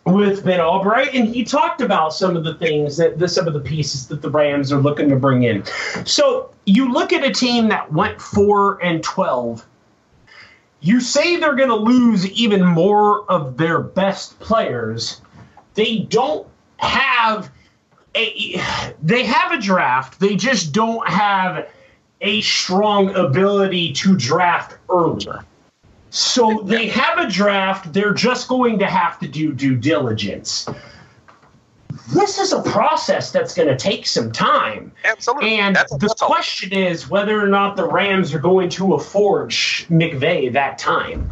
with 0.04 0.44
Ben 0.44 0.60
Albright, 0.60 1.14
and 1.14 1.28
he 1.28 1.44
talked 1.44 1.80
about 1.80 2.12
some 2.12 2.36
of 2.36 2.44
the 2.44 2.54
things 2.54 2.96
that 2.96 3.18
the, 3.18 3.28
some 3.28 3.46
of 3.46 3.54
the 3.54 3.60
pieces 3.60 4.08
that 4.08 4.20
the 4.20 4.30
Rams 4.30 4.72
are 4.72 4.80
looking 4.80 5.08
to 5.10 5.16
bring 5.16 5.44
in. 5.44 5.64
So 6.04 6.50
you 6.66 6.92
look 6.92 7.12
at 7.12 7.24
a 7.24 7.30
team 7.30 7.68
that 7.68 7.92
went 7.92 8.20
four 8.20 8.82
and 8.82 9.02
twelve. 9.02 9.66
You 10.80 11.00
say 11.00 11.36
they're 11.36 11.54
going 11.54 11.68
to 11.68 11.76
lose 11.76 12.28
even 12.32 12.64
more 12.64 13.30
of 13.30 13.56
their 13.56 13.80
best 13.80 14.40
players. 14.40 15.20
They 15.74 16.00
don't 16.00 16.46
have 16.78 17.50
a. 18.16 18.60
They 19.02 19.24
have 19.24 19.52
a 19.52 19.60
draft. 19.60 20.18
They 20.18 20.34
just 20.34 20.72
don't 20.72 21.08
have 21.08 21.68
a 22.20 22.40
strong 22.40 23.14
ability 23.14 23.92
to 23.92 24.16
draft 24.16 24.76
earlier. 24.90 25.44
So 26.14 26.60
they 26.64 26.88
have 26.88 27.18
a 27.18 27.26
draft. 27.26 27.94
They're 27.94 28.12
just 28.12 28.46
going 28.46 28.78
to 28.80 28.86
have 28.86 29.18
to 29.20 29.26
do 29.26 29.54
due 29.54 29.76
diligence. 29.76 30.68
This 32.12 32.38
is 32.38 32.52
a 32.52 32.60
process 32.62 33.32
that's 33.32 33.54
going 33.54 33.68
to 33.68 33.76
take 33.78 34.06
some 34.06 34.30
time. 34.30 34.92
Absolutely. 35.04 35.54
And 35.54 35.74
That's- 35.74 35.90
the 35.90 36.06
that's 36.06 36.20
all. 36.20 36.28
question 36.28 36.70
is 36.72 37.08
whether 37.08 37.42
or 37.42 37.48
not 37.48 37.76
the 37.76 37.88
Rams 37.88 38.34
are 38.34 38.38
going 38.38 38.68
to 38.70 38.92
afford 38.92 39.50
McVay 39.52 40.52
that 40.52 40.76
time. 40.76 41.30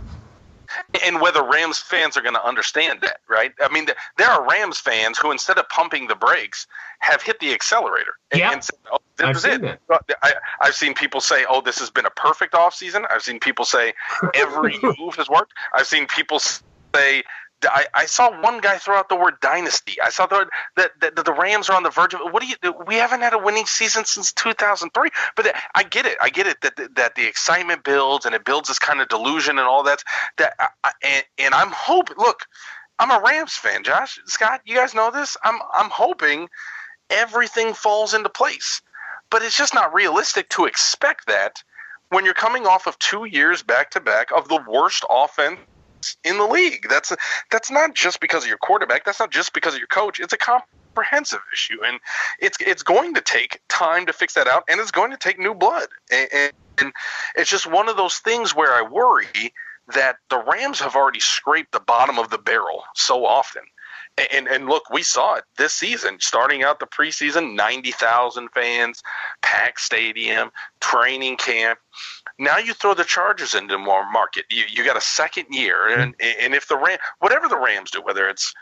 And 1.05 1.21
whether 1.21 1.43
Rams 1.43 1.79
fans 1.79 2.17
are 2.17 2.23
going 2.23 2.35
to 2.35 2.45
understand 2.45 3.01
that, 3.03 3.21
right? 3.29 3.53
I 3.61 3.73
mean, 3.73 3.87
there 4.19 4.29
are 4.29 4.47
Rams 4.49 4.79
fans 4.79 5.19
who, 5.19 5.31
instead 5.31 5.59
of 5.59 5.69
pumping 5.69 6.09
the 6.09 6.15
brakes, 6.17 6.67
have 7.01 7.23
hit 7.23 7.41
the 7.41 7.53
accelerator 7.53 8.13
and, 8.31 8.41
Yeah. 8.41 8.53
and 8.53 8.65
said, 8.65 8.77
"Oh, 8.93 8.99
this 9.17 9.45
I've 9.45 9.65
it." 9.65 9.81
I, 10.23 10.35
I've 10.61 10.75
seen 10.75 10.95
people 10.95 11.21
say, 11.21 11.45
"Oh, 11.49 11.61
this 11.61 11.79
has 11.79 11.91
been 11.91 12.07
a 12.07 12.11
perfect 12.11 12.55
offseason. 12.55 13.05
I've 13.11 13.23
seen 13.23 13.41
people 13.41 13.65
say 13.65 13.95
every 14.35 14.79
move 14.83 15.15
has 15.17 15.29
worked. 15.29 15.53
I've 15.75 15.87
seen 15.87 16.07
people 16.07 16.39
say. 16.39 17.23
I, 17.65 17.87
I 17.95 18.07
saw 18.07 18.31
one 18.43 18.61
guy 18.61 18.79
throw 18.79 18.97
out 18.97 19.09
the 19.09 19.17
word 19.17 19.35
dynasty. 19.41 20.01
I 20.03 20.11
saw 20.11 20.27
the, 20.27 20.49
that, 20.77 20.93
that 21.01 21.17
the 21.17 21.33
Rams 21.33 21.69
are 21.71 21.77
on 21.77 21.83
the 21.83 21.91
verge 21.91 22.15
of. 22.15 22.21
What 22.33 22.43
do 22.43 22.49
you? 22.49 22.57
We 22.87 22.97
haven't 22.97 23.21
had 23.21 23.35
a 23.35 23.39
winning 23.39 23.67
season 23.67 24.05
since 24.05 24.33
2003. 24.33 25.11
But 25.37 25.55
I 25.75 25.83
get 25.85 26.07
it. 26.07 26.17
I 26.21 26.31
get 26.31 26.47
it 26.47 26.61
that 26.63 26.77
that 26.97 27.15
the 27.17 27.27
excitement 27.27 27.85
builds 27.85 28.27
and 28.27 28.35
it 28.35 28.45
builds 28.45 28.69
this 28.69 28.79
kind 28.79 29.01
of 29.01 29.09
delusion 29.09 29.59
and 29.59 29.67
all 29.67 29.85
that. 29.85 30.03
That 30.39 30.55
I- 30.85 30.93
and, 31.03 31.25
and 31.39 31.55
I'm 31.55 31.71
hoping. 31.73 32.17
Look, 32.19 32.47
I'm 32.99 33.11
a 33.11 33.23
Rams 33.25 33.55
fan, 33.57 33.85
Josh 33.85 34.21
Scott. 34.27 34.63
You 34.65 34.77
guys 34.77 34.95
know 34.95 35.11
this. 35.11 35.37
I'm 35.45 35.61
I'm 35.75 35.91
hoping 35.91 36.49
everything 37.11 37.75
falls 37.75 38.15
into 38.15 38.29
place, 38.29 38.83
but 39.31 39.43
it's 39.43 39.57
just 39.57 39.75
not 39.75 39.95
realistic 39.95 40.49
to 40.51 40.67
expect 40.67 41.27
that 41.27 41.63
when 42.11 42.25
you're 42.25 42.35
coming 42.35 42.67
off 42.67 42.87
of 42.87 42.99
two 42.99 43.25
years 43.25 43.63
back 43.63 43.91
to 43.93 44.01
back 44.01 44.31
of 44.33 44.49
the 44.49 44.63
worst 44.69 45.05
offense 45.11 45.59
in 46.25 46.39
the 46.39 46.47
league. 46.47 46.87
That's 46.89 47.15
that's 47.51 47.71
not 47.71 47.95
just 47.95 48.21
because 48.21 48.45
of 48.45 48.49
your 48.49 48.59
quarterback. 48.59 49.05
That's 49.05 49.21
not 49.21 49.31
just 49.31 49.53
because 49.53 49.75
of 49.75 49.79
your 49.79 49.89
coach. 49.89 50.21
It's 50.21 50.33
a 50.33 50.39
comprehensive 50.39 51.41
issue, 51.53 51.79
and 51.85 52.01
it's 52.39 52.59
it's 52.61 52.83
going 52.83 53.15
to 53.15 53.21
take 53.21 53.61
time 53.69 54.07
to 54.07 54.13
fix 54.13 54.35
that 54.35 54.47
out, 54.47 54.65
and 54.69 54.81
it's 54.81 54.91
going 54.91 55.11
to 55.11 55.17
take 55.17 55.39
new 55.39 55.55
blood. 55.55 55.89
And, 56.11 56.29
and, 56.33 56.53
it's 57.35 57.51
just 57.51 57.71
one 57.71 57.91
of 57.91 57.99
those 57.99 58.19
things 58.21 58.57
where 58.57 58.73
I 58.73 58.81
worry 58.81 59.53
that 59.95 60.17
the 60.31 60.39
Rams 60.39 60.81
have 60.81 60.97
already 60.97 61.21
scraped 61.21 61.73
the 61.73 61.81
bottom 61.81 62.19
of 62.19 62.31
the 62.31 62.39
barrel 62.39 62.85
so 62.95 63.27
often. 63.27 63.63
And, 64.33 64.49
and 64.49 64.67
look, 64.67 64.91
we 64.91 65.03
saw 65.03 65.35
it 65.37 65.45
this 65.57 65.73
season, 65.73 66.19
starting 66.21 66.63
out 66.63 66.81
the 66.81 66.87
preseason, 66.87 67.55
90,000 67.55 68.49
fans, 68.49 69.03
packed 69.41 69.81
stadium, 69.81 70.51
training 70.81 71.37
camp. 71.37 71.79
Now 72.41 72.57
you 72.57 72.73
throw 72.73 72.95
the 72.95 73.05
Chargers 73.05 73.55
into 73.55 73.77
more 73.77 74.11
market. 74.11 74.47
You, 74.51 74.65
you 74.67 74.83
got 74.83 74.97
a 74.97 75.01
second 75.03 75.49
year, 75.51 75.77
mm-hmm. 75.77 76.01
and 76.01 76.15
and 76.41 76.55
if 76.55 76.67
the 76.67 76.77
Ram, 76.77 76.99
whatever 77.19 77.49
the 77.49 77.59
Rams 77.59 77.91
do, 77.91 78.01
whether 78.01 78.31
it's 78.31 78.55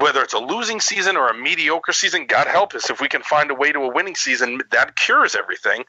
whether 0.00 0.20
it's 0.20 0.34
a 0.34 0.38
losing 0.38 0.80
season 0.80 1.16
or 1.16 1.28
a 1.28 1.34
mediocre 1.34 1.92
season, 1.92 2.26
God 2.26 2.48
help 2.48 2.74
us 2.74 2.90
if 2.90 3.00
we 3.00 3.08
can 3.08 3.22
find 3.22 3.52
a 3.52 3.54
way 3.54 3.70
to 3.70 3.78
a 3.78 3.88
winning 3.88 4.16
season 4.16 4.60
that 4.70 4.96
cures 4.96 5.36
everything. 5.36 5.84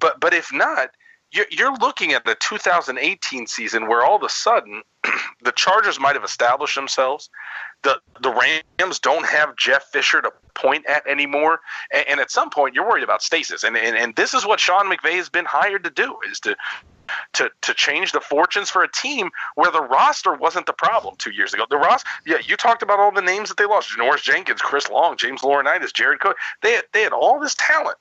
But 0.00 0.18
but 0.18 0.34
if 0.34 0.52
not, 0.52 0.90
you're, 1.32 1.74
looking 1.80 2.12
at 2.12 2.24
the 2.24 2.34
2018 2.34 3.46
season 3.46 3.86
where 3.86 4.04
all 4.04 4.16
of 4.16 4.22
a 4.22 4.28
sudden 4.28 4.82
the 5.42 5.52
Chargers 5.52 6.00
might 6.00 6.14
have 6.14 6.24
established 6.24 6.74
themselves. 6.74 7.30
The 7.82 8.00
the 8.20 8.30
Rams 8.30 8.98
don't 8.98 9.26
have 9.26 9.56
Jeff 9.56 9.84
Fisher 9.84 10.20
to 10.20 10.32
point 10.54 10.84
at 10.86 11.06
anymore, 11.06 11.60
and, 11.92 12.04
and 12.08 12.20
at 12.20 12.30
some 12.30 12.50
point 12.50 12.74
you're 12.74 12.88
worried 12.88 13.04
about 13.04 13.22
stasis. 13.22 13.64
And, 13.64 13.76
and 13.76 13.96
and 13.96 14.14
this 14.16 14.34
is 14.34 14.44
what 14.44 14.60
Sean 14.60 14.86
McVay 14.86 15.14
has 15.14 15.28
been 15.28 15.46
hired 15.46 15.84
to 15.84 15.90
do 15.90 16.16
is 16.30 16.40
to 16.40 16.56
to 17.34 17.50
to 17.62 17.74
change 17.74 18.12
the 18.12 18.20
fortunes 18.20 18.70
for 18.70 18.82
a 18.82 18.90
team 18.90 19.30
where 19.54 19.70
the 19.70 19.82
roster 19.82 20.34
wasn't 20.34 20.66
the 20.66 20.72
problem 20.72 21.14
two 21.18 21.30
years 21.30 21.54
ago. 21.54 21.64
The 21.68 21.78
roster, 21.78 22.08
yeah, 22.26 22.38
you 22.44 22.56
talked 22.56 22.82
about 22.82 22.98
all 22.98 23.12
the 23.12 23.22
names 23.22 23.48
that 23.48 23.56
they 23.58 23.66
lost: 23.66 23.90
Janoris 23.90 24.22
Jenkins, 24.22 24.60
Chris 24.60 24.90
Long, 24.90 25.16
James 25.16 25.42
Laurinaitis, 25.42 25.92
Jared 25.92 26.20
Cook. 26.20 26.36
They 26.62 26.72
had, 26.72 26.84
they 26.92 27.02
had 27.02 27.12
all 27.12 27.40
this 27.40 27.54
talent. 27.54 27.96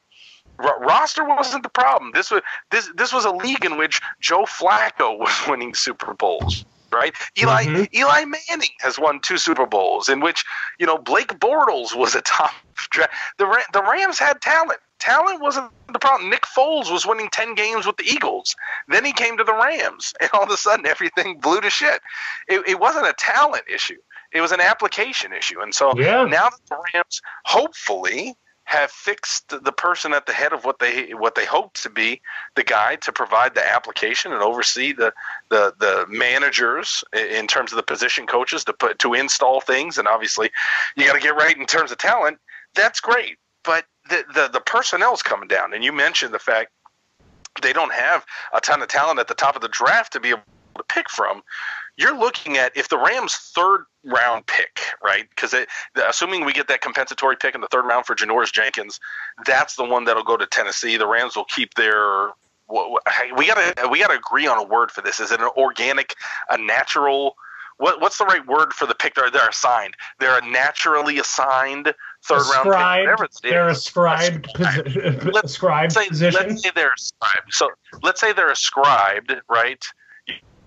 Ro- 0.60 0.78
roster 0.80 1.24
wasn't 1.26 1.64
the 1.64 1.70
problem. 1.70 2.12
This 2.14 2.30
was 2.32 2.42
this 2.72 2.90
this 2.96 3.14
was 3.14 3.26
a 3.26 3.32
league 3.32 3.66
in 3.66 3.78
which 3.78 4.02
Joe 4.20 4.44
Flacco 4.44 5.18
was 5.26 5.34
winning 5.48 5.74
Super 5.74 6.14
Bowls. 6.14 6.66
Right, 6.92 7.14
Eli 7.38 7.66
Mhm. 7.66 7.94
Eli 7.94 8.26
Manning 8.26 8.72
has 8.80 8.98
won 8.98 9.20
two 9.20 9.38
Super 9.38 9.68
Bowls, 9.68 10.10
in 10.10 10.22
which 10.22 10.44
you 10.80 10.88
know 10.88 10.98
Blake 10.98 11.38
Bortles 11.40 11.96
was 11.96 12.16
a 12.16 12.22
top 12.38 12.52
draft. 12.90 13.14
The 13.38 13.46
the 13.74 13.84
Rams 13.84 14.18
had 14.18 14.42
talent. 14.42 14.80
Talent 14.98 15.40
wasn't 15.40 15.72
the 15.94 16.00
problem. 16.00 16.32
Nick 16.32 16.42
Foles 16.48 16.92
was 16.92 17.06
winning 17.06 17.30
ten 17.32 17.54
games 17.54 17.86
with 17.86 17.98
the 17.98 18.04
Eagles. 18.06 18.56
Then 18.88 19.06
he 19.06 19.14
came 19.14 19.38
to 19.38 19.44
the 19.44 19.54
Rams, 19.54 20.14
and 20.20 20.32
all 20.34 20.44
of 20.44 20.50
a 20.50 20.58
sudden 20.58 20.88
everything 20.88 21.38
blew 21.40 21.62
to 21.62 21.70
shit. 21.70 22.02
It, 22.48 22.68
it 22.68 22.80
wasn't 22.80 23.06
a 23.08 23.14
talent 23.14 23.66
issue; 23.72 24.00
it 24.34 24.42
was 24.42 24.52
an 24.52 24.60
application 24.60 25.32
issue. 25.32 25.62
And 25.62 25.76
so 25.76 25.94
Yeah. 25.96 26.24
now 26.26 26.50
that 26.50 26.60
the 26.70 26.78
Rams 26.96 27.22
hopefully 27.46 28.36
have 28.70 28.92
fixed 28.92 29.50
the 29.50 29.72
person 29.72 30.14
at 30.14 30.28
the 30.28 30.32
head 30.32 30.54
of 30.54 30.64
what 30.64 30.78
they 30.78 31.12
what 31.16 31.34
they 31.34 31.44
hope 31.44 31.74
to 31.74 31.90
be 31.90 32.22
the 32.54 32.64
guy 32.64 32.96
to 32.98 33.12
provide 33.12 33.56
the 33.56 33.68
application 33.68 34.32
and 34.32 34.44
oversee 34.44 34.94
the 34.94 35.12
the 35.50 35.74
the 35.80 36.06
managers 36.08 37.04
in 37.12 37.48
terms 37.48 37.72
of 37.72 37.78
the 37.78 37.84
position 37.84 38.28
coaches 38.28 38.64
to 38.64 38.72
put 38.72 39.00
to 39.00 39.16
install 39.16 39.60
things. 39.60 39.98
And 39.98 40.08
obviously 40.08 40.52
you 40.96 41.04
got 41.08 41.14
to 41.14 41.20
get 41.20 41.36
right 41.36 41.58
in 41.58 41.66
terms 41.66 41.92
of 41.92 41.98
talent. 41.98 42.38
That's 42.76 43.00
great. 43.00 43.40
But 43.64 43.86
the 44.08 44.24
the 44.36 44.50
the 44.54 44.62
personnel's 44.62 45.24
coming 45.24 45.48
down. 45.48 45.74
And 45.74 45.84
you 45.84 45.92
mentioned 45.92 46.32
the 46.32 46.38
fact 46.38 46.70
they 47.64 47.74
don't 47.74 47.92
have 47.92 48.24
a 48.54 48.62
ton 48.62 48.84
of 48.84 48.88
talent 48.88 49.20
at 49.20 49.28
the 49.28 49.34
top 49.34 49.56
of 49.56 49.64
the 49.64 49.68
draft 49.70 50.14
to 50.14 50.20
be 50.20 50.30
able 50.30 50.44
to 50.78 50.84
pick 50.84 51.10
from 51.10 51.42
you're 52.00 52.18
looking 52.18 52.58
at 52.58 52.76
if 52.78 52.90
the 52.90 52.98
Rams' 52.98 53.36
third 53.36 53.86
round 54.06 54.48
pick, 54.48 54.80
right? 55.04 55.30
Because 55.30 55.54
assuming 56.08 56.46
we 56.46 56.54
get 56.54 56.68
that 56.70 56.82
compensatory 56.82 57.36
pick 57.36 57.56
in 57.56 57.62
the 57.62 57.68
third 57.68 57.86
round 57.86 58.06
for 58.06 58.16
Janoris 58.16 58.54
Jenkins, 58.54 59.00
that's 59.46 59.76
the 59.76 59.84
one 59.84 60.06
that'll 60.06 60.24
go 60.24 60.38
to 60.38 60.46
Tennessee. 60.46 60.98
The 60.98 61.08
Rams 61.08 61.36
will 61.36 61.46
keep 61.46 61.74
their. 61.76 62.28
wha- 62.68 62.88
wha- 62.90 63.00
hey, 63.10 63.32
We 63.34 63.48
gotta 63.48 63.90
we 63.90 64.00
gotta 64.00 64.16
agree 64.16 64.48
on 64.48 64.58
a 64.58 64.64
word 64.64 64.92
for 64.92 65.02
this. 65.02 65.20
Is 65.20 65.32
it 65.32 65.42
an 65.42 65.50
organic, 65.58 66.16
a 66.50 66.58
natural? 66.58 67.36
What 67.78 68.02
what's 68.02 68.18
the 68.18 68.26
right 68.26 68.46
word 68.48 68.74
for 68.74 68.86
the 68.86 68.96
pick? 68.96 69.16
They're 69.16 69.30
they're 69.32 69.50
assigned. 69.50 69.96
They're 70.20 70.38
a 70.38 70.46
naturally 70.50 71.20
assigned 71.20 71.94
third 72.24 72.46
round 72.52 72.72
pick. 72.76 72.92
Whatever 73.02 73.26
Ascribed, 73.26 73.40
it 73.44 73.48
is. 73.48 73.52
they're 73.52 73.70
ascribed, 73.70 74.48
posi- 74.56 75.34
Let's 75.34 75.46
ascribed 75.52 75.92
say, 75.94 76.08
position. 76.08 76.48
Let's 76.50 76.64
say 76.64 76.72
they're 76.76 76.94
ascribed. 76.94 77.54
So 77.54 77.70
let's 78.04 78.22
say 78.22 78.34
they're 78.34 78.52
ascribed, 78.52 79.34
right? 79.50 79.84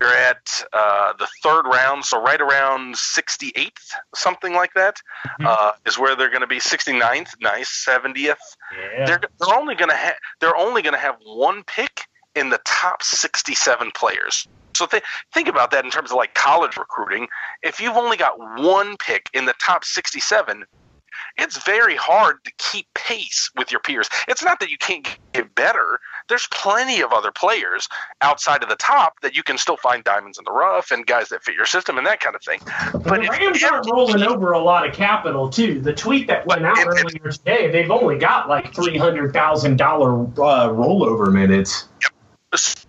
You're 0.03 0.13
at 0.15 0.63
uh, 0.73 1.13
the 1.17 1.27
third 1.41 1.63
round, 1.65 2.03
so 2.03 2.21
right 2.21 2.39
around 2.41 2.95
68th, 2.95 3.69
something 4.13 4.53
like 4.53 4.73
that, 4.75 4.97
Mm-hmm. 5.39 5.45
uh, 5.47 5.71
is 5.85 5.97
where 5.97 6.15
they're 6.17 6.29
going 6.29 6.41
to 6.41 6.47
be. 6.47 6.59
69th, 6.59 7.29
nice. 7.41 7.85
70th. 7.87 8.35
Yeah. 8.77 9.05
They're 9.05 9.21
they're 9.39 9.55
only 9.57 9.75
going 9.75 9.89
to 9.89 9.95
have 9.95 10.15
they're 10.41 10.55
only 10.57 10.81
going 10.81 10.93
to 10.93 10.99
have 10.99 11.15
one 11.25 11.63
pick 11.63 12.01
in 12.35 12.49
the 12.49 12.59
top 12.65 13.01
67 13.01 13.91
players. 13.95 14.47
So 14.75 14.85
th- 14.87 15.03
think 15.33 15.47
about 15.47 15.71
that 15.71 15.85
in 15.85 15.91
terms 15.91 16.11
of 16.11 16.17
like 16.17 16.33
college 16.33 16.75
recruiting. 16.77 17.27
If 17.61 17.79
you've 17.79 17.95
only 17.95 18.17
got 18.17 18.33
one 18.59 18.97
pick 18.97 19.29
in 19.33 19.45
the 19.45 19.53
top 19.61 19.85
67, 19.85 20.65
it's 21.37 21.63
very 21.63 21.95
hard 21.95 22.43
to 22.45 22.51
keep 22.57 22.87
pace 22.93 23.49
with 23.57 23.71
your 23.71 23.81
peers. 23.81 24.07
It's 24.27 24.43
not 24.43 24.59
that 24.59 24.69
you 24.69 24.77
can't 24.77 25.07
get 25.33 25.55
better. 25.55 25.99
There's 26.29 26.47
plenty 26.47 27.01
of 27.01 27.11
other 27.11 27.31
players 27.31 27.89
outside 28.21 28.63
of 28.63 28.69
the 28.69 28.75
top 28.75 29.19
that 29.21 29.35
you 29.35 29.43
can 29.43 29.57
still 29.57 29.77
find 29.77 30.03
diamonds 30.03 30.37
in 30.37 30.45
the 30.45 30.51
rough 30.51 30.91
and 30.91 31.05
guys 31.05 31.29
that 31.29 31.43
fit 31.43 31.55
your 31.55 31.65
system 31.65 31.97
and 31.97 32.05
that 32.07 32.19
kind 32.19 32.35
of 32.35 32.43
thing. 32.43 32.59
But 32.93 33.03
But 33.03 33.21
the 33.21 33.27
Rams 33.29 33.63
aren't 33.63 33.91
rolling 33.91 34.23
over 34.23 34.51
a 34.53 34.59
lot 34.59 34.87
of 34.87 34.93
capital 34.93 35.49
too. 35.49 35.81
The 35.81 35.93
tweet 35.93 36.27
that 36.27 36.45
went 36.45 36.65
out 36.65 36.77
and- 36.77 36.87
earlier 36.87 37.31
today, 37.31 37.71
they've 37.71 37.91
only 37.91 38.17
got 38.17 38.47
like 38.47 38.73
three 38.73 38.97
hundred 38.97 39.33
thousand 39.33 39.77
dollar 39.77 40.13
uh, 40.23 40.69
rollover 40.69 41.31
minutes. 41.31 41.87
Yep. 42.01 42.11
So, 42.55 42.81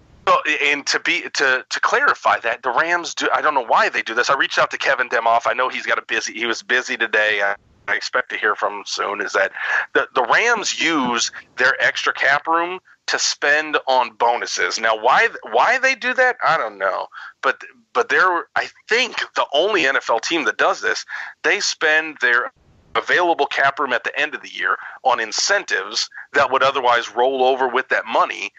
and 0.62 0.86
to 0.86 1.00
be 1.00 1.22
to 1.22 1.64
to 1.68 1.80
clarify 1.80 2.38
that 2.40 2.62
the 2.62 2.70
Rams 2.70 3.14
do. 3.14 3.28
I 3.32 3.40
don't 3.40 3.54
know 3.54 3.64
why 3.64 3.88
they 3.88 4.02
do 4.02 4.14
this. 4.14 4.30
I 4.30 4.36
reached 4.36 4.58
out 4.58 4.70
to 4.70 4.78
Kevin 4.78 5.08
Demoff. 5.08 5.42
I 5.46 5.54
know 5.54 5.68
he's 5.68 5.86
got 5.86 5.98
a 5.98 6.02
busy. 6.02 6.34
He 6.34 6.46
was 6.46 6.62
busy 6.62 6.96
today. 6.96 7.40
I, 7.42 7.56
I 7.86 7.94
expect 7.94 8.30
to 8.30 8.36
hear 8.38 8.54
from 8.54 8.82
soon. 8.86 9.20
Is 9.20 9.32
that 9.32 9.52
the 9.92 10.08
the 10.14 10.22
Rams 10.22 10.80
use 10.80 11.30
their 11.56 11.80
extra 11.82 12.12
cap 12.12 12.46
room 12.46 12.80
to 13.06 13.18
spend 13.18 13.76
on 13.86 14.12
bonuses. 14.12 14.78
Now, 14.78 14.96
why 14.96 15.28
why 15.50 15.78
they 15.78 15.94
do 15.94 16.14
that, 16.14 16.36
I 16.44 16.56
don't 16.56 16.78
know. 16.78 17.08
But 17.42 17.62
but 17.92 18.08
they're 18.08 18.48
I 18.56 18.68
think 18.88 19.16
the 19.34 19.46
only 19.52 19.82
NFL 19.82 20.22
team 20.22 20.44
that 20.44 20.56
does 20.56 20.80
this. 20.80 21.04
They 21.42 21.60
spend 21.60 22.18
their 22.20 22.52
available 22.94 23.46
cap 23.46 23.78
room 23.78 23.92
at 23.92 24.04
the 24.04 24.18
end 24.18 24.34
of 24.34 24.42
the 24.42 24.52
year 24.52 24.76
on 25.02 25.20
incentives 25.20 26.08
that 26.32 26.50
would 26.50 26.62
otherwise 26.62 27.14
roll 27.14 27.44
over 27.44 27.68
with 27.68 27.88
that 27.88 28.06
money, 28.06 28.52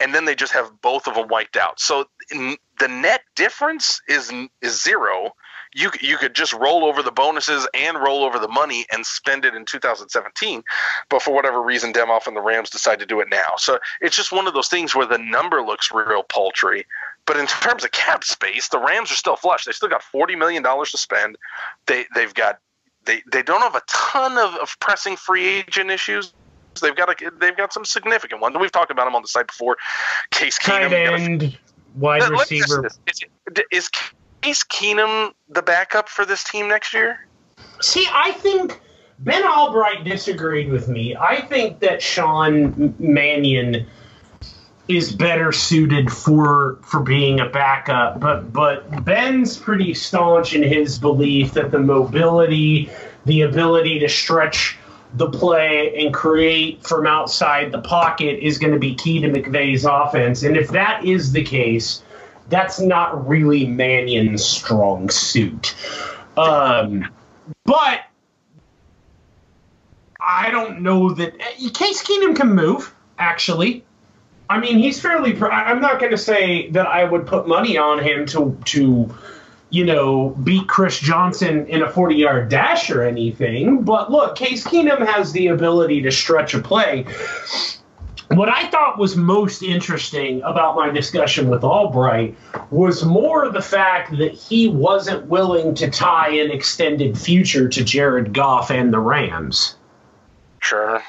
and 0.00 0.14
then 0.14 0.24
they 0.24 0.34
just 0.34 0.52
have 0.52 0.80
both 0.80 1.06
of 1.06 1.14
them 1.14 1.28
wiped 1.28 1.56
out. 1.56 1.78
So 1.78 2.06
the 2.30 2.88
net 2.88 3.22
difference 3.36 4.00
is 4.08 4.32
is 4.60 4.82
zero 4.82 5.32
you 5.74 5.90
you 6.00 6.18
could 6.18 6.34
just 6.34 6.52
roll 6.52 6.84
over 6.84 7.02
the 7.02 7.10
bonuses 7.10 7.66
and 7.74 7.96
roll 7.98 8.24
over 8.24 8.38
the 8.38 8.48
money 8.48 8.86
and 8.92 9.06
spend 9.06 9.44
it 9.44 9.54
in 9.54 9.64
2017. 9.64 10.62
But 11.08 11.22
for 11.22 11.34
whatever 11.34 11.62
reason, 11.62 11.92
Demoff 11.92 12.26
and 12.26 12.36
the 12.36 12.40
Rams 12.40 12.70
decide 12.70 12.98
to 12.98 13.06
do 13.06 13.20
it 13.20 13.28
now. 13.30 13.54
So 13.56 13.78
it's 14.00 14.16
just 14.16 14.32
one 14.32 14.46
of 14.46 14.54
those 14.54 14.68
things 14.68 14.94
where 14.94 15.06
the 15.06 15.18
number 15.18 15.62
looks 15.62 15.90
real 15.90 16.22
paltry. 16.22 16.86
But 17.24 17.36
in 17.36 17.46
terms 17.46 17.84
of 17.84 17.92
cap 17.92 18.24
space, 18.24 18.68
the 18.68 18.78
Rams 18.78 19.10
are 19.12 19.16
still 19.16 19.36
flush. 19.36 19.64
They 19.64 19.72
still 19.72 19.88
got 19.88 20.02
forty 20.02 20.36
million 20.36 20.62
dollars 20.62 20.90
to 20.90 20.98
spend. 20.98 21.36
They 21.86 22.04
they've 22.14 22.34
got 22.34 22.58
they 23.04 23.22
they 23.30 23.42
don't 23.42 23.62
have 23.62 23.74
a 23.74 23.82
ton 23.88 24.38
of, 24.38 24.54
of 24.56 24.78
pressing 24.80 25.16
free 25.16 25.46
agent 25.46 25.90
issues. 25.90 26.32
They've 26.80 26.96
got 26.96 27.10
a, 27.10 27.30
they've 27.38 27.56
got 27.56 27.72
some 27.72 27.84
significant 27.84 28.40
ones. 28.40 28.56
We've 28.58 28.72
talked 28.72 28.90
about 28.90 29.04
them 29.04 29.14
on 29.14 29.22
the 29.22 29.28
site 29.28 29.46
before. 29.46 29.76
Case 30.30 30.58
Keenum, 30.58 30.88
tight 30.88 31.20
end, 31.20 31.58
wide 31.96 32.28
receiver. 32.30 32.88
Is, 33.06 33.20
is 33.70 33.90
Case 34.42 34.64
Keenum 34.64 35.32
the 35.48 35.62
backup 35.62 36.08
for 36.08 36.26
this 36.26 36.44
team 36.44 36.68
next 36.68 36.92
year? 36.92 37.26
See, 37.80 38.06
I 38.12 38.32
think 38.32 38.80
Ben 39.20 39.44
Albright 39.44 40.04
disagreed 40.04 40.70
with 40.70 40.88
me. 40.88 41.16
I 41.16 41.40
think 41.42 41.78
that 41.80 42.02
Sean 42.02 42.94
Mannion 42.98 43.86
is 44.88 45.14
better 45.14 45.52
suited 45.52 46.10
for 46.10 46.78
for 46.82 47.00
being 47.00 47.38
a 47.38 47.48
backup, 47.48 48.18
but 48.18 48.52
but 48.52 49.04
Ben's 49.04 49.56
pretty 49.56 49.94
staunch 49.94 50.54
in 50.54 50.62
his 50.62 50.98
belief 50.98 51.52
that 51.52 51.70
the 51.70 51.78
mobility, 51.78 52.90
the 53.24 53.42
ability 53.42 54.00
to 54.00 54.08
stretch 54.08 54.76
the 55.14 55.30
play 55.30 56.04
and 56.04 56.12
create 56.12 56.84
from 56.84 57.06
outside 57.06 57.70
the 57.70 57.80
pocket 57.80 58.44
is 58.44 58.58
going 58.58 58.72
to 58.72 58.78
be 58.78 58.94
key 58.94 59.20
to 59.20 59.28
McVay's 59.28 59.84
offense. 59.84 60.42
And 60.42 60.56
if 60.56 60.70
that 60.70 61.04
is 61.04 61.32
the 61.32 61.44
case, 61.44 62.02
that's 62.48 62.80
not 62.80 63.26
really 63.28 63.66
Mannion's 63.66 64.44
strong 64.44 65.10
suit. 65.10 65.74
Um, 66.36 67.10
but 67.64 68.00
I 70.20 70.50
don't 70.50 70.80
know 70.82 71.12
that 71.14 71.38
Case 71.38 72.02
Keenum 72.02 72.36
can 72.36 72.54
move. 72.54 72.94
Actually, 73.18 73.84
I 74.48 74.58
mean 74.58 74.78
he's 74.78 75.00
fairly. 75.00 75.40
I'm 75.42 75.80
not 75.80 76.00
going 76.00 76.12
to 76.12 76.18
say 76.18 76.70
that 76.70 76.86
I 76.86 77.04
would 77.04 77.26
put 77.26 77.46
money 77.46 77.76
on 77.76 77.98
him 77.98 78.26
to 78.26 78.58
to 78.66 79.14
you 79.70 79.84
know 79.84 80.30
beat 80.30 80.66
Chris 80.68 80.98
Johnson 80.98 81.66
in 81.66 81.82
a 81.82 81.90
40 81.90 82.14
yard 82.14 82.48
dash 82.48 82.90
or 82.90 83.02
anything. 83.02 83.82
But 83.82 84.10
look, 84.10 84.36
Case 84.36 84.64
Keenum 84.64 85.06
has 85.06 85.32
the 85.32 85.48
ability 85.48 86.02
to 86.02 86.10
stretch 86.10 86.54
a 86.54 86.60
play 86.60 87.06
what 88.36 88.48
I 88.48 88.68
thought 88.68 88.98
was 88.98 89.16
most 89.16 89.62
interesting 89.62 90.42
about 90.42 90.76
my 90.76 90.90
discussion 90.90 91.48
with 91.48 91.64
Albright 91.64 92.36
was 92.70 93.04
more 93.04 93.48
the 93.50 93.62
fact 93.62 94.16
that 94.18 94.32
he 94.32 94.68
wasn't 94.68 95.26
willing 95.26 95.74
to 95.76 95.90
tie 95.90 96.30
an 96.30 96.50
extended 96.50 97.18
future 97.18 97.68
to 97.68 97.84
Jared 97.84 98.32
Goff 98.32 98.70
and 98.70 98.92
the 98.92 98.98
Rams. 98.98 99.76
Sure. 100.60 101.02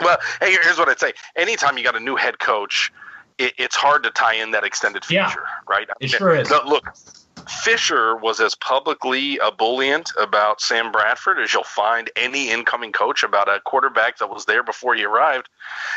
Well, 0.00 0.18
hey, 0.40 0.52
here's 0.52 0.78
what 0.78 0.88
I'd 0.88 1.00
say. 1.00 1.12
Anytime 1.36 1.78
you 1.78 1.84
got 1.84 1.96
a 1.96 2.00
new 2.00 2.16
head 2.16 2.38
coach, 2.38 2.92
it, 3.38 3.54
it's 3.58 3.76
hard 3.76 4.02
to 4.04 4.10
tie 4.10 4.34
in 4.34 4.50
that 4.52 4.64
extended 4.64 5.04
future, 5.04 5.22
yeah, 5.22 5.34
right? 5.68 5.88
It 6.00 6.08
sure 6.08 6.34
is. 6.34 6.50
Look, 6.50 6.84
Fisher 7.50 8.16
was 8.16 8.40
as 8.40 8.54
publicly 8.54 9.38
ebullient 9.40 10.10
about 10.18 10.60
Sam 10.60 10.92
Bradford 10.92 11.38
as 11.38 11.52
you'll 11.52 11.64
find 11.64 12.10
any 12.16 12.50
incoming 12.50 12.92
coach 12.92 13.22
about 13.22 13.48
a 13.48 13.60
quarterback 13.60 14.18
that 14.18 14.30
was 14.30 14.44
there 14.44 14.62
before 14.62 14.94
he 14.94 15.04
arrived. 15.04 15.48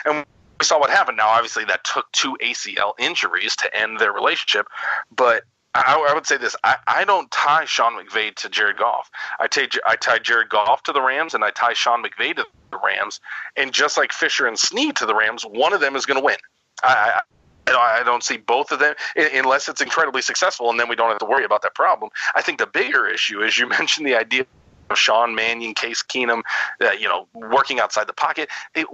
And 0.03 0.25
we 0.59 0.65
saw 0.65 0.79
what 0.79 0.89
happened. 0.89 1.17
Now, 1.17 1.29
obviously, 1.29 1.65
that 1.65 1.83
took 1.83 2.11
two 2.11 2.37
ACL 2.41 2.93
injuries 2.97 3.55
to 3.57 3.75
end 3.75 3.99
their 3.99 4.11
relationship, 4.11 4.67
but 5.15 5.43
I, 5.75 6.05
I 6.09 6.13
would 6.13 6.27
say 6.27 6.37
this: 6.37 6.55
I, 6.63 6.77
I, 6.85 7.05
don't 7.05 7.29
tie 7.31 7.65
Sean 7.65 7.93
McVay 7.93 8.35
to 8.35 8.49
Jared 8.49 8.77
Goff. 8.77 9.09
I 9.39 9.47
tie 9.47 9.67
I 9.87 9.95
tie 9.95 10.19
Jared 10.19 10.49
Goff 10.49 10.83
to 10.83 10.93
the 10.93 11.01
Rams, 11.01 11.33
and 11.33 11.43
I 11.43 11.49
tie 11.49 11.73
Sean 11.73 12.03
McVay 12.03 12.35
to 12.35 12.45
the 12.71 12.79
Rams. 12.83 13.19
And 13.55 13.73
just 13.73 13.97
like 13.97 14.11
Fisher 14.11 14.45
and 14.45 14.57
Snead 14.57 14.95
to 14.97 15.05
the 15.05 15.15
Rams, 15.15 15.43
one 15.43 15.73
of 15.73 15.81
them 15.81 15.95
is 15.95 16.05
going 16.05 16.19
to 16.19 16.25
win. 16.25 16.37
I, 16.83 17.21
I 17.67 18.01
don't 18.03 18.23
see 18.23 18.37
both 18.37 18.71
of 18.71 18.79
them 18.79 18.95
unless 19.15 19.69
it's 19.69 19.81
incredibly 19.81 20.21
successful, 20.21 20.69
and 20.69 20.79
then 20.79 20.89
we 20.89 20.95
don't 20.95 21.09
have 21.09 21.19
to 21.19 21.25
worry 21.25 21.45
about 21.45 21.61
that 21.61 21.75
problem. 21.75 22.11
I 22.35 22.41
think 22.41 22.59
the 22.59 22.67
bigger 22.67 23.07
issue 23.07 23.41
is 23.41 23.57
you 23.57 23.67
mentioned 23.79 24.05
the 24.05 24.15
idea 24.15 24.45
of 24.89 24.97
Sean 24.97 25.35
Mannion, 25.35 25.73
Case 25.73 26.03
Keenum, 26.03 26.41
uh, 26.81 26.91
you 26.91 27.07
know, 27.07 27.27
working 27.33 27.79
outside 27.79 28.07
the 28.07 28.13
pocket. 28.13 28.49
It, 28.75 28.87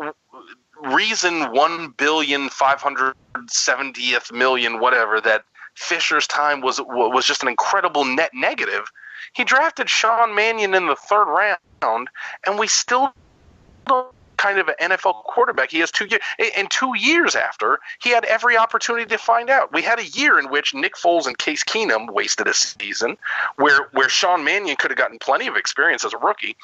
reason 0.82 1.51
one 1.51 1.89
billion 1.97 2.49
five 2.49 2.82
hundred 2.82 3.15
seventieth 3.49 4.32
million 4.32 4.80
whatever 4.80 5.20
that 5.22 5.43
Fisher's 5.76 6.28
time 6.28 6.61
was 6.61 6.80
was 6.82 7.26
just 7.26 7.41
an 7.41 7.49
incredible 7.49 8.05
net 8.05 8.32
negative. 8.34 8.91
He 9.34 9.43
drafted 9.43 9.89
Sean 9.89 10.36
Mannion 10.36 10.74
in 10.74 10.88
the 10.88 10.95
third 10.95 11.26
round, 11.26 12.09
and 12.45 12.57
we 12.57 12.67
still 12.67 13.13
don't 13.86 14.13
kind 14.39 14.57
of 14.57 14.69
an 14.69 14.75
NFL 14.91 15.23
quarterback. 15.25 15.69
He 15.69 15.79
has 15.79 15.91
two 15.91 16.05
years, 16.05 16.21
and 16.57 16.71
two 16.71 16.97
years 16.97 17.35
after, 17.35 17.79
he 18.01 18.09
had 18.09 18.23
every 18.25 18.57
opportunity 18.57 19.05
to 19.05 19.17
find 19.17 19.49
out. 19.49 19.73
We 19.73 19.81
had 19.81 19.99
a 19.99 20.05
year 20.05 20.39
in 20.39 20.49
which 20.49 20.73
Nick 20.73 20.95
Foles 20.95 21.27
and 21.27 21.37
Case 21.37 21.63
Keenum 21.63 22.09
wasted 22.11 22.47
a 22.47 22.53
season, 22.53 23.17
where 23.57 23.89
where 23.91 24.09
Sean 24.09 24.43
Mannion 24.43 24.77
could 24.77 24.91
have 24.91 24.97
gotten 24.97 25.19
plenty 25.19 25.47
of 25.47 25.55
experience 25.55 26.05
as 26.05 26.13
a 26.13 26.17
rookie. 26.17 26.55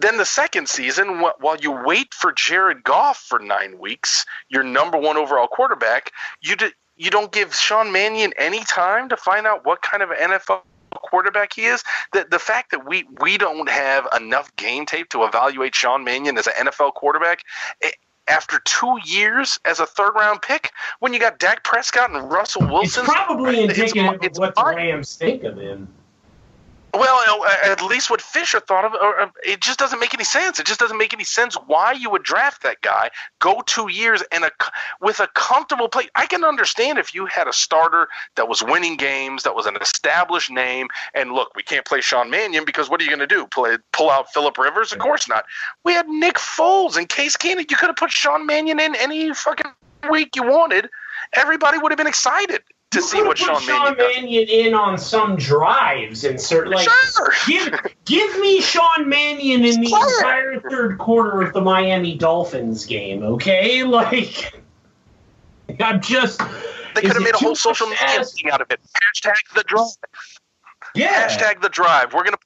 Then 0.00 0.18
the 0.18 0.24
second 0.24 0.68
season, 0.68 1.20
while 1.40 1.56
you 1.56 1.72
wait 1.72 2.14
for 2.14 2.30
Jared 2.30 2.84
Goff 2.84 3.18
for 3.18 3.40
nine 3.40 3.78
weeks, 3.78 4.24
your 4.48 4.62
number 4.62 4.96
one 4.96 5.16
overall 5.16 5.48
quarterback, 5.48 6.12
you 6.40 6.54
did, 6.54 6.72
you 6.96 7.10
don't 7.10 7.32
give 7.32 7.52
Sean 7.52 7.90
Mannion 7.90 8.32
any 8.36 8.62
time 8.64 9.08
to 9.08 9.16
find 9.16 9.44
out 9.44 9.64
what 9.64 9.82
kind 9.82 10.04
of 10.04 10.10
NFL 10.10 10.60
quarterback 10.90 11.52
he 11.54 11.64
is. 11.64 11.82
The 12.12 12.26
the 12.30 12.38
fact 12.38 12.70
that 12.70 12.86
we 12.86 13.04
we 13.20 13.38
don't 13.38 13.68
have 13.68 14.06
enough 14.16 14.54
game 14.56 14.86
tape 14.86 15.08
to 15.10 15.24
evaluate 15.24 15.74
Sean 15.74 16.04
Mannion 16.04 16.38
as 16.38 16.46
an 16.46 16.66
NFL 16.66 16.94
quarterback. 16.94 17.44
It, 17.80 17.96
after 18.28 18.60
two 18.64 18.98
years 19.04 19.58
as 19.64 19.80
a 19.80 19.86
third 19.86 20.12
round 20.14 20.42
pick, 20.42 20.70
when 21.00 21.14
you 21.14 21.18
got 21.18 21.38
Dak 21.38 21.64
Prescott 21.64 22.10
and 22.10 22.30
Russell 22.30 22.66
Wilson, 22.66 23.04
it's 23.04 23.12
probably 23.12 23.62
indicative 23.62 24.18
it's, 24.22 24.38
of 24.38 24.42
what 24.42 24.54
the 24.54 24.64
Rams 24.76 25.16
think 25.16 25.44
of 25.44 25.56
him. 25.56 25.88
Well, 26.94 27.44
at 27.64 27.82
least 27.82 28.08
what 28.08 28.22
Fisher 28.22 28.60
thought 28.60 28.84
of, 28.86 28.94
or, 28.94 29.20
um, 29.20 29.32
it 29.44 29.60
just 29.60 29.78
doesn't 29.78 30.00
make 30.00 30.14
any 30.14 30.24
sense. 30.24 30.58
It 30.58 30.66
just 30.66 30.80
doesn't 30.80 30.96
make 30.96 31.12
any 31.12 31.24
sense 31.24 31.54
why 31.66 31.92
you 31.92 32.08
would 32.08 32.22
draft 32.22 32.62
that 32.62 32.80
guy, 32.80 33.10
go 33.40 33.62
two 33.66 33.90
years 33.90 34.22
and 34.32 34.44
a 34.44 34.50
with 35.00 35.20
a 35.20 35.28
comfortable 35.34 35.88
play. 35.88 36.08
I 36.14 36.24
can 36.24 36.44
understand 36.44 36.98
if 36.98 37.14
you 37.14 37.26
had 37.26 37.46
a 37.46 37.52
starter 37.52 38.08
that 38.36 38.48
was 38.48 38.62
winning 38.62 38.96
games, 38.96 39.42
that 39.42 39.54
was 39.54 39.66
an 39.66 39.76
established 39.80 40.50
name, 40.50 40.88
and 41.14 41.32
look, 41.32 41.54
we 41.54 41.62
can't 41.62 41.84
play 41.84 42.00
Sean 42.00 42.30
Mannion 42.30 42.64
because 42.64 42.88
what 42.88 43.00
are 43.02 43.04
you 43.04 43.10
going 43.10 43.20
to 43.20 43.26
do? 43.26 43.46
Play, 43.46 43.76
pull 43.92 44.10
out 44.10 44.32
Philip 44.32 44.56
Rivers? 44.56 44.90
Of 44.90 44.98
course 44.98 45.28
not. 45.28 45.44
We 45.84 45.92
had 45.92 46.08
Nick 46.08 46.36
Foles 46.36 46.96
and 46.96 47.06
Case 47.06 47.36
Keenum. 47.36 47.70
You 47.70 47.76
could 47.76 47.88
have 47.88 47.96
put 47.96 48.12
Sean 48.12 48.46
Mannion 48.46 48.80
in 48.80 48.94
any 48.96 49.34
fucking 49.34 49.72
week 50.10 50.34
you 50.36 50.42
wanted. 50.42 50.88
Everybody 51.34 51.76
would 51.76 51.92
have 51.92 51.98
been 51.98 52.06
excited 52.06 52.62
to 52.90 53.02
see 53.02 53.22
what 53.22 53.36
Sean, 53.36 53.60
Sean 53.60 53.96
Mannion, 53.96 53.96
Mannion 53.98 54.48
in 54.48 54.74
on 54.74 54.98
some 54.98 55.36
drives 55.36 56.24
and 56.24 56.40
certain 56.40 56.72
like 56.72 56.88
sure. 56.88 57.32
give 57.46 57.74
give 58.06 58.40
me 58.40 58.60
Sean 58.60 59.08
Mannion 59.08 59.64
in 59.64 59.80
the 59.80 59.92
entire 59.92 60.60
third 60.60 60.98
quarter 60.98 61.42
of 61.42 61.52
the 61.52 61.60
Miami 61.60 62.16
Dolphins 62.16 62.86
game, 62.86 63.22
okay? 63.22 63.84
Like 63.98 64.52
I'm 65.80 66.00
just 66.00 66.40
they 66.94 67.02
could 67.02 67.12
have 67.12 67.22
made 67.22 67.34
a 67.34 67.38
whole 67.38 67.54
social 67.54 67.88
media 67.88 68.24
thing 68.24 68.50
out 68.50 68.60
of 68.60 68.70
it. 68.70 68.80
Hashtag 69.14 69.54
the 69.54 69.62
drive. 69.64 69.86
Yeah. 70.94 71.28
Hashtag 71.28 71.60
the 71.60 71.68
drive. 71.68 72.14
We're 72.14 72.24
gonna 72.24 72.38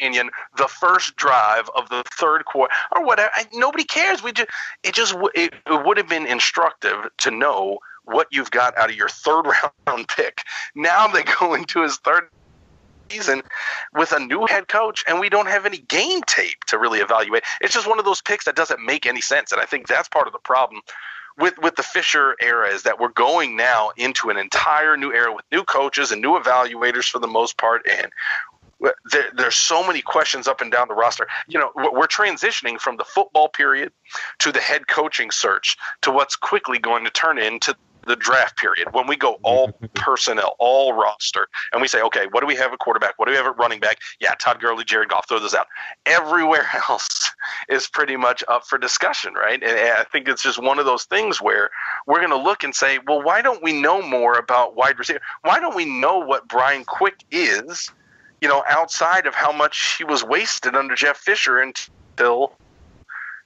Mannion 0.00 0.30
the 0.56 0.68
first 0.68 1.16
drive 1.16 1.70
of 1.76 1.88
the 1.88 2.02
third 2.18 2.44
quarter 2.46 2.74
or 2.96 3.04
whatever. 3.04 3.30
I, 3.34 3.46
nobody 3.52 3.84
cares. 3.84 4.22
We 4.22 4.32
just 4.32 4.50
it 4.82 4.94
just 4.94 5.14
it, 5.34 5.54
it 5.66 5.86
would 5.86 5.96
have 5.96 6.08
been 6.08 6.26
instructive 6.26 6.96
to 7.18 7.30
know 7.30 7.78
what 8.04 8.28
you've 8.30 8.50
got 8.50 8.76
out 8.76 8.90
of 8.90 8.96
your 8.96 9.08
third 9.08 9.44
round 9.86 10.08
pick. 10.08 10.42
Now 10.74 11.08
they 11.08 11.22
go 11.22 11.54
into 11.54 11.82
his 11.82 11.96
third 11.98 12.28
season 13.10 13.42
with 13.94 14.12
a 14.12 14.18
new 14.18 14.46
head 14.46 14.68
coach 14.68 15.04
and 15.06 15.20
we 15.20 15.28
don't 15.28 15.48
have 15.48 15.66
any 15.66 15.78
game 15.78 16.22
tape 16.22 16.64
to 16.66 16.78
really 16.78 17.00
evaluate. 17.00 17.42
It's 17.60 17.74
just 17.74 17.88
one 17.88 17.98
of 17.98 18.04
those 18.04 18.22
picks 18.22 18.46
that 18.46 18.56
doesn't 18.56 18.84
make 18.84 19.06
any 19.06 19.20
sense 19.20 19.52
and 19.52 19.60
I 19.60 19.64
think 19.66 19.86
that's 19.86 20.08
part 20.08 20.26
of 20.26 20.32
the 20.32 20.38
problem 20.38 20.80
with 21.36 21.58
with 21.58 21.76
the 21.76 21.82
Fisher 21.82 22.36
era 22.40 22.68
is 22.68 22.84
that 22.84 22.98
we're 22.98 23.08
going 23.08 23.56
now 23.56 23.90
into 23.96 24.30
an 24.30 24.36
entire 24.36 24.96
new 24.96 25.12
era 25.12 25.34
with 25.34 25.44
new 25.52 25.64
coaches 25.64 26.12
and 26.12 26.22
new 26.22 26.38
evaluators 26.38 27.10
for 27.10 27.18
the 27.18 27.26
most 27.26 27.58
part 27.58 27.86
and 27.90 28.10
there, 29.10 29.30
there's 29.34 29.56
so 29.56 29.86
many 29.86 30.02
questions 30.02 30.46
up 30.46 30.60
and 30.60 30.70
down 30.70 30.88
the 30.88 30.94
roster. 30.94 31.26
You 31.48 31.58
know, 31.58 31.70
we're 31.74 32.06
transitioning 32.06 32.78
from 32.78 32.96
the 32.96 33.04
football 33.04 33.48
period 33.48 33.92
to 34.40 34.52
the 34.52 34.60
head 34.60 34.88
coaching 34.88 35.30
search 35.30 35.76
to 36.02 36.10
what's 36.10 36.36
quickly 36.36 36.78
going 36.78 37.04
to 37.04 37.10
turn 37.10 37.38
into 37.38 37.74
the 38.06 38.16
draft 38.16 38.56
period 38.56 38.88
when 38.92 39.06
we 39.06 39.16
go 39.16 39.38
all 39.42 39.72
personnel, 39.94 40.56
all 40.58 40.92
roster, 40.92 41.48
and 41.72 41.80
we 41.80 41.88
say, 41.88 42.00
okay, 42.02 42.26
what 42.30 42.40
do 42.40 42.46
we 42.46 42.56
have 42.56 42.72
at 42.72 42.78
quarterback? 42.78 43.18
What 43.18 43.26
do 43.26 43.32
we 43.32 43.36
have 43.36 43.46
at 43.46 43.56
running 43.58 43.80
back? 43.80 43.98
Yeah, 44.20 44.34
Todd 44.34 44.60
Gurley, 44.60 44.84
Jared 44.84 45.08
Goff, 45.08 45.28
throw 45.28 45.38
those 45.38 45.54
out. 45.54 45.66
Everywhere 46.06 46.66
else 46.88 47.30
is 47.68 47.88
pretty 47.88 48.16
much 48.16 48.44
up 48.48 48.66
for 48.66 48.78
discussion, 48.78 49.34
right? 49.34 49.62
And 49.62 49.78
I 49.78 50.04
think 50.04 50.28
it's 50.28 50.42
just 50.42 50.62
one 50.62 50.78
of 50.78 50.86
those 50.86 51.04
things 51.04 51.40
where 51.40 51.70
we're 52.06 52.20
going 52.20 52.30
to 52.30 52.36
look 52.36 52.64
and 52.64 52.74
say, 52.74 52.98
well, 53.06 53.22
why 53.22 53.42
don't 53.42 53.62
we 53.62 53.72
know 53.72 54.02
more 54.02 54.34
about 54.34 54.76
wide 54.76 54.98
receiver? 54.98 55.20
Why 55.42 55.60
don't 55.60 55.76
we 55.76 55.84
know 55.84 56.18
what 56.18 56.48
Brian 56.48 56.84
Quick 56.84 57.24
is, 57.30 57.90
you 58.40 58.48
know, 58.48 58.64
outside 58.68 59.26
of 59.26 59.34
how 59.34 59.52
much 59.52 59.96
he 59.96 60.04
was 60.04 60.22
wasted 60.22 60.74
under 60.74 60.94
Jeff 60.94 61.16
Fisher 61.16 61.58
until 61.58 62.52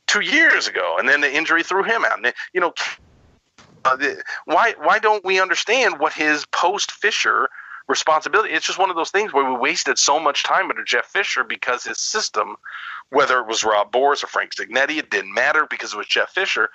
two 0.08 0.20
years 0.20 0.66
ago, 0.66 0.96
and 0.98 1.08
then 1.08 1.20
the 1.20 1.32
injury 1.32 1.62
threw 1.62 1.84
him 1.84 2.04
out. 2.04 2.24
And, 2.24 2.34
you 2.52 2.60
know, 2.60 2.72
why 4.44 4.74
why 4.78 4.98
don't 4.98 5.24
we 5.24 5.40
understand 5.40 5.98
what 5.98 6.12
his 6.12 6.44
post 6.46 6.92
Fisher 6.92 7.48
responsibility? 7.88 8.52
It's 8.52 8.66
just 8.66 8.78
one 8.78 8.90
of 8.90 8.96
those 8.96 9.10
things 9.10 9.32
where 9.32 9.50
we 9.50 9.56
wasted 9.56 9.98
so 9.98 10.20
much 10.20 10.42
time 10.42 10.70
under 10.70 10.84
Jeff 10.84 11.06
Fisher 11.06 11.44
because 11.44 11.84
his 11.84 11.98
system, 11.98 12.56
whether 13.10 13.38
it 13.40 13.46
was 13.46 13.64
Rob 13.64 13.92
Boras 13.92 14.22
or 14.22 14.26
Frank 14.26 14.54
Cignetti, 14.54 14.98
it 14.98 15.10
didn't 15.10 15.32
matter 15.32 15.66
because 15.68 15.94
it 15.94 15.96
was 15.96 16.06
Jeff 16.06 16.30
Fisher. 16.30 16.70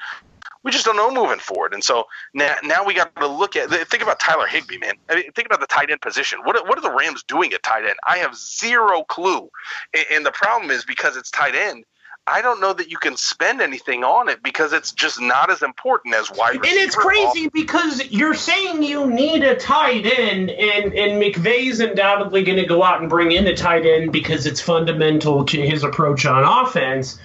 We 0.63 0.71
just 0.71 0.85
don't 0.85 0.95
know 0.95 1.11
moving 1.11 1.39
forward, 1.39 1.73
and 1.73 1.83
so 1.83 2.05
now, 2.33 2.55
now 2.63 2.85
we 2.85 2.93
got 2.93 3.13
to 3.17 3.27
look 3.27 3.57
at 3.57 3.69
think 3.69 4.01
about 4.01 4.19
Tyler 4.21 4.47
Higbee, 4.47 4.77
man. 4.77 4.93
I 5.09 5.15
mean, 5.15 5.31
think 5.33 5.45
about 5.45 5.59
the 5.59 5.67
tight 5.67 5.91
end 5.91 5.99
position. 5.99 6.39
What 6.43 6.67
what 6.67 6.77
are 6.77 6.81
the 6.81 6.95
Rams 6.95 7.21
doing 7.23 7.53
at 7.53 7.63
tight 7.63 7.83
end? 7.83 7.95
I 8.07 8.17
have 8.19 8.33
zero 8.35 9.03
clue, 9.03 9.49
and, 9.93 10.05
and 10.11 10.25
the 10.25 10.31
problem 10.31 10.71
is 10.71 10.85
because 10.85 11.17
it's 11.17 11.29
tight 11.31 11.55
end 11.55 11.83
I 12.25 12.41
don't 12.41 12.61
know 12.61 12.71
that 12.71 12.89
you 12.89 12.97
can 12.97 13.17
spend 13.17 13.61
anything 13.61 14.05
on 14.05 14.29
it 14.29 14.41
because 14.41 14.71
it's 14.71 14.93
just 14.93 15.19
not 15.19 15.51
as 15.51 15.61
important 15.61 16.15
as 16.15 16.31
wide 16.31 16.61
receiver. 16.61 16.65
And 16.65 16.87
it's 16.87 16.95
crazy 16.95 17.49
because 17.49 18.11
you're 18.11 18.33
saying 18.33 18.81
you 18.81 19.09
need 19.09 19.43
a 19.43 19.55
tight 19.55 20.05
end, 20.05 20.49
and 20.49 20.93
and 20.93 21.21
McVay's 21.21 21.81
undoubtedly 21.81 22.43
going 22.43 22.59
to 22.59 22.65
go 22.65 22.81
out 22.81 23.01
and 23.01 23.09
bring 23.09 23.33
in 23.33 23.45
a 23.47 23.55
tight 23.55 23.85
end 23.85 24.13
because 24.13 24.45
it's 24.45 24.61
fundamental 24.61 25.43
to 25.45 25.61
his 25.61 25.83
approach 25.83 26.25
on 26.25 26.43
offense. 26.65 27.19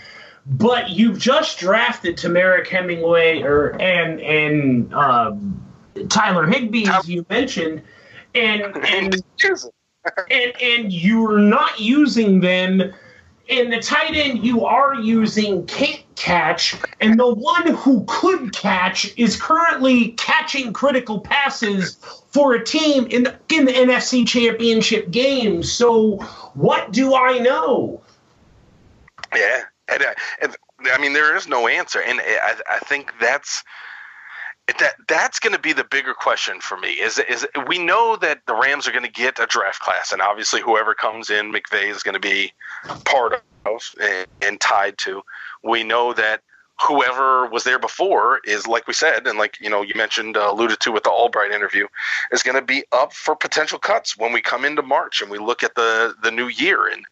But 0.45 0.91
you've 0.91 1.19
just 1.19 1.61
drafted 1.61 2.17
Temarrick 2.17 2.67
Hemingway 2.67 3.43
or 3.43 3.81
and 3.81 4.21
and 4.21 4.93
uh, 4.93 5.37
Tyler 6.09 6.45
Higbee, 6.45 6.89
as 6.89 7.09
you 7.09 7.25
mentioned, 7.31 7.83
and 8.35 8.63
and 8.85 9.15
and, 10.29 10.53
and 10.61 10.93
you're 10.93 11.39
not 11.39 11.79
using 11.79 12.41
them 12.41 12.93
and 13.49 13.73
the 13.73 13.81
tight 13.81 14.15
end 14.15 14.45
you 14.45 14.65
are 14.65 14.95
using 14.95 15.67
can't 15.67 16.05
catch, 16.17 16.77
and 17.01 17.19
the 17.19 17.33
one 17.33 17.75
who 17.75 18.05
could 18.07 18.53
catch 18.53 19.17
is 19.17 19.41
currently 19.41 20.13
catching 20.13 20.73
critical 20.73 21.21
passes 21.21 21.95
for 22.31 22.55
a 22.55 22.65
team 22.65 23.07
in 23.07 23.25
the, 23.25 23.39
in 23.51 23.65
the 23.65 23.73
NFC 23.73 24.27
Championship 24.27 25.11
game. 25.11 25.63
So, 25.63 26.17
what 26.55 26.93
do 26.93 27.15
I 27.15 27.39
know? 27.39 28.03
Yeah, 29.35 29.63
and, 29.89 30.03
uh, 30.03 30.15
and 30.43 30.57
I 30.93 30.99
mean 30.99 31.13
there 31.13 31.37
is 31.37 31.49
no 31.49 31.69
answer, 31.69 32.01
and 32.01 32.21
I, 32.21 32.55
I 32.71 32.79
think 32.81 33.13
that's 33.21 33.65
that 34.79 34.95
that's 35.07 35.39
going 35.39 35.55
to 35.55 35.59
be 35.59 35.73
the 35.73 35.85
bigger 35.85 36.15
question 36.15 36.61
for 36.61 36.77
me 36.77 36.91
is 36.91 37.19
is 37.19 37.47
we 37.67 37.79
know 37.79 38.17
that 38.17 38.43
the 38.47 38.55
Rams 38.55 38.87
are 38.87 38.93
going 38.93 39.05
to 39.05 39.11
get 39.11 39.39
a 39.39 39.47
draft 39.47 39.81
class 39.81 40.13
and 40.13 40.21
obviously 40.21 40.61
whoever 40.61 40.95
comes 40.95 41.31
in 41.31 41.53
McVay 41.53 41.91
is 41.91 42.03
going 42.03 42.15
to 42.15 42.21
be 42.21 42.53
part 43.05 43.43
of 43.65 43.81
and, 44.01 44.27
and 44.43 44.61
tied 44.61 44.99
to. 44.99 45.23
We 45.63 45.85
know 45.85 46.13
that 46.13 46.43
whoever 46.81 47.47
was 47.47 47.65
there 47.65 47.79
before 47.79 48.41
is 48.45 48.67
like 48.67 48.87
we 48.87 48.95
said 48.95 49.27
and 49.27 49.39
like 49.39 49.59
you 49.61 49.69
know 49.71 49.83
you 49.83 49.95
mentioned 49.97 50.37
uh, 50.37 50.49
alluded 50.51 50.79
to 50.81 50.93
with 50.93 51.03
the 51.03 51.11
Albright 51.11 51.51
interview 51.51 51.87
is 52.31 52.43
going 52.43 52.55
to 52.55 52.63
be 52.63 52.85
up 52.93 53.13
for 53.13 53.35
potential 53.35 53.79
cuts 53.79 54.17
when 54.17 54.33
we 54.33 54.41
come 54.41 54.65
into 54.65 54.83
March 54.83 55.21
and 55.21 55.31
we 55.31 55.39
look 55.39 55.63
at 55.63 55.75
the 55.75 56.15
the 56.23 56.31
new 56.31 56.47
year 56.47 56.87
and 56.87 57.05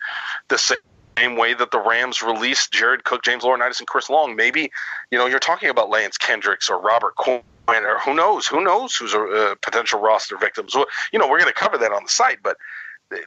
the 0.49 0.77
same 1.19 1.37
way 1.37 1.55
that 1.55 1.71
the 1.71 1.81
Rams 1.81 2.23
released 2.23 2.73
Jared 2.73 3.05
Cook, 3.05 3.23
James 3.23 3.43
Laurinaitis, 3.43 3.79
and 3.79 3.89
Chris 3.89 4.11
Long. 4.11 4.37
Maybe, 4.37 4.71
you 5.11 5.19
know, 5.19 5.27
you're 5.27 5.39
talking 5.39 5.71
about 5.71 5.89
Lance 5.89 6.19
Kendricks 6.19 6.69
or 6.69 6.81
Robert 6.81 7.15
Quinn 7.17 7.43
or 7.69 7.99
who 7.99 8.15
knows? 8.15 8.47
Who 8.47 8.63
knows 8.63 8.95
who's 8.95 9.15
a, 9.15 9.21
a 9.21 9.57
potential 9.57 10.01
roster 10.01 10.37
victims? 10.37 10.75
Well, 10.75 10.87
you 11.13 11.19
know, 11.19 11.27
we're 11.27 11.39
going 11.39 11.53
to 11.53 11.59
cover 11.59 11.79
that 11.79 11.93
on 11.93 12.05
the 12.05 12.11
site, 12.11 12.39
but 12.43 12.57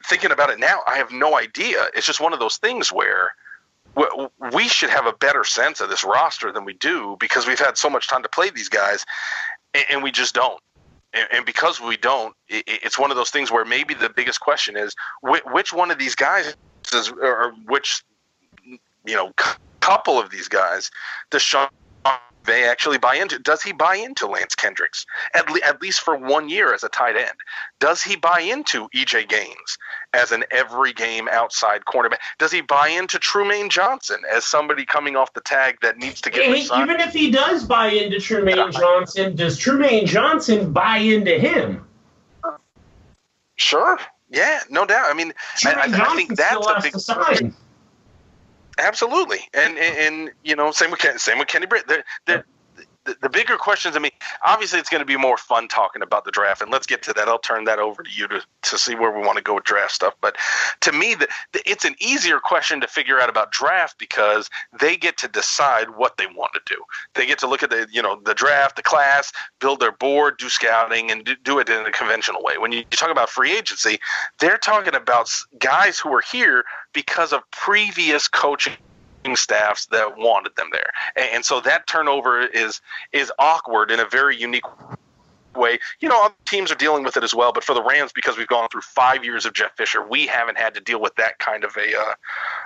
thinking 0.06 0.30
about 0.30 0.50
it 0.50 0.58
now, 0.58 0.80
I 0.86 0.96
have 0.96 1.10
no 1.10 1.36
idea. 1.36 1.88
It's 1.94 2.06
just 2.06 2.20
one 2.20 2.32
of 2.32 2.38
those 2.38 2.56
things 2.56 2.92
where 2.92 3.32
we 4.52 4.68
should 4.68 4.90
have 4.90 5.06
a 5.06 5.12
better 5.12 5.44
sense 5.44 5.80
of 5.80 5.90
this 5.90 6.04
roster 6.04 6.52
than 6.52 6.64
we 6.64 6.74
do 6.74 7.16
because 7.18 7.46
we've 7.46 7.58
had 7.58 7.76
so 7.76 7.90
much 7.90 8.08
time 8.08 8.22
to 8.22 8.28
play 8.28 8.50
these 8.50 8.68
guys, 8.68 9.04
and 9.90 10.02
we 10.02 10.10
just 10.10 10.34
don't. 10.34 10.60
And 11.32 11.44
because 11.44 11.80
we 11.80 11.96
don't, 11.96 12.36
it's 12.48 12.96
one 12.96 13.10
of 13.10 13.16
those 13.16 13.30
things 13.30 13.50
where 13.50 13.64
maybe 13.64 13.94
the 13.94 14.08
biggest 14.08 14.38
question 14.38 14.76
is 14.76 14.94
which 15.22 15.72
one 15.72 15.90
of 15.90 15.98
these 15.98 16.14
guys 16.14 16.54
is, 16.92 17.10
or 17.10 17.52
which 17.66 18.02
you 19.04 19.16
know 19.16 19.32
couple 19.80 20.18
of 20.18 20.30
these 20.30 20.48
guys 20.48 20.90
does 21.30 21.42
Sean 21.42 21.68
they 22.44 22.64
actually 22.64 22.98
buy 22.98 23.16
into 23.16 23.38
does 23.38 23.62
he 23.62 23.72
buy 23.72 23.96
into 23.96 24.26
Lance 24.26 24.54
Kendricks? 24.54 25.04
At, 25.34 25.50
le- 25.50 25.60
at 25.66 25.82
least 25.82 26.00
for 26.00 26.16
one 26.16 26.48
year 26.48 26.72
as 26.72 26.82
a 26.82 26.88
tight 26.88 27.16
end. 27.16 27.34
Does 27.80 28.02
he 28.02 28.16
buy 28.16 28.40
into 28.40 28.88
EJ 28.96 29.28
Gaines 29.28 29.78
as 30.14 30.32
an 30.32 30.44
every 30.50 30.92
game 30.92 31.28
outside 31.30 31.84
cornerback? 31.84 32.18
Does 32.38 32.50
he 32.50 32.62
buy 32.62 32.88
into 32.88 33.18
Trumaine 33.18 33.70
Johnson 33.70 34.18
as 34.34 34.44
somebody 34.44 34.84
coming 34.84 35.16
off 35.16 35.32
the 35.34 35.42
tag 35.42 35.78
that 35.82 35.98
needs 35.98 36.20
to 36.22 36.30
get 36.30 36.44
hey, 36.44 36.62
even 36.82 37.00
if 37.00 37.12
he 37.12 37.30
does 37.30 37.64
buy 37.64 37.88
into 37.88 38.16
Trumaine 38.16 38.72
Johnson 38.72 39.36
does 39.36 39.58
Trumaine 39.58 40.06
Johnson 40.06 40.72
buy 40.72 40.98
into 40.98 41.38
him? 41.38 41.86
Sure 43.56 43.98
yeah 44.30 44.60
no 44.70 44.84
doubt. 44.86 45.10
I 45.10 45.14
mean 45.14 45.32
I, 45.64 45.72
I, 45.72 45.82
I, 45.84 46.16
think 46.16 46.36
that's 46.36 46.66
a 46.66 46.80
big 46.82 47.52
Absolutely, 48.80 49.40
and, 49.52 49.76
and, 49.76 49.98
and 49.98 50.30
you 50.42 50.56
know, 50.56 50.70
same 50.70 50.90
with 50.90 51.00
Ken, 51.00 51.18
same 51.18 51.38
with 51.38 51.48
Kenny 51.48 51.66
Britt. 51.66 51.86
They're, 51.86 52.04
they're, 52.24 52.46
the, 53.04 53.16
the 53.22 53.28
bigger 53.28 53.56
questions. 53.56 53.96
I 53.96 53.98
mean, 53.98 54.12
obviously, 54.44 54.78
it's 54.78 54.88
going 54.88 55.00
to 55.00 55.06
be 55.06 55.16
more 55.16 55.36
fun 55.36 55.68
talking 55.68 56.02
about 56.02 56.24
the 56.24 56.30
draft, 56.30 56.60
and 56.60 56.70
let's 56.70 56.86
get 56.86 57.02
to 57.02 57.12
that. 57.14 57.28
I'll 57.28 57.38
turn 57.38 57.64
that 57.64 57.78
over 57.78 58.02
to 58.02 58.10
you 58.10 58.28
to, 58.28 58.42
to 58.62 58.78
see 58.78 58.94
where 58.94 59.10
we 59.10 59.24
want 59.24 59.36
to 59.38 59.42
go 59.42 59.54
with 59.54 59.64
draft 59.64 59.92
stuff. 59.92 60.14
But 60.20 60.36
to 60.82 60.92
me, 60.92 61.14
the, 61.14 61.28
the, 61.52 61.68
it's 61.68 61.84
an 61.84 61.94
easier 61.98 62.40
question 62.40 62.80
to 62.80 62.86
figure 62.86 63.20
out 63.20 63.28
about 63.28 63.52
draft 63.52 63.98
because 63.98 64.50
they 64.78 64.96
get 64.96 65.16
to 65.18 65.28
decide 65.28 65.90
what 65.90 66.16
they 66.16 66.26
want 66.26 66.52
to 66.54 66.60
do. 66.66 66.82
They 67.14 67.26
get 67.26 67.38
to 67.38 67.46
look 67.46 67.62
at 67.62 67.70
the 67.70 67.86
you 67.90 68.02
know 68.02 68.20
the 68.24 68.34
draft, 68.34 68.76
the 68.76 68.82
class, 68.82 69.32
build 69.60 69.80
their 69.80 69.92
board, 69.92 70.38
do 70.38 70.48
scouting, 70.48 71.10
and 71.10 71.24
do, 71.24 71.36
do 71.42 71.58
it 71.58 71.68
in 71.68 71.86
a 71.86 71.92
conventional 71.92 72.42
way. 72.42 72.58
When 72.58 72.72
you, 72.72 72.78
you 72.78 72.96
talk 72.96 73.10
about 73.10 73.30
free 73.30 73.56
agency, 73.56 73.98
they're 74.38 74.58
talking 74.58 74.94
about 74.94 75.30
guys 75.58 75.98
who 75.98 76.12
are 76.12 76.22
here 76.30 76.64
because 76.92 77.32
of 77.32 77.42
previous 77.50 78.28
coaching 78.28 78.76
staffs 79.34 79.86
that 79.86 80.16
wanted 80.16 80.56
them 80.56 80.68
there, 80.72 80.90
and, 81.16 81.44
so 81.44 81.60
that 81.60 81.86
turnover 81.86 82.40
is 82.42 82.80
is 83.12 83.32
awkward 83.38 83.90
in 83.90 84.00
a 84.00 84.04
very 84.04 84.36
unique 84.36 84.64
way. 85.56 85.78
You 86.00 86.08
know, 86.08 86.24
other 86.24 86.34
teams 86.44 86.70
are 86.70 86.76
dealing 86.76 87.02
with 87.02 87.16
it 87.16 87.24
as 87.24 87.34
well, 87.34 87.52
but 87.52 87.64
for 87.64 87.74
the 87.74 87.82
Rams, 87.82 88.12
because 88.12 88.36
we've 88.36 88.46
gone 88.46 88.68
through 88.68 88.82
five 88.82 89.24
years 89.24 89.44
of 89.44 89.52
Jeff 89.52 89.76
Fisher, 89.76 90.06
we 90.06 90.26
haven't 90.26 90.58
had 90.58 90.74
to 90.74 90.80
deal 90.80 91.00
with 91.00 91.14
that 91.16 91.38
kind 91.38 91.64
of 91.64 91.76
a 91.76 91.98
uh, 91.98 92.14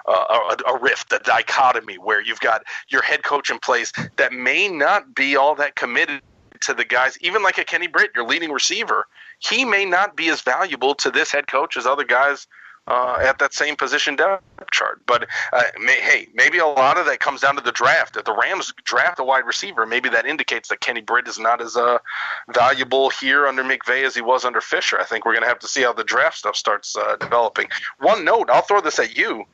uh, 0.07 0.55
a, 0.67 0.75
a 0.75 0.79
rift, 0.79 1.13
a 1.13 1.19
dichotomy 1.21 1.97
where 1.97 2.23
you've 2.23 2.41
got 2.41 2.63
your 2.89 3.03
head 3.03 3.23
coach 3.23 3.51
in 3.51 3.59
place 3.59 3.93
that 4.17 4.33
may 4.33 4.69
not 4.69 5.15
be 5.15 5.37
all 5.37 5.55
that 5.55 5.77
committed 5.77 6.21
to 6.61 6.75
the 6.75 6.85
guys, 6.85 7.19
even 7.21 7.43
like 7.43 7.59
a 7.59 7.65
Kenny 7.65 7.87
Britt, 7.87 8.13
your 8.15 8.27
leading 8.27 8.51
receiver. 8.51 9.07
He 9.39 9.65
may 9.65 9.85
not 9.85 10.17
be 10.17 10.29
as 10.29 10.41
valuable 10.41 10.95
to 10.97 11.11
this 11.11 11.31
head 11.31 11.47
coach 11.47 11.77
as 11.77 11.87
other 11.87 12.05
guys 12.05 12.47
uh, 12.87 13.17
at 13.21 13.39
that 13.39 13.55
same 13.55 13.77
position 13.77 14.17
depth 14.17 14.45
chart. 14.71 15.01
But 15.07 15.27
uh, 15.53 15.63
may, 15.81 16.01
hey, 16.01 16.29
maybe 16.35 16.59
a 16.59 16.67
lot 16.67 16.99
of 16.99 17.07
that 17.07 17.21
comes 17.21 17.41
down 17.41 17.57
to 17.57 17.63
the 17.63 17.73
draft. 17.73 18.17
If 18.17 18.25
the 18.25 18.35
Rams 18.35 18.73
draft 18.85 19.19
a 19.19 19.25
wide 19.25 19.47
receiver, 19.47 19.87
maybe 19.87 20.09
that 20.11 20.27
indicates 20.27 20.69
that 20.69 20.81
Kenny 20.81 21.01
Britt 21.01 21.29
is 21.29 21.39
not 21.39 21.61
as 21.61 21.77
uh, 21.77 21.99
valuable 22.53 23.11
here 23.11 23.47
under 23.47 23.65
McVay 23.65 24.05
as 24.05 24.15
he 24.15 24.21
was 24.21 24.45
under 24.45 24.61
Fisher. 24.61 25.01
I 25.01 25.05
think 25.05 25.25
we're 25.25 25.33
going 25.33 25.43
to 25.43 25.49
have 25.49 25.61
to 25.61 25.69
see 25.69 25.83
how 25.83 25.93
the 25.93 26.05
draft 26.05 26.37
stuff 26.37 26.57
starts 26.57 26.97
uh, 26.97 27.17
developing. 27.17 27.69
One 28.01 28.25
note, 28.25 28.51
I'll 28.51 28.63
throw 28.63 28.81
this 28.81 28.99
at 28.99 29.17
you. 29.17 29.45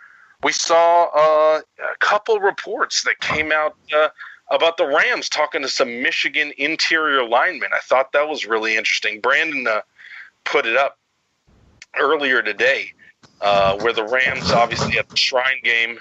We 0.43 0.53
saw 0.53 1.05
uh, 1.15 1.61
a 1.61 1.97
couple 1.99 2.41
reports 2.41 3.05
that 3.05 3.21
came 3.21 3.53
out 3.53 3.77
uh, 3.95 4.09
about 4.51 4.79
the 4.79 4.87
Rams 4.87 5.29
talking 5.29 5.63
to 5.63 5.69
some 5.69 6.03
Michigan 6.03 6.53
interior 6.57 7.29
linemen. 7.29 7.71
I 7.75 7.81
thought 7.81 8.13
that 8.13 8.27
was 8.27 8.47
really 8.47 8.77
interesting. 8.77 9.21
Brandon 9.21 9.69
put 10.45 10.65
it 10.67 10.77
up 10.77 10.99
earlier 11.95 12.43
today 12.43 12.93
uh, 13.41 13.79
where 13.79 13.93
the 13.93 14.05
Rams 14.05 14.51
obviously 14.51 14.99
at 14.99 15.09
the 15.09 15.17
Shrine 15.17 15.61
game 15.63 15.99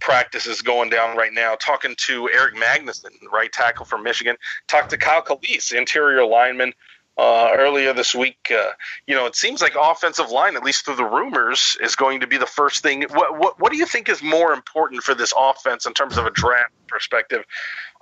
practice 0.00 0.46
is 0.46 0.62
going 0.62 0.90
down 0.90 1.16
right 1.16 1.32
now. 1.32 1.54
Talking 1.54 1.94
to 1.96 2.28
Erik 2.30 2.54
Magnuson, 2.54 3.10
right 3.32 3.52
tackle 3.52 3.84
from 3.84 4.02
Michigan. 4.02 4.36
Talked 4.68 4.90
to 4.90 4.98
Kyle 4.98 5.22
Kalis, 5.22 5.72
interior 5.72 6.24
lineman 6.24 6.72
uh, 7.18 7.50
earlier 7.54 7.92
this 7.92 8.14
week. 8.14 8.52
Uh, 8.54 8.70
you 9.06 9.14
know, 9.14 9.26
it 9.26 9.34
seems 9.34 9.62
like 9.62 9.74
offensive 9.80 10.30
line, 10.30 10.56
at 10.56 10.62
least 10.62 10.84
through 10.84 10.96
the 10.96 11.04
rumors, 11.04 11.76
is 11.82 11.96
going 11.96 12.20
to 12.20 12.26
be 12.26 12.36
the 12.36 12.46
first 12.46 12.82
thing. 12.82 13.04
What, 13.10 13.38
what, 13.38 13.60
what 13.60 13.72
do 13.72 13.78
you 13.78 13.86
think 13.86 14.08
is 14.08 14.22
more 14.22 14.52
important 14.52 15.02
for 15.02 15.14
this 15.14 15.32
offense 15.38 15.86
in 15.86 15.94
terms 15.94 16.18
of 16.18 16.26
a 16.26 16.30
draft 16.30 16.72
perspective, 16.88 17.44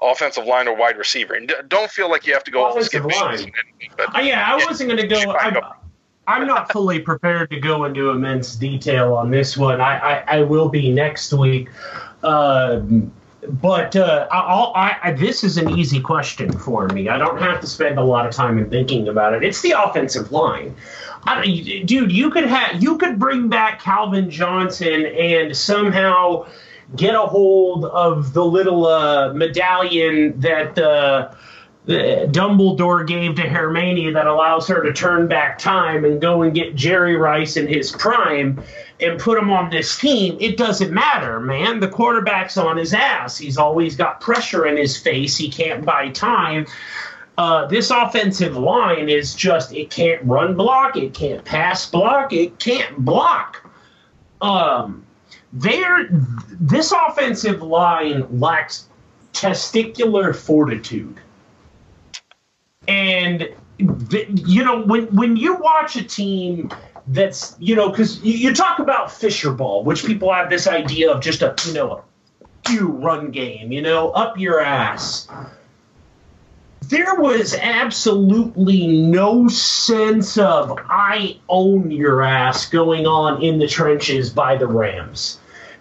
offensive 0.03 0.47
line 0.47 0.67
or 0.67 0.77
wide 0.77 0.99
receiver? 0.99 1.35
And 1.35 1.53
don't 1.69 1.91
feel 1.91 2.11
like 2.11 2.27
you 2.27 2.33
have 2.33 2.45
to 2.45 2.51
go 2.51 2.69
offensive 2.69 3.05
line. 3.05 3.53
But, 3.97 4.17
uh, 4.17 4.21
yeah, 4.21 4.45
I 4.45 4.57
wasn't 4.67 4.91
going 4.91 5.01
to 5.01 5.07
go. 5.07 5.33
I'm, 5.33 5.59
I'm 6.27 6.47
not 6.47 6.73
fully 6.73 7.01
prepared 7.01 7.51
to 7.51 7.61
go 7.61 7.85
into 7.85 8.11
immense 8.11 8.57
detail 8.57 9.15
on 9.15 9.31
this 9.31 9.57
one. 9.57 9.81
I, 9.81 9.99
I, 9.99 10.39
I 10.39 10.43
will 10.43 10.69
be 10.69 10.91
next 10.91 11.33
week. 11.33 11.69
Um, 12.23 13.13
but 13.61 13.95
uh, 13.95 14.27
I, 14.31 14.97
I, 15.03 15.13
this 15.13 15.45
is 15.45 15.59
an 15.59 15.71
easy 15.79 16.01
question 16.01 16.51
for 16.51 16.89
me. 16.89 17.09
I 17.11 17.19
don't 17.19 17.39
have 17.41 17.61
to 17.61 17.67
spend 17.67 17.99
a 17.99 18.03
lot 18.03 18.27
of 18.27 18.33
time 18.33 18.59
in 18.59 18.71
thinking 18.71 19.09
about 19.09 19.35
it. 19.35 19.45
It's 19.45 19.61
the 19.61 19.73
offensive 19.73 20.33
line. 20.33 20.75
I, 21.25 21.83
dude, 21.85 22.13
you 22.13 22.31
could 22.31 22.45
have 22.45 22.83
you 22.83 22.99
could 22.99 23.19
bring 23.19 23.49
back 23.49 23.81
Calvin 23.81 24.31
Johnson 24.31 25.07
and 25.07 25.57
somehow 25.57 26.47
get 26.97 27.15
a 27.15 27.21
hold 27.21 27.87
of 27.87 28.33
the 28.33 28.45
little 28.45 28.87
uh, 28.87 29.33
medallion 29.35 30.39
that. 30.41 30.79
Dumbledore 31.87 33.07
gave 33.07 33.35
to 33.37 33.43
Hermione 33.43 34.11
that 34.13 34.27
allows 34.27 34.67
her 34.69 34.83
to 34.83 34.93
turn 34.93 35.29
back 35.29 35.59
time 35.59 36.05
and 36.07 36.19
go 36.21 36.43
and 36.43 36.55
get 36.55 36.75
Jerry 36.75 37.17
Rice 37.17 37.59
in 37.59 37.67
his 37.67 37.93
prime 37.93 38.63
and 39.01 39.21
put 39.21 39.37
him 39.37 39.51
on 39.51 39.69
this 39.71 39.99
team, 39.99 40.39
it 40.41 40.57
doesn't 40.57 40.93
matter, 40.93 41.41
man. 41.41 41.81
The 41.81 41.89
quarterback's 41.89 42.57
on 42.57 42.79
his 42.79 42.95
ass. 42.95 43.37
He's 43.37 43.59
always 43.59 43.97
got 43.97 44.21
pressure 44.21 44.67
in 44.67 44.79
his 44.79 44.97
face. 44.97 45.37
He 45.37 45.51
can't 45.51 45.85
buy 45.85 46.09
time. 46.11 46.67
Uh, 47.37 47.67
this 47.67 47.91
offensive 47.91 48.57
line 48.57 49.09
is 49.09 49.35
just, 49.35 49.73
it 49.73 49.91
can't 49.91 50.25
run 50.25 50.55
block, 50.55 50.97
it 50.97 51.13
can't 51.13 51.45
pass 51.45 51.91
block, 51.91 52.33
it 52.33 52.59
can't 52.61 52.97
block. 52.99 53.69
Um, 54.41 55.05
there, 55.53 56.09
this 56.61 56.93
offensive 56.93 57.61
line 57.61 58.27
lacks 58.39 58.87
testicular 59.33 60.35
fortitude. 60.35 61.21
And 62.89 63.49
you 64.09 64.65
know 64.65 64.83
when 64.83 65.07
when 65.15 65.37
you 65.37 65.55
watch 65.57 65.97
a 65.97 66.05
team 66.05 66.71
that's 67.09 67.57
you 67.59 67.75
know 67.75 67.91
because 67.91 68.23
you, 68.23 68.33
you, 68.33 68.55
talk 68.55 68.79
about 68.79 69.11
Fisher 69.11 69.53
ball, 69.53 69.85
which 69.85 70.05
people 70.05 70.33
have 70.33 70.49
this 70.49 70.67
idea 70.67 71.11
of 71.11 71.21
just 71.21 71.43
a 71.43 71.55
you 71.67 71.75
know 71.75 71.93
a 71.93 72.03
few 72.69 72.89
run 72.89 73.31
game, 73.31 73.73
you 73.73 73.83
know, 73.83 74.11
up 74.11 74.39
your 74.39 74.61
ass. 74.61 75.29
There 76.89 77.15
was 77.15 77.55
absolutely 77.55 78.87
no 78.87 79.49
sense 79.49 80.37
of 80.37 80.79
I 80.89 81.39
own 81.49 81.91
your 81.91 82.23
ass 82.23 82.67
going 82.67 83.07
on 83.07 83.43
in 83.43 83.59
the 83.59 83.67
trenches 83.67 84.31
by 84.31 84.57
the 84.57 84.67
Rams. 84.67 85.39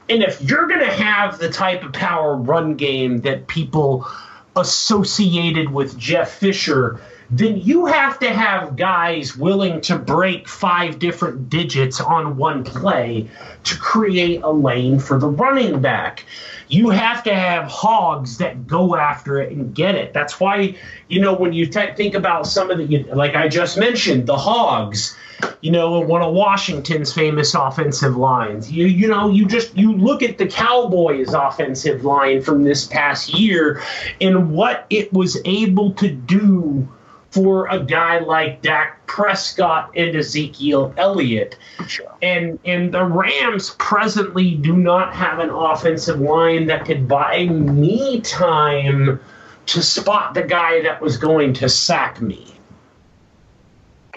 And 0.10 0.24
if 0.24 0.42
you're 0.42 0.68
going 0.68 0.80
to 0.80 0.92
have 0.92 1.40
the 1.40 1.50
type 1.50 1.84
of 1.84 1.94
power 1.94 2.36
run 2.36 2.76
game 2.76 3.22
that 3.22 3.48
people 3.48 4.08
associated 4.56 5.70
with 5.72 5.98
Jeff 5.98 6.32
Fisher, 6.34 7.02
then 7.30 7.58
you 7.58 7.86
have 7.88 8.20
to 8.20 8.30
have 8.30 8.76
guys 8.76 9.36
willing 9.36 9.82
to 9.82 9.98
break 9.98 10.48
five 10.48 11.00
different 11.00 11.50
digits 11.50 12.00
on 12.00 12.38
one 12.38 12.64
play 12.64 13.28
to 13.64 13.78
create 13.78 14.42
a 14.44 14.52
lane 14.52 15.00
for 15.00 15.18
the 15.18 15.28
running 15.28 15.82
back. 15.82 16.26
You 16.68 16.90
have 16.92 17.24
to 17.24 17.34
have 17.34 17.66
hogs 17.66 18.38
that 18.38 18.68
go 18.68 18.96
after 18.96 19.42
it 19.42 19.52
and 19.52 19.74
get 19.74 19.96
it. 19.96 20.14
That's 20.14 20.40
why, 20.40 20.76
you 21.08 21.22
know, 21.22 21.34
when 21.34 21.54
you 21.54 21.66
think 21.66 22.14
about 22.14 22.46
some 22.46 22.70
of 22.70 22.78
the, 22.78 23.04
like 23.14 23.36
I 23.36 23.48
just 23.48 23.78
mentioned, 23.78 24.28
the 24.28 24.38
hogs, 24.38 25.16
you 25.62 25.72
know, 25.72 26.00
one 26.00 26.22
of 26.22 26.34
Washington's 26.34 27.14
famous 27.14 27.54
offensive 27.54 28.16
lines. 28.18 28.72
You 28.72 28.86
you 28.86 29.08
know, 29.08 29.30
you 29.30 29.46
just 29.46 29.76
you 29.78 29.94
look 29.94 30.22
at 30.22 30.38
the 30.38 30.48
Cowboys 30.48 31.34
offensive 31.34 32.04
line 32.04 32.42
from 32.42 32.64
this 32.64 32.86
past 32.86 33.34
year 33.34 33.82
and 34.20 34.52
what 34.52 34.86
it 34.90 35.12
was 35.14 35.38
able 35.46 35.94
to 35.94 36.10
do 36.10 36.88
for 37.32 37.68
a 37.70 37.80
guy 37.80 38.20
like 38.20 38.62
Dak 38.62 39.06
Prescott 39.08 39.92
and 39.96 40.16
Ezekiel 40.16 40.94
Elliott. 40.98 41.58
Sure. 41.88 42.14
And 42.22 42.60
and 42.64 42.94
the 42.94 43.04
Rams 43.04 43.72
presently 43.80 44.56
do 44.56 44.76
not 44.76 45.16
have 45.16 45.40
an 45.40 45.50
offensive 45.50 46.20
line 46.20 46.68
that 46.68 46.86
could 46.86 47.08
buy 47.08 47.46
me 47.46 48.22
time 48.22 49.20
to 49.66 49.82
spot 49.82 50.34
the 50.34 50.44
guy 50.44 50.82
that 50.82 51.02
was 51.02 51.18
going 51.18 51.54
to 51.54 51.70
sack 51.70 52.22
me. 52.22 52.53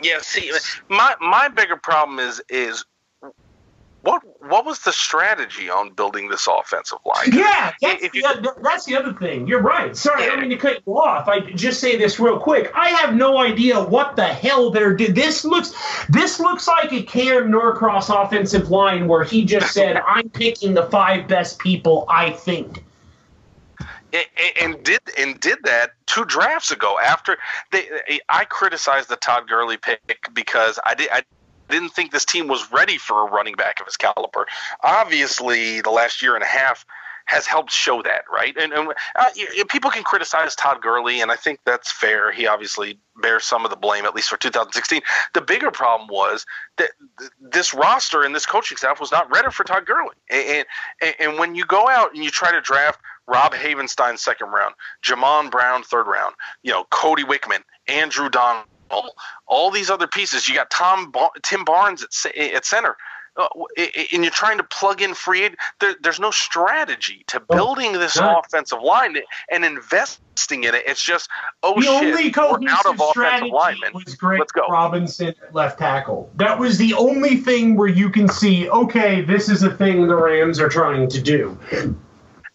Yeah, 0.02 0.18
see, 0.20 0.52
my 0.88 1.14
my 1.20 1.48
bigger 1.48 1.76
problem 1.76 2.18
is 2.18 2.42
is 2.48 2.84
what 4.06 4.22
what 4.48 4.64
was 4.64 4.78
the 4.80 4.92
strategy 4.92 5.68
on 5.68 5.92
building 5.92 6.28
this 6.28 6.46
offensive 6.46 6.98
line? 7.04 7.32
Yeah, 7.32 7.72
that's, 7.82 8.02
the, 8.02 8.10
you, 8.14 8.52
that's 8.62 8.84
the 8.84 8.96
other 8.96 9.12
thing. 9.12 9.48
You're 9.48 9.60
right. 9.60 9.96
Sorry, 9.96 10.26
yeah. 10.26 10.30
I 10.30 10.40
mean 10.40 10.50
to 10.50 10.56
cut 10.56 10.80
you 10.86 10.96
off. 10.96 11.26
I 11.26 11.40
just 11.40 11.80
say 11.80 11.96
this 11.96 12.20
real 12.20 12.38
quick. 12.38 12.70
I 12.74 12.90
have 12.90 13.16
no 13.16 13.38
idea 13.38 13.82
what 13.82 14.14
the 14.14 14.26
hell 14.26 14.70
they're 14.70 14.94
doing. 14.94 15.14
This 15.14 15.44
looks 15.44 15.74
this 16.08 16.38
looks 16.38 16.68
like 16.68 16.92
a 16.92 17.02
Cam 17.02 17.50
Norcross 17.50 18.08
offensive 18.08 18.70
line 18.70 19.08
where 19.08 19.24
he 19.24 19.44
just 19.44 19.72
said, 19.72 19.96
"I'm 20.06 20.28
picking 20.30 20.74
the 20.74 20.84
five 20.84 21.26
best 21.26 21.58
people 21.58 22.04
I 22.08 22.30
think." 22.30 22.84
And 24.60 24.82
did 24.82 25.00
and 25.18 25.38
did 25.40 25.58
that 25.64 25.92
two 26.06 26.24
drafts 26.24 26.70
ago. 26.70 26.98
After 27.02 27.38
they, 27.72 27.88
I 28.28 28.44
criticized 28.44 29.08
the 29.08 29.16
Todd 29.16 29.48
Gurley 29.48 29.76
pick 29.76 30.28
because 30.32 30.78
I 30.84 30.94
did 30.94 31.08
I 31.12 31.22
didn't 31.68 31.90
think 31.90 32.12
this 32.12 32.24
team 32.24 32.48
was 32.48 32.70
ready 32.70 32.98
for 32.98 33.26
a 33.26 33.30
running 33.30 33.54
back 33.54 33.80
of 33.80 33.86
his 33.86 33.96
caliber. 33.96 34.46
Obviously, 34.82 35.80
the 35.80 35.90
last 35.90 36.22
year 36.22 36.34
and 36.34 36.44
a 36.44 36.46
half 36.46 36.86
has 37.26 37.44
helped 37.44 37.72
show 37.72 38.02
that, 38.02 38.22
right? 38.32 38.56
And, 38.56 38.72
and 38.72 38.92
uh, 39.16 39.24
people 39.68 39.90
can 39.90 40.04
criticize 40.04 40.54
Todd 40.54 40.80
Gurley, 40.80 41.20
and 41.20 41.32
I 41.32 41.36
think 41.36 41.58
that's 41.64 41.90
fair. 41.90 42.30
He 42.30 42.46
obviously 42.46 43.00
bears 43.20 43.44
some 43.44 43.64
of 43.64 43.70
the 43.70 43.76
blame, 43.76 44.04
at 44.04 44.14
least 44.14 44.28
for 44.28 44.36
2016. 44.36 45.00
The 45.34 45.40
bigger 45.40 45.72
problem 45.72 46.08
was 46.08 46.46
that 46.76 46.90
this 47.40 47.74
roster 47.74 48.22
and 48.22 48.32
this 48.32 48.46
coaching 48.46 48.76
staff 48.76 49.00
was 49.00 49.10
not 49.10 49.28
ready 49.28 49.50
for 49.50 49.64
Todd 49.64 49.86
Gurley. 49.86 50.14
And, 50.30 50.66
and, 51.02 51.14
and 51.18 51.38
when 51.38 51.56
you 51.56 51.66
go 51.66 51.88
out 51.88 52.14
and 52.14 52.22
you 52.22 52.30
try 52.30 52.52
to 52.52 52.60
draft 52.60 53.00
Rob 53.28 53.54
Havenstein 53.54 54.18
second 54.18 54.48
round, 54.50 54.74
Jamon 55.02 55.50
Brown 55.50 55.82
third 55.82 56.06
round, 56.06 56.34
you 56.62 56.72
know, 56.72 56.84
Cody 56.90 57.24
Wichmann, 57.24 57.62
Andrew 57.88 58.28
Donnal, 58.28 58.64
all 59.46 59.70
these 59.70 59.90
other 59.90 60.06
pieces. 60.06 60.48
You 60.48 60.54
got 60.54 60.70
Tom 60.70 61.12
Tim 61.42 61.64
Barnes 61.64 62.04
at 62.04 62.36
at 62.36 62.64
center. 62.64 62.96
Uh, 63.38 63.48
and 63.76 64.24
you're 64.24 64.30
trying 64.30 64.56
to 64.56 64.64
plug 64.64 65.02
in 65.02 65.12
free 65.12 65.50
there, 65.78 65.94
there's 66.02 66.18
no 66.18 66.30
strategy 66.30 67.22
to 67.26 67.38
oh, 67.50 67.54
building 67.54 67.92
this 67.92 68.16
offensive 68.16 68.80
line 68.80 69.14
and 69.50 69.62
investing 69.62 70.64
in 70.64 70.74
it. 70.74 70.82
It's 70.86 71.02
just 71.02 71.28
oh 71.62 71.74
the 71.74 71.82
shit, 71.82 71.90
only 71.90 72.30
cohesive 72.30 72.68
out 72.70 72.86
of 72.86 73.00
strategy 73.10 73.50
linemen. 73.50 73.92
was 73.92 74.14
Greg 74.14 74.38
Let's 74.38 74.52
go. 74.52 74.66
Robinson 74.68 75.34
left 75.52 75.78
tackle. 75.78 76.30
That 76.36 76.58
was 76.58 76.78
the 76.78 76.94
only 76.94 77.36
thing 77.36 77.76
where 77.76 77.88
you 77.88 78.08
can 78.08 78.26
see 78.26 78.70
okay, 78.70 79.20
this 79.20 79.50
is 79.50 79.62
a 79.62 79.70
thing 79.70 80.06
the 80.06 80.16
Rams 80.16 80.58
are 80.58 80.70
trying 80.70 81.06
to 81.10 81.20
do. 81.20 81.58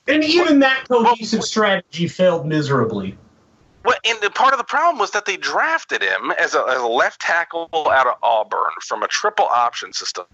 And 0.07 0.23
even 0.23 0.60
that 0.60 0.88
cohesive 0.88 1.41
oh, 1.41 1.44
strategy 1.44 2.07
failed 2.07 2.45
miserably. 2.45 3.18
Well, 3.84 3.98
and 4.06 4.19
the 4.22 4.30
part 4.30 4.53
of 4.53 4.57
the 4.57 4.64
problem 4.64 4.99
was 4.99 5.11
that 5.11 5.26
they 5.26 5.38
drafted 5.38 6.03
him 6.03 6.32
as 6.38 6.53
a, 6.53 6.64
as 6.69 6.82
a 6.82 6.88
left 6.88 7.22
tackle 7.22 7.69
out 7.73 8.07
of 8.07 8.15
Auburn 8.22 8.72
from 8.82 9.03
a 9.03 9.07
triple 9.07 9.45
option 9.45 9.94
system 9.94 10.26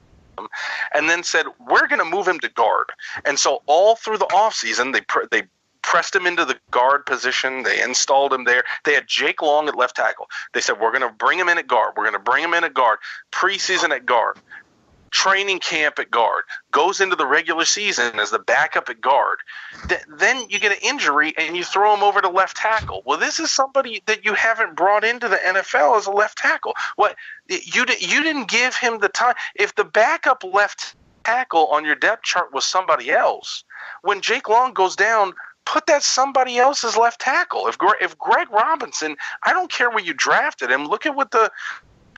and 0.94 1.10
then 1.10 1.24
said 1.24 1.46
we're 1.70 1.88
going 1.88 2.00
to 2.00 2.06
move 2.06 2.28
him 2.28 2.40
to 2.40 2.50
guard. 2.50 2.92
And 3.26 3.40
so 3.40 3.62
all 3.66 3.96
through 3.96 4.18
the 4.18 4.26
offseason 4.26 4.94
they 4.94 5.02
pr- 5.02 5.26
they 5.32 5.44
pressed 5.82 6.14
him 6.14 6.28
into 6.28 6.44
the 6.44 6.58
guard 6.72 7.06
position. 7.06 7.64
They 7.64 7.82
installed 7.82 8.34
him 8.34 8.44
there. 8.44 8.66
They 8.84 8.94
had 8.94 9.08
Jake 9.08 9.42
Long 9.42 9.70
at 9.70 9.76
left 9.76 9.96
tackle. 9.96 10.28
They 10.54 10.60
said 10.60 10.80
we're 10.82 10.92
going 10.92 11.10
to 11.10 11.16
bring 11.18 11.40
him 11.40 11.48
in 11.48 11.58
at 11.58 11.68
guard. 11.68 11.94
We're 11.96 12.04
going 12.04 12.14
to 12.14 12.20
bring 12.20 12.44
him 12.44 12.54
in 12.54 12.66
at 12.66 12.74
guard. 12.74 13.00
Preseason 13.32 13.92
at 13.92 14.06
guard 14.06 14.38
training 15.12 15.60
camp 15.60 16.00
at 16.00 16.12
guard, 16.12 16.44
goes 16.72 17.00
into 17.00 17.16
the 17.16 17.26
regular 17.26 17.66
season 17.66 18.20
as 18.20 18.32
the 18.32 18.40
backup 18.40 18.90
at 18.90 19.02
guard, 19.02 19.40
th- 19.88 20.02
then 20.18 20.50
you 20.50 20.60
get 20.60 20.72
an 20.72 20.78
injury 20.82 21.34
and 21.38 21.56
you 21.56 21.64
throw 21.64 21.94
him 21.94 22.04
over 22.04 22.22
to 22.22 22.30
left 22.30 22.58
tackle. 22.58 23.04
Well, 23.06 23.18
this 23.18 23.40
is 23.40 23.52
somebody 23.52 24.02
that 24.06 24.26
you 24.26 24.34
haven't 24.34 24.76
brought 24.76 25.04
into 25.04 25.28
the 25.28 25.38
NFL 25.38 25.98
as 25.98 26.08
a 26.08 26.12
left 26.12 26.38
tackle. 26.38 26.74
What 26.96 27.16
you 27.48 27.86
you 28.00 28.24
didn't 28.24 28.50
give 28.50 28.76
him 28.76 29.00
the 29.00 29.10
time. 29.10 29.36
If 29.56 29.76
the 29.76 29.86
backup 29.86 30.44
left 30.44 30.96
tackle 31.24 31.68
on 31.68 31.86
your 31.86 31.96
depth 31.96 32.24
chart 32.24 32.54
was 32.54 32.66
somebody 32.66 33.12
else, 33.12 33.64
when 34.02 34.22
Jake 34.22 34.50
Long 34.50 34.74
goes 34.74 34.96
down, 34.96 35.34
put 35.66 35.86
that 35.88 36.02
somebody 36.02 36.58
else's 36.58 36.96
left 36.98 37.20
tackle. 37.22 37.68
If 37.68 37.78
if 38.00 38.18
Greg 38.18 38.50
Robinson, 38.52 39.18
I 39.44 39.54
don't 39.54 39.72
care 39.72 39.90
where 39.90 40.04
you 40.04 40.14
drafted 40.14 40.72
him. 40.72 40.86
Look 40.86 41.06
at 41.06 41.16
what 41.16 41.32
the 41.32 41.52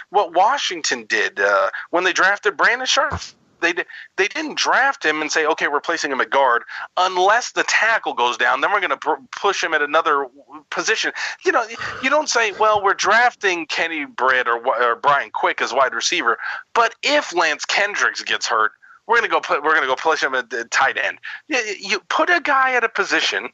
what 0.09 0.33
Washington 0.33 1.05
did 1.05 1.39
uh, 1.39 1.69
when 1.91 2.03
they 2.03 2.13
drafted 2.13 2.57
Brandon 2.57 2.87
Scherff. 2.87 3.35
they 3.61 3.73
they 4.17 4.27
didn't 4.27 4.57
draft 4.57 5.03
him 5.03 5.21
and 5.21 5.31
say, 5.31 5.45
okay, 5.45 5.67
we're 5.67 5.81
placing 5.81 6.11
him 6.11 6.21
at 6.21 6.29
guard 6.29 6.63
unless 6.97 7.51
the 7.51 7.63
tackle 7.63 8.13
goes 8.13 8.37
down. 8.37 8.61
Then 8.61 8.71
we're 8.71 8.79
going 8.79 8.89
to 8.91 8.97
pr- 8.97 9.21
push 9.31 9.63
him 9.63 9.73
at 9.73 9.81
another 9.81 10.27
position. 10.69 11.11
You 11.45 11.51
know, 11.51 11.65
you 12.01 12.09
don't 12.09 12.29
say, 12.29 12.53
well, 12.53 12.83
we're 12.83 12.93
drafting 12.93 13.65
Kenny 13.65 14.05
Britt 14.05 14.47
or, 14.47 14.65
or 14.65 14.95
Brian 14.95 15.29
Quick 15.31 15.61
as 15.61 15.73
wide 15.73 15.93
receiver, 15.93 16.37
but 16.73 16.95
if 17.03 17.35
Lance 17.35 17.65
Kendricks 17.65 18.23
gets 18.23 18.47
hurt, 18.47 18.71
we're 19.07 19.15
gonna 19.15 19.27
go 19.27 19.41
put 19.41 19.63
we're 19.63 19.73
gonna 19.73 19.87
go 19.87 19.95
push 19.95 20.21
him 20.21 20.35
at, 20.35 20.53
at 20.53 20.69
tight 20.71 20.97
end. 20.97 21.17
You, 21.47 21.57
you 21.79 21.99
put 22.09 22.29
a 22.29 22.39
guy 22.39 22.73
at 22.73 22.83
a 22.83 22.89
position 22.89 23.49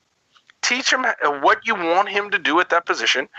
teach 0.65 0.91
him 0.91 1.05
what 1.41 1.65
you 1.65 1.75
want 1.75 2.09
him 2.09 2.31
to 2.31 2.39
do 2.39 2.59
at 2.59 2.69
that 2.69 2.85
position, 2.85 3.29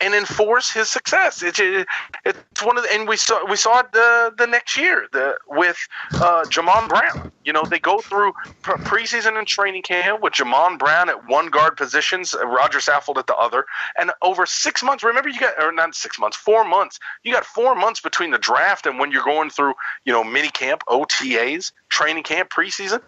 and 0.00 0.14
enforce 0.14 0.70
his 0.70 0.88
success. 0.88 1.42
It's 1.42 1.58
it's 1.58 2.62
one 2.62 2.76
of 2.76 2.84
the, 2.84 2.92
and 2.92 3.08
we 3.08 3.16
saw 3.16 3.44
we 3.46 3.56
saw 3.56 3.80
it 3.80 3.92
the 3.92 4.34
the 4.36 4.46
next 4.46 4.76
year 4.76 5.06
the 5.12 5.36
with 5.48 5.78
uh, 6.14 6.44
Jamon 6.48 6.88
Brown. 6.88 7.32
You 7.44 7.52
know 7.52 7.64
they 7.64 7.78
go 7.78 8.00
through 8.00 8.32
preseason 8.62 9.38
and 9.38 9.46
training 9.46 9.82
camp 9.82 10.22
with 10.22 10.34
Jamon 10.34 10.78
Brown 10.78 11.08
at 11.08 11.26
one 11.28 11.48
guard 11.48 11.76
positions, 11.76 12.34
uh, 12.34 12.46
Roger 12.46 12.78
Saffold 12.78 13.16
at 13.16 13.26
the 13.26 13.36
other, 13.36 13.64
and 13.98 14.10
over 14.20 14.44
six 14.44 14.82
months. 14.82 15.02
Remember 15.02 15.28
you 15.28 15.40
got 15.40 15.54
or 15.62 15.72
not 15.72 15.94
six 15.94 16.18
months, 16.18 16.36
four 16.36 16.64
months. 16.64 16.98
You 17.22 17.32
got 17.32 17.46
four 17.46 17.74
months 17.74 18.00
between 18.00 18.30
the 18.30 18.38
draft 18.38 18.86
and 18.86 18.98
when 18.98 19.10
you're 19.10 19.24
going 19.24 19.50
through 19.50 19.74
you 20.04 20.12
know 20.12 20.22
mini 20.22 20.50
camp, 20.50 20.82
OTAs, 20.88 21.72
training 21.94 22.24
camp, 22.24 22.50
preseason. 22.50 23.00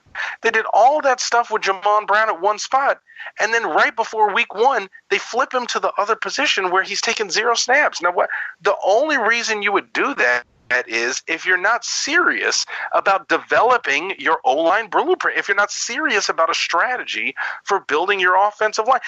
They 0.43 0.51
did 0.51 0.65
all 0.73 1.03
that 1.03 1.21
stuff 1.21 1.51
with 1.51 1.63
Jamon 1.63 2.07
Brown 2.07 2.29
at 2.29 2.41
one 2.41 2.59
spot 2.59 3.01
and 3.39 3.53
then 3.53 3.65
right 3.65 3.95
before 3.95 4.33
week 4.33 4.55
one, 4.55 4.89
they 5.11 5.19
flip 5.19 5.53
him 5.53 5.67
to 5.67 5.81
the 5.81 5.93
other 5.99 6.17
position 6.17 6.71
where 6.71 6.83
he's 6.83 7.01
taking 7.01 7.31
zero 7.31 7.55
snaps. 7.55 8.01
Now, 8.03 8.13
what 8.13 8.31
the 8.61 8.77
only 8.85 9.19
reason 9.19 9.63
you 9.63 9.73
would 9.73 9.93
do 9.93 10.15
that 10.15 10.45
is 10.89 11.23
if 11.27 11.47
you're 11.47 11.57
not 11.57 11.85
serious 11.85 12.67
about 12.93 13.29
developing 13.29 14.15
your 14.19 14.41
O 14.45 14.57
line 14.57 14.89
blueprint, 14.89 15.39
if 15.39 15.49
you're 15.49 15.57
not 15.57 15.71
serious 15.71 16.29
about 16.29 16.51
a 16.51 16.55
strategy 16.55 17.35
for 17.65 17.81
building 17.81 18.21
your 18.21 18.37
offensive 18.37 18.87
line. 18.87 19.01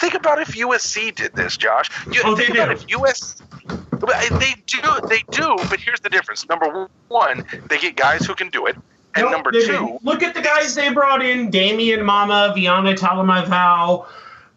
Think 0.00 0.14
about 0.14 0.40
if 0.40 0.48
USC 0.48 1.14
did 1.14 1.34
this, 1.34 1.56
Josh. 1.56 1.88
You, 2.10 2.22
oh, 2.24 2.34
think 2.34 2.52
they 2.52 2.58
about 2.58 2.76
do. 2.76 2.94
if 2.94 3.00
US 3.00 3.36
uh, 3.70 4.38
they 4.38 4.54
do 4.66 4.80
they 5.08 5.22
do, 5.30 5.56
but 5.70 5.78
here's 5.78 6.00
the 6.00 6.10
difference. 6.10 6.48
Number 6.48 6.88
one, 7.08 7.44
they 7.68 7.78
get 7.78 7.94
guys 7.94 8.26
who 8.26 8.34
can 8.34 8.50
do 8.50 8.66
it. 8.66 8.76
And 9.18 9.24
Nope, 9.26 9.32
number 9.32 9.52
two, 9.52 9.98
look 10.02 10.22
at 10.22 10.34
the 10.34 10.40
guys 10.42 10.74
they 10.74 10.92
brought 10.92 11.24
in: 11.24 11.50
Damien 11.50 12.04
Mama, 12.04 12.54
Viane 12.56 12.94
Talamaivao, 12.96 14.06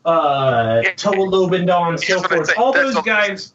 uh. 0.05 0.81
Toa 0.95 1.13
Lobendahn, 1.15 1.99
so 1.99 2.05
Here's 2.05 2.21
what 2.21 2.31
I'd 2.31 2.35
forth. 2.37 2.47
say. 2.49 2.53
All 2.55 2.73
those 2.73 2.95
all- 2.95 3.01
guys. 3.01 3.53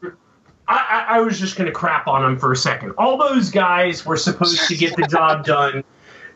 I, 0.68 1.04
I, 1.08 1.16
I 1.18 1.20
was 1.20 1.38
just 1.38 1.56
going 1.56 1.66
to 1.66 1.72
crap 1.72 2.08
on 2.08 2.22
them 2.22 2.38
for 2.40 2.50
a 2.50 2.56
second. 2.56 2.90
All 2.98 3.16
those 3.16 3.50
guys 3.50 4.04
were 4.04 4.16
supposed 4.16 4.66
to 4.66 4.74
get 4.76 4.96
the 4.96 5.06
job 5.06 5.44
done, 5.44 5.84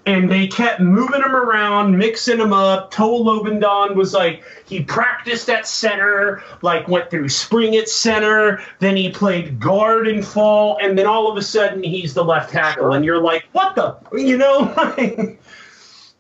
and 0.06 0.30
they 0.30 0.46
kept 0.46 0.80
moving 0.80 1.20
him 1.20 1.36
around, 1.36 1.96
mixing 1.96 2.38
him 2.38 2.52
up. 2.52 2.90
Toa 2.90 3.20
Lobendahn 3.20 3.94
was 3.94 4.14
like 4.14 4.42
he 4.64 4.82
practiced 4.82 5.48
at 5.50 5.66
center, 5.66 6.42
like 6.62 6.88
went 6.88 7.10
through 7.10 7.28
spring 7.28 7.76
at 7.76 7.88
center, 7.88 8.62
then 8.78 8.96
he 8.96 9.10
played 9.10 9.60
guard 9.60 10.08
in 10.08 10.22
fall, 10.22 10.78
and 10.80 10.98
then 10.98 11.06
all 11.06 11.30
of 11.30 11.36
a 11.36 11.42
sudden 11.42 11.82
he's 11.82 12.14
the 12.14 12.24
left 12.24 12.50
tackle, 12.50 12.92
and 12.92 13.04
you're 13.04 13.20
like, 13.20 13.44
what 13.52 13.74
the, 13.74 13.96
you 14.12 14.36
know? 14.36 15.36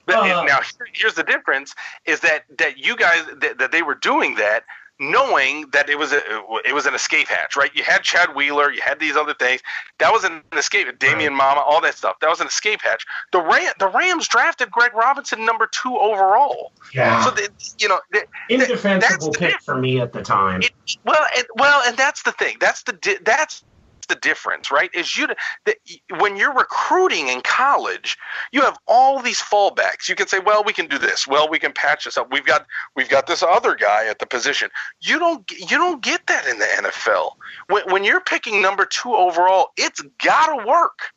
Uh, 0.08 0.44
now 0.44 0.58
here's 0.92 1.14
the 1.14 1.22
difference: 1.22 1.72
is 2.04 2.18
that 2.18 2.44
that 2.58 2.78
you 2.78 2.96
guys 2.96 3.24
that, 3.36 3.58
that 3.58 3.70
they 3.70 3.82
were 3.82 3.94
doing 3.94 4.34
that 4.34 4.64
knowing 5.00 5.64
that 5.72 5.88
it 5.88 5.98
was 5.98 6.12
a 6.12 6.20
it 6.64 6.74
was 6.74 6.86
an 6.86 6.94
escape 6.94 7.26
hatch, 7.26 7.56
right? 7.56 7.70
You 7.74 7.82
had 7.82 8.02
Chad 8.02 8.34
Wheeler, 8.34 8.70
you 8.70 8.82
had 8.82 9.00
these 9.00 9.16
other 9.16 9.34
things. 9.34 9.62
That 9.98 10.12
was 10.12 10.24
an 10.24 10.42
escape. 10.52 10.86
Damien 10.98 11.34
Mama, 11.34 11.60
all 11.60 11.80
that 11.80 11.94
stuff. 11.94 12.20
That 12.20 12.28
was 12.28 12.40
an 12.40 12.46
escape 12.46 12.80
hatch. 12.82 13.06
The 13.32 13.40
Ram, 13.40 13.72
the 13.78 13.88
Rams 13.88 14.28
drafted 14.28 14.70
Greg 14.70 14.94
Robinson 14.94 15.44
number 15.44 15.66
two 15.66 15.96
overall. 15.98 16.72
yeah. 16.94 17.24
So 17.24 17.30
they, 17.30 17.48
you 17.78 17.88
know, 17.88 17.98
they, 18.12 18.20
indefensible 18.50 18.98
that's 19.00 19.36
pick 19.36 19.60
for 19.62 19.76
me 19.76 20.00
at 20.00 20.12
the 20.12 20.22
time. 20.22 20.62
it, 20.62 20.72
well, 21.04 21.24
and, 21.36 21.46
well, 21.56 21.82
and 21.86 21.96
that's 21.96 22.22
the 22.22 22.32
thing. 22.32 22.58
That's 22.60 22.82
the 22.82 23.18
that's 23.24 23.64
the 24.10 24.16
difference, 24.16 24.70
right? 24.70 24.90
Is 24.94 25.16
you 25.16 25.28
that 25.64 25.76
when 26.18 26.36
you're 26.36 26.52
recruiting 26.52 27.28
in 27.28 27.40
college, 27.40 28.18
you 28.52 28.60
have 28.60 28.78
all 28.86 29.22
these 29.22 29.40
fallbacks. 29.40 30.08
You 30.08 30.14
can 30.14 30.26
say, 30.26 30.38
"Well, 30.38 30.62
we 30.62 30.74
can 30.74 30.86
do 30.86 30.98
this. 30.98 31.26
Well, 31.26 31.48
we 31.48 31.58
can 31.58 31.72
patch 31.72 32.04
this 32.04 32.18
up. 32.18 32.30
We've 32.30 32.44
got 32.44 32.66
we've 32.94 33.08
got 33.08 33.26
this 33.26 33.42
other 33.42 33.74
guy 33.74 34.06
at 34.06 34.18
the 34.18 34.26
position." 34.26 34.68
You 35.00 35.18
don't 35.18 35.50
you 35.50 35.78
don't 35.78 36.02
get 36.02 36.26
that 36.26 36.46
in 36.46 36.58
the 36.58 36.66
NFL. 36.66 37.36
When 37.68 37.90
when 37.90 38.04
you're 38.04 38.20
picking 38.20 38.60
number 38.60 38.84
two 38.84 39.14
overall, 39.14 39.70
it's 39.78 40.02
got 40.22 40.54
to 40.54 40.66
work. 40.66 41.14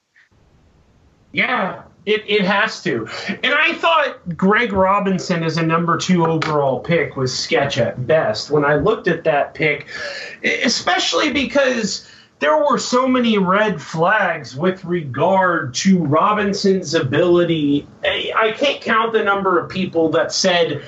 Yeah, 1.33 1.81
it, 2.05 2.23
it 2.27 2.41
has 2.41 2.83
to. 2.83 3.07
And 3.27 3.53
I 3.53 3.73
thought 3.73 4.37
Greg 4.37 4.73
Robinson 4.73 5.43
as 5.43 5.57
a 5.57 5.63
number 5.63 5.97
two 5.97 6.25
overall 6.25 6.79
pick 6.79 7.15
was 7.15 7.37
sketch 7.37 7.77
at 7.77 8.05
best 8.05 8.51
when 8.51 8.65
I 8.65 8.75
looked 8.75 9.07
at 9.07 9.23
that 9.23 9.53
pick, 9.53 9.87
especially 10.43 11.31
because 11.31 12.07
there 12.43 12.57
were 12.57 12.77
so 12.77 13.07
many 13.07 13.37
red 13.37 13.81
flags 13.81 14.53
with 14.53 14.83
regard 14.83 15.73
to 15.73 16.03
Robinson's 16.03 16.93
ability. 16.93 17.87
I 18.03 18.53
can't 18.57 18.81
count 18.81 19.13
the 19.13 19.23
number 19.23 19.57
of 19.57 19.69
people 19.69 20.09
that 20.09 20.33
said 20.33 20.83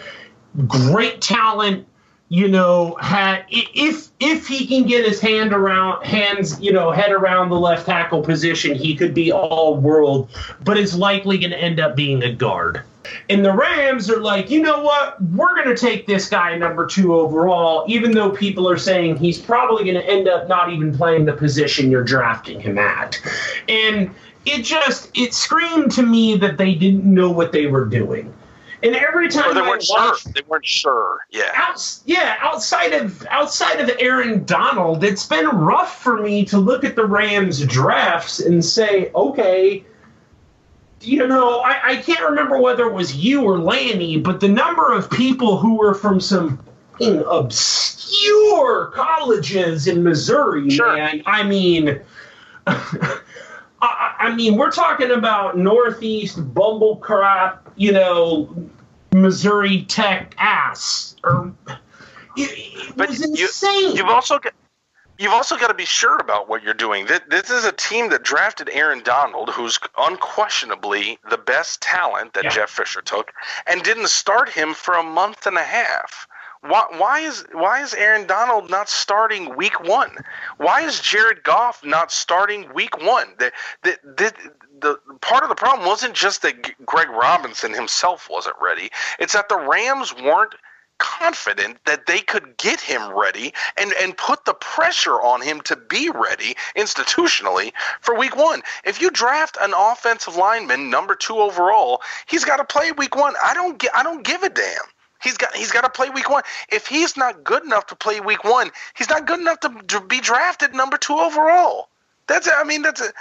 great 0.67 1.21
talent 1.21 1.87
you 2.27 2.47
know, 2.47 2.97
had 2.99 3.45
if 3.49 4.09
if 4.19 4.47
he 4.47 4.65
can 4.65 4.87
get 4.87 5.05
his 5.05 5.21
hand 5.21 5.53
around 5.53 6.03
hands, 6.03 6.59
you 6.59 6.73
know, 6.73 6.91
head 6.91 7.11
around 7.11 7.49
the 7.49 7.59
left 7.59 7.85
tackle 7.85 8.21
position, 8.21 8.75
he 8.75 8.95
could 8.95 9.13
be 9.13 9.31
all 9.31 9.77
world, 9.77 10.29
but 10.63 10.75
is 10.75 10.97
likely 10.97 11.37
going 11.37 11.51
to 11.51 11.57
end 11.57 11.79
up 11.79 11.95
being 11.95 12.23
a 12.23 12.33
guard. 12.33 12.81
And 13.29 13.43
the 13.43 13.53
Rams 13.53 14.09
are 14.09 14.19
like, 14.19 14.49
you 14.49 14.61
know 14.61 14.81
what? 14.81 15.21
We're 15.21 15.55
going 15.55 15.75
to 15.75 15.77
take 15.77 16.07
this 16.07 16.29
guy 16.29 16.57
number 16.57 16.85
two 16.85 17.15
overall, 17.15 17.85
even 17.87 18.11
though 18.11 18.29
people 18.29 18.69
are 18.69 18.77
saying 18.77 19.17
he's 19.17 19.39
probably 19.39 19.83
going 19.83 19.95
to 19.95 20.09
end 20.09 20.27
up 20.27 20.47
not 20.47 20.71
even 20.71 20.95
playing 20.95 21.25
the 21.25 21.33
position 21.33 21.91
you're 21.91 22.03
drafting 22.03 22.59
him 22.59 22.77
at. 22.77 23.19
And 23.67 24.11
it 24.45 24.63
just 24.63 25.09
it 25.17 25.33
screamed 25.33 25.91
to 25.93 26.03
me 26.03 26.37
that 26.37 26.57
they 26.57 26.75
didn't 26.75 27.05
know 27.05 27.31
what 27.31 27.51
they 27.51 27.67
were 27.67 27.85
doing. 27.85 28.33
And 28.83 28.95
every 28.95 29.29
time 29.29 29.51
Or 29.51 29.53
they 29.55 29.61
I 29.61 29.69
weren't 29.69 29.83
sure. 29.83 30.15
They 30.33 30.41
weren't 30.47 30.65
sure. 30.65 31.25
Yeah. 31.31 31.49
outs, 31.55 32.03
yeah, 32.05 32.37
outside 32.41 32.93
of 32.93 33.25
outside 33.31 33.79
of 33.79 33.89
Aaron 33.99 34.45
Donald, 34.45 35.03
it's 35.03 35.25
been 35.25 35.47
rough 35.47 36.03
for 36.03 36.21
me 36.21 36.45
to 36.45 36.59
look 36.59 36.83
at 36.83 36.95
the 36.95 37.05
Rams 37.05 37.65
drafts 37.65 38.39
and 38.39 38.63
say, 38.63 39.11
okay, 39.15 39.83
you 41.01 41.27
know, 41.27 41.59
I, 41.59 41.79
I 41.83 41.95
can't 41.97 42.21
remember 42.29 42.59
whether 42.59 42.85
it 42.87 42.93
was 42.93 43.15
you 43.15 43.43
or 43.43 43.59
Lanny, 43.59 44.17
but 44.17 44.39
the 44.39 44.47
number 44.47 44.91
of 44.93 45.09
people 45.11 45.57
who 45.57 45.75
were 45.75 45.93
from 45.93 46.19
some 46.19 46.57
fucking 46.93 47.23
obscure 47.29 48.87
colleges 48.87 49.87
in 49.87 50.03
Missouri, 50.03 50.69
Sure. 50.69 50.95
man. 50.95 51.21
I 51.25 51.43
mean. 51.43 51.99
I, 52.67 54.15
I 54.19 54.35
mean, 54.35 54.55
we're 54.57 54.71
talking 54.71 55.11
about 55.11 55.57
Northeast 55.57 56.37
bumblecrap, 56.55 57.59
you 57.75 57.91
know, 57.91 58.49
Missouri 59.13 59.83
Tech 59.83 60.33
ass, 60.39 61.15
or 61.23 61.53
it, 61.67 61.77
it 62.37 62.97
But 62.97 63.09
was 63.09 63.19
you- 63.19 63.45
insane. 63.45 63.95
You've 63.95 64.07
also 64.07 64.39
got 64.39 64.53
you've 65.17 65.33
also 65.33 65.57
got 65.57 65.67
to 65.67 65.73
be 65.73 65.85
sure 65.85 66.17
about 66.17 66.49
what 66.49 66.63
you're 66.63 66.73
doing. 66.73 67.07
This, 67.29 67.49
is 67.49 67.65
a 67.65 67.71
team 67.71 68.09
that 68.09 68.23
drafted 68.23 68.69
Aaron 68.71 69.01
Donald, 69.03 69.49
who's 69.49 69.79
unquestionably 69.97 71.19
the 71.29 71.37
best 71.37 71.81
talent 71.81 72.33
that 72.33 72.45
Yeah. 72.45 72.49
Jeff 72.49 72.69
Fisher 72.69 73.01
took, 73.01 73.31
and 73.67 73.83
didn't 73.83 74.09
start 74.09 74.49
him 74.49 74.73
for 74.73 74.95
a 74.95 75.03
month 75.03 75.45
and 75.45 75.57
a 75.57 75.63
half. 75.63 76.27
Why, 76.61 76.85
why 76.97 77.19
is 77.19 77.45
why 77.51 77.81
is 77.83 77.93
Aaron 77.93 78.25
Donald 78.25 78.71
not 78.71 78.89
starting 78.89 79.55
week 79.55 79.83
one? 79.83 80.15
Why 80.57 80.81
is 80.81 80.99
Jared 80.99 81.43
Goff 81.43 81.83
not 81.85 82.11
starting 82.11 82.73
week 82.73 83.03
one? 83.05 83.35
The, 83.37 83.51
the, 83.83 83.99
the, 84.03 84.33
the 84.81 84.99
part 85.21 85.43
of 85.43 85.49
the 85.49 85.55
problem 85.55 85.87
wasn't 85.87 86.15
just 86.15 86.41
that 86.41 86.63
G- 86.63 86.73
Greg 86.83 87.09
Robinson 87.09 87.71
himself 87.71 88.29
wasn't 88.31 88.55
ready. 88.59 88.89
It's 89.19 89.33
that 89.33 89.47
the 89.47 89.59
Rams 89.59 90.15
weren't 90.15 90.55
confident 90.99 91.77
that 91.85 92.05
they 92.05 92.21
could 92.21 92.57
get 92.57 92.79
him 92.79 93.13
ready 93.13 93.53
and, 93.77 93.93
and 94.01 94.17
put 94.17 94.45
the 94.45 94.53
pressure 94.53 95.21
on 95.21 95.41
him 95.41 95.61
to 95.61 95.75
be 95.75 96.09
ready 96.09 96.55
institutionally 96.77 97.71
for 98.01 98.17
week 98.17 98.35
one. 98.35 98.61
If 98.85 99.01
you 99.01 99.09
draft 99.11 99.57
an 99.61 99.73
offensive 99.75 100.35
lineman 100.35 100.89
number 100.89 101.15
two 101.15 101.37
overall, 101.37 102.01
he's 102.27 102.45
got 102.45 102.57
to 102.57 102.65
play 102.65 102.91
week 102.91 103.15
one. 103.15 103.35
I 103.43 103.53
don't 103.53 103.79
gi- 103.79 103.89
I 103.95 104.03
don't 104.03 104.23
give 104.23 104.43
a 104.43 104.49
damn. 104.49 104.83
He's 105.21 105.37
got 105.37 105.55
he's 105.55 105.71
got 105.71 105.81
to 105.81 105.89
play 105.89 106.09
week 106.09 106.29
one. 106.29 106.43
If 106.71 106.87
he's 106.87 107.17
not 107.17 107.43
good 107.43 107.63
enough 107.63 107.87
to 107.87 107.95
play 107.95 108.19
week 108.19 108.43
one, 108.43 108.71
he's 108.95 109.09
not 109.09 109.25
good 109.25 109.39
enough 109.39 109.59
to, 109.61 109.69
to 109.87 110.01
be 110.01 110.19
drafted 110.19 110.73
number 110.75 110.97
two 110.97 111.15
overall. 111.15 111.89
That's 112.27 112.49
I 112.51 112.63
mean 112.63 112.81
that's 112.81 113.01
a, 113.01 113.11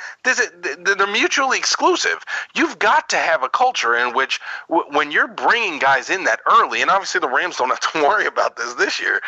a, 0.43 0.95
they're 0.97 1.07
mutually 1.07 1.59
exclusive. 1.59 2.25
You've 2.55 2.79
got 2.79 3.09
to 3.11 3.17
have 3.17 3.43
a 3.43 3.49
culture 3.51 3.97
in 3.97 4.15
which 4.15 4.41
w- 4.69 4.89
when 4.97 5.11
you're 5.13 5.29
bringing 5.29 5.79
guys 5.79 6.11
in 6.11 6.25
that 6.25 6.41
early, 6.51 6.83
and 6.83 6.91
obviously 6.91 7.21
the 7.21 7.29
Rams 7.29 7.57
don't 7.59 7.69
have 7.71 7.81
to 7.81 8.03
worry 8.03 8.27
about 8.27 8.57
this 8.57 8.75
this 8.75 9.01
year, 9.01 9.21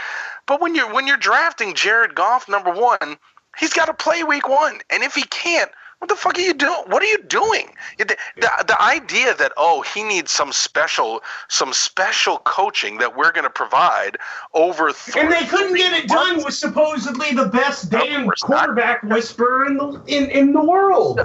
but 0.47 0.61
when 0.61 0.75
you're 0.75 0.93
when 0.93 1.07
you're 1.07 1.19
drafting 1.19 1.75
Jared 1.75 2.15
Goff 2.15 2.49
number 2.49 2.71
one, 2.73 3.19
he's 3.59 3.75
got 3.75 3.87
to 3.87 3.95
play 3.95 4.25
week 4.25 4.49
one, 4.49 4.81
and 4.91 5.03
if 5.03 5.15
he 5.15 5.23
can't, 5.25 5.71
What 5.99 6.09
the 6.09 6.17
fuck 6.17 6.37
are 6.39 6.43
you 6.43 6.53
doing? 6.53 6.83
What 6.87 7.03
are 7.03 7.07
you 7.07 7.23
doing? 7.23 7.75
The, 7.99 8.05
the, 8.37 8.65
the 8.67 8.83
idea 8.83 9.35
that 9.35 9.53
oh 9.57 9.81
he 9.83 10.03
needs 10.03 10.31
some 10.31 10.53
special 10.53 11.23
some 11.49 11.73
special 11.73 12.39
coaching 12.39 12.99
that 12.99 13.17
we're 13.17 13.33
going 13.33 13.45
to 13.45 13.51
provide 13.51 14.19
over 14.53 14.93
th- 14.93 15.17
and 15.17 15.33
they 15.33 15.47
couldn't 15.47 15.75
get 15.75 15.93
it 15.95 16.09
done 16.09 16.45
with 16.45 16.55
supposedly 16.55 17.33
the 17.33 17.47
best 17.47 17.91
damn 17.91 18.29
quarterback 18.43 19.05
not. 19.05 19.17
whisperer 19.17 19.67
in 19.67 19.79
the 19.79 20.03
in, 20.07 20.31
in 20.31 20.53
the 20.53 20.63
world. 20.63 21.21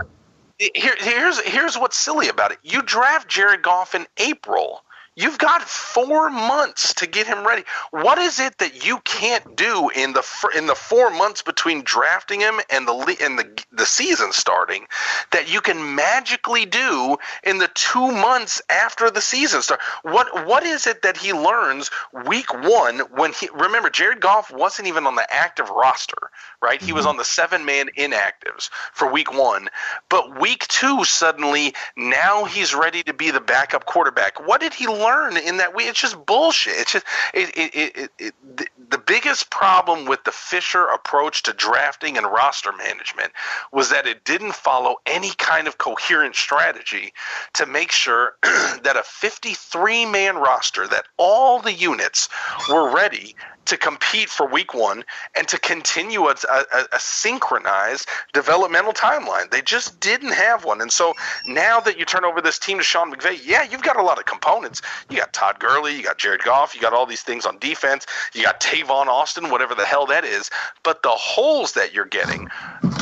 Here, 0.57 0.95
here's 0.99 1.39
here's 1.41 1.77
what's 1.77 1.98
silly 1.98 2.30
about 2.30 2.52
it. 2.52 2.60
You 2.64 2.81
draft 2.81 3.27
Jared 3.27 3.61
Goff 3.64 3.93
in 3.93 4.07
April 4.18 4.84
You've 5.22 5.38
got 5.38 5.61
four 5.61 6.31
months 6.31 6.95
to 6.95 7.06
get 7.06 7.27
him 7.27 7.45
ready. 7.45 7.64
What 7.91 8.18
is 8.18 8.39
it 8.39 8.57
that 8.57 8.84
you 8.88 8.98
can't 9.02 9.56
do 9.56 9.89
in 9.89 10.14
the 10.14 10.23
in 10.57 10.65
the 10.65 10.73
four 10.73 11.11
months 11.11 11.43
between 11.43 11.84
drafting 11.84 12.39
him 12.39 12.60
and 12.72 12.88
the 12.88 13.18
and 13.22 13.38
the 13.38 13.64
the 13.72 13.85
season 13.85 14.31
starting 14.31 14.88
that 15.31 15.53
you 15.53 15.61
can 15.61 15.93
magically 15.93 16.65
do 16.65 17.18
in 17.43 17.60
the 17.60 17.69
two 17.76 18.11
months 18.11 18.64
after 18.68 19.11
the 19.11 19.22
season 19.22 19.61
start? 19.61 19.80
What 20.02 20.48
what 20.48 20.64
is 20.64 20.88
it 20.88 21.03
that 21.03 21.18
he 21.18 21.34
learns 21.34 21.91
week 22.26 22.52
one 22.52 23.02
when 23.14 23.31
he 23.31 23.48
remember 23.53 23.91
Jared 23.91 24.22
Goff 24.22 24.52
wasn't 24.52 24.88
even 24.88 25.06
on 25.06 25.14
the 25.14 25.27
active 25.31 25.69
roster, 25.69 26.31
right? 26.64 26.80
Mm-hmm. 26.80 26.88
He 26.88 26.93
was 26.93 27.03
mm-hmm. 27.03 27.10
on 27.10 27.18
the 27.18 27.26
seven 27.26 27.64
man 27.64 27.89
inactives 27.95 28.72
for 28.91 29.11
week 29.11 29.31
one, 29.31 29.69
but 30.10 30.41
week 30.41 30.68
two 30.68 31.03
suddenly 31.03 31.76
now 31.95 32.45
he's 32.45 32.73
ready 32.73 33.03
to 33.03 33.14
be 33.14 33.30
the 33.30 33.39
backup 33.39 33.85
quarterback. 33.85 34.48
What 34.48 34.61
did 34.61 34.73
he 34.73 34.88
learn 34.88 35.10
in 35.19 35.57
that 35.57 35.75
way. 35.75 35.83
It's 35.83 35.99
just 35.99 36.25
bullshit. 36.25 36.73
It's 36.77 36.93
just 36.93 37.05
it, 37.33 37.49
it, 37.57 37.75
it, 37.75 38.11
it, 38.17 38.33
the, 38.55 38.67
the 38.89 38.97
biggest 38.97 39.49
problem 39.49 40.05
with 40.05 40.23
the 40.23 40.31
Fisher 40.31 40.85
approach 40.85 41.43
to 41.43 41.53
drafting 41.53 42.17
and 42.17 42.25
roster 42.25 42.71
management 42.71 43.31
was 43.71 43.89
that 43.89 44.07
it 44.07 44.23
didn't 44.23 44.53
follow 44.53 44.95
any 45.05 45.31
kind 45.38 45.67
of 45.67 45.77
coherent 45.77 46.35
strategy 46.35 47.13
to 47.53 47.65
make 47.65 47.91
sure 47.91 48.35
that 48.43 48.95
a 48.97 49.03
53 49.03 50.05
man 50.05 50.38
roster, 50.38 50.88
that 50.88 51.05
all 51.17 51.59
the 51.59 51.73
units 51.73 52.29
were 52.69 52.93
ready 52.93 53.35
to 53.65 53.77
compete 53.77 54.29
for 54.29 54.47
week 54.47 54.73
one 54.73 55.03
and 55.35 55.47
to 55.47 55.59
continue 55.59 56.27
a, 56.27 56.35
a, 56.49 56.85
a, 56.91 56.99
synchronized 56.99 58.07
developmental 58.33 58.91
timeline. 58.91 59.49
They 59.51 59.61
just 59.61 59.99
didn't 59.99 60.33
have 60.33 60.65
one. 60.65 60.81
And 60.81 60.91
so 60.91 61.13
now 61.45 61.79
that 61.81 61.97
you 61.97 62.05
turn 62.05 62.25
over 62.25 62.41
this 62.41 62.57
team 62.57 62.77
to 62.79 62.83
Sean 62.83 63.13
McVay, 63.13 63.39
yeah, 63.45 63.63
you've 63.63 63.83
got 63.83 63.97
a 63.97 64.03
lot 64.03 64.17
of 64.17 64.25
components. 64.25 64.81
You 65.09 65.18
got 65.18 65.34
Todd 65.34 65.59
Gurley, 65.59 65.95
you 65.95 66.03
got 66.03 66.18
Jared 66.18 66.43
Goff, 66.43 66.76
you 66.76 66.81
got 66.81 66.93
all 66.93 67.05
these 67.05 67.22
things 67.22 67.45
on 67.45 67.57
defense, 67.59 68.05
you 68.34 68.43
got 68.43 68.59
Tavon 68.59 69.07
Austin, 69.07 69.49
whatever 69.49 69.76
the 69.76 69.85
hell 69.85 70.05
that 70.07 70.26
is. 70.26 70.49
But 70.84 71.03
the 71.03 71.09
holes 71.09 71.73
that 71.73 71.93
you're 71.93 72.05
getting 72.05 72.49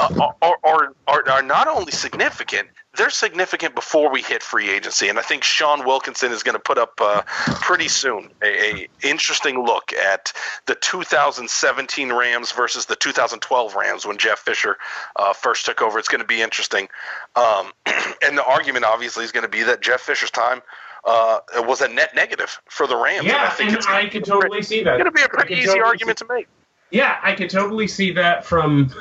are, 0.02 0.36
are, 0.41 0.94
are, 1.07 1.30
are 1.30 1.41
not 1.41 1.68
only 1.68 1.91
significant, 1.91 2.70
they're 2.95 3.10
significant 3.10 3.76
before 3.76 4.11
we 4.11 4.22
hit 4.22 4.41
free 4.41 4.70
agency, 4.70 5.10
and 5.10 5.20
I 5.20 5.22
think 5.22 5.44
Sean 5.44 5.86
Wilkinson 5.86 6.32
is 6.32 6.44
going 6.44 6.56
to 6.56 6.60
put 6.60 6.78
up 6.78 6.99
uh, 6.99 7.22
pretty 7.61 7.88
soon 7.88 8.30
a, 8.41 8.48
a, 8.48 8.88
interesting 9.03 9.64
look 9.64 9.94
at 9.94 10.34
the 10.66 10.76
2017 10.76 12.11
Rams 12.11 12.52
versus 12.52 12.88
the 12.88 12.95
2012 12.95 13.76
Rams 13.76 14.06
when 14.06 14.18
Jeff 14.18 14.40
Fisher 14.40 14.78
uh, 15.16 15.34
first 15.34 15.66
took 15.66 15.82
over. 15.82 15.99
It's 15.99 16.07
going 16.07 16.22
to 16.22 16.28
be 16.28 16.41
interesting, 16.41 16.90
um, 17.36 17.72
and 18.24 18.38
the 18.38 18.45
argument 18.45 18.86
obviously 18.86 19.24
is 19.24 19.32
going 19.32 19.45
to 19.45 19.49
be 19.49 19.64
that 19.64 19.82
Jeff 19.82 20.02
Fisher's 20.02 20.32
time 20.32 20.61
uh, 21.05 21.39
it 21.55 21.65
was 21.65 21.81
a 21.81 21.88
net 21.88 22.15
negative 22.15 22.61
for 22.69 22.88
the 22.88 22.95
Rams. 22.95 23.26
Yeah, 23.26 23.35
and 23.35 23.41
I 23.41 23.49
think 23.49 23.71
and 23.71 23.85
I 23.88 24.09
could 24.09 24.26
totally 24.26 24.61
see 24.61 24.84
that. 24.84 24.95
It's 24.95 25.03
going 25.03 25.13
to 25.13 25.17
be 25.17 25.23
a 25.23 25.30
pretty 25.30 25.55
easy 25.55 25.67
totally 25.67 25.84
argument 25.84 26.19
see. 26.19 26.26
to 26.26 26.34
make. 26.34 26.47
Yeah, 26.91 27.19
I 27.21 27.34
could 27.34 27.49
totally 27.49 27.88
see 27.88 28.11
that 28.13 28.43
from 28.43 28.91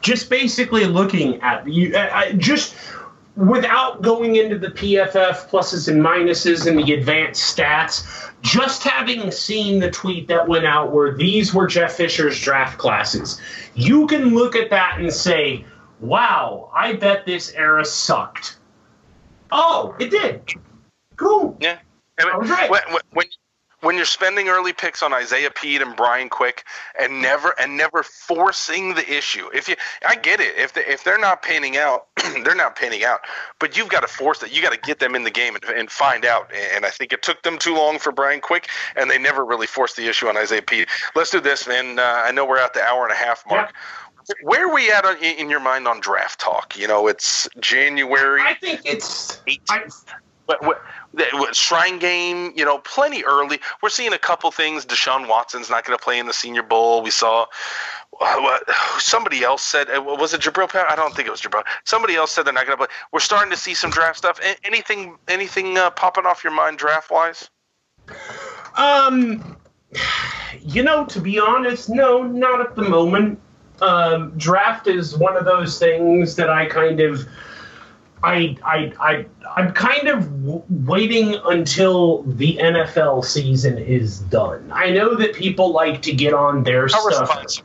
just 0.00 0.30
basically 0.30 0.86
looking 0.86 1.40
at 1.42 1.68
you. 1.68 1.96
I, 1.96 2.32
just 2.32 2.74
without 3.36 4.00
going 4.00 4.36
into 4.36 4.58
the 4.58 4.68
PFF 4.68 5.48
pluses 5.48 5.88
and 5.88 6.00
minuses 6.00 6.66
and 6.66 6.78
the 6.78 6.94
advanced 6.94 7.56
stats, 7.56 8.30
just 8.42 8.82
having 8.82 9.30
seen 9.30 9.80
the 9.80 9.90
tweet 9.90 10.28
that 10.28 10.46
went 10.46 10.64
out 10.64 10.92
where 10.92 11.14
these 11.14 11.52
were 11.52 11.66
Jeff 11.66 11.94
Fisher's 11.94 12.40
draft 12.40 12.78
classes, 12.78 13.40
you 13.74 14.06
can 14.06 14.34
look 14.34 14.54
at 14.54 14.70
that 14.70 14.98
and 15.00 15.12
say, 15.12 15.64
wow, 16.00 16.70
I 16.74 16.94
bet 16.94 17.26
this 17.26 17.52
era 17.54 17.84
sucked. 17.84 18.58
Oh, 19.50 19.94
it 19.98 20.10
did. 20.10 20.54
Cool. 21.16 21.56
Yeah. 21.60 21.78
I 22.18 22.36
was 22.36 22.48
right. 22.48 22.70
When, 22.70 22.82
when, 23.12 23.26
when 23.84 23.96
you're 23.96 24.06
spending 24.06 24.48
early 24.48 24.72
picks 24.72 25.02
on 25.02 25.12
Isaiah 25.12 25.50
Pead 25.50 25.82
and 25.82 25.94
Brian 25.94 26.28
Quick 26.28 26.64
and 26.98 27.20
never 27.20 27.54
and 27.60 27.76
never 27.76 28.02
forcing 28.02 28.94
the 28.94 29.08
issue. 29.12 29.48
If 29.52 29.68
you 29.68 29.76
I 30.06 30.16
get 30.16 30.40
it. 30.40 30.56
If 30.56 30.72
they 30.72 30.84
if 30.86 31.04
they're 31.04 31.18
not 31.18 31.42
panning 31.42 31.76
out, 31.76 32.06
they're 32.44 32.54
not 32.54 32.76
panning 32.76 33.04
out. 33.04 33.20
But 33.60 33.76
you've 33.76 33.90
got 33.90 34.00
to 34.00 34.08
force 34.08 34.42
it. 34.42 34.52
You 34.52 34.62
got 34.62 34.72
to 34.72 34.78
get 34.78 34.98
them 35.00 35.14
in 35.14 35.22
the 35.22 35.30
game 35.30 35.54
and, 35.54 35.64
and, 35.64 35.90
find 35.90 36.24
out. 36.24 36.50
And 36.74 36.86
I 36.86 36.90
think 36.90 37.12
it 37.12 37.22
took 37.22 37.42
them 37.42 37.58
too 37.58 37.74
long 37.74 37.98
for 37.98 38.10
Brian 38.10 38.40
Quick 38.40 38.68
and 38.96 39.10
they 39.10 39.18
never 39.18 39.44
really 39.44 39.66
forced 39.66 39.96
the 39.96 40.08
issue 40.08 40.28
on 40.28 40.36
Isaiah 40.36 40.62
Pead. 40.62 40.88
Let's 41.14 41.30
do 41.30 41.40
this, 41.40 41.68
man. 41.68 41.98
Uh, 41.98 42.02
I 42.02 42.32
know 42.32 42.46
we're 42.46 42.58
at 42.58 42.74
the 42.74 42.82
hour 42.82 43.04
and 43.04 43.12
a 43.12 43.16
half 43.16 43.44
mark. 43.48 43.70
Yeah. 43.70 44.34
Where 44.42 44.68
are 44.68 44.74
we 44.74 44.90
at 44.90 45.04
in 45.22 45.50
your 45.50 45.60
mind 45.60 45.86
on 45.86 46.00
draft 46.00 46.40
talk? 46.40 46.78
You 46.78 46.88
know, 46.88 47.06
it's 47.08 47.46
January. 47.60 48.40
I 48.40 48.54
think 48.54 48.80
it's. 48.86 49.42
I, 49.68 49.84
what, 50.46 50.62
what, 50.62 51.56
Shrine 51.56 51.98
game, 51.98 52.52
you 52.54 52.64
know, 52.64 52.78
plenty 52.78 53.24
early. 53.24 53.60
We're 53.82 53.88
seeing 53.88 54.12
a 54.12 54.18
couple 54.18 54.50
things. 54.50 54.84
Deshaun 54.84 55.28
Watson's 55.28 55.70
not 55.70 55.84
going 55.84 55.96
to 55.96 56.02
play 56.02 56.18
in 56.18 56.26
the 56.26 56.32
Senior 56.32 56.62
Bowl. 56.62 57.02
We 57.02 57.10
saw 57.10 57.46
what 58.10 58.62
somebody 58.98 59.42
else 59.42 59.62
said. 59.62 59.88
Uh, 59.88 60.02
was 60.02 60.34
it 60.34 60.40
Jabrill? 60.40 60.68
I 60.74 60.96
don't 60.96 61.14
think 61.14 61.28
it 61.28 61.30
was 61.30 61.40
Jabrill. 61.40 61.64
Somebody 61.84 62.14
else 62.14 62.32
said 62.32 62.44
they're 62.44 62.52
not 62.52 62.66
going 62.66 62.78
to 62.78 62.86
play. 62.86 62.94
We're 63.12 63.20
starting 63.20 63.50
to 63.50 63.56
see 63.56 63.74
some 63.74 63.90
draft 63.90 64.18
stuff. 64.18 64.38
Anything, 64.64 65.16
anything 65.28 65.78
uh, 65.78 65.90
popping 65.90 66.26
off 66.26 66.44
your 66.44 66.52
mind 66.52 66.78
draft 66.78 67.10
wise? 67.10 67.48
Um, 68.76 69.56
you 70.60 70.82
know, 70.82 71.06
to 71.06 71.20
be 71.20 71.38
honest, 71.38 71.88
no, 71.88 72.22
not 72.22 72.60
at 72.60 72.76
the 72.76 72.82
moment. 72.82 73.40
Um, 73.80 74.32
draft 74.36 74.86
is 74.86 75.16
one 75.16 75.36
of 75.36 75.44
those 75.44 75.78
things 75.78 76.36
that 76.36 76.48
I 76.48 76.66
kind 76.66 77.00
of 77.00 77.26
I, 78.24 78.56
I, 78.64 78.92
I, 79.00 79.26
I'm 79.56 79.72
kind 79.72 80.08
of 80.08 80.24
w- 80.44 80.62
waiting 80.68 81.36
until 81.44 82.22
the 82.22 82.56
NFL 82.56 83.24
season 83.24 83.78
is 83.78 84.20
done. 84.20 84.70
I 84.72 84.90
know 84.90 85.14
that 85.16 85.34
people 85.34 85.72
like 85.72 86.02
to 86.02 86.12
get 86.12 86.32
on 86.32 86.64
their 86.64 86.88
How 86.88 87.10
stuff. 87.10 87.62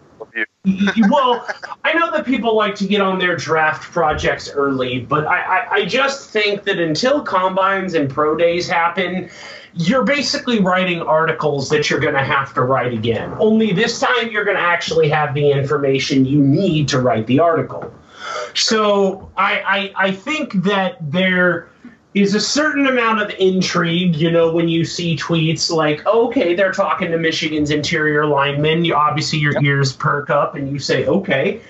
well, 1.09 1.47
I 1.83 1.93
know 1.93 2.11
that 2.11 2.25
people 2.25 2.55
like 2.55 2.75
to 2.75 2.87
get 2.87 3.01
on 3.01 3.17
their 3.17 3.35
draft 3.35 3.91
projects 3.91 4.49
early, 4.49 4.99
but 4.99 5.25
I, 5.25 5.39
I, 5.39 5.71
I 5.71 5.85
just 5.85 6.29
think 6.29 6.63
that 6.63 6.79
until 6.79 7.21
combines 7.21 7.93
and 7.93 8.09
pro 8.09 8.35
days 8.35 8.67
happen, 8.67 9.29
you're 9.73 10.03
basically 10.03 10.59
writing 10.59 11.01
articles 11.01 11.69
that 11.69 11.89
you're 11.89 11.99
going 11.99 12.15
to 12.15 12.23
have 12.23 12.53
to 12.55 12.61
write 12.63 12.93
again. 12.93 13.33
Only 13.39 13.71
this 13.71 13.99
time 13.99 14.29
you're 14.29 14.43
going 14.43 14.57
to 14.57 14.63
actually 14.63 15.09
have 15.09 15.33
the 15.33 15.49
information 15.49 16.25
you 16.25 16.41
need 16.41 16.87
to 16.89 16.99
write 16.99 17.27
the 17.27 17.39
article. 17.39 17.93
So 18.53 19.29
I, 19.37 19.91
I, 19.95 20.07
I 20.07 20.11
think 20.11 20.53
that 20.63 20.97
there 20.99 21.69
is 22.13 22.33
a 22.33 22.39
certain 22.39 22.87
amount 22.87 23.21
of 23.21 23.29
intrigue, 23.39 24.15
you 24.15 24.31
know, 24.31 24.51
when 24.51 24.67
you 24.67 24.83
see 24.83 25.15
tweets 25.15 25.71
like, 25.71 26.05
okay, 26.05 26.55
they're 26.55 26.71
talking 26.71 27.11
to 27.11 27.17
Michigan's 27.17 27.69
interior 27.69 28.25
linemen. 28.25 28.83
You, 28.83 28.95
obviously, 28.95 29.39
your 29.39 29.61
ears 29.63 29.93
perk 29.93 30.29
up 30.29 30.55
and 30.55 30.71
you 30.71 30.79
say, 30.79 31.05
okay, 31.05 31.61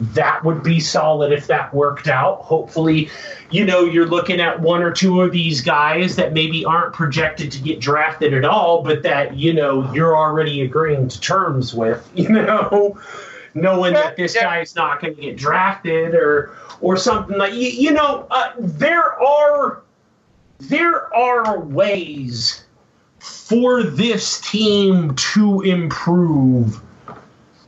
that 0.00 0.42
would 0.44 0.62
be 0.62 0.80
solid 0.80 1.30
if 1.30 1.46
that 1.48 1.74
worked 1.74 2.08
out. 2.08 2.40
Hopefully, 2.40 3.10
you 3.50 3.66
know, 3.66 3.84
you're 3.84 4.06
looking 4.06 4.40
at 4.40 4.58
one 4.58 4.82
or 4.82 4.90
two 4.90 5.20
of 5.20 5.30
these 5.30 5.60
guys 5.60 6.16
that 6.16 6.32
maybe 6.32 6.64
aren't 6.64 6.94
projected 6.94 7.52
to 7.52 7.60
get 7.60 7.80
drafted 7.80 8.32
at 8.32 8.46
all, 8.46 8.82
but 8.82 9.02
that, 9.02 9.36
you 9.36 9.52
know, 9.52 9.92
you're 9.92 10.16
already 10.16 10.62
agreeing 10.62 11.08
to 11.08 11.20
terms 11.20 11.74
with, 11.74 12.10
you 12.14 12.30
know 12.30 12.98
knowing 13.54 13.94
that 13.94 14.16
this 14.16 14.34
yeah. 14.34 14.42
guy 14.42 14.60
is 14.60 14.74
not 14.74 15.00
going 15.00 15.14
to 15.14 15.20
get 15.20 15.36
drafted 15.36 16.14
or 16.14 16.56
or 16.80 16.96
something 16.96 17.36
like 17.36 17.52
you, 17.54 17.68
you 17.68 17.90
know 17.90 18.26
uh, 18.30 18.52
there 18.58 19.20
are 19.22 19.82
there 20.60 21.14
are 21.14 21.60
ways 21.60 22.64
for 23.18 23.82
this 23.82 24.40
team 24.40 25.14
to 25.14 25.60
improve 25.62 26.80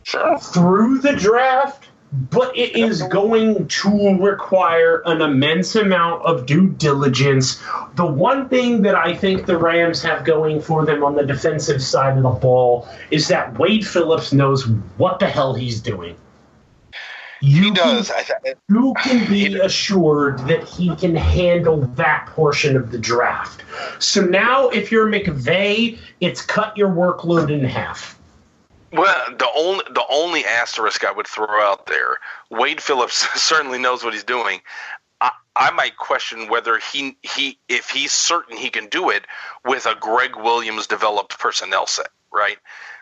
sure. 0.03 0.39
through 0.39 0.99
the 0.99 1.15
draft 1.15 1.89
but 2.13 2.57
it 2.57 2.77
is 2.77 3.03
going 3.05 3.67
to 3.69 4.19
require 4.21 5.03
an 5.07 5.23
immense 5.23 5.75
amount 5.75 6.23
of 6.25 6.45
due 6.45 6.69
diligence. 6.69 7.63
The 7.97 8.05
one 8.05 8.49
thing 8.51 8.83
that 8.83 8.95
I 8.95 9.15
think 9.15 9.47
the 9.47 9.57
Rams 9.57 10.03
have 10.03 10.25
going 10.25 10.61
for 10.61 10.85
them 10.85 11.03
on 11.03 11.17
the 11.17 11.25
defensive 11.25 11.83
side 11.83 12.19
of 12.19 12.23
the 12.23 12.31
ball 12.31 12.87
is 13.11 13.29
that 13.29 13.59
Wade 13.59 13.87
Phillips 13.87 14.33
knows 14.33 14.67
what 14.99 15.21
the 15.21 15.27
hell 15.27 15.55
he's 15.55 15.81
doing. 15.81 16.17
You 17.41 17.65
he 17.65 17.71
does. 17.73 18.11
Can, 18.11 18.55
you 18.69 18.95
can 19.03 19.29
be 19.31 19.59
assured 19.59 20.39
that 20.47 20.63
he 20.65 20.95
can 20.95 21.17
handle 21.17 21.79
that 21.97 22.27
portion 22.27 22.77
of 22.77 22.93
the 22.93 22.99
draft. 22.99 23.65
So 23.99 24.21
now, 24.21 24.69
if 24.69 24.93
you're 24.93 25.09
McVay, 25.09 25.99
it's 26.21 26.43
cut 26.43 26.77
your 26.77 26.91
workload 26.91 27.51
in 27.51 27.65
half. 27.65 28.19
Well, 28.93 29.25
the 29.39 29.49
only 29.57 29.85
the 29.91 30.05
only 30.11 30.45
asterisk 30.47 31.05
I 31.05 31.13
would 31.13 31.27
throw 31.29 31.61
out 31.63 31.87
there, 31.87 32.19
Wade 32.51 32.83
Phillips 32.83 33.17
certainly 33.43 33.79
knows 33.79 34.05
what 34.05 34.15
he's 34.15 34.25
doing. 34.25 34.61
I, 35.21 35.33
I 35.57 35.73
might 35.73 35.99
question 35.99 36.49
whether 36.49 36.79
he 36.79 37.19
he 37.23 37.59
if 37.69 37.91
he's 37.91 38.13
certain 38.13 38.57
he 38.59 38.71
can 38.71 38.89
do 38.89 39.11
it 39.11 39.27
with 39.67 39.87
a 39.87 39.97
Gregg 39.97 40.37
Williams 40.37 40.89
developed 40.89 41.39
personnel 41.39 41.89
set, 41.89 42.09
right? 42.33 42.59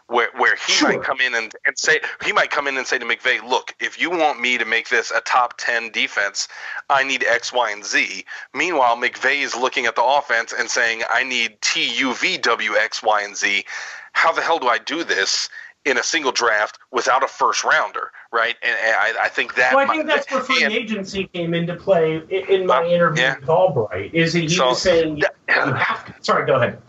Where, 0.08 0.30
where 0.38 0.56
he 0.56 0.74
Sure. 0.74 0.88
might 0.88 1.02
come 1.02 1.20
in 1.20 1.34
and, 1.34 1.52
and 1.66 1.78
say 1.78 2.00
he 2.24 2.32
might 2.32 2.50
come 2.52 2.68
in 2.68 2.78
and 2.78 2.86
say 2.86 2.98
to 2.98 3.06
McVay, 3.06 3.42
look, 3.42 3.74
if 3.80 4.00
you 4.00 4.10
want 4.10 4.40
me 4.40 4.58
to 4.58 4.64
make 4.66 4.88
this 4.88 5.10
a 5.10 5.20
top 5.22 5.56
ten 5.58 5.90
defense, 5.90 6.48
I 6.90 7.04
need 7.04 7.24
X, 7.24 7.52
Y, 7.52 7.72
and 7.72 7.84
Z. 7.84 8.24
Meanwhile, 8.54 8.98
McVay 8.98 9.42
is 9.42 9.56
looking 9.56 9.86
at 9.86 9.96
the 9.96 10.04
offense 10.04 10.54
and 10.56 10.70
saying, 10.70 11.02
I 11.10 11.24
need 11.24 11.58
T 11.62 11.92
U 11.98 12.14
V 12.14 12.38
W 12.38 12.76
X, 12.76 13.02
Y, 13.02 13.22
and 13.22 13.36
Z. 13.36 13.64
How 14.12 14.32
the 14.32 14.42
hell 14.42 14.60
do 14.60 14.68
I 14.68 14.78
do 14.78 15.04
this 15.04 15.50
in 15.90 15.98
a 15.98 16.02
single 16.02 16.32
draft 16.32 16.78
without 16.90 17.22
a 17.22 17.28
first 17.28 17.64
rounder, 17.64 18.10
right? 18.32 18.56
And, 18.62 18.76
and 18.84 18.96
I, 18.96 19.24
I 19.24 19.28
think 19.28 19.54
that. 19.56 19.74
Well, 19.74 19.84
I 19.84 19.90
think 19.92 20.06
might- 20.06 20.14
that's 20.16 20.30
where 20.30 20.40
free 20.42 20.62
and- 20.64 20.72
agency 20.72 21.28
came 21.34 21.52
into 21.54 21.74
play 21.76 22.16
in, 22.16 22.48
in 22.48 22.66
my 22.66 22.78
Uh, 22.84 22.88
interview 22.88 23.22
yeah. 23.22 23.38
with 23.38 23.48
Albright. 23.48 24.14
Is 24.14 24.32
he 24.32 24.48
So- 24.48 24.68
was 24.68 24.80
saying 24.82 25.18
you 25.18 25.26
have 25.48 26.06
to, 26.06 26.14
sorry, 26.24 26.46
go 26.46 26.54
ahead. 26.54 26.80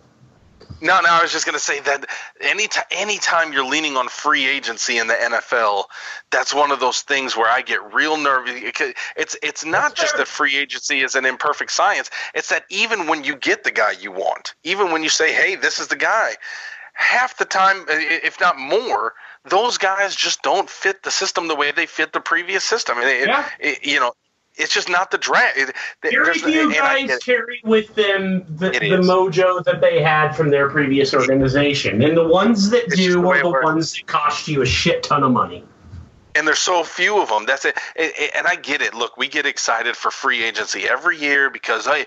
No, 0.83 0.99
no, 0.99 1.09
I 1.11 1.21
was 1.21 1.31
just 1.31 1.45
going 1.45 1.53
to 1.53 1.59
say 1.59 1.79
that 1.81 2.07
any 2.39 2.67
t- 2.67 2.81
anytime 2.89 3.53
you're 3.53 3.63
leaning 3.65 3.97
on 3.97 4.07
free 4.07 4.47
agency 4.47 4.97
in 4.97 5.05
the 5.05 5.13
NFL, 5.13 5.83
that's 6.31 6.55
one 6.55 6.71
of 6.71 6.79
those 6.79 7.01
things 7.01 7.37
where 7.37 7.47
I 7.51 7.61
get 7.61 7.93
real 7.93 8.17
nervous. 8.17 8.53
It's 9.15 9.37
it's 9.43 9.63
not 9.63 9.89
That's 9.89 10.01
just 10.01 10.11
fair. 10.13 10.19
that 10.25 10.27
free 10.27 10.57
agency 10.57 11.01
is 11.01 11.13
an 11.13 11.23
imperfect 11.25 11.69
science. 11.71 12.09
It's 12.33 12.49
that 12.49 12.65
even 12.69 13.05
when 13.05 13.23
you 13.23 13.35
get 13.35 13.63
the 13.63 13.69
guy 13.69 13.91
you 13.91 14.11
want, 14.11 14.55
even 14.63 14.91
when 14.91 15.03
you 15.03 15.09
say, 15.09 15.31
"Hey, 15.31 15.55
this 15.55 15.77
is 15.79 15.87
the 15.89 15.95
guy," 15.95 16.33
half 17.01 17.37
the 17.37 17.45
time, 17.45 17.85
if 17.89 18.39
not 18.39 18.57
more, 18.57 19.13
those 19.45 19.77
guys 19.77 20.15
just 20.15 20.41
don't 20.43 20.69
fit 20.69 21.03
the 21.03 21.11
system 21.11 21.47
the 21.47 21.55
way 21.55 21.71
they 21.71 21.85
fit 21.85 22.13
the 22.13 22.21
previous 22.21 22.63
system. 22.63 22.97
It, 22.99 23.27
Yeah. 23.27 23.45
it- 23.59 23.85
you 23.85 23.99
know, 23.99 24.13
it's 24.55 24.73
just 24.73 24.89
not 24.89 25.09
the 25.11 25.17
draft. 25.17 25.57
It- 25.57 25.75
Very 26.03 26.33
few 26.35 26.73
guys 26.73 27.17
carry 27.23 27.61
with 27.63 27.95
them 27.95 28.43
the, 28.49 28.69
the 28.71 28.99
mojo 29.01 29.63
that 29.63 29.81
they 29.81 30.01
had 30.01 30.33
from 30.35 30.49
their 30.49 30.69
previous 30.69 31.13
organization, 31.13 32.03
and 32.03 32.15
the 32.15 32.27
ones 32.27 32.69
that 32.69 32.83
It's 32.85 32.95
do 32.97 33.13
the 33.21 33.27
are 33.27 33.39
the 33.41 33.49
works. 33.49 33.63
ones 33.65 33.93
that 33.93 34.05
cost 34.07 34.47
you 34.47 34.61
a 34.61 34.65
shit 34.65 35.03
ton 35.03 35.23
of 35.23 35.31
money. 35.31 35.63
And 36.35 36.47
there's 36.47 36.59
so 36.59 36.83
few 36.83 37.21
of 37.21 37.29
them. 37.29 37.45
That's 37.45 37.65
it. 37.65 37.77
And- 37.95 38.47
I 38.51 38.55
get 38.55 38.81
it. 38.81 38.93
Look, 38.93 39.15
we 39.17 39.29
get 39.29 39.45
excited 39.45 39.95
for 39.95 40.11
free 40.11 40.43
agency 40.43 40.87
every 40.87 41.17
year 41.17 41.49
because 41.49 41.85
hey, 41.85 42.05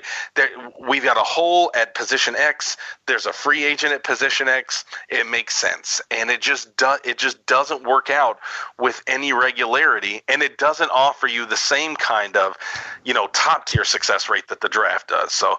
we've 0.79 1.03
got 1.05 1.17
a 1.17 1.21
hole 1.21 1.71
at 1.75 1.95
position 1.95 2.35
X. 2.37 2.77
There's 3.07 3.25
a 3.25 3.33
free 3.33 3.65
agent 3.65 3.95
at 3.95 4.05
position 4.05 4.49
X. 4.49 4.85
It 5.09 5.27
makes 5.27 5.57
sense, 5.57 6.03
and 6.11 6.31
it 6.31 6.43
just 6.43 6.77
do, 6.77 6.97
it 7.05 7.17
just 7.17 7.47
doesn't 7.47 7.85
work 7.85 8.11
out 8.11 8.39
with 8.79 9.03
any 9.07 9.33
regularity, 9.33 10.23
and 10.29 10.43
it 10.43 10.59
doesn't 10.59 10.91
offer 10.91 11.27
you 11.27 11.47
the 11.47 11.57
same 11.57 11.97
kind 11.97 12.37
of, 12.37 12.57
you 13.05 13.15
know, 13.15 13.29
top 13.29 13.67
tier 13.67 13.85
success 13.85 14.29
rate 14.29 14.49
that 14.49 14.61
the 14.61 14.69
draft 14.69 15.09
does. 15.09 15.33
So, 15.33 15.57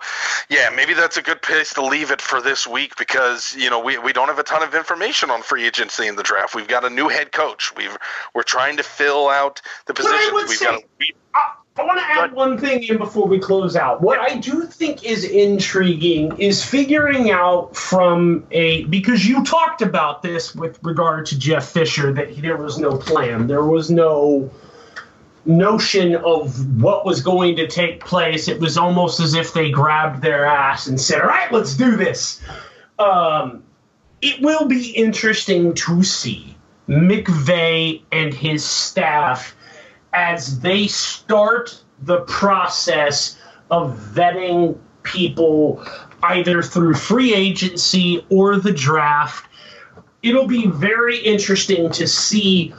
yeah, 0.50 0.70
maybe 0.70 0.94
that's 0.94 1.18
a 1.18 1.22
good 1.22 1.42
place 1.42 1.74
to 1.76 1.86
leave 1.86 2.12
it 2.12 2.22
for 2.22 2.42
this 2.42 2.68
week 2.68 2.96
because 2.98 3.56
you 3.56 3.70
know 3.70 3.80
we, 3.80 3.98
we 3.98 4.14
don't 4.14 4.28
have 4.28 4.40
a 4.40 4.44
ton 4.44 4.62
of 4.62 4.76
information 4.76 5.32
on 5.32 5.42
free 5.42 5.66
agency 5.66 6.08
in 6.08 6.16
the 6.16 6.24
draft. 6.24 6.54
We've 6.54 6.68
got 6.68 6.86
a 6.86 6.90
new 6.90 7.08
head 7.08 7.32
coach. 7.32 7.76
We've 7.76 7.98
we're 8.34 8.44
trying 8.56 8.78
to 8.78 8.84
fill 8.84 9.28
out 9.28 9.62
the 9.86 9.94
positions. 9.94 10.32
We've 10.34 10.50
say, 10.50 10.66
got 10.66 10.76
a, 10.76 10.86
we, 10.98 11.14
I, 11.34 11.56
I 11.78 11.84
want 11.84 12.00
to 12.00 12.06
add 12.06 12.32
one 12.32 12.58
thing 12.58 12.84
in 12.84 12.98
before 12.98 13.28
we 13.28 13.38
close 13.38 13.76
out. 13.76 14.02
What 14.02 14.20
I 14.20 14.38
do 14.38 14.64
think 14.64 15.04
is 15.04 15.26
intriguing 15.26 16.38
is 16.40 16.64
figuring 16.64 17.32
out 17.32 17.76
from 17.76 18.48
a 18.52 18.86
because 18.86 19.28
you 19.28 19.44
talked 19.44 19.82
about 19.82 20.22
this 20.22 20.56
with 20.56 20.80
regard 20.84 21.26
to 21.28 21.38
Jeff 21.38 21.68
Fisher 21.68 22.14
that 22.14 22.42
there 22.42 22.56
was 22.56 22.78
no 22.78 22.98
plan, 22.98 23.48
there 23.48 23.66
was 23.66 23.92
no 23.92 24.50
notion 25.46 26.16
of 26.16 26.82
what 26.82 27.06
was 27.06 27.22
going 27.22 27.58
to 27.58 27.68
take 27.68 28.00
place. 28.06 28.48
It 28.48 28.62
was 28.62 28.78
almost 28.78 29.20
as 29.20 29.34
if 29.34 29.54
they 29.54 29.70
grabbed 29.70 30.22
their 30.22 30.46
ass 30.46 30.88
and 30.88 31.00
said, 31.00 31.20
"All 31.20 31.28
right, 31.28 31.52
let's 31.52 31.76
do 31.76 31.98
this." 31.98 32.42
Um, 32.98 33.64
it 34.22 34.42
will 34.42 34.66
be 34.66 34.92
interesting 34.92 35.74
to 35.74 36.04
see 36.04 36.56
McVay 36.88 38.02
and 38.12 38.34
his 38.34 38.64
staff 38.64 39.56
as 40.14 40.60
they 40.60 40.88
start 40.88 41.82
the 42.02 42.22
process 42.22 43.38
of 43.72 43.98
vetting 44.14 44.78
people 45.04 45.84
either 46.24 46.62
through 46.62 46.94
free 46.94 47.34
agency 47.34 48.26
or 48.30 48.58
the 48.58 48.72
draft. 48.72 49.48
It'll 50.24 50.48
be 50.48 50.68
very 50.68 51.18
interesting 51.18 51.92
to 51.92 52.08
see 52.08 52.74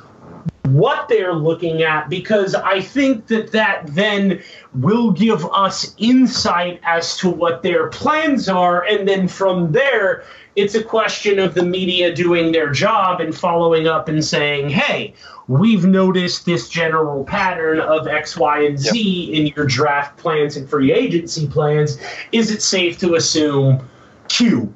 what 0.65 1.09
they're 1.09 1.35
looking 1.35 1.83
at 1.83 2.09
because 2.09 2.55
I 2.55 2.81
think 2.81 3.29
that 3.29 3.53
that 3.53 3.87
then 3.89 4.43
will 4.75 5.13
give 5.13 5.47
us 5.53 5.95
insight 5.99 6.81
as 6.83 7.17
to 7.19 7.31
what 7.31 7.63
their 7.63 7.89
plans 7.89 8.49
are. 8.49 8.85
And 8.85 9.07
then 9.07 9.29
from 9.29 9.73
there, 9.73 10.25
it's 10.57 10.75
a 10.75 10.83
question 10.83 11.39
of 11.39 11.55
the 11.55 11.63
media 11.63 12.15
doing 12.15 12.51
their 12.51 12.71
job 12.71 13.21
and 13.21 13.37
following 13.37 13.87
up 13.87 14.09
and 14.09 14.25
saying, 14.25 14.71
hey, 14.71 15.13
we've 15.49 15.85
noticed 15.85 16.47
this 16.47 16.69
general 16.69 17.25
pattern 17.25 17.79
of 17.79 18.09
X, 18.09 18.37
Y, 18.37 18.65
and 18.65 18.79
Z 18.79 19.33
in 19.33 19.47
your 19.55 19.67
draft 19.67 20.17
plans 20.17 20.57
and 20.57 20.69
free 20.69 20.93
agency 20.93 21.47
plans. 21.47 21.99
Is 22.33 22.51
it 22.51 22.63
safe 22.63 22.99
to 23.01 23.15
assume 23.15 23.87
Q? 24.29 24.73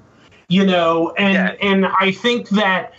You 0.49 0.67
know, 0.67 1.15
and 1.17 1.35
Yeah. 1.35 1.69
and 1.69 1.87
I 1.87 2.13
think 2.13 2.51
that 2.51 2.93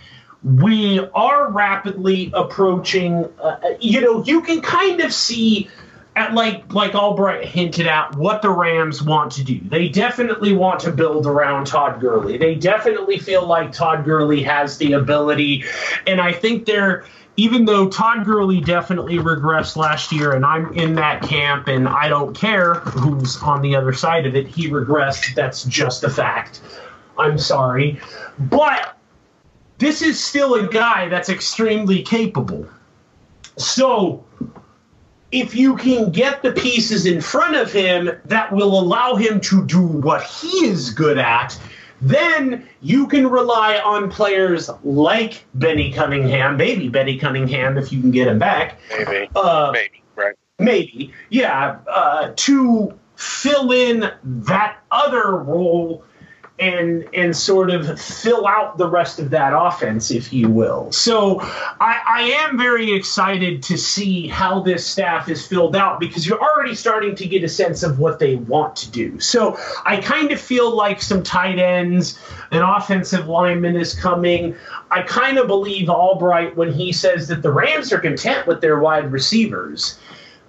we 0.43 0.99
are 1.13 1.51
rapidly 1.51 2.31
approaching 2.33 3.25
uh, 3.39 3.57
you 3.79 4.01
know 4.01 4.23
you 4.23 4.41
can 4.41 4.59
kind 4.59 4.99
of 5.01 5.13
see 5.13 5.69
at 6.15 6.33
like 6.33 6.73
like 6.73 6.93
Albright 6.93 7.45
hinted 7.45 7.87
at 7.87 8.15
what 8.15 8.41
the 8.41 8.49
Rams 8.49 9.01
want 9.01 9.31
to 9.33 9.43
do. 9.43 9.59
They 9.63 9.87
definitely 9.87 10.53
want 10.53 10.81
to 10.81 10.91
build 10.91 11.25
around 11.25 11.67
Todd 11.67 12.01
Gurley. 12.01 12.37
They 12.37 12.55
definitely 12.55 13.17
feel 13.17 13.45
like 13.45 13.71
Todd 13.71 14.03
Gurley 14.03 14.43
has 14.43 14.77
the 14.77 14.93
ability 14.93 15.63
and 16.07 16.19
I 16.19 16.33
think 16.33 16.65
they're 16.65 17.05
even 17.37 17.63
though 17.63 17.87
Todd 17.87 18.25
Gurley 18.25 18.59
definitely 18.59 19.17
regressed 19.17 19.77
last 19.77 20.11
year 20.11 20.33
and 20.33 20.45
I'm 20.45 20.73
in 20.73 20.95
that 20.95 21.21
camp 21.21 21.67
and 21.67 21.87
I 21.87 22.09
don't 22.09 22.35
care 22.35 22.75
who's 22.75 23.41
on 23.41 23.61
the 23.61 23.75
other 23.75 23.93
side 23.93 24.25
of 24.25 24.35
it, 24.35 24.47
he 24.47 24.69
regressed. 24.69 25.33
That's 25.33 25.63
just 25.63 26.03
a 26.03 26.09
fact. 26.09 26.61
I'm 27.17 27.37
sorry. 27.37 27.99
But 28.37 28.97
this 29.77 30.01
is 30.01 30.21
still 30.21 30.55
a 30.55 30.67
guy 30.67 31.07
that's 31.07 31.29
extremely 31.29 32.03
capable. 32.03 32.67
So, 33.57 34.23
if 35.31 35.55
you 35.55 35.75
can 35.77 36.11
get 36.11 36.41
the 36.41 36.51
pieces 36.51 37.05
in 37.05 37.21
front 37.21 37.55
of 37.55 37.71
him 37.71 38.11
that 38.25 38.51
will 38.51 38.79
allow 38.79 39.15
him 39.15 39.39
to 39.41 39.65
do 39.65 39.81
what 39.81 40.23
he 40.23 40.65
is 40.65 40.89
good 40.91 41.17
at, 41.17 41.57
then 42.01 42.67
you 42.81 43.07
can 43.07 43.27
rely 43.27 43.77
on 43.77 44.09
players 44.09 44.69
like 44.83 45.45
Benny 45.53 45.91
Cunningham, 45.93 46.57
maybe 46.57 46.89
Benny 46.89 47.17
Cunningham 47.17 47.77
if 47.77 47.91
you 47.93 48.01
can 48.01 48.11
get 48.11 48.27
him 48.27 48.39
back, 48.39 48.79
maybe, 48.89 49.29
uh, 49.35 49.69
maybe, 49.71 50.03
right? 50.15 50.35
maybe, 50.59 51.13
yeah, 51.29 51.77
uh, 51.87 52.33
to 52.35 52.97
fill 53.15 53.71
in 53.71 54.11
that 54.23 54.79
other 54.89 55.37
role 55.37 56.03
and 56.61 57.07
and 57.13 57.35
sort 57.35 57.71
of 57.71 57.99
fill 57.99 58.47
out 58.47 58.77
the 58.77 58.87
rest 58.87 59.19
of 59.19 59.31
that 59.31 59.51
offense, 59.53 60.11
if 60.11 60.31
you 60.31 60.47
will. 60.47 60.91
So 60.91 61.39
I, 61.41 61.99
I 62.07 62.21
am 62.43 62.57
very 62.57 62.93
excited 62.93 63.63
to 63.63 63.77
see 63.77 64.27
how 64.27 64.59
this 64.61 64.85
staff 64.85 65.27
is 65.27 65.45
filled 65.45 65.75
out 65.75 65.99
because 65.99 66.27
you're 66.27 66.39
already 66.39 66.75
starting 66.75 67.15
to 67.15 67.27
get 67.27 67.43
a 67.43 67.49
sense 67.49 67.81
of 67.81 67.99
what 67.99 68.19
they 68.19 68.35
want 68.35 68.75
to 68.77 68.91
do. 68.91 69.19
So 69.19 69.57
I 69.85 69.97
kind 69.97 70.31
of 70.31 70.39
feel 70.39 70.73
like 70.75 71.01
some 71.01 71.23
tight 71.23 71.57
ends, 71.57 72.19
an 72.51 72.61
offensive 72.61 73.27
lineman 73.27 73.75
is 73.75 73.95
coming. 73.95 74.55
I 74.91 75.01
kind 75.01 75.39
of 75.39 75.47
believe 75.47 75.89
Albright 75.89 76.55
when 76.55 76.71
he 76.71 76.91
says 76.91 77.27
that 77.29 77.41
the 77.41 77.51
Rams 77.51 77.91
are 77.91 77.99
content 77.99 78.45
with 78.45 78.61
their 78.61 78.79
wide 78.79 79.11
receivers. 79.11 79.97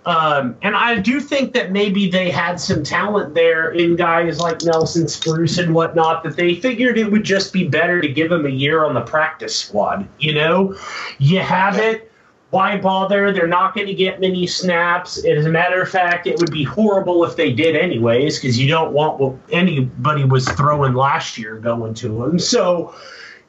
Um, 0.04 0.56
and 0.62 0.74
I 0.74 0.98
do 0.98 1.20
think 1.20 1.52
that 1.52 1.70
maybe 1.70 2.10
they 2.10 2.28
had 2.30 2.58
some 2.58 2.82
talent 2.82 3.34
there 3.34 3.70
in 3.70 3.94
guys 3.94 4.40
like 4.40 4.62
Nelson 4.62 5.06
Spruce 5.06 5.58
and 5.58 5.72
whatnot 5.72 6.24
that 6.24 6.36
they 6.36 6.56
figured 6.56 6.98
it 6.98 7.10
would 7.10 7.22
just 7.22 7.52
be 7.52 7.68
better 7.68 8.00
to 8.00 8.08
give 8.08 8.32
him 8.32 8.44
a 8.44 8.50
year 8.50 8.84
on 8.84 8.94
the 8.94 9.02
practice 9.02 9.54
squad. 9.54 10.08
You 10.18 10.34
know, 10.34 10.76
you 11.18 11.38
have 11.38 11.78
it. 11.78 12.10
Why 12.50 12.78
bother? 12.78 13.32
They're 13.32 13.46
not 13.46 13.74
going 13.74 13.86
to 13.86 13.94
get 13.94 14.20
many 14.20 14.46
snaps. 14.46 15.24
As 15.24 15.46
a 15.46 15.48
matter 15.48 15.80
of 15.80 15.88
fact, 15.88 16.26
it 16.26 16.38
would 16.38 16.50
be 16.50 16.64
horrible 16.64 17.24
if 17.24 17.36
they 17.36 17.52
did 17.52 17.76
anyways, 17.76 18.38
because 18.38 18.58
you 18.58 18.68
don't 18.68 18.92
want 18.92 19.18
what 19.20 19.36
anybody 19.50 20.24
was 20.24 20.46
throwing 20.48 20.92
last 20.92 21.38
year 21.38 21.56
going 21.56 21.94
to 21.94 22.08
them. 22.08 22.38
So 22.38 22.94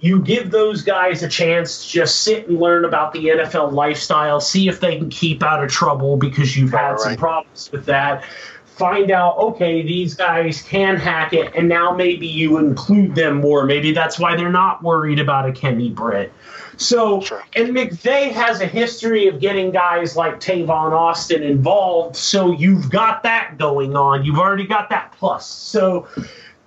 you 0.03 0.19
give 0.19 0.51
those 0.51 0.81
guys 0.81 1.23
a 1.23 1.29
chance 1.29 1.85
to 1.85 1.89
just 1.89 2.21
sit 2.21 2.49
and 2.49 2.59
learn 2.59 2.83
about 2.83 3.13
the 3.13 3.27
NFL 3.27 3.71
lifestyle, 3.71 4.41
see 4.41 4.67
if 4.67 4.81
they 4.81 4.97
can 4.97 5.09
keep 5.09 5.41
out 5.41 5.63
of 5.63 5.71
trouble 5.71 6.17
because 6.17 6.57
you've 6.57 6.71
had 6.71 6.91
Right, 6.91 6.99
some 6.99 7.15
problems 7.15 7.71
with 7.71 7.85
that. 7.85 8.25
find 8.65 9.11
out, 9.11 9.37
okay, 9.37 9.81
these 9.81 10.13
guys 10.15 10.61
can 10.63 10.97
hack 10.97 11.31
it, 11.31 11.53
and 11.55 11.69
now 11.69 11.91
maybe 11.95 12.27
you 12.27 12.57
include 12.57 13.15
them 13.15 13.35
more. 13.39 13.65
Maybe 13.65 13.93
that's 13.93 14.19
why 14.19 14.35
they're 14.35 14.51
not 14.51 14.83
worried 14.83 15.19
about 15.19 15.47
a 15.47 15.53
Kenny 15.53 15.89
Britt. 15.89 16.33
So, 16.75 17.21
Sure. 17.21 17.43
and 17.55 17.69
McVay 17.69 18.31
has 18.31 18.59
a 18.61 18.65
history 18.65 19.27
of 19.27 19.39
getting 19.39 19.69
guys 19.71 20.17
like 20.17 20.39
Tavon 20.39 20.91
Austin 20.91 21.43
involved. 21.43 22.15
So 22.15 22.51
you've 22.51 22.89
got 22.89 23.21
that 23.23 23.57
going 23.59 23.95
on. 23.95 24.25
You've 24.25 24.39
already 24.39 24.65
got 24.65 24.89
that 24.89 25.13
plus. 25.19 25.47
So, 25.47 26.07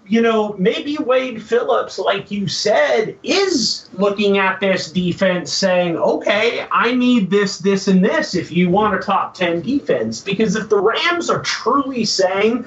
you 0.09 0.23
know, 0.23 0.55
maybe 0.59 0.97
Wade 0.99 1.43
Phillips, 1.43 1.99
like 1.99 2.31
you 2.31 2.47
said, 2.49 3.17
is 3.23 3.89
looking 3.93 4.39
at 4.39 4.61
this 4.61 4.91
defense 4.91 5.53
saying, 5.53 5.97
okay, 5.97 6.67
I 6.71 6.93
need 6.93 7.31
this, 7.31 7.59
this, 7.59 7.89
and 7.89 8.05
this 8.05 8.35
if 8.35 8.53
you 8.53 8.71
want 8.71 8.95
a 8.95 8.99
top 8.99 9.35
10 9.35 9.63
defense. 9.63 10.21
Because 10.21 10.55
if 10.55 10.69
the 10.69 10.79
Rams 10.79 11.29
are 11.29 11.43
truly 11.43 12.05
saying 12.05 12.65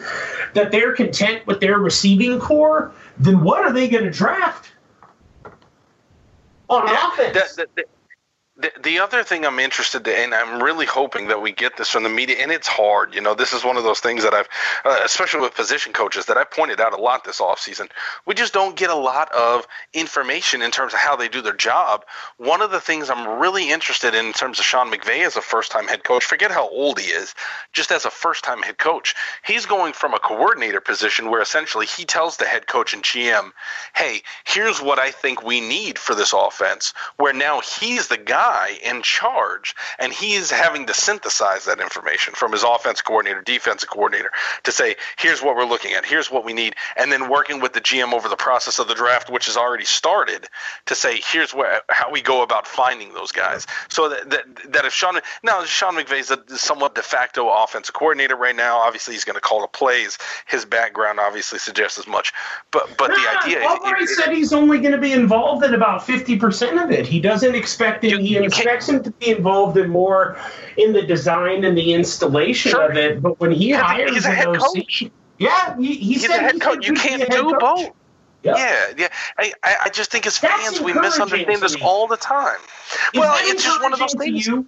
that 0.53 0.72
they're 0.72 0.94
content 0.94 1.45
with 1.48 1.60
their 1.60 1.80
receiving 1.80 2.40
corps, 2.40 2.91
then 3.18 3.44
what 3.44 3.64
are 3.64 3.72
they 3.72 3.88
going 3.88 4.03
to 4.03 4.11
draft? 4.11 4.72
On 6.70 6.84
offense. 6.84 7.56
The, 7.56 7.64
the, 7.64 7.70
the, 7.76 7.84
the 8.60 8.72
the 8.81 8.99
other 8.99 9.23
thing 9.23 9.45
I'm 9.45 9.60
interested 9.60 10.06
in, 10.07 10.15
and 10.15 10.34
I'm 10.34 10.61
really 10.61 10.86
hoping 10.86 11.27
that 11.27 11.41
we 11.41 11.52
get 11.52 11.77
this 11.77 11.90
from 11.90 12.03
the 12.03 12.10
media, 12.10 12.38
and 12.40 12.52
it's 12.52 12.68
hard. 12.68 13.15
You 13.15 13.22
know, 13.22 13.34
this 13.34 13.53
is 13.53 13.64
one 13.64 13.77
of 13.77 13.84
those 13.84 14.02
things 14.02 14.23
that 14.23 14.34
I've, 14.34 14.49
uh, 14.84 14.99
especially 15.06 15.40
with 15.40 15.56
position 15.56 15.94
coaches, 15.94 16.26
that 16.26 16.38
I 16.38 16.44
pointed 16.44 16.81
out 16.81 16.98
a 16.98 17.02
lot 17.02 17.23
this 17.23 17.40
offseason. 17.40 17.90
We 18.26 18.36
just 18.36 18.53
don't 18.53 18.76
get 18.76 18.90
a 18.90 18.95
lot 18.95 19.31
of 19.31 19.65
information 19.94 20.61
in 20.61 20.72
terms 20.72 20.94
of 20.94 20.99
how 20.99 21.15
they 21.15 21.30
do 21.30 21.41
their 21.41 21.56
job. 21.56 22.03
One 22.38 22.61
of 22.61 22.72
the 22.72 22.81
things 22.81 23.10
I'm 23.10 23.40
really 23.40 23.72
interested 23.72 24.14
in 24.14 24.26
in 24.26 24.34
terms 24.34 24.60
of 24.60 24.65
Sean 24.65 24.91
McVay 24.91 25.26
as 25.26 25.38
a 25.38 25.41
first 25.41 25.72
time 25.72 25.88
head 25.88 26.03
coach, 26.03 26.26
forget 26.26 26.52
how 26.52 26.68
old 26.69 26.99
he 26.99 27.07
is, 27.07 27.34
just 27.72 27.91
as 27.91 28.03
a 28.03 28.11
first 28.11 28.44
time 28.44 28.61
head 28.61 28.77
coach, 28.77 29.15
he's 29.45 29.65
going 29.65 29.94
from 29.94 30.14
a 30.14 30.19
coordinator 30.19 30.81
position 30.81 31.30
where 31.30 31.41
essentially 31.41 31.86
he 31.86 32.03
tells 32.03 32.36
the 32.36 32.45
head 32.45 32.68
coach 32.68 32.94
and 32.94 33.03
GM, 33.03 33.52
hey, 33.95 34.22
here's 34.44 34.81
what 34.81 34.99
I 34.99 35.11
think 35.11 35.44
we 35.44 35.61
need 35.61 35.98
for 35.98 36.14
this 36.14 36.34
offense, 36.34 36.94
where 37.18 37.34
now 37.34 37.61
he's 37.61 38.10
the 38.10 38.18
guy 38.18 38.49
in 38.84 39.02
charge 39.02 39.76
and 40.00 40.12
he 40.14 40.34
is 40.34 40.52
having 40.52 40.86
to 40.88 40.94
synthesize 40.94 41.66
that 41.66 41.80
information 41.80 42.34
from 42.34 42.52
his 42.52 42.64
offense 42.64 43.02
coordinator, 43.02 43.42
defensive 43.42 43.90
coordinator 43.90 44.32
to 44.64 44.72
say, 44.72 44.96
here's 45.18 45.42
what 45.42 45.56
we're 45.56 45.66
looking 45.66 45.94
at, 45.94 46.06
here's 46.06 46.32
what 46.32 46.44
we 46.46 46.54
need, 46.54 46.76
and 46.98 47.12
then 47.12 47.30
working 47.30 47.60
with 47.60 47.74
the 47.74 47.82
GM 47.82 48.14
over 48.14 48.28
the 48.30 48.36
process 48.36 48.80
of 48.80 48.88
the 48.88 48.96
draft, 48.96 49.30
which 49.30 49.46
has 49.46 49.58
already 49.58 49.86
started, 49.86 50.48
to 50.86 50.96
say, 50.96 51.20
here's 51.32 51.54
where 51.54 51.82
how 51.90 52.12
we 52.12 52.22
go 52.22 52.42
about 52.42 52.68
finding 52.68 53.14
those 53.14 53.32
guys. 53.32 53.66
So 53.90 54.10
that 54.10 54.30
that, 54.30 54.74
that 54.74 54.86
if 54.86 54.94
Sean 54.94 55.20
now 55.44 55.64
Sean 55.66 55.96
McVay's 55.96 56.32
a 56.32 56.40
somewhat 56.58 56.96
de 56.96 57.02
facto 57.02 57.50
offensive 57.50 57.94
coordinator 57.94 58.36
right 58.36 58.56
now, 58.56 58.78
obviously 58.78 59.14
he's 59.14 59.26
going 59.26 59.36
to 59.36 59.42
call 59.42 59.62
the 59.62 59.68
plays. 59.68 60.18
His 60.48 60.66
background 60.66 61.20
obviously 61.20 61.60
suggests 61.60 61.98
as 61.98 62.08
much, 62.08 62.34
but 62.72 62.90
but 62.98 63.10
the 63.12 63.18
Nah, 63.18 63.42
idea. 63.42 63.62
Albright 63.62 64.02
it- 64.02 64.10
it- 64.10 64.16
said 64.16 64.34
he's 64.34 64.54
only 64.54 64.80
going 64.80 64.92
to 64.92 64.98
be 64.98 65.12
involved 65.14 65.64
in 65.64 65.74
about 65.74 66.06
fifty 66.06 66.38
percent 66.38 66.80
of 66.80 66.92
it. 66.92 67.06
He 67.06 67.20
doesn't 67.20 67.56
expect 67.56 68.04
him. 68.04 68.20
You- 68.44 68.49
he 68.49 68.57
you 68.57 68.64
can't- 68.64 68.66
expects 68.76 68.90
him 68.90 69.03
to 69.03 69.11
be 69.11 69.30
involved 69.30 69.78
in 69.78 69.90
more 69.90 70.38
in 70.78 70.94
the 70.94 71.02
design 71.02 71.64
and 71.64 71.78
the 71.78 71.94
installation 71.94 72.72
Sure. 72.72 72.90
of 72.91 72.98
it. 72.98 73.22
But 73.22 73.40
when 73.40 73.52
he 73.52 73.72
hires 73.72 74.11
he's 74.11 74.26
a 74.26 74.30
head 74.32 74.48
OC, 74.48 74.60
coach. 74.60 75.03
yeah, 75.38 75.76
he, 75.78 75.88
he 75.95 76.14
He's 76.14 76.22
said 76.28 76.32
a 76.40 76.41
head 76.41 76.53
he 76.53 76.60
coach. 76.60 76.88
You 76.88 76.94
can't 76.94 77.30
do 77.30 77.52
coach. 77.52 77.60
both. 77.60 77.91
Yep. 78.44 78.56
Yeah, 78.57 78.86
yeah. 78.98 79.07
I, 79.38 79.52
I, 79.86 79.90
just 79.90 80.11
think 80.11 80.26
as 80.26 80.40
That's 80.40 80.64
fans 80.64 80.80
we 80.80 80.94
misunderstand 80.94 81.61
this 81.61 81.76
all 81.82 82.07
the 82.07 82.16
time. 82.16 82.56
Is 83.14 83.20
well, 83.20 83.36
it's 83.41 83.61
just 83.66 83.82
one 83.82 83.91
of 83.91 83.99
those 83.99 84.14
things. 84.14 84.48
you? 84.48 84.66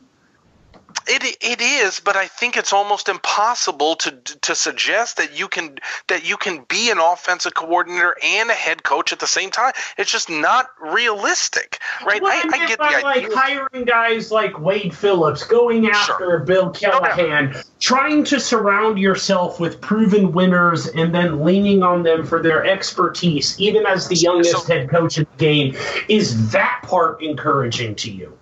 It 1.11 1.37
it 1.41 1.61
is, 1.61 1.99
but 1.99 2.15
I 2.15 2.27
think 2.27 2.55
it's 2.55 2.71
almost 2.71 3.09
impossible 3.09 3.95
to 3.97 4.11
to 4.11 4.55
suggest 4.55 5.17
that 5.17 5.37
you 5.37 5.49
can 5.49 5.77
that 6.07 6.25
you 6.25 6.37
can 6.37 6.63
be 6.69 6.89
an 6.89 6.99
offensive 6.99 7.53
coordinator 7.53 8.15
and 8.23 8.49
a 8.49 8.53
head 8.53 8.83
coach 8.83 9.11
at 9.11 9.19
the 9.19 9.27
same 9.27 9.51
time. 9.51 9.73
It's 9.97 10.09
just 10.09 10.29
not 10.29 10.69
realistic, 10.79 11.79
right? 12.05 12.21
I, 12.23 12.49
I, 12.53 12.67
get 12.67 12.79
by 12.79 12.91
the 12.91 13.05
idea. 13.05 13.29
like 13.29 13.33
hiring 13.33 13.83
guys 13.83 14.31
like 14.31 14.57
Wade 14.57 14.95
Phillips, 14.95 15.43
going 15.43 15.89
after 15.89 16.39
Bill 16.39 16.67
oh, 16.67 16.69
Callahan, 16.69 17.57
trying 17.81 18.23
to 18.25 18.39
surround 18.39 18.97
yourself 18.97 19.59
with 19.59 19.81
proven 19.81 20.31
winners, 20.31 20.87
and 20.87 21.13
then 21.13 21.43
leaning 21.43 21.83
on 21.83 22.03
them 22.03 22.25
for 22.25 22.41
their 22.41 22.65
expertise, 22.65 23.59
even 23.59 23.85
as 23.85 24.07
the 24.07 24.15
youngest 24.15 24.65
So- 24.65 24.73
head 24.73 24.89
coach 24.89 25.17
in 25.17 25.27
the 25.37 25.45
game. 25.45 25.75
Is 26.07 26.51
that 26.51 26.83
part 26.83 27.21
encouraging 27.21 27.95
to 27.95 28.09
you? 28.09 28.37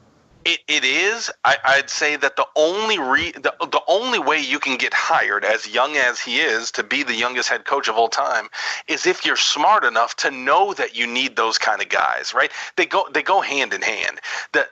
It, 0.49 0.61
it 0.67 0.83
is. 0.83 1.29
I, 1.45 1.57
I'd 1.63 1.91
say 1.91 2.15
that 2.15 2.35
the 2.35 2.47
only 2.55 2.97
re, 2.97 3.31
the, 3.33 3.53
the 3.61 3.81
only 3.87 4.17
way 4.17 4.39
you 4.39 4.57
can 4.57 4.77
get 4.77 4.95
hired, 4.95 5.45
as 5.45 5.67
young 5.67 5.95
as 5.95 6.19
he 6.19 6.39
is, 6.39 6.71
to 6.71 6.83
be 6.83 7.03
the 7.03 7.13
youngest 7.13 7.49
head 7.49 7.65
coach 7.65 7.87
of 7.87 7.95
all 7.97 8.07
time, 8.09 8.49
is 8.87 9.05
if 9.05 9.23
you're 9.23 9.35
smart 9.35 9.83
enough 9.83 10.15
to 10.17 10.31
know 10.31 10.73
that 10.73 10.95
you 10.95 11.05
need 11.05 11.35
those 11.35 11.59
kind 11.59 11.83
of 11.83 11.89
guys. 11.89 12.33
Right? 12.33 12.51
They 12.77 12.87
go 12.87 13.07
they 13.13 13.21
go 13.21 13.41
hand 13.41 13.75
in 13.75 13.83
hand. 13.83 14.21
The 14.53 14.67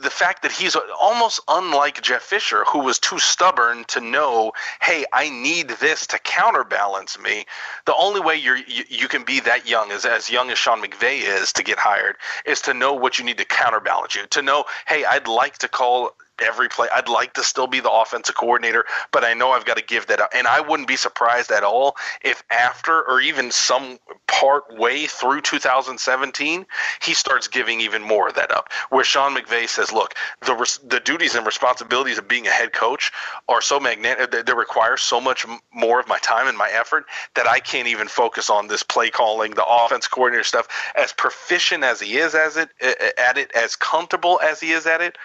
the 0.00 0.10
fact 0.10 0.42
that 0.42 0.52
he's 0.52 0.76
almost 1.00 1.40
unlike 1.48 2.02
Jeff 2.02 2.22
Fisher, 2.22 2.64
who 2.64 2.80
was 2.80 2.98
too 2.98 3.18
stubborn 3.18 3.84
to 3.84 4.00
know, 4.00 4.52
hey, 4.80 5.04
I 5.12 5.30
need 5.30 5.68
this 5.68 6.06
to 6.08 6.18
counterbalance 6.18 7.18
me. 7.18 7.46
The 7.86 7.94
only 7.96 8.20
way 8.20 8.36
you, 8.36 8.58
you 8.66 9.08
can 9.08 9.24
be 9.24 9.40
that 9.40 9.68
young, 9.68 9.92
as 9.92 10.04
as 10.04 10.30
young 10.30 10.50
as 10.50 10.58
Sean 10.58 10.82
McVay 10.82 11.22
is, 11.22 11.52
to 11.54 11.62
get 11.62 11.78
hired, 11.78 12.16
is 12.46 12.60
to 12.62 12.74
know 12.74 12.94
what 12.94 13.18
you 13.18 13.24
need 13.24 13.38
to 13.38 13.44
counterbalance 13.44 14.14
you. 14.14 14.26
To 14.26 14.42
know, 14.42 14.64
hey, 14.86 15.04
I'd 15.04 15.28
like 15.28 15.58
to 15.58 15.68
call 15.68 16.12
every 16.40 16.68
play. 16.68 16.88
I'd 16.92 17.08
like 17.08 17.34
to 17.34 17.44
still 17.44 17.66
be 17.66 17.80
the 17.80 17.90
offensive 17.90 18.34
coordinator, 18.34 18.84
but 19.12 19.24
I 19.24 19.34
know 19.34 19.52
I've 19.52 19.64
got 19.64 19.76
to 19.76 19.84
give 19.84 20.06
that 20.08 20.20
up. 20.20 20.30
And 20.34 20.46
I 20.46 20.60
wouldn't 20.60 20.88
be 20.88 20.96
surprised 20.96 21.50
at 21.50 21.64
all 21.64 21.96
if 22.22 22.42
after 22.50 23.02
or 23.02 23.20
even 23.20 23.50
some 23.50 23.98
part 24.26 24.76
way 24.76 25.06
through 25.06 25.40
2017, 25.42 26.66
he 27.02 27.14
starts 27.14 27.48
giving 27.48 27.80
even 27.80 28.02
more 28.02 28.28
of 28.28 28.34
that 28.34 28.50
up. 28.50 28.70
Where 28.90 29.04
Sean 29.04 29.34
McVay 29.34 29.68
says, 29.68 29.92
look, 29.92 30.14
the 30.46 30.54
res- 30.54 30.80
the 30.84 31.00
duties 31.00 31.34
and 31.34 31.46
responsibilities 31.46 32.18
of 32.18 32.28
being 32.28 32.46
a 32.46 32.50
head 32.50 32.72
coach 32.72 33.12
are 33.48 33.60
so 33.60 33.80
magnetic, 33.80 34.30
they, 34.30 34.42
they 34.42 34.54
require 34.54 34.96
so 34.96 35.20
much 35.20 35.46
more 35.72 36.00
of 36.00 36.08
my 36.08 36.18
time 36.18 36.46
and 36.46 36.56
my 36.56 36.70
effort 36.70 37.04
that 37.34 37.46
I 37.46 37.60
can't 37.60 37.88
even 37.88 38.08
focus 38.08 38.50
on 38.50 38.68
this 38.68 38.82
play 38.82 39.10
calling, 39.10 39.52
the 39.52 39.66
offense 39.66 40.08
coordinator 40.08 40.44
stuff. 40.44 40.68
As 40.94 41.12
proficient 41.12 41.84
as 41.84 42.00
he 42.00 42.16
is 42.16 42.34
as 42.34 42.56
it 42.56 42.70
at 43.18 43.38
it, 43.38 43.50
as 43.54 43.76
comfortable 43.76 44.40
as 44.42 44.60
he 44.60 44.72
is 44.72 44.86
at 44.86 45.00
it, 45.00 45.18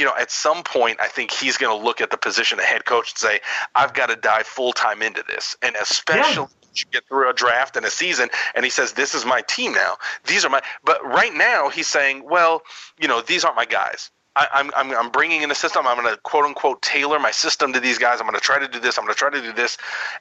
you 0.00 0.06
know, 0.06 0.14
at 0.18 0.30
some 0.30 0.62
point, 0.62 0.98
I 0.98 1.08
think 1.08 1.30
he's 1.30 1.58
going 1.58 1.78
to 1.78 1.84
look 1.84 2.00
at 2.00 2.10
the 2.10 2.16
position 2.16 2.58
of 2.58 2.64
head 2.64 2.86
coach 2.86 3.12
and 3.12 3.18
say, 3.18 3.40
I've 3.74 3.92
got 3.92 4.08
to 4.08 4.16
dive 4.16 4.46
full 4.46 4.72
time 4.72 5.02
into 5.02 5.22
this. 5.28 5.54
And 5.60 5.76
especially 5.76 6.46
you 6.74 6.84
get 6.90 7.06
through 7.06 7.28
a 7.28 7.34
draft 7.34 7.76
and 7.76 7.84
a 7.84 7.90
season, 7.90 8.30
and 8.54 8.64
he 8.64 8.70
says, 8.70 8.94
This 8.94 9.14
is 9.14 9.26
my 9.26 9.42
team 9.42 9.72
now. 9.72 9.96
These 10.26 10.46
are 10.46 10.48
my. 10.48 10.62
But 10.82 11.04
right 11.04 11.34
now, 11.34 11.68
he's 11.68 11.86
saying, 11.86 12.24
Well, 12.24 12.62
you 12.98 13.08
know, 13.08 13.20
these 13.20 13.44
aren't 13.44 13.56
my 13.56 13.66
guys. 13.66 14.10
I, 14.36 14.46
I'm, 14.52 14.70
I'm, 14.76 14.96
I'm 14.96 15.10
bringing 15.10 15.42
in 15.42 15.50
a 15.50 15.54
system. 15.56 15.86
I'm 15.88 16.00
going 16.00 16.14
to 16.14 16.20
quote 16.22 16.44
unquote 16.44 16.82
tailor 16.82 17.18
my 17.18 17.32
system 17.32 17.72
to 17.72 17.80
these 17.80 17.98
guys. 17.98 18.20
I'm 18.20 18.26
going 18.26 18.38
to 18.38 18.40
try 18.40 18.60
to 18.60 18.68
do 18.68 18.78
this. 18.78 18.96
I'm 18.96 19.04
going 19.04 19.14
to 19.14 19.18
try 19.18 19.30
to 19.30 19.42
do 19.42 19.52
this. 19.52 19.76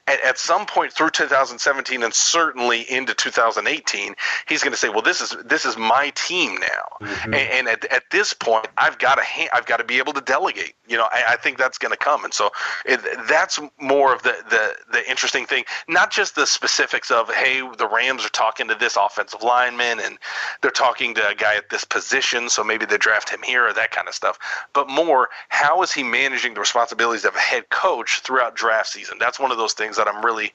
At, 0.07 0.19
at 0.21 0.37
some 0.39 0.65
point 0.65 0.91
through 0.93 1.11
2017 1.11 2.01
and 2.01 2.13
certainly 2.13 2.89
into 2.89 3.13
2018, 3.13 4.15
he's 4.47 4.63
going 4.63 4.71
to 4.71 4.77
say, 4.77 4.89
"Well, 4.89 5.03
this 5.03 5.21
is 5.21 5.35
this 5.45 5.63
is 5.63 5.77
my 5.77 6.11
team 6.15 6.55
now." 6.55 7.07
Mm-hmm. 7.07 7.33
And, 7.35 7.51
and 7.51 7.67
at, 7.67 7.85
at 7.85 8.03
this 8.09 8.33
point, 8.33 8.67
I've 8.77 8.97
got 8.97 9.15
to 9.15 9.21
ha- 9.23 9.49
I've 9.53 9.67
got 9.67 9.77
to 9.77 9.83
be 9.83 9.99
able 9.99 10.13
to 10.13 10.21
delegate. 10.21 10.73
You 10.87 10.97
know, 10.97 11.07
I, 11.11 11.23
I 11.29 11.35
think 11.35 11.59
that's 11.59 11.77
going 11.77 11.91
to 11.91 11.97
come, 11.97 12.25
and 12.25 12.33
so 12.33 12.49
it, 12.85 12.99
that's 13.27 13.59
more 13.79 14.11
of 14.11 14.23
the, 14.23 14.35
the 14.49 14.75
the 14.91 15.07
interesting 15.07 15.45
thing. 15.45 15.65
Not 15.87 16.09
just 16.09 16.33
the 16.33 16.47
specifics 16.47 17.11
of, 17.11 17.31
"Hey, 17.31 17.61
the 17.77 17.87
Rams 17.87 18.25
are 18.25 18.29
talking 18.29 18.67
to 18.69 18.75
this 18.75 18.97
offensive 18.97 19.43
lineman, 19.43 19.99
and 19.99 20.17
they're 20.61 20.71
talking 20.71 21.13
to 21.13 21.27
a 21.27 21.35
guy 21.35 21.55
at 21.55 21.69
this 21.69 21.85
position, 21.85 22.49
so 22.49 22.63
maybe 22.63 22.87
they 22.87 22.97
draft 22.97 23.29
him 23.29 23.43
here 23.43 23.67
or 23.67 23.73
that 23.73 23.91
kind 23.91 23.98
of 24.07 24.15
stuff." 24.15 24.39
But 24.73 24.89
more, 24.89 25.29
how 25.49 25.81
is 25.81 25.91
he 25.91 26.03
managing 26.03 26.53
the 26.53 26.59
responsibilities 26.59 27.25
of 27.25 27.35
a 27.35 27.39
head 27.39 27.69
coach 27.69 28.21
throughout 28.21 28.55
draft 28.55 28.89
season? 28.89 29.17
That's 29.19 29.39
one 29.39 29.51
of 29.51 29.57
those 29.57 29.73
things 29.73 29.97
that 29.97 30.07
I'm 30.07 30.23
really 30.25 30.53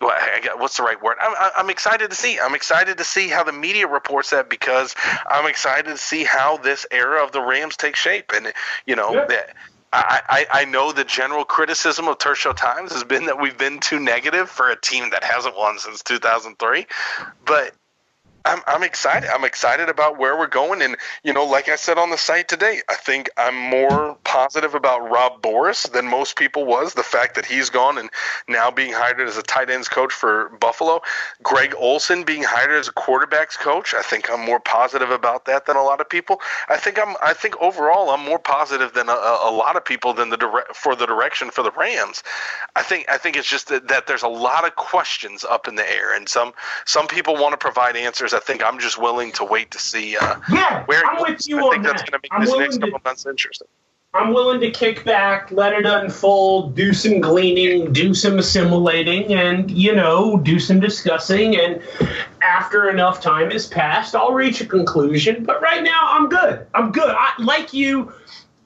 well, 0.00 0.12
what's 0.58 0.76
the 0.76 0.82
right 0.82 1.00
word? 1.02 1.16
I'm, 1.20 1.34
I'm- 1.56 1.70
excited 1.70 2.10
to 2.10 2.16
see. 2.16 2.38
I'm 2.38 2.54
excited 2.54 2.98
to 2.98 3.04
see 3.04 3.28
how 3.28 3.42
the 3.42 3.52
media 3.52 3.86
reports 3.86 4.30
that 4.30 4.50
because 4.50 4.94
I'm 5.28 5.46
excited 5.46 5.86
to 5.90 5.96
see 5.96 6.24
how 6.24 6.58
this 6.58 6.86
era 6.90 7.24
of 7.24 7.32
the 7.32 7.40
Rams 7.40 7.76
takes 7.76 7.98
shape. 8.00 8.32
And 8.34 8.52
you 8.86 8.96
know, 8.96 9.12
Yeah. 9.14 9.24
that- 9.26 9.56
I, 9.96 10.22
I, 10.28 10.62
I 10.62 10.64
know 10.64 10.90
the 10.90 11.04
general 11.04 11.44
criticism 11.44 12.08
of 12.08 12.16
Show 12.34 12.52
Times 12.52 12.92
has 12.92 13.04
been 13.04 13.26
that 13.26 13.40
we've 13.40 13.56
been 13.56 13.78
too 13.78 14.00
negative 14.00 14.50
for 14.50 14.68
a 14.68 14.74
team 14.74 15.10
that 15.10 15.22
hasn't 15.22 15.56
won 15.56 15.78
since 15.78 16.02
2003, 16.02 16.86
but. 17.46 17.72
I'm, 18.44 18.60
I'm 18.66 18.82
excited. 18.82 19.30
I'm 19.32 19.44
excited 19.44 19.88
about 19.88 20.18
where 20.18 20.36
we're 20.36 20.46
going, 20.48 20.82
and 20.82 20.96
you 21.22 21.32
know, 21.32 21.44
like 21.44 21.68
I 21.68 21.76
said 21.76 21.96
on 21.96 22.10
the 22.10 22.18
site 22.18 22.48
today, 22.48 22.82
I 22.90 22.94
think 22.94 23.30
I'm 23.38 23.56
more 23.56 24.16
positive 24.24 24.74
about 24.74 25.10
Rob 25.10 25.40
Boras 25.40 25.90
than 25.90 26.06
most 26.06 26.36
people 26.36 26.66
was. 26.66 26.94
The 26.94 27.02
fact 27.02 27.36
that 27.36 27.46
he's 27.46 27.70
gone 27.70 27.96
and 27.96 28.10
now 28.46 28.70
being 28.70 28.92
hired 28.92 29.20
as 29.20 29.38
a 29.38 29.42
tight 29.42 29.70
ends 29.70 29.88
coach 29.88 30.12
for 30.12 30.50
Buffalo. 30.60 31.00
Greg 31.42 31.74
Olson 31.78 32.22
being 32.24 32.42
hired 32.42 32.72
as 32.72 32.88
a 32.88 32.92
quarterbacks 32.92 33.58
coach. 33.58 33.94
I 33.94 34.02
think 34.02 34.30
I'm 34.30 34.44
more 34.44 34.60
positive 34.60 35.10
about 35.10 35.46
that 35.46 35.64
than 35.64 35.76
a 35.76 35.82
lot 35.82 36.02
of 36.02 36.08
people. 36.08 36.40
I 36.68 36.76
think 36.76 36.98
I'm. 36.98 37.16
I 37.22 37.32
think 37.32 37.56
overall 37.62 38.10
I'm 38.10 38.24
more 38.24 38.38
positive 38.38 38.92
than 38.92 39.08
a, 39.08 39.12
a 39.12 39.52
lot 39.52 39.76
of 39.76 39.84
people 39.86 40.12
than 40.12 40.28
the 40.28 40.36
dire- 40.36 40.66
for 40.74 40.94
the 40.94 41.06
direction 41.06 41.50
for 41.50 41.62
the 41.62 41.70
Rams. 41.70 42.22
I 42.76 42.82
think. 42.82 43.06
I 43.08 43.16
think 43.16 43.36
it's 43.36 43.48
just 43.48 43.68
that, 43.68 43.88
that 43.88 44.06
there's 44.06 44.22
a 44.22 44.28
lot 44.28 44.66
of 44.66 44.76
questions 44.76 45.44
up 45.44 45.66
in 45.66 45.76
the 45.76 45.90
air, 45.90 46.14
and 46.14 46.28
some 46.28 46.52
some 46.84 47.06
people 47.06 47.34
want 47.36 47.52
to 47.52 47.58
provide 47.58 47.96
answers. 47.96 48.33
I 48.34 48.40
think 48.40 48.64
I'm 48.64 48.78
just 48.78 48.98
willing 49.00 49.32
to 49.32 49.44
wait 49.44 49.70
to 49.70 49.78
see. 49.78 50.16
Uh, 50.16 50.36
Yeah, 50.50 50.84
where 50.84 51.04
I'm 51.06 51.22
with 51.22 51.48
you 51.48 51.58
I 51.58 51.62
on 51.62 51.70
think 51.72 51.84
that's 51.84 52.02
going 52.02 52.12
to 52.12 52.18
make 52.22 52.32
I'm 52.32 52.40
this 52.42 52.50
willing 52.50 52.64
next 52.64 52.74
to- 52.76 52.80
couple 52.82 53.00
months 53.04 53.26
interesting. 53.26 53.68
I'm 54.16 54.32
willing 54.32 54.60
to 54.60 54.70
kick 54.70 55.04
back, 55.04 55.50
let 55.50 55.72
it 55.72 55.84
unfold, 55.86 56.76
do 56.76 56.92
some 56.92 57.20
gleaning, 57.20 57.92
do 57.92 58.14
some 58.14 58.38
assimilating, 58.38 59.34
and, 59.34 59.68
you 59.68 59.92
know, 59.92 60.36
do 60.36 60.60
some 60.60 60.78
discussing. 60.78 61.56
And 61.58 61.82
after 62.40 62.88
enough 62.90 63.20
time 63.20 63.50
has 63.50 63.66
passed, 63.66 64.14
I'll 64.14 64.32
reach 64.32 64.60
a 64.60 64.66
conclusion. 64.66 65.42
But 65.42 65.60
right 65.60 65.82
now, 65.82 66.00
I'm 66.10 66.28
good. 66.28 66.64
I'm 66.74 66.92
good. 66.92 67.08
I, 67.10 67.32
like 67.40 67.72
you, 67.72 68.12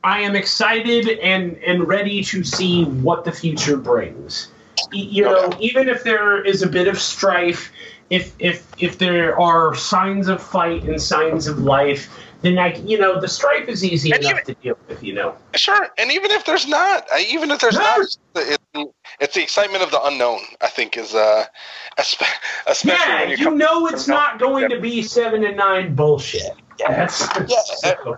I 0.04 0.20
am 0.20 0.36
excited 0.36 1.18
and, 1.20 1.56
and 1.66 1.88
ready 1.88 2.22
to 2.24 2.44
see 2.44 2.84
what 2.84 3.24
the 3.24 3.32
future 3.32 3.78
brings. 3.78 4.48
You 4.92 5.22
know, 5.24 5.50
even 5.58 5.88
if 5.88 6.04
there 6.04 6.44
is 6.44 6.60
a 6.62 6.68
bit 6.68 6.88
of 6.88 7.00
strife, 7.00 7.72
if 8.10 8.34
if 8.38 8.66
if 8.78 8.98
there 8.98 9.38
are 9.38 9.74
signs 9.74 10.28
of 10.28 10.42
fight 10.42 10.82
and 10.84 11.00
signs 11.00 11.46
of 11.46 11.58
life, 11.58 12.08
then 12.42 12.58
I, 12.58 12.74
you 12.76 12.98
know, 12.98 13.20
the 13.20 13.28
strife 13.28 13.68
is 13.68 13.84
easy 13.84 14.10
And 14.12 14.20
enough 14.20 14.32
even- 14.32 14.44
to 14.46 14.54
deal 14.54 14.78
with. 14.88 15.02
You 15.02 15.14
know. 15.14 15.36
Sure, 15.54 15.88
and 15.98 16.10
even 16.12 16.30
if 16.30 16.44
there's 16.44 16.66
not, 16.66 17.06
uh, 17.12 17.18
even 17.18 17.50
if 17.50 17.60
there's 17.60 17.74
No. 17.76 17.80
not, 17.82 18.06
it, 18.36 18.88
it's 19.20 19.34
the 19.34 19.42
excitement 19.42 19.82
of 19.82 19.90
the 19.90 20.00
unknown. 20.04 20.40
I 20.60 20.68
think 20.68 20.96
is 20.96 21.14
uh, 21.14 21.44
espe- 21.98 22.26
especially 22.66 23.12
Yeah, 23.14 23.24
you 23.24 23.36
coming 23.44 23.58
know 23.58 23.86
it's 23.88 24.08
not 24.08 24.38
going 24.38 24.68
to 24.70 24.80
be 24.80 25.02
seven 25.02 25.44
and 25.44 25.56
nine 25.56 25.94
bullshit. 25.94 26.52
That's 26.78 27.20
Yeah, 27.48 27.56
so- 28.06 28.16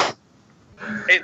It, 1.08 1.22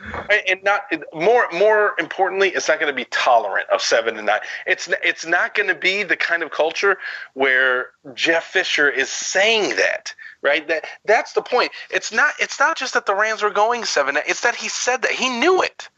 and 0.49 0.63
not 0.63 0.83
more 1.15 1.47
more 1.53 1.95
importantly, 1.99 2.51
it's 2.51 2.69
not 2.69 2.79
going 2.79 2.93
to 2.93 2.97
be 2.97 3.07
tolerant 3.11 3.69
of 3.71 3.81
seven 3.81 4.17
and 4.17 4.27
nine. 4.27 4.41
It's 4.67 4.89
it's 5.03 5.25
not 5.25 5.55
going 5.55 5.69
to 5.69 5.75
be 5.75 6.03
the 6.03 6.17
kind 6.17 6.43
of 6.43 6.51
culture 6.51 6.99
where 7.35 7.91
Jeff 8.15 8.45
Fisher 8.45 8.89
is 8.89 9.09
saying 9.09 9.77
that. 9.77 10.15
Right, 10.43 10.67
that 10.69 10.85
that's 11.05 11.33
the 11.33 11.43
point. 11.43 11.73
It's 11.91 12.13
not. 12.13 12.35
It's 12.39 12.61
not 12.61 12.77
just 12.77 12.95
that 12.95 13.07
the 13.07 13.15
Rams 13.15 13.43
were 13.43 13.51
going 13.51 13.85
seven. 13.85 14.19
It's 14.27 14.43
that 14.43 14.55
he 14.55 14.69
said 14.69 15.03
that 15.03 15.13
he 15.13 15.29
knew 15.29 15.63
it. 15.63 15.89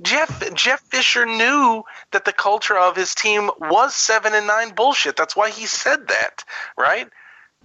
Jeff 0.00 0.54
Jeff 0.54 0.80
Fisher 0.80 1.26
knew 1.26 1.84
that 2.12 2.24
the 2.24 2.32
culture 2.32 2.78
of 2.78 2.96
his 2.96 3.14
team 3.14 3.50
was 3.60 3.94
seven 3.94 4.34
and 4.34 4.46
nine 4.46 4.74
bullshit. 4.74 5.16
That's 5.16 5.36
why 5.36 5.50
he 5.50 5.66
said 5.66 6.08
that, 6.08 6.44
right? 6.76 7.08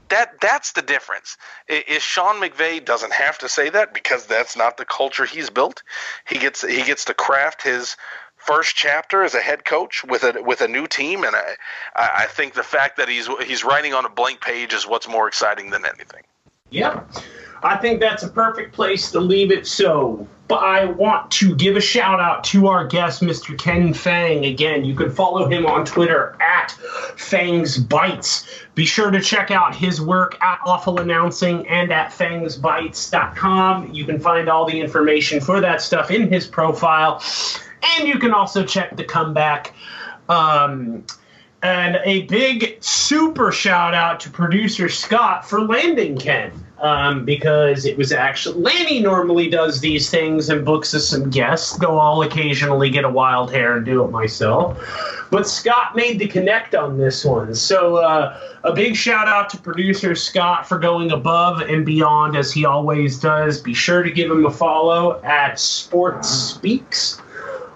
That 0.10 0.40
that's 0.40 0.72
the 0.74 0.82
difference. 0.82 1.38
Is 1.68 2.02
Sean 2.02 2.42
McVay 2.42 2.84
doesn't 2.84 3.14
have 3.14 3.38
to 3.40 3.50
say 3.50 3.70
that 3.70 3.94
because 3.94 4.26
that's 4.26 4.56
not 4.56 4.78
the 4.78 4.86
culture 4.86 5.26
he's 5.26 5.50
built. 5.50 5.84
He 6.28 6.40
gets 6.40 6.66
he 6.66 6.84
gets 6.84 7.06
to 7.06 7.14
craft 7.14 7.62
his 7.64 7.98
first 8.38 8.76
chapter 8.76 9.24
as 9.24 9.36
a 9.36 9.42
head 9.42 9.66
coach 9.66 10.04
with 10.06 10.24
a 10.24 10.42
with 10.42 10.62
a 10.62 10.68
new 10.68 10.88
team, 10.88 11.24
and 11.24 11.36
I 11.36 11.56
I 11.96 12.10
I 12.16 12.26
think 12.26 12.54
the 12.54 12.64
fact 12.64 12.98
that 12.98 13.10
he's 13.10 13.28
he's 13.46 13.64
writing 13.64 13.94
on 13.94 14.06
a 14.06 14.10
blank 14.10 14.42
page 14.42 14.74
is 14.74 14.88
what's 14.88 15.08
more 15.08 15.28
exciting 15.28 15.72
than 15.72 15.86
anything. 15.86 16.24
Yep. 16.70 17.10
I 17.64 17.78
think 17.78 18.00
that's 18.00 18.24
a 18.24 18.30
perfect 18.30 18.74
place 18.74 19.12
to 19.12 19.20
leave 19.20 19.52
it. 19.52 19.66
So, 19.66 20.28
but 20.48 20.58
I 20.58 20.86
want 20.86 21.32
to 21.32 21.56
give 21.56 21.76
a 21.76 21.82
shout 21.82 22.20
out 22.20 22.44
to 22.46 22.68
our 22.68 22.86
guest, 22.86 23.22
Mr. 23.22 23.58
Ken 23.58 23.94
Fang. 23.94 24.46
Again, 24.46 24.86
you 24.86 24.96
can 24.96 25.12
follow 25.12 25.50
him 25.50 25.66
on 25.66 25.86
Twitter 25.86 26.38
at 26.40 26.70
Fangsbites. 27.16 28.67
Be 28.78 28.86
sure 28.86 29.10
to 29.10 29.20
check 29.20 29.50
out 29.50 29.76
his 29.76 30.00
work 30.00 30.40
at 30.40 30.60
Awful 30.64 31.00
Announcing 31.00 31.68
and 31.68 31.92
at 31.92 32.12
fangsbites.com. 32.12 33.92
You 33.92 34.06
can 34.06 34.20
find 34.20 34.48
all 34.48 34.68
the 34.68 34.80
information 34.80 35.42
for 35.42 35.60
that 35.62 35.82
stuff 35.82 36.12
in 36.12 36.32
his 36.32 36.46
profile. 36.46 37.20
And 37.98 38.08
you 38.08 38.20
can 38.20 38.36
also 38.36 38.64
check 38.64 38.96
the 38.96 39.04
comeback. 39.04 39.74
Um, 40.30 41.04
and 41.64 42.00
a 42.04 42.24
big 42.24 42.78
super 42.82 43.52
shout 43.52 43.94
out 43.94 44.20
to 44.22 44.30
producer 44.30 44.90
Scott 44.90 45.48
for 45.48 45.62
landing 45.62 46.18
Ken. 46.18 46.52
Um, 46.80 47.26
because 47.26 47.86
it 47.86 47.98
was 47.98 48.12
actually 48.12 48.62
Lanny 48.62 49.00
normally 49.00 49.50
does 49.50 49.82
these 49.82 50.12
things 50.12 50.48
and 50.50 50.64
books 50.64 50.94
us 50.94 51.08
some 51.08 51.32
guests, 51.32 51.76
though 51.78 51.98
I'll 51.98 52.22
occasionally 52.22 52.92
get 52.92 53.04
a 53.04 53.10
wild 53.10 53.52
hair 53.52 53.78
and 53.78 53.84
do 53.84 54.04
it 54.04 54.12
myself. 54.12 54.78
But 55.32 55.48
Scott 55.48 55.96
made 55.96 56.20
the 56.20 56.28
connect 56.28 56.76
on 56.76 57.00
this 57.00 57.26
one. 57.26 57.56
So 57.56 57.96
uh, 57.96 58.40
a 58.64 58.74
big 58.74 58.96
shout 58.96 59.28
out 59.28 59.50
to 59.50 59.58
producer 59.58 60.14
Scott 60.14 60.70
for 60.70 60.78
going 60.78 61.12
above 61.12 61.62
and 61.62 61.84
beyond 61.84 62.38
as 62.38 62.52
he 62.52 62.64
always 62.64 63.20
does. 63.20 63.60
Be 63.60 63.74
sure 63.74 64.04
to 64.04 64.12
give 64.12 64.30
him 64.30 64.46
a 64.46 64.52
follow 64.52 65.20
at 65.24 65.60
Sports 65.60 66.30
Speaks 66.30 67.20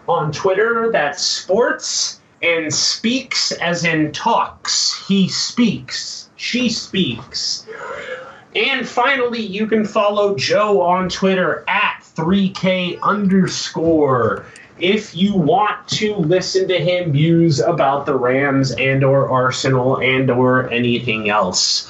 on 0.07 0.31
Twitter. 0.31 0.91
That's 0.91 1.23
sports 1.23 2.20
and 2.41 2.73
speaks 2.73 3.51
as 3.53 3.85
in 3.85 4.11
talks. 4.11 5.05
He 5.07 5.27
speaks. 5.27 6.29
She 6.35 6.69
speaks. 6.69 7.65
And 8.55 8.87
finally, 8.87 9.41
you 9.41 9.67
can 9.67 9.85
follow 9.85 10.35
Joe 10.35 10.81
on 10.81 11.07
Twitter 11.07 11.63
at 11.67 12.03
3K 12.15 12.99
underscore 13.01 14.45
if 14.81 15.15
you 15.15 15.35
want 15.35 15.87
to 15.87 16.15
listen 16.15 16.67
to 16.67 16.77
him 16.77 17.11
muse 17.11 17.59
about 17.59 18.05
the 18.05 18.15
Rams 18.15 18.71
and 18.71 19.03
or 19.03 19.29
Arsenal 19.29 19.97
and 19.97 20.29
or 20.29 20.69
anything 20.69 21.29
else. 21.29 21.87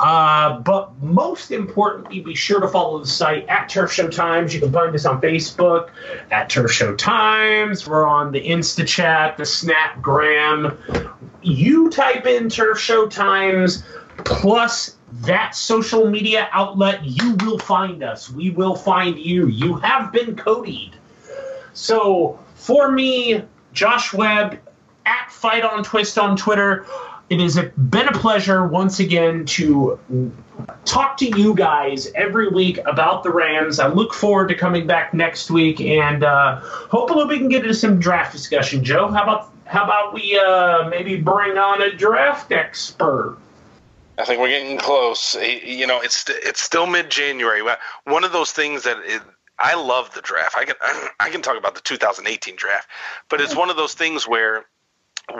Uh, 0.00 0.58
but 0.60 1.00
most 1.02 1.50
importantly, 1.50 2.20
be 2.20 2.34
sure 2.34 2.60
to 2.60 2.68
follow 2.68 2.98
the 2.98 3.06
site 3.06 3.46
at 3.48 3.68
Turf 3.68 3.92
Show 3.92 4.08
Times. 4.08 4.54
You 4.54 4.60
can 4.60 4.72
find 4.72 4.94
us 4.94 5.04
on 5.04 5.20
Facebook 5.20 5.90
at 6.30 6.50
Turf 6.50 6.72
Show 6.72 6.96
Times. 6.96 7.86
We're 7.86 8.06
on 8.06 8.32
the 8.32 8.40
Insta 8.40 8.86
chat, 8.86 9.36
the 9.36 9.44
Snapgram. 9.44 10.76
You 11.42 11.90
type 11.90 12.26
in 12.26 12.48
Turf 12.48 12.78
Show 12.78 13.06
Times 13.06 13.84
plus 14.24 14.96
that 15.12 15.54
social 15.54 16.08
media 16.08 16.48
outlet, 16.52 17.04
you 17.04 17.34
will 17.36 17.58
find 17.58 18.02
us. 18.02 18.30
We 18.30 18.50
will 18.50 18.74
find 18.74 19.18
you. 19.18 19.46
You 19.46 19.74
have 19.76 20.12
been 20.12 20.36
codied. 20.36 20.92
So 21.74 22.38
for 22.54 22.90
me, 22.90 23.42
Josh 23.72 24.12
Webb 24.12 24.58
at 25.06 25.30
Fight 25.30 25.64
on 25.64 25.82
Twist 25.82 26.18
on 26.18 26.36
Twitter, 26.36 26.86
it 27.30 27.40
has 27.40 27.58
been 27.90 28.08
a 28.08 28.12
pleasure 28.12 28.66
once 28.66 29.00
again 29.00 29.46
to 29.46 29.98
talk 30.84 31.16
to 31.16 31.26
you 31.26 31.54
guys 31.54 32.10
every 32.14 32.48
week 32.48 32.78
about 32.84 33.22
the 33.22 33.30
Rams. 33.30 33.78
I 33.78 33.88
look 33.88 34.12
forward 34.12 34.48
to 34.48 34.54
coming 34.54 34.86
back 34.86 35.14
next 35.14 35.50
week, 35.50 35.80
and 35.80 36.24
uh, 36.24 36.56
hopefully 36.60 37.24
we 37.24 37.38
can 37.38 37.48
get 37.48 37.62
into 37.62 37.74
some 37.74 37.98
draft 37.98 38.32
discussion. 38.32 38.84
Joe, 38.84 39.08
how 39.08 39.22
about 39.22 39.50
how 39.64 39.84
about 39.84 40.12
we 40.12 40.38
uh, 40.38 40.88
maybe 40.90 41.16
bring 41.16 41.56
on 41.56 41.80
a 41.80 41.90
draft 41.90 42.52
expert? 42.52 43.38
I 44.18 44.24
think 44.24 44.38
we're 44.40 44.48
getting 44.48 44.76
close. 44.76 45.34
You 45.34 45.86
know, 45.86 46.00
it's 46.02 46.28
it's 46.28 46.60
still 46.60 46.86
mid 46.86 47.10
January. 47.10 47.62
One 48.04 48.24
of 48.24 48.32
those 48.32 48.52
things 48.52 48.82
that 48.82 48.98
I 49.62 49.74
love 49.74 50.12
the 50.12 50.20
draft. 50.20 50.56
I 50.56 50.64
can 50.64 50.74
I 51.20 51.30
can 51.30 51.40
talk 51.40 51.56
about 51.56 51.74
the 51.76 51.80
2018 51.80 52.56
draft, 52.56 52.88
but 53.28 53.40
it's 53.40 53.54
one 53.54 53.70
of 53.70 53.76
those 53.76 53.94
things 53.94 54.26
where 54.26 54.66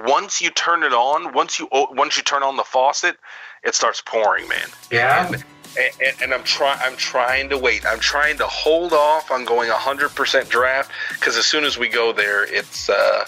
once 0.05 0.40
you 0.40 0.51
turn 0.51 0.85
it 0.85 0.93
on, 0.93 1.32
once 1.32 1.59
you 1.59 1.69
once 1.73 2.16
you 2.16 2.23
turn 2.23 2.44
on 2.44 2.57
the 2.57 2.62
faucet, 2.62 3.16
it 3.65 3.74
starts 3.74 4.01
pouring, 4.01 4.49
man. 4.49 4.69
Yeah. 4.90 5.27
And, 5.28 5.44
and, 5.77 6.23
and 6.23 6.35
I'm 6.35 6.44
trying. 6.44 6.78
I'm 6.82 6.97
trying 6.97 7.49
to 7.49 7.59
wait. 7.59 7.85
I'm 7.85 7.99
trying 7.99 8.36
to 8.39 8.47
hold 8.47 8.93
off 8.93 9.31
on 9.31 9.44
going 9.44 9.70
100% 9.70 10.49
draft 10.49 10.90
because 11.15 11.36
as 11.36 11.47
soon 11.47 11.65
as 11.65 11.78
we 11.78 11.89
go 11.89 12.12
there, 12.12 12.44
it's 12.44 12.89
uh, 12.89 13.24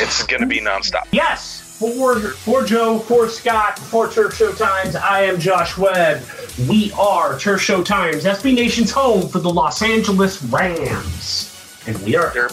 it's 0.00 0.24
going 0.24 0.40
to 0.40 0.48
be 0.48 0.60
nonstop. 0.60 1.06
Yes, 1.12 1.53
for 1.78 2.20
for 2.20 2.64
Joe, 2.64 2.98
for 2.98 3.28
Scott, 3.28 3.78
for 3.78 4.08
Turf 4.10 4.36
Show 4.36 4.52
Times, 4.52 4.96
I 4.96 5.22
am 5.22 5.38
Josh 5.38 5.76
Webb. 5.76 6.22
We 6.68 6.92
are 6.92 7.38
Turf 7.38 7.60
Show 7.60 7.82
Times, 7.82 8.24
SB 8.24 8.54
Nation's 8.54 8.90
home 8.90 9.28
for 9.28 9.38
the 9.40 9.50
Los 9.50 9.82
Angeles 9.82 10.42
Rams, 10.44 11.82
and 11.86 11.98
we 12.04 12.16
are. 12.16 12.30
They're- 12.32 12.48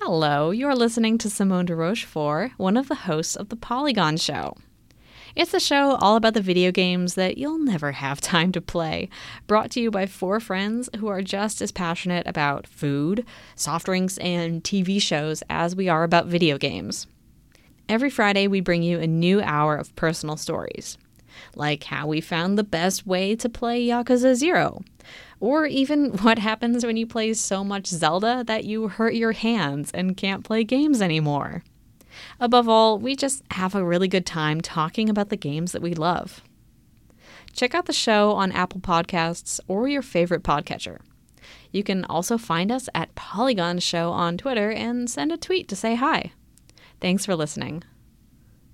Hello, 0.00 0.50
you're 0.50 0.74
listening 0.74 1.18
to 1.18 1.30
Simone 1.30 1.66
de 1.66 1.76
Rochefort, 1.76 2.52
one 2.56 2.76
of 2.76 2.88
the 2.88 2.94
hosts 2.94 3.36
of 3.36 3.48
The 3.48 3.56
Polygon 3.56 4.16
Show. 4.16 4.56
It's 5.34 5.54
a 5.54 5.60
show 5.60 5.94
all 5.96 6.16
about 6.16 6.34
the 6.34 6.42
video 6.42 6.70
games 6.70 7.14
that 7.14 7.38
you'll 7.38 7.58
never 7.58 7.92
have 7.92 8.20
time 8.20 8.52
to 8.52 8.60
play, 8.60 9.08
brought 9.46 9.70
to 9.72 9.80
you 9.80 9.90
by 9.90 10.04
four 10.04 10.40
friends 10.40 10.90
who 10.98 11.08
are 11.08 11.22
just 11.22 11.62
as 11.62 11.72
passionate 11.72 12.26
about 12.26 12.66
food, 12.66 13.24
soft 13.54 13.86
drinks, 13.86 14.18
and 14.18 14.62
TV 14.62 15.00
shows 15.00 15.42
as 15.48 15.74
we 15.74 15.88
are 15.88 16.04
about 16.04 16.26
video 16.26 16.58
games. 16.58 17.06
Every 17.88 18.10
Friday, 18.10 18.46
we 18.46 18.60
bring 18.60 18.82
you 18.82 19.00
a 19.00 19.06
new 19.06 19.40
hour 19.40 19.76
of 19.76 19.94
personal 19.96 20.36
stories, 20.36 20.98
like 21.54 21.84
how 21.84 22.06
we 22.06 22.20
found 22.20 22.58
the 22.58 22.64
best 22.64 23.06
way 23.06 23.34
to 23.36 23.48
play 23.48 23.82
Yakuza 23.86 24.34
Zero, 24.34 24.82
or 25.40 25.64
even 25.64 26.10
what 26.18 26.38
happens 26.38 26.84
when 26.84 26.98
you 26.98 27.06
play 27.06 27.32
so 27.32 27.64
much 27.64 27.86
Zelda 27.86 28.44
that 28.46 28.64
you 28.64 28.88
hurt 28.88 29.14
your 29.14 29.32
hands 29.32 29.90
and 29.92 30.14
can't 30.14 30.44
play 30.44 30.62
games 30.62 31.00
anymore. 31.00 31.62
Above 32.40 32.68
all, 32.68 32.98
we 32.98 33.14
just 33.14 33.42
have 33.52 33.74
a 33.74 33.84
really 33.84 34.08
good 34.08 34.26
time 34.26 34.60
talking 34.60 35.08
about 35.08 35.28
the 35.28 35.36
games 35.36 35.72
that 35.72 35.82
we 35.82 35.94
love. 35.94 36.42
Check 37.52 37.74
out 37.74 37.86
the 37.86 37.92
show 37.92 38.32
on 38.32 38.52
Apple 38.52 38.80
Podcasts 38.80 39.60
or 39.68 39.88
your 39.88 40.02
favorite 40.02 40.42
podcatcher. 40.42 40.98
You 41.70 41.82
can 41.82 42.04
also 42.04 42.38
find 42.38 42.70
us 42.72 42.88
at 42.94 43.14
Polygon 43.14 43.78
Show 43.78 44.10
on 44.10 44.36
Twitter 44.36 44.70
and 44.70 45.08
send 45.08 45.32
a 45.32 45.36
tweet 45.36 45.68
to 45.68 45.76
say 45.76 45.94
hi. 45.94 46.32
Thanks 47.00 47.26
for 47.26 47.34
listening. 47.34 47.82